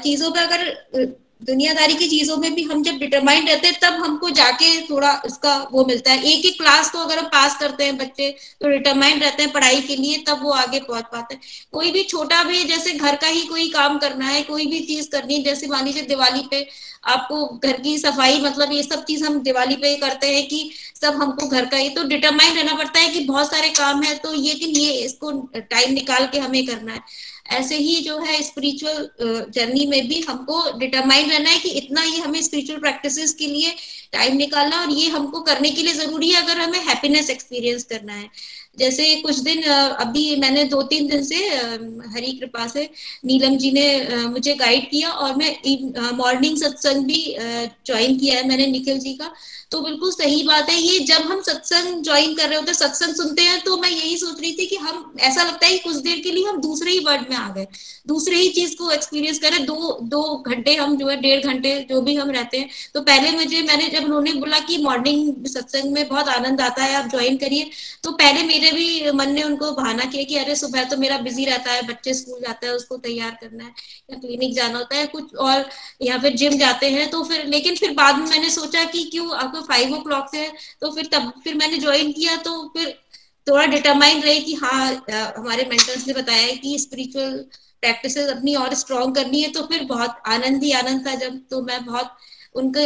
चीज़ों 0.03 0.31
पे 0.31 0.39
अगर 0.39 1.15
दुनियादारी 1.45 1.93
की 1.95 2.07
चीज़ों 2.07 2.37
में 2.37 2.53
भी 2.55 2.63
हम 2.63 2.81
जब 2.83 2.97
डिटरमाइंड 2.97 3.49
रहते 3.49 3.67
हैं, 3.67 3.77
तब 3.81 3.93
हमको 3.95 4.29
जाके 4.31 4.69
थोड़ा 4.81 5.11
इसका 5.25 5.55
वो 5.71 5.85
मिलता 5.85 6.11
है। 6.11 6.31
एक 6.31 6.45
एक 6.45 6.57
क्लास 6.57 6.91
तो 6.93 6.99
अगर 6.99 7.19
हम 7.19 7.25
पास 7.27 7.57
करते 7.59 7.83
हैं 7.83 7.97
बच्चे 7.97 8.29
तो 8.61 8.69
डिटरमाइंड 8.69 9.23
रहते 9.23 9.43
हैं 9.43 9.51
पढ़ाई 9.51 9.81
के 9.81 9.95
लिए, 9.95 10.17
तब 10.27 10.43
वो 10.43 10.51
आगे 10.53 10.79
पहुँच 10.81 11.05
पाते 11.11 11.35
हैं। 11.35 11.41
कोई 11.73 11.91
भी 11.91 12.03
छोटा 12.05 12.43
भी, 12.43 12.63
जैसे 12.63 12.93
घर 12.93 13.15
का 13.15 13.27
ही 13.27 13.41
कोई 13.47 13.69
काम 13.69 13.97
करना 13.97 14.25
है, 14.25 14.41
कोई 14.43 14.65
भी 14.65 14.79
चीज़ 14.85 15.09
करनी 15.09 15.35
है, 15.35 15.43
जैसे 15.43 15.67
मान 15.67 15.85
लीजिए 15.85 16.03
दिवाली 16.05 16.47
पे 16.51 16.67
आपको 17.07 17.45
घर 17.57 17.79
की 17.81 17.97
सफ़ाई 17.97 18.39
मतलब 18.41 18.71
ये 18.71 18.83
सब 18.83 19.03
चीज़ 19.05 19.25
हम 19.25 19.39
दिवाली 19.43 19.75
पे 19.75 19.95
करते 19.97 20.27
हैं 20.27 20.47
कि 20.47 20.69
सब 21.01 21.15
हमको 21.15 21.47
घर 21.47 21.65
का 21.65 21.77
ही 21.77 21.89
तो 21.89 22.03
डिटरमाइंड 22.07 22.57
रहना 22.57 22.73
पड़ता 22.73 22.99
है 22.99 23.09
कि 23.09 23.19
बहुत 23.25 23.49
सारे 23.51 23.69
काम 23.71 24.01
है 24.03 24.15
तो 24.17 24.33
ये 24.33 24.53
कि 24.53 24.65
ये 24.79 24.91
इसको 24.99 25.31
टाइम 25.55 25.93
निकाल 25.93 26.27
के 26.27 26.39
हमें 26.39 26.65
करना 26.65 26.93
है। 26.93 27.01
ऐसे 27.45 27.77
ही 27.77 27.95
जो 28.03 28.17
है 28.19 28.41
स्पिरिचुअल 28.43 29.09
जर्नी 29.55 29.85
में 29.87 30.07
भी 30.07 30.19
हमको 30.21 30.61
डिटरमाइन 30.79 31.29
रहना 31.31 31.49
है 31.49 31.59
कि 31.59 31.69
इतना 31.79 32.01
ही 32.01 32.19
हमें 32.19 32.41
स्पिरिचुअल 32.41 32.79
प्रैक्टिसेस 32.79 33.33
के 33.33 33.47
लिए 33.47 33.75
टाइम 34.13 34.35
निकालना 34.37 34.81
और 34.81 34.91
ये 34.91 35.09
हमको 35.09 35.41
करने 35.41 35.71
के 35.71 35.83
लिए 35.83 35.93
ज़रूरी 35.93 36.29
है 36.29 36.41
अगर 36.41 36.59
हमें 36.59 36.79
हैप्पीनेस 36.87 37.29
एक्सपीरियंस 37.29 37.83
करना 37.83 38.13
है। 38.13 38.29
जैसे 38.77 39.13
कुछ 39.15 39.39
दिन 39.39 39.61
अभी 39.63 40.35
मैंने 40.35 40.63
दो 40.65 40.81
तीन 40.83 41.07
दिन 41.07 41.23
से 41.23 41.35
हरी 42.15 42.31
कृपा 42.31 42.67
से 42.67 42.89
नीलम 43.25 43.55
जी 43.57 43.71
ने 43.71 43.87
मुझे 44.27 44.53
गाइड 44.55 44.89
किया 44.89 45.09
और 45.09 45.35
मैं 45.35 46.11
मॉर्निंग 46.17 46.57
सत्संग 46.57 47.05
भी 47.05 47.23
ज्वाइन 47.39 48.17
किया 48.17 48.37
है 48.37 48.47
मैंने 48.47 48.67
निखिल 48.67 48.99
जी 48.99 49.13
का। 49.13 49.31
तो 49.71 49.79
बिल्कुल 49.81 50.11
सही 50.11 50.41
बात 50.43 50.69
है, 50.69 50.75
ये 50.77 50.99
जब 50.99 51.21
हम 51.21 51.41
सत्संग 51.41 52.03
ज्वाइन 52.03 52.33
कर 52.35 52.47
रहे 52.49 52.57
होते 52.57 52.73
सत्संग 52.73 53.15
सुनते 53.15 53.41
हैं 53.41 53.59
तो 53.61 53.77
मैं 53.77 53.89
यही 53.89 54.17
सोच 54.17 54.41
रही 54.41 54.51
थी 54.51 54.65
कि 54.65 54.75
हम, 54.75 55.15
ऐसा 55.19 55.43
लगता 55.43 55.65
है 55.65 55.71
कि 55.73 55.79
कुछ 55.79 55.95
देर 55.97 56.19
के 56.19 56.31
लिए 56.31 56.45
हम 56.45 56.59
दूसरे 56.61 56.91
ही 56.91 56.99
वर्ड 56.99 57.29
में 57.29 57.35
आ 57.37 57.49
गए। 57.49 57.67
दूसरे 58.07 58.37
ही 58.37 58.49
चीज़ 58.49 58.75
को 58.77 58.89
एक्सपीरियंस 58.91 59.39
करें, 59.39 59.65
दो 59.65 59.97
दो 60.03 60.21
घंटे 60.37 60.75
हम 60.75 60.95
जो 60.97 61.07
है, 61.07 61.19
डेढ़ 61.21 61.43
घंटे 61.43 61.75
जो 61.89 62.01
भी 62.01 62.15
हम 62.15 62.31
रहते 62.31 62.57
हैं। 62.57 62.69
तो 62.93 63.01
पहले 63.01 63.31
मुझे, 63.31 63.61
मैंने 63.61 63.87
जब 63.89 64.03
उन्होंने 64.03 64.33
बोला 64.35 64.59
कि 64.59 64.77
मॉर्निंग 64.83 65.45
सत्संग 65.47 65.91
में 65.93 66.07
बहुत 66.07 66.29
आनंद 66.29 66.61
आता 66.61 66.83
है, 66.83 66.95
आप 66.95 67.09
ज्वाइन 67.11 67.37
करिए 67.37 67.69
तो 68.03 68.11
पहले 68.13 68.43
मेरे 68.43 68.64
भी 68.71 69.11
मन 69.11 69.31
ने 69.31 69.43
उनको 69.43 69.71
बहाना 69.71 70.05
किया 70.05 70.23
कि 70.23 70.37
अरे, 70.37 70.55
सुबह 70.55 70.83
तो 70.83 70.97
मेरा 70.97 71.17
बिज़ी 71.19 71.45
रहता 71.45 71.71
है, 71.71 71.81
बच्चे 71.87 72.13
स्कूल 72.13 72.39
जाता 72.41 72.67
है, 72.67 72.73
उसको 72.73 72.97
तैयार 72.97 73.37
करना 73.41 73.63
है, 73.63 73.69
या 74.11 74.17
क्लिनिक 74.19 74.55
जाना 74.55 74.77
होता 74.77 74.95
है 74.97 75.05
कुछ 75.07 75.35
और, 75.37 75.65
या 76.01 76.17
फिर 76.17 76.35
जिम 76.35 76.57
जाते 76.57 76.89
हैं 76.91 77.09
तो 77.09 77.23
फिर, 77.23 77.45
लेकिन 77.47 77.75
फिर 77.75 77.93
बाद 77.93 78.17
में 78.17 78.27
मैंने 78.29 78.49
सोचा 78.49 78.83
कि 78.85 79.03
क्यों 79.11 79.35
आपको 79.37 79.61
फाइव 79.61 79.93
ओ 79.95 80.01
क्लॉक 80.03 80.27
से 80.31 80.47
तो 80.81 80.91
फिर 80.91 81.09
तब, 81.13 81.31
फिर 81.43 81.55
मैंने 81.55 81.77
ज्वाइन 81.77 82.11
किया 82.11 82.35
तो 82.41 82.61
फिर 82.77 82.93
थोड़ा 83.47 83.65
डिटरमाइंड 83.65 84.23
रहे 84.25 84.39
कि 84.39 84.53
हाँ 84.53 84.85
हमारे 85.37 85.65
मेंटर्स 85.65 86.07
ने 86.07 86.13
बताया 86.13 86.55
कि 86.55 86.77
स्पिरिचुअल 86.79 87.37
प्रैक्टिस 87.83 88.17
अपनी 88.19 88.55
और 88.55 88.73
स्ट्रॉन्ग 88.73 89.15
करनी 89.15 89.41
है 89.41 89.51
तो 89.51 89.61
फिर 89.67 89.83
बहुत 89.85 90.21
आनंद 90.27 90.63
ही 90.63 90.71
आनंद 90.73 91.05
था 91.07 91.15
जब 91.15 91.39
तो 91.49 91.61
मैं 91.61 91.83
बहुत 91.85 92.15
उनके 92.55 92.85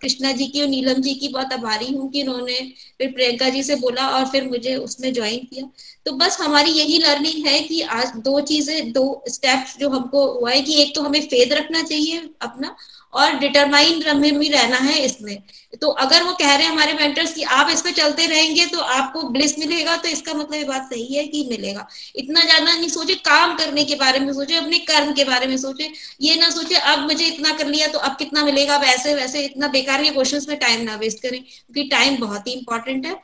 कृष्णा 0.00 0.32
जी 0.32 0.46
की 0.46 0.60
और 0.62 0.68
नीलम 0.68 1.00
जी 1.02 1.14
की 1.14 1.28
बहुत 1.28 1.52
आभारी 1.52 1.92
हूँ 1.94 2.10
कि 2.12 2.22
उन्होंने 2.22 2.54
फिर 2.98 3.10
प्रियंका 3.12 3.48
जी 3.48 3.62
से 3.62 3.76
बोला 3.76 4.08
और 4.10 4.26
फिर 4.26 4.48
मुझे 4.48 4.74
उसमें 4.76 5.12
ज्वाइन 5.12 5.38
किया। 5.44 5.68
तो 6.06 6.12
बस 6.16 6.38
हमारी 6.40 6.70
यही 6.70 6.98
लर्निंग 6.98 7.46
है 7.46 7.60
कि 7.60 7.80
आज 7.82 8.12
दो 8.18 8.40
चीज़ें, 8.42 8.92
दो 8.92 9.24
स्टेप्स 9.28 9.76
जो 9.78 9.88
हमको 9.88 10.26
हुआ 10.32 10.50
है 10.50 10.60
कि 10.62 10.80
एक 10.82 10.94
तो 10.94 11.02
हमें 11.02 11.20
फेद 11.26 11.52
रखना 11.52 11.82
चाहिए 11.82 12.28
अपना 12.42 12.74
और 13.12 13.34
डिटरमाइन 13.38 14.38
भी 14.38 14.48
रहना 14.48 14.76
है 14.78 14.98
इसमें। 15.00 15.36
तो 15.82 15.88
अगर 16.00 16.22
वो 16.22 16.32
कह 16.34 16.54
रहे 16.54 16.64
हैं 16.64 16.72
हमारे 16.72 16.92
मेंटर्स 16.94 17.32
कि 17.34 17.42
आप 17.52 17.70
इस 17.70 17.80
पे 17.82 17.92
चलते 17.92 18.26
रहेंगे 18.26 18.66
तो 18.66 18.80
आपको 18.92 19.22
ब्लिस 19.30 19.58
मिलेगा 19.58 19.96
तो 19.96 20.08
इसका 20.08 20.34
मतलब 20.34 20.54
ये 20.54 20.64
बात 20.64 20.82
सही 20.84 21.14
है 21.14 21.26
कि 21.26 21.46
मिलेगा। 21.50 21.86
इतना 22.16 22.40
ज़्यादा 22.42 22.74
नहीं, 22.74 22.88
सोचे 22.88 23.14
काम 23.22 23.56
करने 23.56 23.84
के 23.84 23.94
बारे 23.96 24.18
में 24.18 24.32
सोचे, 24.32 24.56
अपने 24.56 24.78
कर्म 24.80 25.12
के 25.12 25.24
बारे 25.24 25.46
में 25.46 25.56
सोचे। 25.58 25.90
ये 26.22 26.34
ना 26.34 26.50
सोचे, 26.50 26.74
अब 26.74 26.98
मुझे 27.02 27.26
इतना 27.26 27.52
कर 27.56 27.66
लिया 27.66 27.86
तो 27.88 27.98
अब 28.00 28.16
कितना 28.16 28.44
मिलेगा? 28.44 28.76
ऐसे, 28.76 29.14
वैसे 29.14 29.44
इतना 29.44 29.68
बेकार 29.68 30.02
के 30.02 30.10
क्वेश्चन 30.10 30.44
में 30.48 30.58
टाइम 30.58 30.82
ना 30.82 30.96
वेस्ट 30.96 31.22
करें, 31.22 31.40
क्योंकि 31.40 31.88
टाइम 31.90 32.16
बहुत 32.18 32.46
ही 32.46 32.52
इंपॉर्टेंट 32.52 33.06
है। 33.06 33.14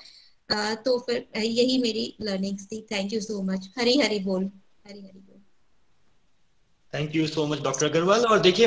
तो 0.85 0.99
फिर 1.01 1.27
यही 1.37 1.79
मेरी 1.83 2.15
लर्निंग 2.23 2.59
थी। 2.63 2.81
Thank 2.93 3.13
you 3.13 3.21
so 3.21 3.43
much 3.43 3.69
Hari 3.79 3.97
Hari 3.99 4.19
बोल। 4.21 4.45
हरी 4.87 4.99
हरी 4.99 5.19
बोल। 5.19 5.41
Thank 6.93 7.15
you 7.17 7.27
so 7.29 7.47
much 7.47 7.61
doctor 7.61 7.87
Agarwal 7.87 8.25
और 8.27 8.41
देखिए 8.41 8.67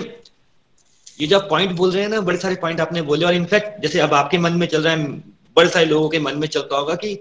ये 1.20 1.28
जो 1.28 1.40
पॉइंट 1.40 1.72
बोल 1.72 1.92
रहे 1.92 2.02
हैं 2.04 2.10
ना, 2.10 2.20
बड़े 2.22 2.38
सारे 2.38 2.56
पॉइंट 2.56 2.82
आपने 2.82 3.02
बोले, 3.02 3.26
और 3.26 3.34
इनफैक्ट 3.34 3.82
जैसे 3.82 4.00
अब 4.00 4.14
आपके 4.14 4.38
मन 4.38 4.54
में 4.54 4.68
चल 4.68 4.84
रहा 4.84 4.94
है, 4.94 5.08
बड़े 5.58 5.70
सारे 5.70 5.86
लोगों 5.86 6.10
के 6.10 6.20
मन 6.20 6.38
में 6.38 6.48
चलता 6.48 6.78
होगा 6.78 6.96
कि 6.96 7.16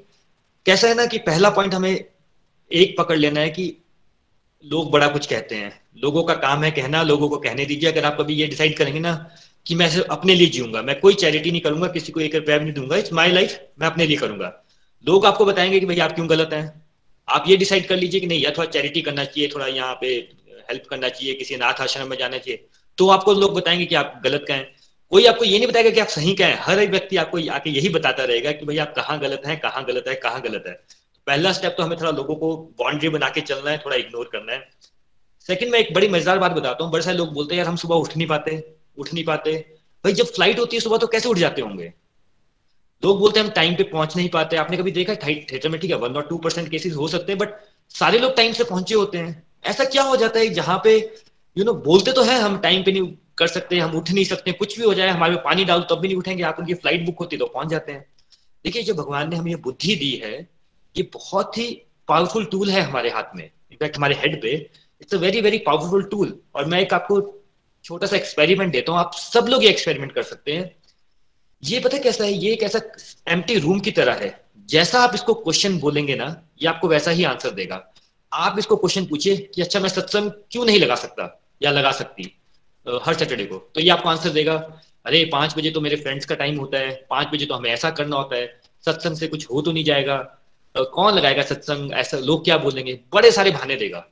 कैसा 0.67 0.89
है 0.89 0.95
ना 0.95 1.07
कि 1.07 1.19
पहला 1.19 1.51
पॉइंट 1.51 1.75
हमें 1.75 2.05
एक 2.71 2.95
पकड़ 2.99 3.17
लेना 3.17 3.41
है 3.41 3.51
कि 3.51 3.75
लोग 4.65 4.91
बड़ा 4.91 5.09
कुछ 5.09 5.27
कहते 5.27 5.55
हैं। 5.55 5.73
लोगों 6.03 6.23
का 6.25 6.35
काम 6.35 6.65
है 6.65 6.71
कहना, 6.71 7.03
लोगों 7.03 7.29
को 7.29 7.37
कहने 7.37 7.65
दीजिए। 7.67 7.91
अगर 7.91 8.05
आप 8.05 8.17
कभी 8.21 8.35
ये 8.35 8.47
डिसाइड 8.47 8.77
करेंगे 8.77 9.01
ना 9.01 9.15
कि 9.67 9.75
मैं 9.75 9.89
सिर्फ़ 9.91 10.07
अपने 10.09 10.35
लिए 10.35 10.47
जीऊँगा, 10.47 10.83
मैं 10.83 11.01
कोई 11.01 11.15
चैरिटी 11.15 11.51
नहीं 11.51 11.61
करूँगा, 11.61 11.89
किसी 11.89 12.13
को 12.13 12.21
एक 12.21 12.35
रुपया 12.35 12.59
नहीं 12.59 12.73
दूँगा 12.73 12.97
इट्स 12.97 13.13
माई 13.13 13.33
लाइफ 13.33 13.59
मैं 13.81 13.87
अपने 13.87 14.07
लिए 14.07 14.17
करूँगा। 14.17 14.53
लोग 15.07 15.27
आपको 15.27 15.45
बताएँगे 15.45 15.81
कि 15.81 15.87
भाई 15.87 15.99
आप 15.99 16.13
क्यों 16.13 16.29
गलत 16.31 16.51
हैं? 16.53 16.83
आप 17.29 17.45
ये 17.49 17.57
डिसाइड 17.57 17.87
कर 17.87 17.97
लीजिए 17.97 18.21
कि 18.21 18.27
नहीं 18.27 18.41
यार 18.41 18.55
थोड़ा 18.59 18.71
चैरिटी 18.71 19.03
करना 19.03 19.25
चाहिए, 19.25 19.49
थोड़ा 19.55 19.67
यहाँ 19.67 19.99
पे 20.01 20.07
हेल्प 20.71 20.87
करना 20.91 21.09
चाहिए, 21.09 21.35
किसी 21.35 21.55
अनाथ 21.55 21.81
आश्रम 21.81 22.09
में 22.09 22.17
जाना 22.19 22.39
चाहिए। 22.39 22.65
तो 22.99 23.09
आपको 23.09 23.33
लोग 23.33 23.55
बताएँगे 23.55 23.87
कि 23.87 23.95
आप 23.95 24.21
गलत 24.25 24.45
कहें। 24.49 24.67
कोई 25.11 25.27
आपको 25.27 25.45
ये 25.45 25.59
नहीं 25.59 25.69
बताएगा 25.69 25.91
कि 25.91 26.01
आप 26.01 26.07
सही 26.07 26.35
कहें। 26.35 26.57
हर 26.61 26.79
एक 26.79 26.91
व्यक्ति 26.91 27.17
आपको 27.17 27.39
आके 27.53 27.71
यही 27.71 27.89
बताता 27.89 28.25
रहेगा 28.25 28.53
कि 28.53 28.67
भाई 28.67 28.79
आप 28.79 28.95
कहाँ 28.97 29.19
गलत 29.21 29.43
है, 29.47 29.57
कहाँ 29.57 29.85
गलत 29.85 30.05
है, 30.09 30.15
कहाँ 30.15 30.41
गलत 30.41 30.65
है। 30.67 30.73
पहला 31.27 31.53
स्टेप 31.53 31.75
तो 31.79 31.83
हमें 31.83 32.01
थोड़ा 32.01 32.11
लोगों 32.11 32.35
को 32.35 32.57
बाउंड्री 32.57 33.09
बना 33.09 33.29
के 33.29 33.41
चलना 33.41 33.71
है, 33.71 33.79
थोड़ा 33.79 33.97
इग्नोर 33.97 34.31
करना 34.33 34.53
है। 34.53 34.69
सेकंड 35.47 35.71
मैं 35.71 35.79
एक 35.79 35.95
बड़ी 35.95 36.09
मज़ेदार 36.09 36.39
बात 36.39 36.53
बताता 36.53 36.85
हूँ। 36.85 36.93
बड़े 36.93 37.05
सारे 37.05 37.17
लोग 37.17 37.33
बोलते 37.33 37.55
हैं, 37.55 37.59
यार, 37.59 37.69
हम 37.69 37.77
सुबह 37.77 37.95
उठ 37.95 38.17
नहीं 38.17 38.29
पाते, 38.29 38.77
उठ 38.99 39.15
नहीं 39.15 39.25
पाते। 39.25 39.53
भाई, 40.05 40.13
जब 40.13 40.25
फ़्लाइट 40.25 40.59
होती 40.59 40.77
है, 40.77 40.81
सुबह 40.81 40.99
तो 40.99 41.07
कैसे 41.07 41.29
उठ 41.29 41.39
जाते 41.39 41.63
होंगे? 41.63 41.93
लोग 43.05 43.19
बोलते 43.19 43.41
हैं, 43.41 43.47
हम 43.47 43.53
टाइम 43.53 43.75
पे 43.75 43.83
पहुँच 43.83 44.17
नहीं 44.17 44.29
पाते। 44.29 44.57
आपने 44.57 44.77
कभी 44.77 44.91
देखा 44.91 45.15
थिएटर 45.15 45.69
में 45.69 45.81
ठीक 45.81 45.91
है 45.91 45.97
वन 45.97 46.17
और 46.17 46.23
टू 46.23 46.39
परसेंट 46.39 46.87
हो 46.97 47.09
सकते 47.09 47.33
हैं 47.33 47.39
बट 47.39 47.49
सारे 47.91 48.19
लोग 48.19 48.37
टाइम 48.37 48.53
से 48.53 48.65
पहुँचे 48.65 48.95
होते 48.95 49.19
हैं। 49.19 49.47
ऐसा 49.65 49.85
क्या 49.85 50.03
हो 50.03 50.17
जाता 50.17 50.39
है, 50.41 50.49
जहाँ 50.49 50.81
पे 50.85 51.15
यू 51.57 51.65
नो 51.65 51.75
बोलते 51.75 52.13
तो 52.13 52.23
है, 52.23 52.39
हम 52.39 52.59
टाइम 52.59 52.83
पे 52.83 52.93
नहीं 52.93 53.13
कर 53.39 53.47
सकते, 53.47 53.79
हम 53.79 53.97
उठ 53.97 54.11
नहीं 54.11 54.25
सकते, 54.25 54.53
कुछ 54.53 54.79
भी 54.79 54.85
हो 54.85 54.95
जाए, 54.95 55.09
हमारे 55.09 55.37
पानी 55.37 55.65
डालो, 55.65 55.83
तब 55.83 56.01
भी 56.01 56.09
नहीं 56.09 56.19
उठेंगे, 56.19 56.43
आप 56.43 56.59
उनकी 56.59 56.75
फ़्लाइट 56.75 57.05
बुक 57.07 57.19
होती 57.19 57.37
तो 57.37 57.47
पहुँच 57.47 57.69
जाते 57.69 57.93
हैं। 57.93 58.07
देखिए, 58.65 58.83
जो 58.83 58.95
भगवान 58.95 59.31
ने 59.31 59.37
हमें 59.37 59.61
बुद्धि 59.63 59.95
दी 59.97 60.13
है, 60.25 60.49
ये 60.97 61.03
बहुत 61.15 61.59
ही 61.59 61.67
पावरफुल 62.09 62.45
टूल 62.45 62.71
है 62.71 62.81
हमारे 62.81 63.11
हाथ 63.11 63.37
में। 63.37 63.45
इनफैक्ट 63.45 63.97
हमारे 63.97 64.15
हेड 64.15 64.41
पे 64.43 64.55
it's 65.03 65.15
a 65.15 65.19
very 65.19 65.41
very 65.41 65.59
powerful 65.59 66.03
tool 66.03 66.39
और 66.55 66.65
मैं 66.65 66.81
एक 66.81 66.95
आपको 66.95 67.21
छोटा 67.85 68.07
सा 68.07 68.17
एक्सपेरिमेंट 68.17 68.73
देता 68.73 68.93
हूँ, 68.93 69.01
आप 69.01 69.15
सब 69.15 69.47
लोग 69.49 69.65
ये 69.65 69.71
एक्सपेरिमेंट 69.71 70.13
कर 70.13 70.23
सकते 70.23 70.53
हैं। 70.53 70.77
ये 71.63 71.81
पता 71.81 71.99
कैसा 71.99 72.25
है? 72.25 72.33
ये 72.33 72.53
एक 72.53 72.63
ऐसा 72.63 72.81
एम्प्टी 73.29 73.59
रूम 73.59 73.81
की 73.81 73.91
तरह 73.91 74.15
है। 74.15 74.45
जैसा 74.69 75.01
आप 75.01 75.15
इसको 75.15 75.35
क्वेश्चन 75.35 75.79
बोलेंगे 75.79 76.15
ना, 76.15 76.27
ये 76.63 76.69
आपको 76.69 76.89
वैसा 76.89 77.11
ही 77.11 77.25
आंसर 77.25 77.51
देगा। 77.51 77.93
आप 78.33 78.59
इसको 78.59 78.77
क्वेश्चन 78.77 79.07
पूछिए 79.07 79.37
कि 79.55 79.63
अच्छा 79.63 79.81
मैं 79.81 79.89
सत्संग 79.89 80.31
क्यों 80.51 80.65
नहीं 80.65 80.79
लगा 80.79 80.95
सकता? 80.95 81.44
या 81.63 81.71
लगा 81.71 81.93
सकती 81.93 82.33
हर 82.87 83.15
सैटरडे 83.15 83.45
को। 83.45 83.57
तो 83.75 83.81
ये 83.81 83.89
आपको 83.91 84.09
आंसर 84.09 84.31
देगा, 84.31 84.55
अरे, 85.07 85.25
पाँच 85.25 85.57
बजे 85.57 85.71
तो 85.71 85.81
मेरे 85.81 85.97
फ्रेंड्स 85.97 86.27
का 86.27 86.35
टाइम 86.35 86.59
होता 86.59 86.79
है, 86.79 87.07
पाँच 87.11 87.29
बजे 87.33 87.47
तो 87.47 87.55
हमें 87.55 87.71
ऐसा 87.71 87.91
करना 87.91 88.17
होता 88.17 88.37
है, 88.37 88.61
सत्संग 88.85 89.17
से 89.17 89.27
कुछ 89.27 89.47
हो 89.51 89.63
तो 89.63 89.73
नहीं 89.73 89.85
जाएगा। 89.85 90.17
कौन 90.75 91.15
लगाएगा 91.15 91.43
सत्संग? 91.43 91.93
ऐसा 91.93 92.19
लोग 92.19 92.45
क्या 92.45 92.59
बोलेंगे? 92.59 93.01
बड़े 93.15 93.31
सारे 93.31 93.51
बहाने 93.51 93.77
देगा। 93.77 94.07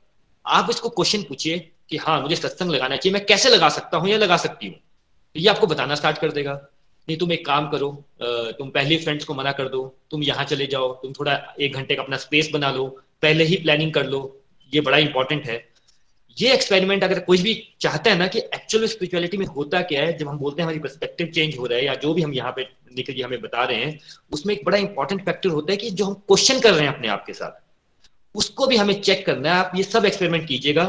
आप 0.47 0.67
इसको 0.71 0.89
क्वेश्चन 0.89 1.23
पूछिए 1.23 1.59
कि 1.91 1.97
हाँ 1.97 2.21
मुझे 2.21 2.37
सत्संग 2.37 2.71
लगाना 2.71 2.97
चाहिए, 2.97 3.15
मैं 3.15 3.25
कैसे 3.27 3.51
लगा 3.51 3.69
सकता 3.69 3.97
हूँ 3.97 4.09
या 4.09 4.19
लगा 4.19 4.37
सकती 4.37 4.67
हूँ? 4.67 4.75
तो 4.75 5.41
ये 5.41 5.49
आपको 5.49 5.67
बताना 5.67 5.95
स्टार्ट 5.95 6.19
कर 6.19 6.33
देगा। 6.33 6.55
नहीं, 7.09 7.17
तुम 7.19 7.33
एक 7.33 7.45
काम 7.47 7.69
करो 7.69 7.91
तुम 8.23 8.71
पहले 8.71 8.97
फ्रेंड्स 8.97 9.25
को 9.25 9.35
मना 9.35 9.53
कर 9.53 9.69
दो, 9.69 9.97
तुम 10.11 10.23
यहाँ 10.23 10.45
चले 10.45 10.67
जाओ, 10.67 10.93
तुम 10.95 11.13
थोड़ा 11.13 11.55
एक 11.61 11.75
घंटे 11.75 11.95
का 11.95 12.03
अपना 12.03 12.17
स्पेस 12.17 12.51
बना 12.53 12.71
लो, 12.71 12.87
पहले 13.23 13.45
ही 13.45 13.57
प्लानिंग 13.57 13.93
कर 13.93 14.07
लो, 14.07 14.41
ये 14.75 14.81
बड़ा 14.81 14.99
इंपॉर्टेंट 14.99 15.47
है। 15.47 15.72
ये 16.37 16.53
एक्सपेरिमेंट 16.55 17.05
अगर 17.05 17.19
कोई 17.21 17.39
भी 17.39 17.55
चाहता 17.81 18.11
है 18.11 18.19
ना 18.19 18.27
कि 18.27 18.39
एक्चुअल 18.39 18.87
स्पिरिचुअलिटी 18.87 19.37
में 19.37 19.47
होता 19.47 19.81
क्या 19.83 20.03
है, 20.03 20.17
जब 20.19 20.29
हम 20.29 20.39
बोलते 20.39 20.63
हैं 20.63 20.67
हमारी 20.67 20.79
पर्सपेक्टिव 20.79 21.27
चेंज 21.27 21.59
हो 21.59 21.67
रहा 21.67 21.79
है 21.79 21.85
या 21.85 21.95
जो 21.95 22.15
भी 22.15 22.23
हम 22.23 22.33
यहाँ 22.35 22.53
पे 22.57 22.63
निकल 22.97 23.13
जी 23.13 23.23
हमें 23.23 23.41
बता 23.41 23.65
रहे 23.65 23.77
हैं, 23.77 23.99
उसमें 24.33 24.55
एक 24.55 24.65
बड़ा 24.65 24.79
इंपॉर्टेंट 24.79 25.25
फैक्टर 25.25 25.49
होता 25.51 25.73
है 25.73 25.77
कि 25.77 25.91
जो 25.91 26.05
हम 26.05 26.15
क्वेश्चन 26.15 26.61
कर 26.61 26.75
रहे 26.75 26.87
हैं 26.87 26.95
अपने 26.95 27.09
आप 27.09 27.25
के 27.27 27.33
साथ, 27.33 27.61
उसको 28.35 28.67
भी 28.67 28.77
हमें 28.77 29.01
चेक 29.01 29.25
करना 29.27 29.49
है। 29.49 29.55
आप 29.57 29.73
ये 29.77 29.83
सब 29.83 30.05
एक्सपेरिमेंट 30.05 30.47
कीजिएगा, 30.49 30.85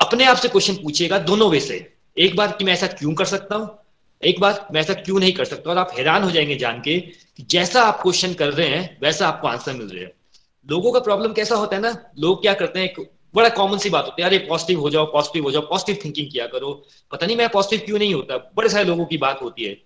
अपने 0.00 0.24
आप 0.24 0.36
से 0.36 0.48
क्वेश्चन 0.48 0.74
पूछिएगा 0.74 1.18
दोनों 1.20 1.50
वे 1.50 1.60
से। 1.60 1.76
एक 2.16 2.36
बार 2.36 2.52
कि 2.52 2.64
मैं 2.64 2.72
ऐसा 2.72 2.86
क्यों 2.88 3.14
कर 3.14 3.24
सकता 3.26 3.56
हूँ, 3.56 3.68
एक 4.22 4.40
बार 4.40 4.66
मैं 4.72 4.80
ऐसा 4.80 4.94
क्यों 4.94 5.18
नहीं 5.20 5.32
कर 5.32 5.44
सकता 5.44 5.70
और 5.70 5.78
आप 5.78 5.92
हैरान 5.98 6.22
हो 6.22 6.30
जाएँगे 6.30 6.56
जान 6.56 6.80
के 6.80 6.98
कि 7.00 7.42
जैसा 7.50 7.82
आप 7.82 8.00
क्वेश्चन 8.02 8.34
कर 8.34 8.48
रहे 8.48 8.68
हैं, 8.68 8.98
वैसा 9.02 9.28
आपको 9.28 9.48
आंसर 9.48 9.72
मिल 9.72 9.86
रहा 9.86 10.04
है। 10.04 10.12
लोगों 10.66 10.92
का 10.92 11.00
प्रॉब्लम 11.00 11.32
कैसा 11.32 11.54
होता 11.54 11.76
है 11.76 11.82
ना, 11.82 11.96
लोग 12.18 12.40
क्या 12.42 12.54
करते 12.54 12.80
हैं 12.80 12.92
बड़ा 13.34 13.48
कॉमन 13.48 13.78
सी 13.78 13.90
बात 13.90 14.04
होती 14.04 14.22
है। 14.22 14.28
अरे 14.28 14.38
पॉजिटिव 14.38 14.80
हो 14.80 14.90
जाओ 14.90 15.06
पॉजिटिव 15.06 15.44
हो 15.44 15.50
जाओ 15.50 15.62
पॉजिटिव 15.62 15.98
थिंकिंग 16.04 16.30
किया 16.32 16.46
करो। 16.46 16.86
पता 17.12 17.26
नहीं 17.26 17.36
मैं 17.36 17.48
पॉजिटिव 17.48 17.86
क्यों 17.86 17.98
नहीं 17.98 18.14
होता। 18.14 18.52
बड़े 18.56 18.68
सारे 18.68 18.84
लोगों 18.84 19.06
की 19.06 19.18
बात 19.18 19.42
होती 19.42 19.64
है। 19.64 19.82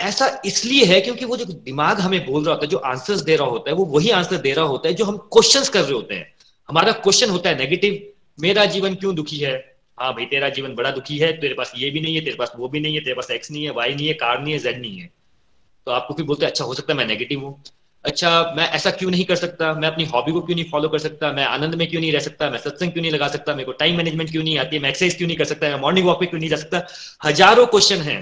ऐसा 0.00 0.42
इसलिए 0.44 0.84
है 0.84 1.00
क्योंकि 1.00 1.24
वो 1.24 1.36
जो 1.36 1.44
दिमाग 1.44 2.00
हमें 2.00 2.26
बोल 2.26 2.44
रहा 2.44 2.54
होता 2.54 2.64
है, 2.64 2.70
जो 2.70 2.78
आंसर्स 2.78 3.20
दे 3.20 3.36
रहा 3.36 3.46
होता 3.46 3.70
है, 3.70 3.76
वो 3.76 3.84
वही 3.84 4.10
आंसर 4.10 4.36
दे 4.36 4.52
रहा 4.52 4.64
होता 4.64 4.88
है, 4.88 4.94
जो 4.94 5.04
हम 5.04 5.16
क्वेश्चन 5.16 5.64
कर 5.72 5.82
रहे 5.82 5.92
होते 5.92 6.14
हैं। 6.14 6.34
हमारा 6.68 6.92
क्वेश्चन 6.92 7.30
होता 7.30 7.50
है 7.50 7.58
नेगेटिव 7.58 8.12
मेरा 8.40 8.64
जीवन 8.64 8.94
क्यों 8.94 9.14
दुखी 9.14 9.36
है? 9.36 9.78
हाँ 10.00 10.12
भाई, 10.12 10.24
तेरा 10.24 10.48
जीवन 10.48 10.74
बड़ा 10.74 10.90
दुखी 10.90 11.18
है, 11.18 11.32
तेरे 11.32 11.54
पास 11.54 11.72
ये 11.76 11.90
भी 11.90 12.00
नहीं 12.00 12.14
है, 12.14 12.20
तेरे 12.20 12.36
पास 12.36 12.52
वो 12.56 12.68
भी 12.68 12.80
नहीं 12.80 12.94
है, 12.94 13.00
तेरे 13.00 13.14
पास 13.14 13.30
एक्स 13.30 13.50
नहीं 13.50 13.64
है 13.64 13.70
वाई 13.70 13.94
नहीं 13.94 14.06
है, 14.06 14.14
कार 14.14 14.42
नहीं 14.42 14.52
है 14.52 14.58
जेड 14.58 14.80
नहीं 14.80 14.98
है। 14.98 15.10
तो 15.86 15.90
आपको 15.90 16.14
फिर 16.14 16.24
बोलते 16.24 16.46
अच्छा 16.46 16.64
हो 16.64 16.74
सकता 16.74 16.92
है 16.92 16.96
मैं 16.96 17.06
नेगेटिव 17.06 17.40
हूँ। 17.40 17.62
अच्छा 18.04 18.30
मैं 18.56 18.68
ऐसा 18.70 18.90
क्यों 18.90 19.10
नहीं 19.10 19.24
कर 19.24 19.36
सकता? 19.36 19.72
मैं 19.74 19.88
अपनी 19.88 20.04
हॉबी 20.04 20.32
को 20.32 20.40
क्यों 20.40 20.56
नहीं 20.56 20.70
फॉलो 20.70 20.88
कर 20.88 20.98
सकता? 20.98 21.32
मैं 21.32 21.44
आनंद 21.44 21.74
में 21.74 21.86
क्यों 21.90 22.00
नहीं 22.00 22.12
रह 22.12 22.20
सकता? 22.20 22.50
मैं 22.50 22.58
सत्संग 22.58 22.92
क्यों 22.92 23.02
नहीं 23.02 23.12
लगा 23.12 23.28
सकता? 23.28 23.54
मेरे 23.54 23.64
को 23.64 23.72
टाइम 23.72 23.96
मैनेजमेंट 23.96 24.30
क्यों 24.30 24.42
नहीं 24.42 24.58
आती? 24.58 24.76
है 24.76 24.82
मैं 24.82 24.88
एक्सरसाइज 24.88 25.16
क्यों 25.16 25.28
नहीं 25.28 25.36
कर 25.36 25.44
सकता? 25.44 25.68
मैं 25.68 25.80
मॉर्निंग 25.80 26.06
वॉक 26.06 26.20
पे 26.20 26.26
क्यों 26.26 26.40
नहीं 26.40 26.50
जा 26.50 26.56
सकता? 26.56 26.86
हज़ारों 27.24 27.66
क्वेश्चन 27.66 27.96
है। 27.96 28.16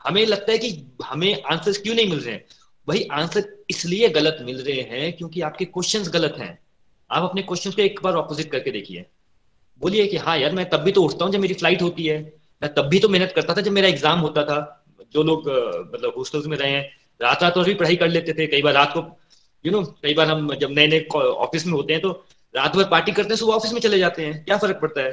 हमें 0.00 0.24
लगता 0.26 0.52
है 0.52 0.58
कि 0.58 0.70
हमें 1.04 1.42
आंसर्स 1.42 1.78
क्यों 1.78 1.94
नहीं 1.94 2.08
मिल 2.10 2.20
रहे 2.20 2.34
हैं? 2.34 2.44
वही 2.88 3.06
आंसर 3.12 3.48
इसलिए 3.70 4.08
गलत 4.08 4.38
मिल 4.42 4.60
रहे 4.62 4.80
हैं 4.80 5.12
क्योंकि 5.12 5.40
आपके 5.40 5.64
क्वेश्चन 5.64 6.02
गलत 6.10 6.34
हैं। 6.38 6.58
आप 7.10 7.22
अपने 7.22 7.42
क्वेश्चन 7.42 7.70
को 7.70 7.82
एक 7.82 8.00
बार 8.02 8.14
ऑपोजिट 8.14 8.50
करके 8.50 8.70
देखिए। 8.70 9.04
बोलिए 9.80 10.06
कि 10.06 10.16
हाँ 10.16 10.38
यार, 10.38 10.52
मैं 10.52 10.68
तब 10.70 10.80
भी 10.80 10.92
तो 10.92 11.02
उठता 11.02 11.24
हूँ 11.24 11.32
जब 11.32 11.40
मेरी 11.40 11.54
फ़्लाइट 11.54 11.82
होती 11.82 12.06
है। 12.06 12.18
मैं 12.62 12.72
तब 12.74 12.88
भी 12.88 12.98
तो 12.98 13.08
मेहनत 13.08 13.32
करता 13.36 13.54
था 13.54 13.60
जब 13.60 13.72
मेरा 13.72 13.88
एग्ज़ाम 13.88 14.20
होता 14.20 14.44
था। 14.44 14.58
जो 15.14 15.22
लोग 15.22 15.48
मतलब 15.94 16.14
हॉस्टल्स 16.16 16.46
में 16.46 16.56
रहे 16.56 16.70
हैं 16.70 16.90
रात 17.20 17.42
रात 17.42 17.56
और 17.56 17.64
भी 17.64 17.74
पढ़ाई 17.74 17.96
कर 17.96 18.08
लेते 18.08 18.32
थे, 18.32 18.46
कई 18.46 18.62
बार 18.62 18.74
रात 18.74 18.92
को 18.92 19.00
यू 19.64 19.72
नो 19.72 19.82
कई 20.02 20.14
बार 20.14 20.28
हम 20.28 20.54
जब 20.56 20.70
नए 20.70 20.86
नए 20.86 21.00
ऑफ़िस 21.16 21.66
में 21.66 21.72
होते 21.72 21.92
हैं 21.92 22.02
तो 22.02 22.10
रात 22.54 22.76
भर 22.76 22.84
पार्टी 22.88 23.12
करते 23.12 23.28
हैं, 23.28 23.36
सुबह 23.36 23.54
ऑफ़िस 23.54 23.72
में 23.72 23.80
चले 23.80 23.98
जाते 23.98 24.24
हैं, 24.24 24.44
क्या 24.44 24.56
फ़र्क 24.58 24.78
पड़ता 24.82 25.00
है? 25.00 25.12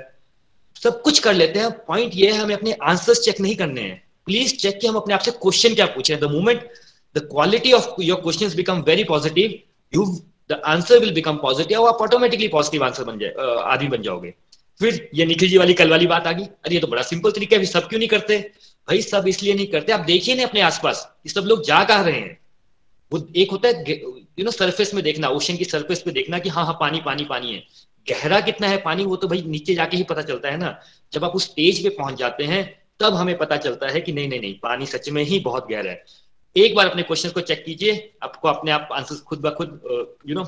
सब 0.76 1.02
कुछ 1.02 1.20
कर 1.20 1.34
लेते 1.34 1.60
हैं 1.60 1.70
पॉइंट 1.88 2.12
ये 2.16 2.32
है, 2.32 2.38
हमें 2.38 2.56
अपने 2.56 2.72
आंसर्स 2.84 3.22
चेक 3.22 3.40
नहीं 3.42 3.56
करने 3.56 3.82
हैं। 3.82 4.02
प्लीज़ 4.26 4.56
चेक 4.56 4.80
कि 4.82 4.88
हम 4.88 4.96
अपने 4.96 5.14
आप 5.14 5.20
से 5.20 5.32
क्वेश्चन 5.34 5.76
क्या 5.76 5.86
पूछे। 5.88 6.16
The 6.16 6.32
moment 6.32 6.70
the 7.16 7.20
quality 7.32 7.72
of 7.74 8.02
your 8.02 8.20
question 8.22 8.56
become 8.56 8.82
very 8.88 9.04
positive 9.06 9.60
you 9.94 10.06
the 10.50 10.62
answer 10.66 11.00
will 11.00 11.14
become 11.14 11.38
positive 11.38 11.88
आप 11.88 12.02
ऑटोमेटिकली 12.02 12.48
पॉजिटिव 12.50 12.84
आंसर 12.86 13.04
बन 13.04 13.20
जाए 13.20 13.34
आदमी 13.66 13.88
बन 13.88 14.02
जाओगे। 14.02 14.34
फिर 14.82 15.10
ये 15.16 15.26
निखिल 15.26 15.50
जी 15.50 15.58
वाली 15.58 15.74
कल 15.74 15.90
वाली 15.90 16.08
बात 16.08 16.28
आ 16.28 16.32
गई। 16.32 16.44
अरे, 16.44 16.76
ये 16.76 16.82
तो 16.82 16.88
बड़ा 16.88 17.02
सिंपल 17.04 17.32
तरीका 17.32 17.58
है 17.58 17.66
सब 17.66 17.88
क्यों 17.88 18.00
नहीं 18.00 18.10
करते? 18.10 18.38
भाई, 18.92 19.02
सब 19.02 19.28
इसलिए 19.28 19.54
नहीं 19.54 19.68
करते। 19.68 19.92
आप 19.92 20.00
देखिए 20.06 20.36
ना 20.36 20.44
अपने 20.44 20.62
आसपास। 20.62 21.08
ये 21.26 21.30
सब 21.30 21.46
लोग 21.46 21.64
जा 21.66 21.84
कहा 21.84 22.02
रहे 22.02 22.20
हैं? 22.20 22.38
वो 23.12 23.28
एक 23.36 23.52
होता 23.52 23.68
है 23.68 23.94
यू 24.40 24.44
नो 24.46 24.52
सरफेस 24.52 24.94
में 24.94 25.04
देखना 25.04 25.28
ओशन 25.30 25.58
की 25.58 25.66
सरफेस 25.66 26.02
पे 26.02 26.12
देखना 26.12 26.40
कि 26.40 26.50
हाँ 26.50 26.66
हाँ 26.66 26.78
पानी 26.80 27.02
पानी 27.02 27.26
पानी 27.26 27.54
है। 27.54 27.64
गहरा 28.08 28.40
कितना 28.42 28.68
है 28.68 28.78
पानी, 28.82 29.06
वो 29.06 29.16
तो 29.16 29.28
भाई 29.28 29.42
नीचे 29.48 29.76
जाके 29.76 29.98
ही 29.98 30.04
पता 30.04 30.22
चलता 30.22 30.50
है 30.50 30.58
ना। 30.58 30.76
जब 31.14 31.26
आप 31.26 31.36
उस 31.36 31.46
स्टेज 31.46 31.82
पे 31.84 31.90
पहुँच 31.90 32.18
जाते 32.20 32.44
हैं, 32.44 32.64
तब 33.00 33.16
हमें 33.16 33.38
पता 33.38 33.58
चलता 33.58 33.88
है 33.88 34.02
कि 34.02 34.12
नहीं 34.12 34.30
नहीं 34.30 34.40
नहीं, 34.40 34.54
पानी 34.60 34.86
सच 34.86 35.10
में 35.10 35.24
ही 35.24 35.40
बहुत 35.40 35.68
गहरा 35.70 35.92
है। 35.92 36.04
एक 36.56 36.76
बार 36.76 36.90
अपने 36.90 37.04
क्वेश्चन 37.04 37.30
को 37.30 37.42
चेक 37.42 37.64
कीजिए। 37.66 38.14
आपको 38.24 38.48
अपने 38.48 38.72
आप 38.72 38.90
आंसर 38.94 39.24
खुद 39.28 39.42
ब 39.42 39.54
खुद 39.56 39.82
यू 40.28 40.36
नो 40.36 40.44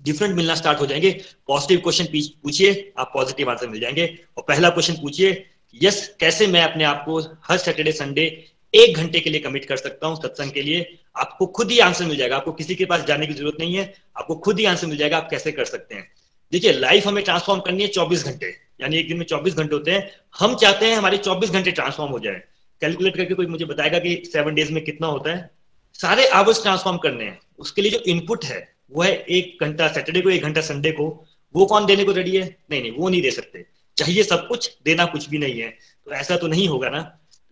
डिफरेंट 0.00 0.34
मिलना 0.36 0.54
स्टार्ट 0.54 0.80
हो 0.80 0.86
जाएँगे। 0.86 1.10
पॉजिटिव 1.48 1.80
क्वेश्चन 1.80 2.06
पूछिए, 2.42 2.92
आप 2.98 3.10
पॉजिटिव 3.14 3.50
आंसर 3.50 3.68
मिल 3.68 3.80
जाएँगे। 3.80 4.06
और 4.36 4.44
पहला 4.48 4.70
क्वेश्चन 4.70 4.94
पूछिए 4.94 5.32
यस 5.74 6.16
कैसे 6.20 6.46
मैं 6.46 6.62
अपने 6.62 6.84
आप 6.84 7.02
को 7.04 7.20
हर 7.20 7.58
सैटरडे 7.58 7.92
संडे 7.92 8.44
एक 8.74 8.96
घंटे 8.96 9.20
के 9.20 9.30
लिए 9.30 9.40
कमिट 9.40 9.64
कर 9.64 9.76
सकता 9.76 10.06
हूँ 10.06 10.16
सत्संग 10.16 10.50
के 10.50 10.62
लिए? 10.62 10.98
आपको 11.16 11.46
खुद 11.46 11.70
ही 11.70 11.78
आंसर 11.78 12.04
मिल 12.04 12.16
जाएगा। 12.16 12.36
आपको 12.36 12.52
किसी 12.52 12.74
के 12.74 12.84
पास 12.84 13.04
जाने 13.04 13.26
की 13.26 13.34
ज़रूरत 13.34 13.56
नहीं 13.60 13.74
है। 13.74 13.94
आपको 14.16 14.34
खुद 14.34 14.58
ही 14.58 14.64
आंसर 14.64 14.86
मिल 14.86 14.96
जाएगा 14.96 15.16
आप 15.16 15.30
कैसे 15.30 15.52
कर 15.52 15.64
सकते 15.64 15.94
हैं। 15.94 16.12
देखिए 16.52 16.72
लाइफ 16.72 17.06
हमें 17.06 17.24
ट्रांसफॉर्म 17.24 17.60
करनी 17.60 17.82
है 17.82 17.88
चौबीस 17.88 18.24
घंटे। 18.24 18.46
यानी 18.80 18.96
एक 18.96 19.08
दिन 19.08 19.16
में 19.16 19.26
चौबीस 19.26 19.54
घंटे 19.54 19.74
होते 19.74 19.90
हैं। 19.90 20.10
हम 20.38 20.54
चाहते 20.56 20.86
हैं 20.86 20.96
हमारे 20.96 21.18
चौबीस 21.18 21.50
घंटे 21.50 21.70
ट्रांसफॉर्म 21.70 22.12
हो 22.12 22.18
जाए। 22.18 22.42
कैलकुलेट 22.80 23.16
करके 23.16 23.34
कोई 23.34 23.46
मुझे 23.46 23.64
बताएगा 23.64 23.98
कि 23.98 24.22
सेवन 24.32 24.54
डेज़ 24.54 24.72
में 24.72 24.84
कितना 24.84 25.06
होता 25.06 25.30
है? 25.30 25.50
सारे 25.94 26.26
आवर्स 26.26 26.62
ट्रांसफॉर्म 26.62 26.98
करने 26.98 27.24
हैं। 27.24 27.40
उसके 27.58 27.82
लिए 27.82 27.90
जो 27.90 27.98
इनपुट 27.98 28.44
है, 28.44 28.74
वो 28.90 29.02
है 29.02 29.24
एक 29.30 29.58
घंटा 29.60 29.88
सैटरडे 29.88 30.20
को, 30.20 30.30
एक 30.30 30.42
घंटा 30.42 30.60
संडे 30.60 30.92
को। 30.92 31.26
वो 31.56 31.66
कौन 31.66 31.86
देने 31.86 32.04
को 32.04 32.12
रेडी 32.12 32.36
है? 32.36 32.56
नहीं 32.70 32.82
नहीं, 32.82 32.92
वो 32.92 33.08
नहीं 33.08 33.22
दे 33.22 33.30
सकते। 33.30 33.77
चाहिए 33.98 34.22
सब 34.22 34.46
कुछ 34.48 34.70
देना 34.84 35.04
कुछ 35.06 35.28
भी 35.30 35.38
नहीं 35.38 35.60
है। 35.60 35.70
तो 36.06 36.12
ऐसा 36.12 36.36
तो 36.36 36.46
नहीं 36.46 36.68
होगा 36.68 36.88
ना। 36.88 37.02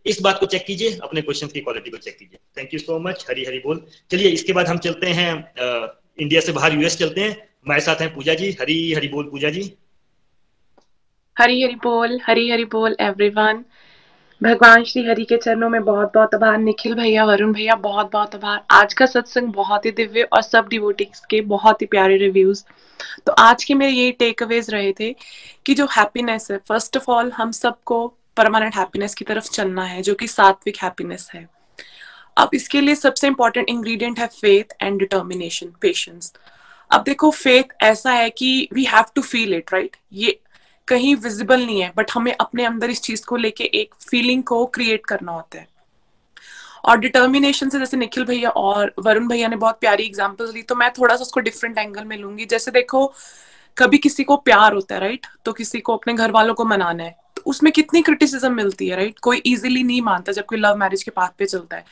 इस 0.06 0.20
बात 0.22 0.38
को 0.40 0.46
चेक 0.46 0.64
कीजिए 0.66 0.98
अपने 1.02 1.20
क्वेश्चन 1.20 1.46
की 1.46 1.60
क्वालिटी 1.60 1.90
को 1.90 1.96
चेक 1.98 2.16
कीजिए। 2.18 2.38
Thank 2.58 2.74
you 2.74 2.78
so 2.80 2.98
much 2.98 3.24
Hari 3.30 3.44
Hari 3.44 3.58
बोल। 3.58 3.84
चलिए 4.10 4.28
इसके 4.30 4.52
बाद 4.52 4.68
हम 4.68 4.78
चलते 4.78 5.10
हैं 5.10 5.32
आ, 5.32 5.86
इंडिया 6.18 6.40
से 6.40 6.52
बाहर 6.52 6.74
यूएस 6.74 6.96
चलते 6.98 7.20
हैं। 7.20 7.30
हमारे 7.30 7.80
साथ 7.80 8.00
हैं 8.00 8.14
पूजा 8.14 8.34
जी 8.34 8.50
हरी 8.60 8.92
हरी 8.92 9.08
बोल 9.08 9.28
पूजा 9.30 9.50
जी। 9.50 9.62
हरी 11.36 11.62
हरी 11.62 11.74
बोल 11.82 12.20
हरी 12.24 12.50
हरी 12.50 12.64
बोल 12.72 12.96
एवरीवन 13.00 13.64
भगवान 14.40 14.84
श्री 14.84 15.02
हरि 15.04 15.24
के 15.24 15.36
चरणों 15.36 15.68
में 15.68 15.84
बहुत 15.84 16.12
बहुत 16.14 16.34
आभार 16.34 16.58
निखिल 16.58 16.94
भैया 16.94 17.24
वरुण 17.24 17.52
भैया 17.52 17.74
बहुत 17.82 18.10
बहुत 18.12 18.34
आभार। 18.34 18.64
आज 18.70 18.94
का 18.94 19.06
सत्संग 19.06 19.52
बहुत 19.52 19.86
ही 19.86 19.90
दिव्य 19.90 20.22
और 20.22 20.42
सब 20.42 20.68
डिवोटिक्स 20.68 21.20
के 21.30 21.40
बहुत 21.52 21.82
ही 21.82 21.86
प्यारे 21.86 22.16
रिव्यूज़ 22.16 22.64
तो 23.26 23.32
आज 23.32 23.64
के 23.64 23.74
मेरे 23.74 23.92
यही 23.92 24.12
टेक 24.12 24.42
अवेज 24.42 24.70
रहे 24.70 24.92
थे 25.00 25.14
कि 25.66 25.74
जो 25.74 25.86
हैप्पीनेस 25.92 26.50
है 26.50 26.58
फ़र्स्ट 26.68 26.96
ऑफ़ 26.96 27.10
ऑल 27.10 27.32
हम 27.32 27.50
सबको 27.52 28.06
परमानेंट 28.36 28.76
हैप्पीनेस 28.76 29.14
की 29.14 29.24
तरफ़ 29.24 29.50
चलना 29.50 29.84
है, 29.84 30.02
जो 30.02 30.14
कि 30.14 30.26
सात्विक 30.28 30.76
हैप्पीनेस 30.82 31.30
है। 31.34 31.48
अब 32.36 32.50
इसके 32.54 32.80
लिए 32.80 32.94
सबसे 32.94 33.26
इंपॉर्टेंट 33.26 33.68
इंग्रेडिएंट 33.68 34.18
है 34.18 34.26
फेथ 34.26 34.74
एंड 34.82 34.98
डिटर्मिनेशन 34.98 35.72
पेशेंस 35.80 36.32
अब 36.90 37.02
देखो 37.02 37.30
फेथ 37.30 37.72
ऐसा 37.82 38.12
है 38.12 38.28
कि 38.30 38.68
we 38.72 38.84
have 38.84 39.04
to 39.14 39.22
feel 39.22 39.54
it 39.54 39.72
right 39.72 39.96
ये 40.12 40.38
कहीं 40.88 41.14
विजिबल 41.16 41.64
नहीं 41.66 41.80
है 41.82 41.92
बट 41.96 42.10
हमें 42.10 42.32
अपने 42.32 42.64
अंदर 42.64 42.90
इस 42.90 43.00
चीज़ 43.02 43.24
को 43.26 43.36
लेके 43.36 43.64
एक 43.74 43.94
फीलिंग 44.10 44.42
को 44.42 44.64
क्रिएट 44.66 45.06
करना 45.06 45.32
होता 45.32 45.58
है। 45.58 45.66
और 46.84 46.98
डिटर्मिनेशन 46.98 47.68
से 47.68 47.78
जैसे 47.78 47.96
निखिल 47.96 48.24
भैया 48.24 48.50
और 48.50 48.92
वरुण 48.98 49.28
भैया 49.28 49.48
ने 49.48 49.56
बहुत 49.56 49.78
प्यारी 49.80 50.04
एग्जाम्पल्स 50.04 50.52
ली 50.54 50.62
तो 50.62 50.74
मैं 50.74 50.90
थोड़ा 50.90 51.16
सा 51.16 51.22
उसको 51.22 51.40
डिफरेंट 51.40 51.78
एंगल 51.78 52.04
में 52.04 52.16
लूँगी। 52.18 52.44
जैसे 52.44 52.70
देखो 52.70 53.12
कभी 53.78 53.98
किसी 53.98 54.24
को 54.24 54.36
प्यार 54.36 54.72
होता 54.72 54.94
है 54.94 55.00
राइट 55.00 55.26
तो 55.44 55.52
किसी 55.52 55.80
को 55.80 55.96
अपने 55.96 56.14
घर 56.14 56.30
वालों 56.30 56.54
को 56.54 56.64
मनाना 56.64 57.04
है। 57.04 57.16
तो 57.36 57.42
उसमें 57.46 57.72
कितनी 57.72 58.02
क्रिटिसिज्म 58.02 58.52
मिलती 58.54 58.88
है 58.88 58.96
राइट 58.96 59.18
कोई 59.18 59.36
इजीली 59.36 59.82
नहीं 59.82 60.02
मानता 60.02 60.32
जब 60.32 60.44
कोई 60.44 60.58
लव 60.58 60.76
मैरिज 60.76 61.02
के 61.02 61.10
पाथ 61.10 61.28
पे 61.38 61.46
चलता 61.46 61.76
है। 61.76 61.84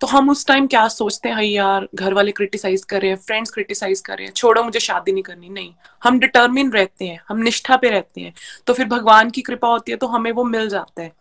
तो 0.00 0.06
हम 0.06 0.30
उस 0.30 0.46
टाइम 0.46 0.66
क्या 0.66 0.86
सोचते 0.88 1.28
हैं 1.28 1.42
यार 1.42 1.86
घर 1.94 2.14
वाले 2.14 2.32
क्रिटिसाइज 2.32 2.84
कर 2.84 3.00
रहे 3.00 3.10
हैं 3.10 3.16
फ्रेंड्स 3.16 3.50
क्रिटिसाइज 3.50 4.00
कर 4.00 4.16
रहे 4.16 4.26
हैं, 4.26 4.32
छोड़ो, 4.32 4.62
मुझे 4.62 4.80
शादी 4.80 5.12
नहीं 5.12 5.22
करनी। 5.22 5.48
नहीं, 5.48 5.72
हम 6.02 6.18
डिटर्मिन 6.18 6.72
रहते 6.72 7.04
हैं, 7.04 7.20
हम 7.28 7.38
निष्ठा 7.38 7.76
पे 7.76 7.90
रहते 7.90 8.20
हैं। 8.20 8.32
तो 8.66 8.72
फिर 8.72 8.86
भगवान 8.86 9.30
की 9.30 9.42
कृपा 9.42 9.68
होती 9.68 9.92
है 9.92 9.98
तो 9.98 10.06
हमें 10.06 10.30
वो 10.32 10.44
मिल 10.44 10.68
जाता 10.68 11.02
है। 11.02 11.12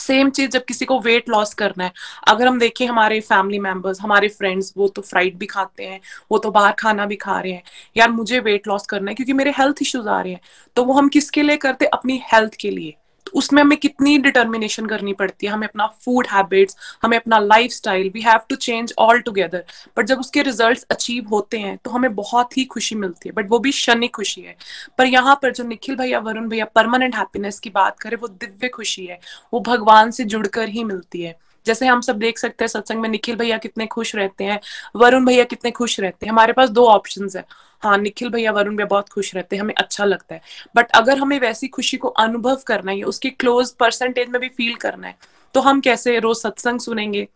सेम 0.00 0.30
चीज़ 0.30 0.50
जब 0.50 0.64
किसी 0.64 0.84
को 0.84 0.98
वेट 1.00 1.28
लॉस 1.28 1.54
करना 1.54 1.84
है। 1.84 1.92
अगर 2.28 2.46
हम 2.46 2.58
देखें 2.58 2.86
हमारे 2.86 3.20
फैमिली 3.20 3.58
मेंबर्स 3.58 4.00
हमारे 4.00 4.28
फ्रेंड्स 4.28 4.72
वो 4.76 4.88
तो 4.88 5.02
फ्राइड 5.02 5.38
भी 5.38 5.46
खाते 5.46 5.84
हैं, 5.84 6.00
वो 6.32 6.38
तो 6.38 6.50
बाहर 6.50 6.72
खाना 6.72 7.06
भी 7.06 7.16
खा 7.16 7.38
रहे 7.40 7.52
हैं। 7.52 7.62
यार 7.96 8.10
मुझे 8.10 8.38
वेट 8.40 8.68
लॉस 8.68 8.86
करना 8.86 9.10
है 9.10 9.14
क्योंकि 9.14 9.32
मेरे 9.32 9.50
हेल्थ 9.50 9.82
इश्यूज़ 9.82 10.08
आ 10.08 10.20
रहे 10.20 10.32
हैं। 10.32 10.40
तो 10.76 10.84
वो 10.84 10.92
हम 10.92 11.08
किसके 11.08 11.42
लिए 11.42 11.56
करते 11.56 11.86
अपनी 11.86 12.22
हेल्थ 12.32 12.54
के 12.60 12.70
लिए। 12.70 12.96
उसमें 13.34 13.62
हमें 13.62 13.76
कितनी 13.78 14.16
डिटर्मिनेशन 14.18 14.86
करनी 14.86 15.12
पड़ती 15.12 15.46
है? 15.46 15.52
हमें 15.52 15.66
अपना 15.68 15.86
फ़ूड 16.04 16.26
हैबिट्स 16.26 16.76
हमें 17.02 17.16
अपना 17.16 17.38
life 17.38 17.70
style 17.70 18.10
we 18.14 18.20
have 18.20 18.40
to 18.48 18.56
change 18.56 18.94
all 18.98 19.20
together 19.20 19.64
but 19.98 20.06
जब 20.06 20.20
उसके 20.20 20.42
रिज़ल्ट 20.42 20.84
अचीव 20.90 21.28
होते 21.28 21.58
हैं 21.58 21.76
तो 21.84 21.90
हमें 21.90 22.14
बहुत 22.14 22.56
ही 22.58 22.64
खुशी 22.64 22.94
मिलती 22.94 23.28
है। 23.28 23.34
बट 23.34 23.50
वो 23.50 23.58
भी 23.58 23.72
शनि 23.72 24.08
खुशी 24.08 24.40
है। 24.40 24.56
पर 24.98 25.06
यहाँ 25.06 25.38
पर 25.42 25.52
जो 25.52 25.64
निखिल 25.64 25.96
भैया, 25.96 26.18
वरुण 26.18 26.48
भैया 26.48 26.64
परमानेंट 26.64 27.16
हैप्पीनेस 27.16 27.60
की 27.60 27.70
बात 27.70 27.98
करें, 28.00 28.16
वो 28.16 28.28
दिव्य 28.28 28.68
खुशी 28.68 29.06
है। 29.06 29.18
वो 29.54 29.60
भगवान 29.60 30.10
से 30.10 30.24
जुड़कर 30.24 30.68
ही 30.68 30.84
मिलती 30.84 31.22
है। 31.22 31.38
जैसे 31.66 31.86
हम 31.86 32.00
सब 32.00 32.18
देख 32.18 32.38
सकते 32.38 32.64
हैं 32.64 32.68
सत्संग 32.68 33.00
में 33.00 33.08
निखिल 33.08 33.36
भैया 33.36 33.58
कितने 33.58 33.86
खुश 33.86 34.14
रहते 34.16 34.44
हैं, 34.44 34.60
वरुण 34.96 35.26
भैया 35.26 35.44
कितने 35.44 35.70
खुश 35.70 35.98
रहते 36.00 36.26
हैं। 36.26 36.32
हमारे 36.32 36.52
पास 36.52 36.68
दो 36.70 36.86
ऑप्शन 36.86 37.28
है। 37.36 37.44
हाँ 37.82 37.96
निखिल 37.98 38.28
भैया, 38.28 38.52
वरुण 38.52 38.76
भैया 38.76 38.86
बहुत 38.86 39.08
खुश 39.08 39.34
रहते 39.34 39.56
हैं, 39.56 39.62
हमें 39.62 39.74
अच्छा 39.74 40.04
लगता 40.04 40.34
है। 40.34 40.40
बट 40.76 40.90
अगर 40.92 41.18
हमें 41.18 41.38
वैसी 41.40 41.68
खुशी 41.68 41.96
को 41.96 42.08
अनुभव 42.08 42.58
करना 42.66 42.92
है 42.92 43.02
उसकी 43.04 43.30
क्लोज 43.30 43.70
परसेंटेज 43.72 44.28
में 44.28 44.40
भी 44.40 44.48
फील 44.48 44.74
करना 44.76 45.06
है 45.06 45.16
तो 45.54 45.60
हम 45.60 45.80
कैसे 45.80 46.18
रोज 46.18 46.36
सत्संग 46.36 46.80
सुनेंगे? 46.80 47.26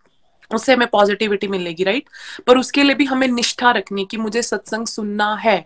उससे 0.51 0.73
हमें 0.73 0.87
पॉजिटिविटी 0.89 1.49
मिलेगी 1.49 1.85
राइट 1.85 2.09
पर 2.47 2.59
उसके 2.59 2.83
लिए 2.83 2.95
भी 2.95 3.05
हमें 3.05 3.27
निष्ठा 3.29 3.71
रखनी 3.71 4.05
कि 4.11 4.17
मुझे 4.17 4.43
सत्संग 4.43 4.87
सुनना 4.87 5.35
है। 5.37 5.57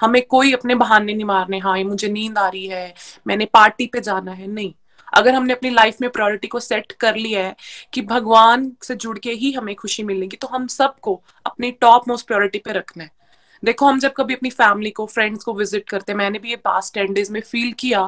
हमें 0.00 0.20
कोई 0.22 0.52
अपने 0.52 0.74
बहाने 0.74 1.14
नहीं 1.14 1.24
मारने 1.24 1.58
हाँ 1.58 1.76
मुझे 1.84 2.08
नींद 2.08 2.38
आ 2.38 2.48
रही 2.48 2.66
है, 2.66 2.94
मैंने 3.26 3.44
पार्टी 3.44 3.86
पे 3.86 4.00
जाना 4.00 4.32
है। 4.32 4.46
नहीं। 4.46 4.72
अगर 5.12 5.34
हमने 5.34 5.52
अपनी 5.52 5.70
लाइफ 5.70 6.00
में 6.00 6.10
प्रायोरिटी 6.10 6.48
को 6.48 6.60
सेट 6.60 6.92
कर 6.92 7.16
लिया 7.16 7.44
है 7.46 7.54
कि 7.92 8.02
भगवान 8.04 8.72
से 8.82 8.94
जुड़ 8.96 9.18
के 9.18 9.32
ही 9.32 9.52
हमें 9.52 9.74
खुशी 9.74 10.02
मिलेगी 10.04 10.36
तो 10.36 10.48
हम 10.48 10.66
सबको 10.68 11.20
अपनी 11.46 11.70
टॉप 11.70 12.08
मोस्ट 12.08 12.26
प्रायोरिटी 12.26 12.58
पे 12.58 12.72
रखना 12.72 13.04
है। 13.04 13.16
देखो, 13.62 13.86
हम 13.86 13.98
जब 13.98 14.12
कभी 14.12 14.34
अपनी 14.34 14.50
फैमिली 14.50 14.90
को 14.90 15.04
फ्रेंड्स 15.06 15.44
को 15.44 15.52
विज़िट 15.54 15.88
करते 15.88 16.12
हैं, 16.12 16.16
मैंने 16.18 16.38
भी 16.38 16.50
ये 16.50 16.56
पास्ट 16.56 16.94
टेन 16.94 17.12
डेज़ 17.12 17.32
में 17.32 17.40
फील 17.40 17.72
किया 17.72 18.04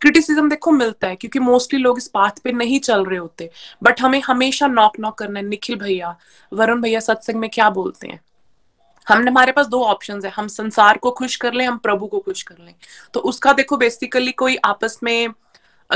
क्रिटिसिज्म 0.00 0.48
देखो 0.48 0.70
मिलता 0.70 1.08
है, 1.08 1.16
क्योंकि 1.16 1.38
मोस्टली 1.38 1.80
लोग 1.80 1.98
इस 1.98 2.08
पाथ 2.08 2.40
पे 2.44 2.52
नहीं 2.52 2.80
चल 2.80 3.04
रहे 3.04 3.18
होते 3.18 3.50
बट 3.82 4.00
हमें 4.00 4.20
हमेशा 4.20 4.66
नॉक 4.66 4.98
नॉक 5.00 5.18
करना 5.18 5.40
है, 5.40 5.46
निखिल 5.46 5.76
भैया, 5.76 6.16
वरुण 6.52 6.82
भैया 6.82 7.00
सत्संग 7.00 7.36
में 7.36 7.48
क्या 7.50 7.70
बोलते 7.70 8.08
हैं? 8.08 8.20
हमने, 9.06 9.30
हमारे 9.30 9.52
पास 9.52 9.66
दो 9.66 9.82
ऑप्शन 9.84 10.20
है, 10.24 10.30
हम 10.30 10.48
संसार 10.48 10.98
को 10.98 11.10
खुश 11.10 11.36
कर 11.36 11.52
लें, 11.52 11.66
हम 11.66 11.78
प्रभु 11.78 12.06
को 12.06 12.18
खुश 12.18 12.42
कर 12.42 12.56
लें। 12.60 12.74
तो 13.14 13.20
उसका 13.20 13.52
देखो 13.52 13.76
बेसिकली 13.76 14.32
कोई 14.32 14.56
आपस 14.64 14.98
में 15.02 15.28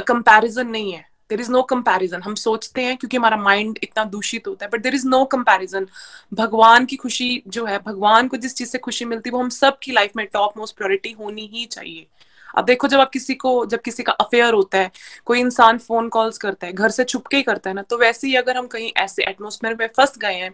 कंपैरिजन 0.01 0.69
नहीं 0.69 0.93
है। 0.93 1.05
देर 1.31 1.41
इज़ 1.41 1.51
नो 1.51 1.63
कंपैरिजन 1.63 2.23
हम 2.23 2.35
सोचते 2.35 2.83
हैं 2.83 2.97
क्योंकि 2.97 3.17
हमारा 3.17 3.37
माइंड 3.37 3.79
इतना 3.83 4.05
दूषित 4.05 4.47
होता 4.49 4.65
है 4.67 4.71
but 4.71 4.83
there 4.83 4.95
is 4.95 5.07
no 5.09 5.25
comparison 5.25 5.87
भगवान 6.35 6.87
की 6.87 6.97
खुशी 6.97 7.43
जो 7.49 7.65
है, 7.67 7.79
भगवान 7.79 8.29
को 8.29 8.37
जिस 8.37 8.55
चीज़ 8.55 8.69
से 8.69 8.79
खुशी 8.79 9.05
मिलती 9.05 9.31
है, 9.31 9.33
वो 9.33 9.43
हम 9.43 9.49
सबकी 9.49 9.93
लाइफ 9.93 10.13
में 10.17 10.27
टॉप 10.27 10.59
मोस्ट 10.59 10.77
प्रायोरिटी 10.77 11.13
होनी 11.13 11.47
ही 11.47 11.65
चाहिए। 11.67 12.07
अब 12.55 12.65
देखो, 12.65 12.89
जब 12.89 13.01
आप 13.01 13.11
किसी 13.11 13.35
को, 13.37 13.65
जब 13.67 13.81
किसी 13.81 14.03
का 14.03 14.13
अफेयर 14.15 14.55
होता 14.55 14.79
है, 14.79 14.91
कोई 15.27 15.41
इंसान 15.41 15.79
फ़ोन 15.81 16.09
कॉल्स 16.11 16.39
करता 16.39 16.67
है, 16.67 16.73
घर 16.75 16.91
से 16.91 17.05
छुपके 17.05 17.37
ही 17.37 17.43
करता 17.43 17.71
है 17.71 17.77
ना 17.77 17.83
तो 17.85 17.99
वैसे 17.99 18.27
ही 18.27 18.35
अगर 18.37 18.57
हम 18.57 18.67
कहीं 18.69 18.91
ऐसे 18.99 19.25
एटमोसफेयर 19.25 19.77
में 19.77 19.87
फंस 19.89 20.19
गए 20.19 20.35
हैं 20.35 20.53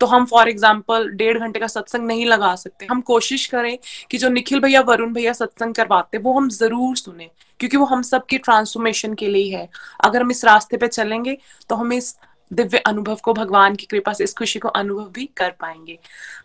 तो 0.00 0.06
हम 0.06 0.24
फॉर 0.26 0.48
एग्ज़ाम्पल 0.48 1.08
डेढ़ 1.10 1.38
घंटे 1.38 1.60
का 1.60 1.66
सत्संग 1.68 2.06
नहीं 2.06 2.26
लगा 2.26 2.54
सकते। 2.56 2.86
हम 2.86 3.00
कोशिश 3.02 3.46
करें 3.46 3.76
कि 4.10 4.18
जो 4.18 4.28
निखिल 4.30 4.60
भैया, 4.60 4.80
वरुण 4.82 5.12
भैया 5.12 5.32
सत्संग 5.34 5.74
करवाते 5.74 6.18
वो 6.18 6.32
हम 6.32 6.48
ज़रूर 6.50 6.96
सुने, 6.96 7.30
क्योंकि 7.60 7.76
वो 7.76 7.84
हम 7.86 8.02
सबकी 8.04 8.38
ट्रांसफॉर्मेशन 8.40 9.14
के 9.14 9.28
लिए 9.28 9.56
है। 9.56 9.68
अगर 10.04 10.22
हम 10.22 10.30
इस 10.30 10.44
रास्ते 10.44 10.76
पे 10.76 10.88
चलेंगे 10.88 11.36
तो 11.68 11.76
हम 11.76 11.92
इस 11.92 12.16
दिव्य 12.54 12.78
अनुभव 12.78 13.14
को, 13.14 13.32
भगवान 13.32 13.74
की 13.74 13.86
कृपा 13.86 14.12
से 14.12 14.24
इस 14.24 14.34
खुशी 14.34 14.58
को 14.58 14.68
अनुभव 14.68 15.04
भी 15.04 15.28
कर 15.36 15.50
पाएँगे। 15.50 15.98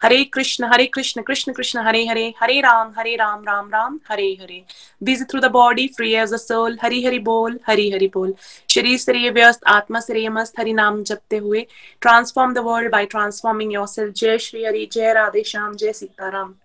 Hare 0.03 0.23
Krishna 0.23 0.65
Hare 0.65 0.85
Krishna 0.85 1.21
Krishna 1.21 1.53
Krishna, 1.53 1.79
Hare 1.79 2.05
Hare 2.05 2.33
Hare 2.39 2.59
Ram 2.61 2.93
Hare 2.97 3.15
Ram 3.15 3.43
Ram 3.43 3.69
Ram, 3.69 3.99
Hare 4.09 4.37
Hare. 4.41 4.63
Busy 5.03 5.25
through 5.25 5.39
the 5.39 5.45
body 5.45 5.87
free 5.87 6.13
as 6.13 6.33
a 6.33 6.37
soul 6.37 6.77
Hari 6.81 7.05
Hari 7.05 7.19
बोल, 7.19 7.59
हरी 7.67 7.91
हरि 7.91 8.07
बोल। 8.07 8.33
शरीर 8.69 8.97
से 8.97 9.29
व्यस्त, 9.29 9.61
आत्मा 9.67 9.99
से 9.99 10.29
मस्त, 10.29 10.59
हरि 10.59 10.73
नाम 10.73 11.03
जपते 11.03 11.37
हुए। 11.37 11.65
Transform 12.01 12.53
the 12.53 12.57
world 12.57 12.91
by 12.91 13.05
transforming 13.05 13.73
your 13.73 14.11
जय 14.11 14.37
श्री 14.37 14.65
हरि, 14.65 14.89
जय 14.91 15.13
राधे 15.13 15.43
श्याम, 15.43 15.75
जय 15.75 15.93
सीताराम। 15.93 16.55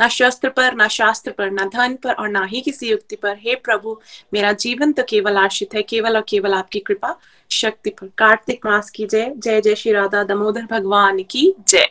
ना 0.00 0.08
शस्त्र 0.08 0.48
पर, 0.48 0.74
ना 0.74 0.88
शास्त्र 0.88 1.30
पर, 1.30 1.50
ना 1.50 1.64
धन 1.64 1.94
पर 1.94 2.12
और 2.12 2.28
ना 2.28 2.44
ही 2.44 2.60
किसी 2.60 2.90
युक्ति 2.90 3.16
पर। 3.16 3.36
हे 3.38 3.54
प्रभु, 3.54 4.00
मेरा 4.34 4.52
जीवन 4.52 4.92
तो 4.92 5.02
केवल 5.08 5.36
आश्रित 5.36 5.74
है, 5.74 5.82
केवल 5.82 6.16
और 6.16 6.24
केवल 6.28 6.54
आपकी 6.54 6.78
कृपा। 6.78 7.16
शक्ति 7.54 7.90
पर। 7.90 8.10
कार्तिक 8.18 8.66
मास 8.66 8.90
की 8.90 9.06
जय। 9.06 9.32
जय 9.36 9.60
जय 9.60 9.74
श्री 9.74 9.92
राधा। 9.92 10.22
दामोदर 10.24 10.62
भगवान 10.70 11.22
की 11.22 11.54
जय। 11.68 11.88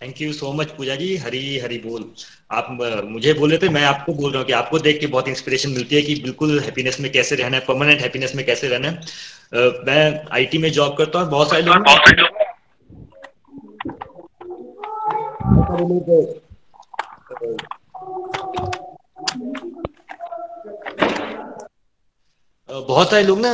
Thank 0.00 0.20
you 0.20 0.32
so 0.32 0.52
much 0.52 0.70
Pooja 0.70 0.94
ji. 0.94 1.16
Hari 1.16 1.58
Hari 1.58 1.78
बोल। 1.78 2.04
आप 2.52 2.66
मुझे 3.04 3.32
बोल 3.34 3.50
रहे 3.50 3.58
थे 3.58 3.68
मैं 3.68 3.82
आपको 3.84 4.14
बोल 4.14 4.30
रहा 4.30 4.38
हूँ 4.38 4.46
कि 4.46 4.52
आपको 4.52 4.78
देख 4.78 5.00
के 5.00 5.06
बहुत 5.06 5.28
इंस्पिरेशन 5.28 5.70
मिलती 5.70 5.96
है 5.96 6.02
कि 6.02 6.14
बिल्कुल 6.22 6.58
हैप्पीनेस 6.60 7.00
में 7.00 7.10
कैसे 7.12 7.36
रहना 7.36 7.56
है 7.56 7.64
परमानेंट 7.64 8.00
हैप्पीनेस 8.00 8.34
में 8.36 8.44
कैसे 8.46 8.68
रहना 8.68 8.88
है। 8.88 9.00
uh, 9.00 9.72
मैं 9.86 10.24
आईटी 10.32 10.58
में 10.58 10.70
जॉब 10.72 10.96
करता 10.98 11.18
हूँ 11.18 11.30
बहुत 11.30 11.50
सारे 11.50 11.62
लोग 11.62 11.84
बहुत 22.68 23.10
सारे 23.10 23.22
लोग 23.22 23.40
ना 23.40 23.50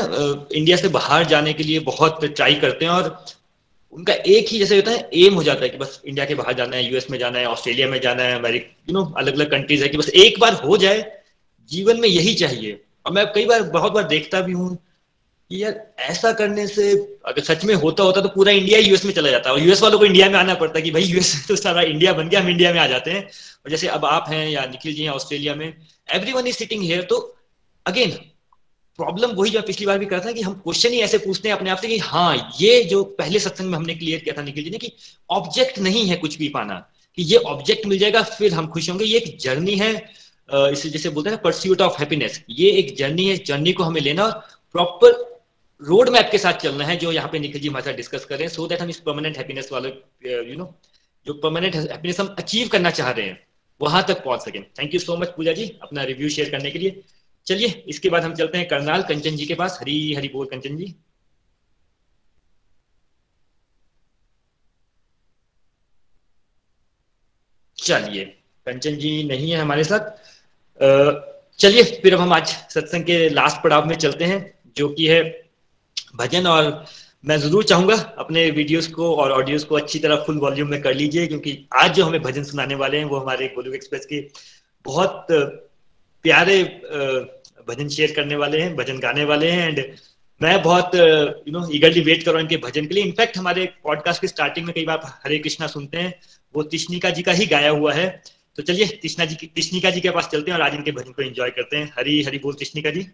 इंडिया 0.54 0.76
से 0.76 0.88
बाहर 0.88 1.24
जाने 1.26 1.52
के 1.52 1.62
लिए 1.62 1.78
बहुत 1.86 2.24
ट्राई 2.26 2.54
करते 2.60 2.84
हैं 2.84 2.92
और 2.92 3.24
उनका 3.92 4.12
एक 4.14 4.48
ही 4.48 4.58
जैसे 4.58 4.76
होता 4.76 4.90
है 4.90 5.08
एम 5.14 5.34
हो 5.34 5.42
जाता 5.42 5.62
है 5.62 5.68
कि 5.68 5.78
बस 5.78 6.00
इंडिया 6.04 6.24
के 6.26 6.34
बाहर 6.34 6.54
जाना 6.54 6.76
है 6.76 6.84
यूएस 6.84 7.10
में 7.10 7.18
जाना 7.18 7.38
है 7.38 7.46
ऑस्ट्रेलिया 7.46 7.88
में 7.88 8.00
जाना 8.00 8.22
है 8.22 8.38
अमेरिका 8.38 8.70
यू 8.88 8.94
नो 8.94 9.04
अलग 9.18 9.34
अलग 9.34 9.50
कंट्रीज़ 9.50 9.82
है 9.82 9.88
कि 9.88 9.96
बस 9.98 10.08
एक 10.08 10.38
बार 10.40 10.54
हो 10.64 10.76
जाए, 10.76 11.02
जीवन 11.70 12.00
में 12.00 12.08
यही 12.08 12.34
चाहिए। 12.34 12.80
और 13.06 13.12
मैं 13.12 13.26
कई 13.34 13.44
बार, 13.46 13.62
बहुत 13.62 13.92
बार 13.92 14.04
देखता 14.08 14.40
भी 14.40 14.52
हूँ 14.52 14.76
कि 14.76 15.62
यार 15.62 15.74
ऐसा 16.00 16.32
करने 16.32 16.66
से 16.66 16.90
अगर 17.26 17.42
सच 17.44 17.64
में 17.64 17.74
होता 17.76 18.02
होता 18.02 18.20
तो 18.20 18.28
पूरा 18.28 18.52
इंडिया 18.52 18.78
यूएस 18.80 19.04
में 19.04 19.12
चला 19.12 19.30
जाता 19.30 19.50
है 19.50 19.54
और 19.54 19.62
यूएस 19.62 19.82
वालों 19.82 19.98
को 19.98 20.04
इंडिया 20.04 20.28
में 20.30 20.38
आना 20.38 20.54
पड़ता 20.54 20.78
है 20.78 20.82
कि 20.82 20.90
भाई 20.90 21.02
यूएस 21.02 21.46
तो 21.48 21.56
सारा 21.58 21.82
इंडिया 21.84 22.12
बन 22.12 22.28
गया, 22.28 22.40
हम 22.40 22.48
इंडिया 22.48 22.72
में 22.72 22.80
आ 22.80 22.86
जाते 22.86 23.10
हैं। 23.10 23.22
और 23.22 23.70
जैसे 23.70 23.88
अब 23.90 24.04
आप 24.06 24.26
हैं 24.28 24.48
या 24.50 24.66
निखिल 24.66 24.94
जी 24.94 25.02
हैं 25.02 25.10
ऑस्ट्रेलिया 25.10 25.54
में 25.54 25.66
every 25.66 26.32
one 26.32 26.46
is 26.46 26.56
sitting 26.56 26.82
here 26.84 27.02
तो 27.04 27.18
अगेन 27.86 28.18
प्रॉब्लम 29.02 29.30
वही 29.36 29.50
जो 29.50 29.62
पिछली 29.62 29.86
बार 29.86 29.98
भी 29.98 30.06
करता 30.06 30.28
है 30.28 30.34
कि 30.34 30.42
हम 30.42 30.54
क्वेश्चन 30.64 30.92
ही 30.92 31.00
ऐसे 31.00 31.18
पूछते 31.18 31.48
हैं 31.48 31.56
अपने 31.56 31.70
आप 31.70 31.78
से 31.78 31.88
कि 31.88 31.98
हाँ 32.00 32.50
ये 32.60 32.82
जो 32.84 33.02
पहले 33.18 33.38
सत्संग 33.40 33.70
में 33.70 33.76
हमने 33.76 33.94
क्लियर 33.94 34.20
किया 34.20 34.34
था 34.38 34.42
निखिल 34.42 34.64
जी 34.64 34.70
ने 34.70 34.78
कि 34.78 34.92
ऑब्जेक्ट 35.30 35.78
नहीं 35.78 36.04
है 36.06 36.16
कुछ 36.16 36.38
भी 36.38 36.48
पाना, 36.48 36.74
कि 37.18 37.22
ये 37.24 37.36
ऑब्जेक्ट 37.36 37.86
मिल 37.86 37.98
जाएगा, 37.98 38.22
फिर 38.22 38.54
हम 38.54 38.66
खुश 38.68 38.88
होंगे। 38.90 39.04
ये 39.04 39.18
एक 39.18 39.38
जर्नी 39.40 39.74
है 39.76 39.92
इसे 40.72 40.88
जैसे 40.90 41.10
बोलते 41.10 41.30
हैं 41.30 41.40
परस्यूट 41.42 41.80
ऑफ़ 41.80 41.98
हैप्पीनेस 41.98 42.42
ये 42.50 42.70
एक 42.78 42.94
जर्नी 42.96 43.26
है 43.26 43.36
जर्नी 43.46 43.72
को 43.72 43.82
हमें 43.82 44.00
लेना 44.00 44.28
प्रॉपर 44.74 45.20
रोड 45.82 46.08
मैप 46.08 46.28
के 46.32 46.38
साथ 46.38 46.52
चलना 46.62 46.84
है, 46.84 46.96
जो 46.96 47.12
यहाँ 47.12 47.28
पे 47.28 47.38
निखिल 47.38 47.60
जी 47.60 47.68
हमारे 47.68 47.84
साथ 47.84 47.96
डिस्कस 47.96 48.24
कर 48.24 48.36
रहे 48.36 48.46
हैं 48.46 48.54
सो 48.54 48.66
दैट 48.66 48.80
हम 48.80 48.90
इस 48.90 49.00
परमानेंट 49.00 49.38
हैप्पीनेस 49.38 49.68
वाले 49.72 49.88
यू 50.50 50.56
नो 50.56 50.74
जो 51.26 51.34
परमानेंट 51.36 51.74
हैप्पीनेस 51.76 52.20
हम 52.20 52.34
अचीव 52.38 52.68
करना 52.68 52.90
चाह 52.92 53.10
रहे 53.10 53.26
हैं, 53.26 53.38
वहाँ 53.80 54.04
तक 54.08 54.24
पहुँच 54.24 54.40
सके। 54.40 54.60
Thank 54.78 54.94
you 54.94 55.00
so 55.00 55.16
much 55.16 55.28
Pooja 55.36 55.52
ji, 55.52 55.64
अपना 55.82 56.02
रिव्यू 56.04 56.28
शेयर 56.28 56.50
करने 56.50 56.70
के 56.70 56.78
लिए। 56.78 57.02
चलिए, 57.46 57.68
इसके 57.88 58.08
बाद 58.08 58.22
हम 58.24 58.34
चलते 58.34 58.58
हैं 58.58 58.68
करनाल 58.68 59.02
कंचन 59.04 59.36
जी 59.36 59.46
के 59.46 59.54
पास। 59.54 59.78
हरी 59.80 60.14
हरी 60.14 60.28
बोल 60.28 60.46
कंचन 60.46 60.76
जी। 60.76 60.94
चलिए, 67.78 68.24
कंचन 68.66 68.96
जी 68.96 69.22
नहीं 69.24 69.50
है 69.50 69.58
हमारे 69.58 69.84
साथ। 69.84 70.10
चलिए, 71.60 71.82
फिर 72.02 72.14
हम 72.14 72.32
आज 72.32 72.46
सत्संग 72.70 73.04
के 73.04 73.28
लास्ट 73.30 73.62
पड़ाव 73.62 73.86
में 73.86 73.94
चलते 73.96 74.24
हैं, 74.24 74.40
जो 74.76 74.88
कि 74.88 75.06
है 75.06 75.22
भजन। 76.16 76.46
और 76.46 76.84
मैं 77.24 77.36
ज़रूर 77.38 77.64
चाहूँगा 77.64 77.94
अपने 78.18 78.48
वीडियोस 78.50 78.86
को 78.92 79.14
और 79.16 79.32
ऑडियोस 79.32 79.64
को 79.64 79.74
अच्छी 79.76 79.98
तरह 79.98 80.22
फुल 80.26 80.38
वॉल्यूम 80.38 80.68
में 80.68 80.80
कर 80.82 80.94
लीजिए, 80.94 81.26
क्योंकि 81.26 81.58
आज 81.74 81.94
जो 81.94 82.04
हमें 82.04 82.22
भजन 82.22 82.44
सुनाने 82.44 82.74
वाले 82.74 82.98
हैं, 82.98 83.04
वो 83.04 83.18
हमारे 83.18 83.48
गोलू 83.54 83.72
एक्सप्रेस 83.72 84.06
के 84.06 84.20
बहुत 84.84 85.26
प्यारे 86.24 86.62
भजन 87.68 87.88
शेयर 87.88 88.12
करने 88.16 88.36
वाले 88.36 88.60
हैं, 88.60 88.74
भजन 88.76 88.98
गाने 88.98 89.24
वाले 89.24 89.50
हैं 89.50 89.68
एंड 89.68 89.84
मैं 90.40 90.60
बहुत 90.62 90.94
यू 90.94 91.52
नो 91.52 91.66
ईगरली 91.74 92.00
वेट 92.00 92.22
कर 92.22 92.30
रहा 92.30 92.40
हूँ 92.40 92.42
इनके 92.42 92.56
भजन 92.58 92.86
के 92.86 92.94
लिए। 92.94 93.04
इनफैक्ट 93.04 93.36
हमारे 93.38 93.64
पॉडकास्ट 93.84 94.20
की 94.20 94.28
स्टार्टिंग 94.28 94.66
में 94.66 94.74
कई 94.74 94.84
बार 94.84 95.00
हरे 95.24 95.38
कृष्णा 95.38 95.66
सुनते 95.66 95.98
हैं, 95.98 96.14
वो 96.54 96.62
तिश्निका 96.64 97.10
जी 97.10 97.22
का 97.22 97.32
ही 97.32 97.46
गाया 97.46 97.70
हुआ 97.70 97.92
है। 97.92 98.08
तो 98.58 98.62
चलिए 98.62 98.86
कृष्णा 99.02 99.24
जी 99.24 99.46
कृष्णिका 99.46 99.90
जी 99.90 100.00
के 100.00 100.10
पास 100.10 100.28
चलते 100.28 100.50
हैं 100.50 100.58
और 100.58 100.64
आज 100.64 100.74
इनके 100.74 100.92
भजन 100.92 101.12
को 101.12 101.22
एंजॉय 101.22 101.50
करते 101.50 101.76
हैं। 101.76 101.92
हरी 101.98 102.22
हरी 102.22 102.38
बोल 102.38 102.54
कृष्णिका 102.54 102.90
जी। 102.90 103.06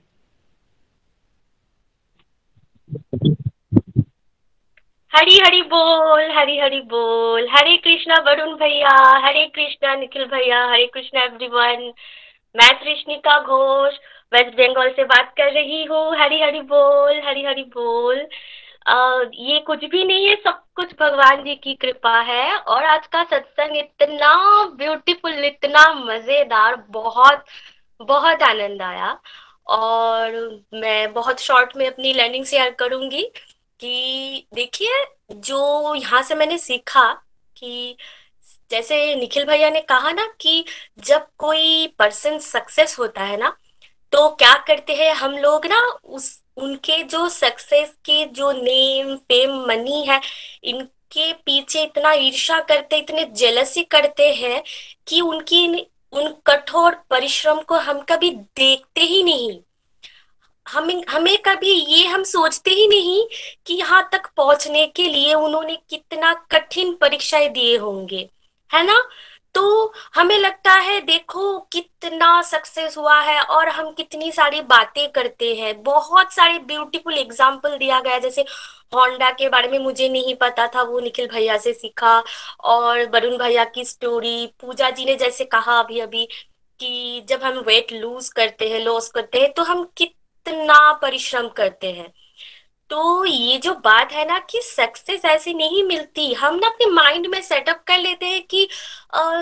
हरी 5.13 5.39
हरी 5.39 5.61
बोल, 5.71 6.31
हरी 6.33 6.59
हरी 6.59 6.81
बोल। 6.91 7.49
हरे 7.51 7.77
कृष्णा 7.85 8.17
वरुण 8.27 8.55
भैया, 8.57 8.91
हरे 9.27 9.45
कृष्णा 9.55 9.95
निखिल 9.97 10.25
भैया, 10.27 10.65
हरे 10.73 10.87
कृष्णा 10.95 11.23
एवरीवन 11.25 11.93
मैं 12.55 12.69
कृष्णिका 12.81 13.39
घोष 13.41 13.95
वेस्ट 14.33 14.55
बंगाल 14.57 14.89
से 14.91 15.05
बात 15.05 15.33
कर 15.37 15.53
रही 15.53 15.85
हूँ। 15.85 16.17
हरी 16.19 16.41
हरी 16.43 16.61
बोल 16.63 17.21
हरी 17.27 17.45
हरी 17.45 17.63
बोल। 17.77 18.27
आ, 18.87 19.23
ये 19.35 19.59
कुछ 19.61 19.85
भी 19.85 20.05
नहीं 20.05 20.29
है 20.29 20.35
सब 20.45 20.63
कुछ 20.77 20.93
भगवान 21.01 21.43
जी 21.45 21.55
की 21.55 21.75
कृपा 21.75 22.19
है। 22.21 22.57
और 22.57 22.85
आज 22.85 23.07
का 23.07 23.23
सत्संग 23.25 23.77
इतना 23.77 24.33
ब्यूटीफुल 24.77 25.45
इतना 25.45 25.93
मज़ेदार 25.95 26.77
बहुत 26.91 27.45
बहुत 28.01 28.43
आनंद 28.43 28.83
आया। 28.83 29.19
और 29.69 30.33
मैं 30.75 31.13
बहुत 31.13 31.41
शॉर्ट 31.41 31.77
में 31.77 31.87
अपनी 31.87 32.13
लर्निंग 32.13 32.45
शेयर 32.45 32.71
करूँगी 32.79 33.23
कि 33.81 34.47
देखिए 34.55 35.05
जो 35.33 35.95
यहाँ 35.95 36.23
से 36.23 36.35
मैंने 36.35 36.59
सीखा 36.59 37.13
कि 37.57 37.97
जैसे 38.71 39.15
निखिल 39.15 39.45
भैया 39.45 39.71
ने 39.71 39.81
कहा 39.81 40.13
ना 40.13 40.27
कि 40.41 40.65
जब 40.99 41.27
कोई 41.39 41.87
पर्सन 41.99 42.39
सक्सेस 42.39 42.99
होता 42.99 43.23
है 43.23 43.37
ना 43.37 43.57
तो 44.13 44.29
क्या 44.29 44.55
करते 44.55 44.95
हैं 44.95 45.15
हम 45.15 45.33
लोग 45.33 45.67
ना, 45.67 45.81
उस, 46.05 46.43
उनके 46.57 47.03
जो 47.03 47.29
सक्सेस 47.29 47.91
के 48.05 48.27
जो 48.27 48.53
नेम, 48.53 49.17
फेम, 49.17 49.51
मनी 49.69 50.05
है, 50.05 50.21
इनके 50.65 51.33
पीछे 51.33 51.83
इतना 51.83 52.13
ईर्षा 52.13 52.61
करते, 52.61 52.97
इतने 52.97 53.25
जेलसी 53.25 53.85
करते 53.85 54.35
हैं 54.35 54.63
कि 55.09 55.21
उनकी 55.21 55.87
उन 56.13 56.35
कठोर 56.47 56.95
परिश्रम 57.11 57.61
को 57.61 57.75
हम 57.79 58.01
कभी 58.01 58.31
देखते 58.31 59.01
ही 59.01 59.23
नहीं। 59.23 59.61
हमें 60.67 61.03
हमें 61.09 61.39
कभी 61.39 61.73
ये 61.73 62.07
हम 62.07 62.23
सोचते 62.23 62.71
ही 62.71 62.87
नहीं 62.89 63.27
कि 63.67 63.75
यहाँ 63.75 64.09
तक 64.13 64.27
पहुँचने 64.37 64.87
के 64.87 65.09
लिए 65.09 65.35
उन्होंने 65.35 65.77
कितना 65.91 66.33
कठिन 66.51 66.95
परीक्षाएँ 66.95 67.49
दिए 67.49 67.77
होंगे। 67.77 68.29
है 68.71 68.85
ना? 68.87 69.03
तो 69.55 69.93
हमें 70.15 70.37
लगता 70.39 70.73
है, 70.73 71.01
देखो 71.01 71.59
कितना 71.73 72.41
सक्सेस 72.43 72.97
हुआ 72.99 73.19
है 73.21 73.41
और 73.43 73.69
हम 73.69 73.91
कितनी 73.93 74.31
सारी 74.33 74.61
बातें 74.63 75.11
करते 75.13 75.55
हैं। 75.55 75.83
बहुत 75.83 76.33
सारे 76.33 76.59
ब्यूटीफुल 76.61 77.19
एग्ज़ाम्पल 77.19 77.77
दिया 77.79 78.01
गया 78.01 78.19
जैसे 78.19 78.43
होंडा 78.95 79.31
के 79.31 79.49
बारे 79.49 79.69
में 79.69 79.79
मुझे 79.79 80.09
नहीं 80.09 80.35
पता 80.35 80.67
था, 80.67 80.83
वो 80.83 81.01
निखिल 81.01 81.27
भैया 81.29 81.57
से 81.59 81.73
सीखा 81.73 82.19
और 82.65 83.09
वरुण 83.11 83.37
भैया 83.39 83.65
की 83.67 83.85
स्टोरी 83.85 84.47
पूजा 84.61 84.91
जी 84.91 85.05
ने 85.05 85.17
जैसे 85.17 85.45
कहा 85.47 85.79
अभी 85.81 86.01
अभी 86.01 86.27
कि 86.81 87.25
जब 87.29 87.43
हम 87.43 87.59
वेट 87.59 87.93
लूज 87.93 88.29
करते 88.29 88.69
हैं 88.69 88.81
लॉस 88.81 89.11
करते 89.11 89.41
हैं 89.41 89.53
तो 89.53 89.63
हम 89.65 89.85
कितना 89.97 90.93
परिश्रम 91.03 91.49
करते 91.49 91.93
हैं। 91.93 92.13
तो 92.91 93.25
ये 93.25 93.57
जो 93.59 93.73
बात 93.85 94.13
है 94.13 94.25
ना 94.29 94.39
कि 94.51 94.61
सक्सेस 94.65 95.25
ऐसी 95.25 95.53
नहीं 95.55 95.83
मिलती। 95.85 96.33
हम 96.35 96.55
ना 96.59 96.67
अपने 96.69 96.87
माइंड 96.93 97.27
में 97.31 97.41
सेटअप 97.43 97.83
कर 97.89 97.99
लेते 97.99 98.27
हैं 98.27 98.43
कि 98.47 98.67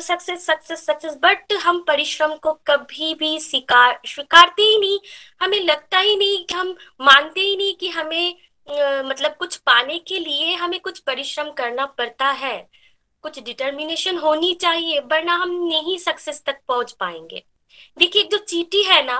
सक्सेस 0.03 0.47
सक्सेस 0.47 0.85
सक्सेस 0.87 1.15
बट 1.23 1.53
हम 1.65 1.79
परिश्रम 1.89 2.35
को 2.43 2.53
कभी 2.67 3.13
भी 3.15 3.39
स्वीकार 3.41 4.01
स्वीकारते 4.07 4.63
ही 4.63 4.79
नहीं। 4.81 4.99
हमें 5.41 5.61
लगता 5.61 5.99
ही 5.99 6.17
नहीं 6.17 6.45
कि 6.47 6.55
हम 6.55 6.75
मानते 7.03 7.41
ही 7.41 7.57
नहीं 7.57 7.75
कि 7.77 7.89
हमें 7.91 8.35
अ, 8.67 9.03
मतलब 9.07 9.35
कुछ 9.39 9.57
पाने 9.57 9.99
के 9.99 10.19
लिए 10.19 10.55
हमें 10.55 10.79
कुछ 10.81 10.99
परिश्रम 11.01 11.51
करना 11.53 11.87
पड़ता 11.89 12.31
है। 12.35 12.57
कुछ 13.25 13.39
डिटर्मिनेशन 13.41 14.19
होनी 14.19 14.53
चाहिए 14.55 15.01
वरना 15.13 15.35
हम 15.35 15.51
नहीं 15.65 15.97
सक्सेस 15.99 16.43
तक 16.47 16.61
पहुँच 16.69 16.93
पाएँगे। 17.01 17.43
देखिए 17.97 18.23
जो 18.33 18.39
चीटी 18.41 18.83
है 18.85 19.03
ना 19.07 19.19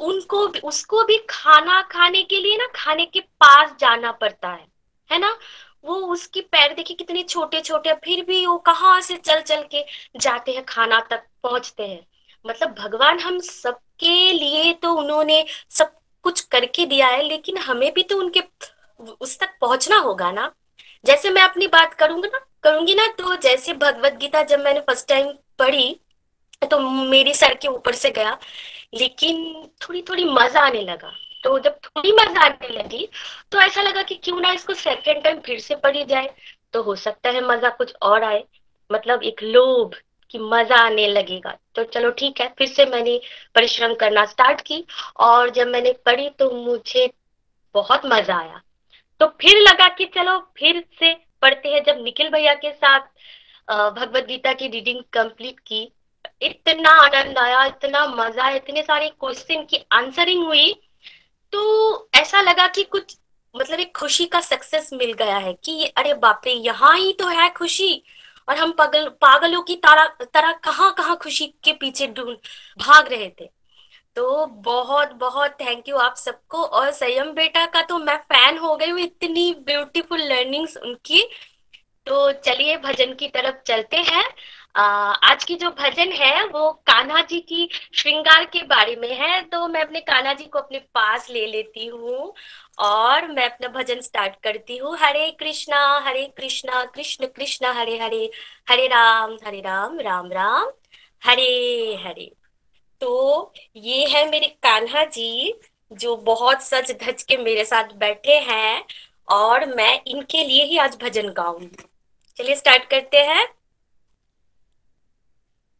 उनको 0.00 0.38
उसको 0.64 1.02
भी 1.04 1.16
खाना 1.30 1.80
खाने 1.90 2.22
के 2.22 2.38
लिए 2.40 2.56
ना 2.56 2.66
खाने 2.74 3.04
के 3.06 3.20
पास 3.20 3.74
जाना 3.80 4.12
पड़ता 4.12 4.48
है 4.48 4.66
है 5.10 5.18
ना? 5.18 5.36
वो 5.84 5.94
उसकी 6.12 6.40
पैर 6.42 6.74
देखिए 6.74 6.96
कितने 6.96 7.22
छोटे 7.22 7.60
छोटे 7.60 7.92
फिर 8.04 8.24
भी 8.24 8.44
वो 8.46 8.56
कहाँ 8.66 9.00
से 9.00 9.16
चल 9.16 9.40
चल 9.42 9.62
के 9.70 9.84
जाते 10.20 10.52
हैं, 10.52 10.64
खाना 10.64 11.00
तक 11.10 11.26
पहुँचते 11.42 11.86
हैं। 11.86 12.00
मतलब 12.44 12.74
भगवान 12.78 13.18
हम 13.20 13.38
सबके 13.40 14.32
लिए 14.32 14.72
तो 14.74 14.92
उन्होंने 14.94 15.44
सब 15.70 15.92
कुछ 16.24 16.40
करके 16.42 16.86
दिया 16.86 17.08
है, 17.08 17.22
लेकिन 17.22 17.58
हमें 17.58 17.92
भी 17.94 18.02
तो 18.02 18.18
उनके 18.18 18.42
उस 19.20 19.38
तक 19.40 19.56
पहुँचना 19.60 19.96
होगा 19.98 20.30
ना? 20.32 20.50
जैसे 21.04 21.30
मैं 21.30 21.42
अपनी 21.42 21.66
बात 21.68 21.94
करूँगी 21.94 22.28
ना 22.28 22.38
करूँगी 22.62 22.94
ना 22.94 23.06
तो 23.18 23.34
जैसे 23.36 23.72
भगवत 23.74 24.12
गीता 24.12 24.42
जब 24.42 24.60
मैंने 24.60 24.80
फ़र्स्ट 24.80 25.08
टाइम 25.08 25.32
पढ़ी 25.58 25.88
तो 26.66 26.78
मेरी 26.80 27.34
सर 27.34 27.54
के 27.54 27.68
ऊपर 27.68 27.94
से 27.94 28.10
गया, 28.12 28.38
लेकिन 28.94 29.68
थोड़ी 29.82 30.02
थोड़ी 30.02 30.24
मज़ा 30.26 30.60
आने 30.60 30.82
लगा। 30.82 31.12
तो 31.44 31.58
जब 31.58 31.78
थोड़ी 31.84 32.12
मज़ा 32.12 32.40
आने 32.42 32.68
लगी 32.70 33.08
तो 33.52 33.60
ऐसा 33.60 33.82
लगा 33.82 34.02
कि 34.02 34.14
क्यों 34.16 34.40
ना 34.40 34.52
इसको 34.52 34.74
सेकेंड 34.74 35.22
टाइम 35.24 35.38
फिर 35.40 35.58
से 35.60 35.74
पढ़ी 35.76 36.04
जाए। 36.04 36.34
तो 36.72 36.82
हो 36.82 36.94
सकता 36.96 37.30
है 37.30 37.40
मज़ा 37.46 37.68
कुछ 37.70 37.94
और 38.02 38.24
आए 38.24 38.42
मतलब 38.90 39.22
एक 39.24 39.42
लोभ 39.42 39.94
कि 40.30 40.38
मज़ा 40.40 40.76
आने 40.76 41.06
लगेगा। 41.08 41.56
तो 41.74 41.84
चलो 41.84 42.10
ठीक 42.12 42.40
है, 42.40 42.48
फिर 42.58 42.68
से 42.68 42.86
मैंने 42.86 43.20
परिश्रम 43.54 43.94
करना 43.94 44.24
स्टार्ट 44.26 44.60
की, 44.60 44.84
और 45.18 45.50
जब 45.50 45.68
मैंने 45.68 45.92
पढ़ी 46.06 46.28
तो 46.30 46.50
मुझे 46.52 47.10
बहुत 47.74 48.06
मज़ा 48.06 48.36
आया। 48.36 48.60
तो 49.20 49.26
फिर 49.40 49.60
लगा 49.60 49.88
कि 49.88 50.04
चलो 50.14 50.38
फिर 50.58 50.84
से 51.00 51.12
पढ़ते 51.42 51.68
हैं। 51.68 51.82
जब 51.84 52.02
निखिल 52.02 52.30
भैया 52.30 52.54
के 52.56 52.72
साथ 52.72 53.00
भगवत 53.68 54.26
गीता 54.26 54.52
की 54.52 54.68
रीडिंग 54.68 55.02
कंप्लीट 55.12 55.60
की 55.60 55.84
इतना 56.42 56.90
आनंद 57.02 57.38
आया, 57.38 57.64
इतना 57.64 58.06
मज़ा 58.06 58.48
इतने 58.50 58.82
सारे 58.82 59.08
क्वेश्चन 59.10 59.64
की 59.64 59.84
आंसरिंग 59.92 60.44
हुई 60.44 60.72
तो 61.52 62.08
ऐसा 62.14 62.40
लगा 62.42 62.66
कि 62.68 62.82
कुछ 62.84 63.16
मतलब 63.54 63.80
एक 63.80 63.96
खुशी 63.96 64.24
का 64.26 64.40
सक्सेस 64.40 64.90
मिल 64.92 65.12
गया 65.14 65.36
है 65.38 65.52
कि 65.54 65.84
अरे 65.86 66.14
बाप 66.16 66.40
रे, 66.46 66.52
यहाँ 66.52 66.96
ही 66.96 67.12
तो 67.12 67.26
है 67.28 67.48
खुशी। 67.50 68.02
और 68.48 68.56
हम 68.56 68.72
पागल, 68.72 69.08
पागलों 69.20 69.60
की 69.62 69.76
तरह 69.76 70.06
तरह 70.24 70.52
कहाँ 70.64 70.92
कहाँ 70.94 71.16
खुशी 71.16 71.46
के 71.64 71.72
पीछे 71.72 72.06
ढूंढ, 72.08 72.36
भाग 72.78 73.08
रहे 73.08 73.28
थे। 73.40 73.48
तो 74.16 74.46
बहुत 74.46 75.12
बहुत 75.12 75.56
थैंक 75.60 75.88
यू 75.88 75.96
आप 75.98 76.16
सबको। 76.16 76.64
और 76.64 76.90
संयम 76.92 77.30
बेटा 77.32 77.64
का 77.66 77.82
तो 77.82 77.98
मैं 77.98 78.16
फ़ैन 78.18 78.58
हो 78.58 78.74
गई 78.76 78.90
हूँ, 78.90 79.00
इतनी 79.00 79.52
ब्यूटीफुल 79.66 80.22
लर्निंग्स 80.22 80.76
उनकी। 80.76 81.22
तो 82.06 82.30
चलिए, 82.34 82.76
भजन 82.78 83.14
की 83.14 83.28
तरफ़ 83.28 83.62
चलते 83.66 83.96
हैं। 84.02 84.24
आज 84.74 85.44
की 85.44 85.54
जो 85.54 85.70
भजन 85.70 86.12
है, 86.12 86.44
वो 86.44 86.70
कान्हा 86.86 87.20
जी 87.22 87.38
की 87.40 87.68
श्रृंगार 87.94 88.44
के 88.44 88.62
बारे 88.64 88.96
में 88.96 89.14
है 89.16 89.40
तो 89.42 89.66
मैं 89.68 89.80
अपने 89.80 90.00
कान्हा 90.00 90.32
जी 90.32 90.44
को 90.44 90.58
अपने 90.58 90.78
पास 90.94 91.30
ले 91.30 91.46
लेती 91.46 91.86
हूँ 91.86 92.32
और 92.78 93.26
मैं 93.28 93.44
अपना 93.44 93.68
भजन 93.70 94.00
स्टार्ट 94.00 94.34
करती 94.42 94.76
हूँ। 94.76 94.96
हरे 94.98 95.30
कृष्णा 95.30 95.78
हरे 96.06 96.26
कृष्णा, 96.36 96.84
कृष्ण 96.84 97.26
कृष्ण, 97.26 97.66
हरे 97.68 97.98
हरे 97.98 98.30
हरे 98.68 98.86
राम 98.86 99.36
हरे 99.46 99.60
राम 99.60 100.00
राम 100.00 100.32
राम, 100.32 100.70
हरे 101.22 102.00
हरे। 102.04 102.30
तो 103.00 103.52
ये 103.76 104.04
है 104.06 104.28
मेरे 104.30 104.46
कान्हा 104.62 105.04
जी, 105.04 105.54
जो 105.90 106.16
बहुत 106.16 106.62
सच 106.62 106.90
धज 107.02 107.22
के 107.22 107.36
मेरे 107.38 107.64
साथ 107.64 107.92
बैठे 107.96 108.38
हैं 108.42 108.84
और 109.28 109.74
मैं 109.76 110.00
इनके 110.06 110.44
लिए 110.44 110.64
ही 110.64 110.78
आज 110.78 110.96
भजन 111.02 111.28
गाऊँगी। 111.32 111.84
चलिए 112.38 112.56
स्टार्ट 112.56 112.84
करते 112.84 113.18
हैं। 113.22 113.46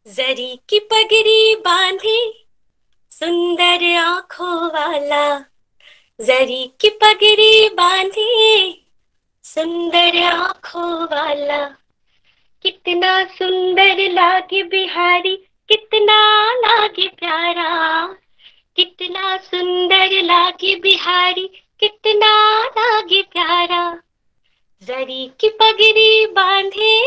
जरी 0.06 0.60
की 0.68 0.78
पगड़ी 0.78 1.54
बांधी, 1.54 2.46
सुंदर 3.10 3.96
आँखों 3.96 4.66
वाला। 4.66 5.38
जरी 6.20 6.70
की 6.80 6.88
पगड़ी 6.88 7.68
बांधी, 7.68 8.86
सुंदर 9.42 10.22
आँखों 10.22 11.04
वाला। 11.04 11.66
कितना 12.62 13.24
सुंदर 13.24 14.12
लागे 14.12 14.62
बिहारी, 14.62 15.36
कितना 15.68 16.52
लागे 16.52 17.08
प्यारा। 17.08 18.06
कितना 18.76 19.36
सुंदर 19.36 20.22
लागे 20.22 20.74
बिहारी, 20.74 21.50
कितना 21.80 22.64
लागे 22.64 23.22
प्यारा। 23.22 24.02
जरी 24.82 25.30
की 25.40 25.48
पगड़ी 25.48 26.26
बांधे। 26.26 27.04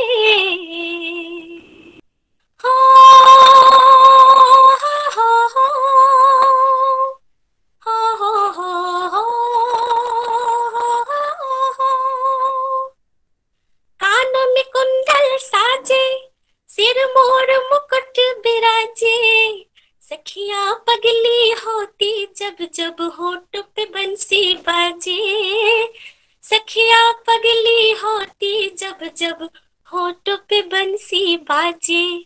जब 28.80 29.12
जब 29.16 29.50
होठ 29.94 30.30
पे 30.30 30.62
बंसी 30.62 31.38
बाजे। 31.38 32.26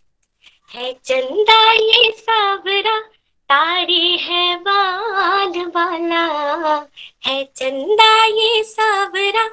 है 0.74 0.92
चंदा 0.92 1.72
ये 1.72 2.14
सावरा 2.18 3.02
तारी 3.48 4.16
है 4.16 4.56
बाल 4.56 5.48
वाला। 5.48 6.86
है 7.26 7.44
चंदा 7.44 8.24
ये 8.24 8.64
सावरा 8.64 9.48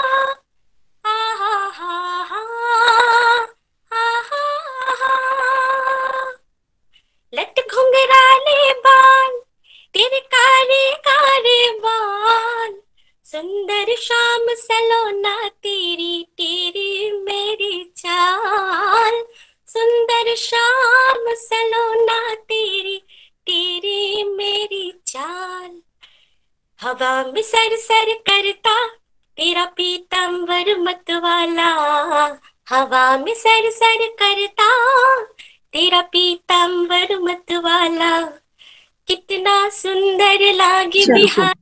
लागे 41.10 41.34
बिहार 41.36 41.54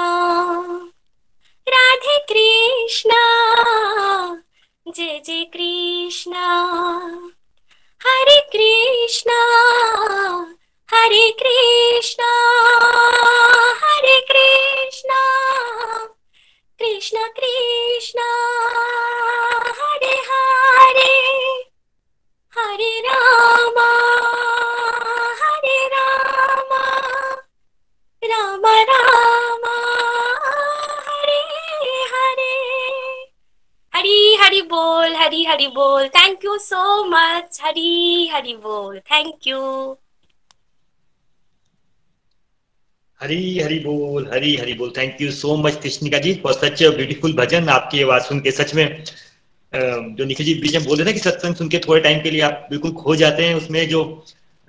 राधे 1.67 2.17
कृष्णा। 2.17 3.21
जय 4.95 5.21
जय 5.25 5.43
कृष्णा। 5.43 6.63
हरे 8.05 8.41
कृष्णा। 8.41 9.41
हरे 10.93 11.31
कृष्णा। 11.31 12.31
हरे 13.83 14.21
कृष्णा। 14.21 15.21
कृष्ण 16.79 17.17
कृष्ण। 17.17 18.19
हरे 19.81 20.15
हरे। 20.15 21.19
हरे 22.57 22.99
रामा। 22.99 24.52
राम 28.29 28.65
राम, 28.89 29.65
हरे 31.07 31.39
हरे। 32.11 32.53
हरी 33.93 34.35
हरी 34.41 34.61
बोल, 34.69 35.15
हरी 35.15 35.43
हरी 35.45 35.67
बोल। 35.75 36.07
Thank 36.09 36.45
you 36.45 36.57
so 36.59 37.03
much 37.05 37.59
Hari 37.63 38.27
Hari 38.33 38.55
बोल। 38.57 38.99
थैंक 39.11 39.47
यू 39.47 39.59
हरी 43.21 43.59
हरी 43.59 43.79
बोल, 43.79 44.29
हरी 44.33 44.55
हरी 44.55 44.73
बोल। 44.73 44.93
थैंक 44.97 45.21
यू 45.21 45.31
सो 45.31 45.55
मच 45.57 45.75
कृष्णिका 45.83 46.17
जी 46.19 46.33
फॉर 46.43 46.53
सच 46.53 46.83
ब्यूटीफुल 46.95 47.33
भजन। 47.33 47.69
आपकी 47.69 48.01
आवाज़ 48.03 48.23
सुन 48.23 48.39
के 48.39 48.51
सच 48.51 48.73
में 48.75 49.03
जो 49.73 50.25
निखिल 50.25 50.45
जी, 50.45 50.53
बीच 50.53 50.75
में 50.75 50.83
बोल 50.85 50.97
रहे 50.97 51.07
थे 51.07 51.13
कि 51.13 51.19
सत्संग 51.19 51.55
सुन 51.55 51.69
के 51.69 51.79
थोड़े 51.79 52.01
टाइम 52.01 52.21
के 52.23 52.31
लिए 52.31 52.41
आप 52.41 52.67
बिल्कुल 52.69 52.91
खो 52.93 53.15
जाते 53.15 53.45
हैं, 53.45 53.55
उसमें 53.55 53.87
जो 53.89 54.03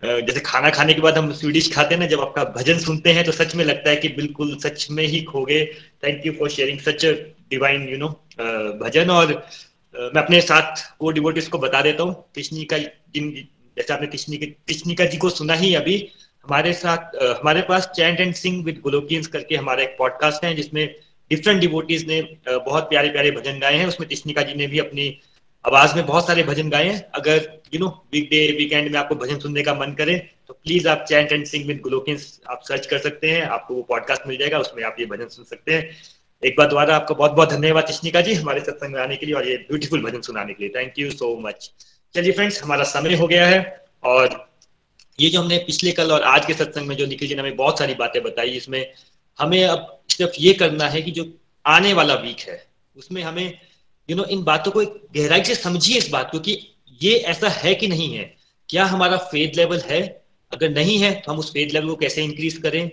जैसे 0.03 0.41
खाना 0.41 0.71
खाने 0.71 0.95
के 0.95 1.01
बाद 1.01 1.19
हम 1.19 1.33
स्वीडिश 1.33 1.73
खाते 1.75 1.95
हैं 1.95 2.01
ना, 2.01 2.07
जब 2.07 2.21
आपका 2.21 2.45
भजन 2.57 2.79
सुनते 2.79 3.12
हैं 3.12 3.25
तो 3.25 3.33
सच 3.33 3.55
में 3.55 3.65
लगता 3.65 3.91
है 3.91 3.97
कि 3.97 4.09
बिल्कुल 4.16 4.57
सच 4.59 4.87
में 4.91 5.05
ही 5.05 5.21
खो 5.25 5.45
गए 5.45 5.65
thank 6.05 6.27
you 6.27 6.33
for 6.39 6.51
sharing 6.51 6.79
such 6.81 7.05
divine 7.51 7.89
you 7.89 7.97
know 7.99 8.09
bhajan. 8.81 9.11
और 9.11 9.33
मैं 9.95 10.23
अपने 10.23 10.41
साथ 10.43 10.85
को 10.99 11.11
डिवोटिस 11.11 11.49
को 11.49 11.59
बता 11.59 11.81
देता 11.83 12.03
हूँ। 12.03 12.15
कृष्णिका 12.35 12.79
जिन, 12.79 13.31
जैसे 13.77 13.93
आपने 13.95 14.07
कृष्णि 14.07 14.37
कृष्णिका 14.37 15.05
जी 15.05 15.16
को 15.16 15.31
सुना 15.31 15.55
ही 15.55 15.75
अभी, 15.75 15.97
हमारे 16.45 16.73
साथ 16.75 17.16
हमारे 17.41 17.62
पास 17.62 17.91
chant 17.97 18.21
and 18.21 18.35
sing 18.35 18.65
with 18.65 18.81
Golokians 18.85 19.27
करके 19.27 19.57
हमारा 19.57 19.83
एक 19.83 19.95
पॉडकास्ट 19.99 20.45
है, 20.45 20.55
जिसमें 20.55 20.87
डिफरेंट 21.31 21.61
डिवोटीज 21.61 22.07
ने 22.09 22.21
बहुत 22.49 22.85
प्यारे 22.85 23.09
प्यारे 23.11 23.31
भजन 23.31 23.59
गाए 23.61 23.77
हैं। 23.77 23.87
उसमें 23.87 24.09
कृष्णिका 24.09 24.43
जी 24.43 24.55
ने 24.55 24.66
भी 24.66 24.79
अपनी 24.79 25.09
आवाज़ 25.65 25.95
में 25.97 26.07
बहुत 26.07 26.27
सारे 26.27 26.43
भजन 26.43 26.69
गाए 26.70 26.89
हैं। 26.89 27.01
अगर 27.15 27.36
you 27.74 27.81
know 27.81 27.86
week 28.12 28.28
day 28.31 28.41
weekend 28.59 28.91
में 28.93 28.99
आपको 28.99 29.15
भजन 29.16 29.39
सुनने 29.39 29.62
का 29.62 29.74
मन 29.74 29.93
करे 29.99 30.16
तो 30.49 30.55
प्लीज़ 30.55 30.89
आप 30.89 31.05
chant 31.09 31.32
and 31.32 31.45
sing 31.47 31.66
with 31.66 31.81
Golokians 31.81 32.41
आप 32.49 32.62
सर्च 32.69 32.86
कर 32.86 32.99
सकते 33.01 33.31
हैं, 33.31 33.43
आपको 33.43 33.74
वो 33.74 33.82
पॉडकास्ट 33.85 34.27
मिल 34.28 34.36
जाएगा, 34.39 34.59
उसमें 34.59 34.82
आप 34.85 34.97
ये 35.01 35.07
भजन 35.07 35.28
सुन 35.28 35.45
सकते 35.45 35.74
हैं। 35.74 35.89
एक 36.43 36.55
बार 36.59 36.69
दोबारा 36.69 36.97
आपका 36.97 37.15
बहुत 37.15 37.32
बहुत 37.32 37.51
धन्यवाद 37.51 37.86
कृष्णिका 37.86 38.20
जी, 38.20 38.35
हमारे 38.35 38.61
सत्संग 38.61 38.95
में 38.95 39.01
आने 39.01 39.16
के 39.16 39.27
लिए 39.27 39.35
और 39.35 39.49
ये 39.49 39.57
ब्यूटीफुल 39.69 40.03
भजन 40.03 40.20
सुनाने 40.23 40.55
के 40.55 40.65
लिए। 40.65 40.73
थैंक 40.77 40.99
यू 40.99 41.11
सो 41.12 41.36
मच 41.41 41.70
चलिए 42.15 42.32
फ्रेंड्स 42.32 42.62
हमारा 42.62 42.85
समय 42.86 43.15
हो 43.16 43.27
गया 43.27 43.47
है 43.47 43.61
और 44.05 44.43
ये 45.19 45.28
जो 45.31 45.41
हमने 45.41 45.59
पिछले 45.66 45.93
कल 45.93 46.12
और 46.12 46.23
आज 46.28 46.47
के 46.47 46.55
सत्संग 46.55 46.89
में 46.89 46.97
जो 46.97 47.07
निखिल 47.07 47.28
जी 47.28 47.35
ने 47.35 47.41
हमें 47.41 47.57
बहुत 47.57 47.78
सारी 47.78 47.95
बातें 47.95 48.23
बताई, 48.23 48.51
इसमें 48.51 48.93
हमें 49.39 49.65
अब 49.65 50.03
सिर्फ़ 50.11 50.32
ये 50.39 50.53
करना 50.55 50.89
है 50.89 51.03
कि 51.03 51.11
जो 51.11 51.24
आने 51.65 51.93
वाला 51.93 52.15
वीक 52.16 52.41
है, 52.41 52.65
उसमें 52.97 53.23
हमें 53.23 53.59
यू 54.09 54.16
नो 54.16 54.24
इन 54.24 54.43
बातों 54.44 54.72
को 54.72 54.85
गहराई 55.16 55.44
से 55.44 55.55
समझिए 55.55 55.98
इस 55.98 56.09
बात 56.09 56.31
को 56.31 56.39
कि 56.39 56.59
ये 57.01 57.14
ऐसा 57.26 57.48
है 57.48 57.74
कि 57.74 57.86
नहीं 57.89 58.14
है। 58.14 58.24
क्या 58.68 58.85
हमारा 58.85 59.16
फेथ 59.16 59.56
लेवल 59.56 59.81
है? 59.81 60.02
अगर 60.52 60.68
नहीं 60.70 60.98
है 60.98 61.12
तो 61.14 61.32
हम 61.32 61.39
उस 61.39 61.51
फेथ 61.52 61.72
लेवल 61.72 61.89
को 61.89 61.97
कैसे 61.97 62.24
इंक्रीज 62.24 62.56
करें? 62.56 62.90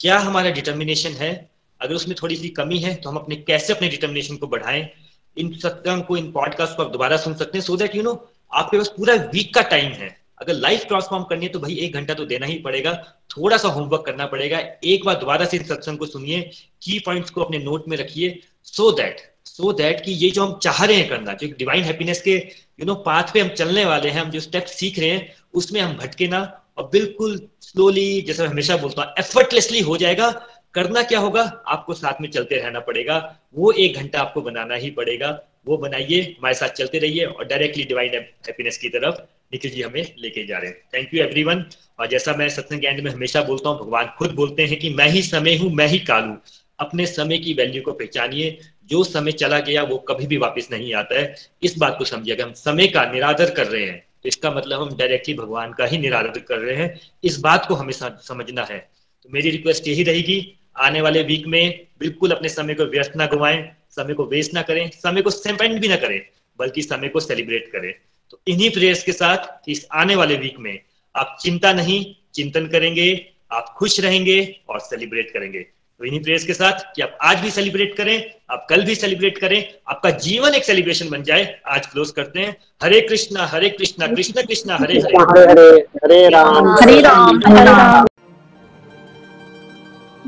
क्या 0.00 0.18
हमारा 0.18 0.50
डिटर्मिनेशन 0.50 1.12
है? 1.12 1.50
अगर 1.80 1.94
उसमें 1.94 2.16
थोड़ी 2.22 2.36
सी 2.36 2.48
कमी 2.48 2.78
है 2.78 2.94
तो 2.94 3.10
हम 3.10 3.16
अपने, 3.16 3.36
कैसे 3.36 3.72
अपने 3.72 3.88
डिटर्मिनेशन 3.88 4.36
को 4.36 4.46
बढ़ाएँ? 4.46 4.88
इन 5.36 5.52
सत्संग 5.54 6.02
को, 6.04 6.16
इन 6.16 6.30
पॉडकास्ट 6.32 6.76
को 6.76 6.82
आप 6.82 6.90
दोबारा 6.92 7.16
सुन 7.16 7.34
सकते 7.34 7.58
हैं 7.58 7.64
सो 7.64 7.76
दैट 7.76 7.94
यू 7.96 8.02
नो 8.02 8.12
आपके 8.52 8.78
पास 8.78 8.88
पूरा 8.88 9.14
वीक 9.34 9.54
का 9.54 9.62
टाइम 9.62 9.92
है। 9.92 10.16
अगर 10.40 10.54
लाइफ 10.54 10.84
ट्रांसफॉर्म 10.84 11.24
करनी 11.24 11.46
है 11.46 11.52
तो 11.52 11.58
भाई 11.58 11.74
एक 11.76 11.94
घंटा 11.94 12.14
तो 12.14 12.24
देना 12.24 12.46
ही 12.46 12.58
पड़ेगा। 12.58 12.92
थोड़ा 13.30 13.56
सा 13.56 13.68
होमवर्क 13.68 14.04
करना 14.06 14.26
पड़ेगा। 14.26 14.58
एक 14.84 15.04
बार 15.04 15.14
दोबारा 15.14 15.46
से 15.46 15.56
इन 15.56 15.64
सत्संग 15.64 15.98
को 15.98 16.06
सुनिए। 16.06 16.40
की 16.82 16.98
पॉइंट्स 16.98 17.30
को 17.30 17.42
अपने 17.42 17.58
नोट 17.58 17.88
में 17.88 17.96
रखिए 17.96 18.38
सो 18.64 18.90
दैट 18.92 19.20
सो 19.50 19.72
दैट 19.72 20.04
कि 20.04 20.12
ये 20.12 20.30
जो 20.30 20.44
हम 20.44 20.58
चाह 20.58 20.84
रहे 20.84 20.96
हैं 20.96 21.08
करना, 21.08 21.32
जो 21.32 21.48
डिवाइन 21.58 21.82
हैप्पीनेस 21.82 22.20
के 22.22 22.34
यू 22.80 22.84
नो 22.86 22.94
पाथ 22.94 23.32
पे 23.34 23.40
हम 23.40 23.48
चलने 23.48 23.84
वाले 23.84 24.08
हैं, 24.08 24.20
हम 24.20 24.30
जो 24.30 24.40
स्टेप 24.40 24.64
सीख 24.64 24.98
रहे 24.98 25.10
हैं, 25.10 25.34
उसमें 25.54 25.80
हम 25.80 25.96
भटके 25.96 26.28
ना, 26.28 26.40
और 26.78 26.88
बिल्कुल 26.92 27.36
स्लोली 27.60 28.22
जैसे 28.22 28.42
मैं 28.42 28.50
हमेशा 28.50 28.76
बोलता 28.76 29.02
हूँ 29.02 29.12
एफर्टलेसली 29.18 29.80
हो 29.80 29.96
जाएगा। 29.96 30.30
करना 30.74 31.02
क्या 31.02 31.18
होगा? 31.18 31.42
आपको 31.66 31.94
साथ 31.94 32.20
में 32.20 32.28
चलते 32.30 32.56
रहना 32.56 32.80
पड़ेगा। 32.80 33.16
वो 33.54 33.72
एक 33.72 33.96
घंटा 33.96 34.20
आपको 34.20 34.42
बनाना 34.42 34.74
ही 34.74 34.90
पड़ेगा। 34.90 35.30
वो 35.66 35.76
बनाइए, 35.76 36.20
हमारे 36.38 36.54
साथ 36.54 36.68
चलते 36.68 36.98
रहिए, 36.98 37.24
और 37.24 37.44
डायरेक्टली 37.44 37.84
डिवाइन 37.84 38.14
हैप्पीनेस 38.14 38.78
की 38.78 38.88
तरफ़ 38.88 39.20
निखिल 39.52 39.70
जी 39.70 39.82
हमें 39.82 40.14
लेके 40.18 40.46
जा 40.46 40.58
रहे 40.58 40.70
हैं। 40.70 40.76
थैंक 40.94 41.14
यू 41.14 41.22
एवरीवन 41.24 41.64
और 41.98 42.06
जैसा 42.06 42.32
मैं 42.32 42.48
सत्संग 42.48 42.84
एंड 42.84 43.00
में 43.00 43.10
हमेशा 43.10 43.42
बोलता 43.42 43.68
हूँ, 43.68 43.78
भगवान 43.80 44.10
खुद 44.18 44.30
बोलते 44.30 44.66
हैं 44.66 44.78
कि 44.78 44.90
मैं 44.90 45.08
ही 45.08 45.22
समय 45.22 45.56
हूँ, 45.56 45.70
मैं 45.72 45.86
ही 45.86 45.98
काल 45.98 46.24
हूँ। 46.24 46.40
अपने 46.78 47.06
समय 47.06 47.38
की 47.38 47.52
वैल्यू 47.54 47.82
को 47.82 47.92
पहचानिए 47.92 48.58
जो 48.90 49.02
समय 49.04 49.32
चला 49.34 49.58
गया 49.60 49.82
वो 49.82 49.96
कभी 50.08 50.26
भी 50.26 50.36
वापस 50.38 50.68
नहीं 50.72 50.94
आता 50.94 51.18
है। 51.18 51.34
इस 51.62 51.76
बात 51.78 51.96
को 51.98 52.04
समझिए, 52.04 52.34
अगर 52.34 52.44
हम 52.44 52.52
समय 52.54 52.86
का 52.88 53.04
निरादर 53.12 53.50
कर 53.50 53.66
रहे 53.66 53.84
हैं 53.84 53.98
तो 54.22 54.28
इसका 54.28 54.50
मतलब 54.50 54.80
हम 54.82 54.96
डायरेक्टली 54.96 55.34
भगवान 55.34 55.72
का 55.72 55.84
ही 55.86 55.98
निरादर 55.98 56.40
कर 56.40 56.58
रहे 56.58 56.76
हैं। 56.76 57.00
इस 57.24 57.38
बात 57.40 57.66
को 57.66 57.74
हमें 57.74 57.92
समझना 57.92 58.64
है। 58.64 58.78
तो 59.22 59.30
मेरी 59.32 59.50
रिक्वेस्ट 59.50 59.88
यही 59.88 60.02
रहेगी, 60.02 60.56
आने 60.76 61.00
वाले 61.00 61.22
वीक 61.22 61.46
में 61.46 61.86
बिल्कुल 62.00 62.30
अपने 62.30 62.48
समय 62.48 62.74
को 62.74 62.84
व्यर्थ 62.86 63.16
ना 63.16 63.26
घुमाएँ, 63.26 63.62
समय 63.90 64.14
को 64.14 64.24
वेस्ट 64.24 64.54
ना 64.54 64.62
करें, 64.62 64.90
समय 64.94 65.22
को 65.22 65.30
स्पेंड 65.30 65.80
भी 65.80 65.88
ना 65.88 65.96
करें, 65.96 66.20
बल्कि 66.58 66.82
समय 66.82 67.08
को 67.08 67.20
सेलिब्रेट 67.20 67.70
करें। 67.72 67.92
तो 68.30 68.40
इन्हीं 68.48 68.70
प्रेयर्स 68.70 69.02
के 69.02 69.12
साथ 69.12 69.68
इस 69.68 69.86
आने 69.92 70.16
वाले 70.16 70.36
वीक 70.36 70.58
में 70.58 70.78
आप 71.14 71.36
चिंता 71.42 71.72
नहीं, 71.72 72.04
चिंतन 72.34 72.66
करेंगे, 72.66 73.26
आप 73.52 73.74
खुश 73.78 74.00
रहेंगे 74.00 74.40
और 74.68 74.80
सेलिब्रेट 74.80 75.30
करेंगे। 75.30 75.66
तो 76.00 76.06
इन्हीं 76.06 76.22
प्रेयर्स 76.22 76.44
के 76.44 76.54
साथ 76.54 76.72
कि 76.96 77.02
आप 77.02 77.18
आज 77.22 77.40
भी 77.40 77.50
सेलिब्रेट 77.50 77.96
करें 77.96 78.30
आप 78.50 78.66
कल 78.70 78.84
भी 78.84 78.94
सेलिब्रेट 78.94 79.38
करें 79.38 79.74
आपका 79.88 80.10
जीवन 80.10 80.54
एक 80.54 80.64
सेलिब्रेशन 80.64 81.08
बन 81.08 81.22
जाए 81.22 81.60
आज 81.66 81.86
क्लोज 81.86 82.10
करते 82.10 82.40
हैं। 82.40 82.56
हरे 82.82 83.00
कृष्णा 83.00 83.46
हरे 83.46 83.68
कृष्णा 83.68 84.06
कृष्ण 84.06 84.42
कृष्णा 84.42 84.76
हरे 84.80 85.00
हरे। 85.00 85.18
हरे 85.18 85.68
हरे 86.04 86.28
राम। 86.28 86.68
हरे 86.68 87.00
राम। 87.00 87.40
हरे 87.46 87.64
राम। 87.64 88.06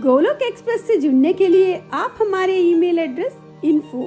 गोलोक 0.03 0.43
एक्सप्रेस 0.43 0.87
से 0.87 0.97
जुड़ने 0.97 1.33
के 1.33 1.49
लिए 1.49 1.83
आप 1.93 2.19
हमारे 2.21 2.57
email 2.57 2.99
address 2.99 3.33
info 3.65 4.05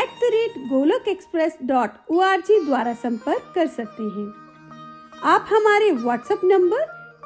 at 0.00 0.08
the 0.20 0.32
rate 0.34 0.58
Golok 0.68 1.08
express 1.08 1.58
dot 1.64 1.90
O 2.10 2.22
द्वारा 2.66 2.92
संपर्क 2.92 3.52
कर 3.54 3.66
सकते 3.66 4.02
हैं। 4.02 4.32
आप 5.24 5.48
हमारे 5.50 5.90
व्हाट्सएप 5.90 6.40
नंबर 6.44 6.99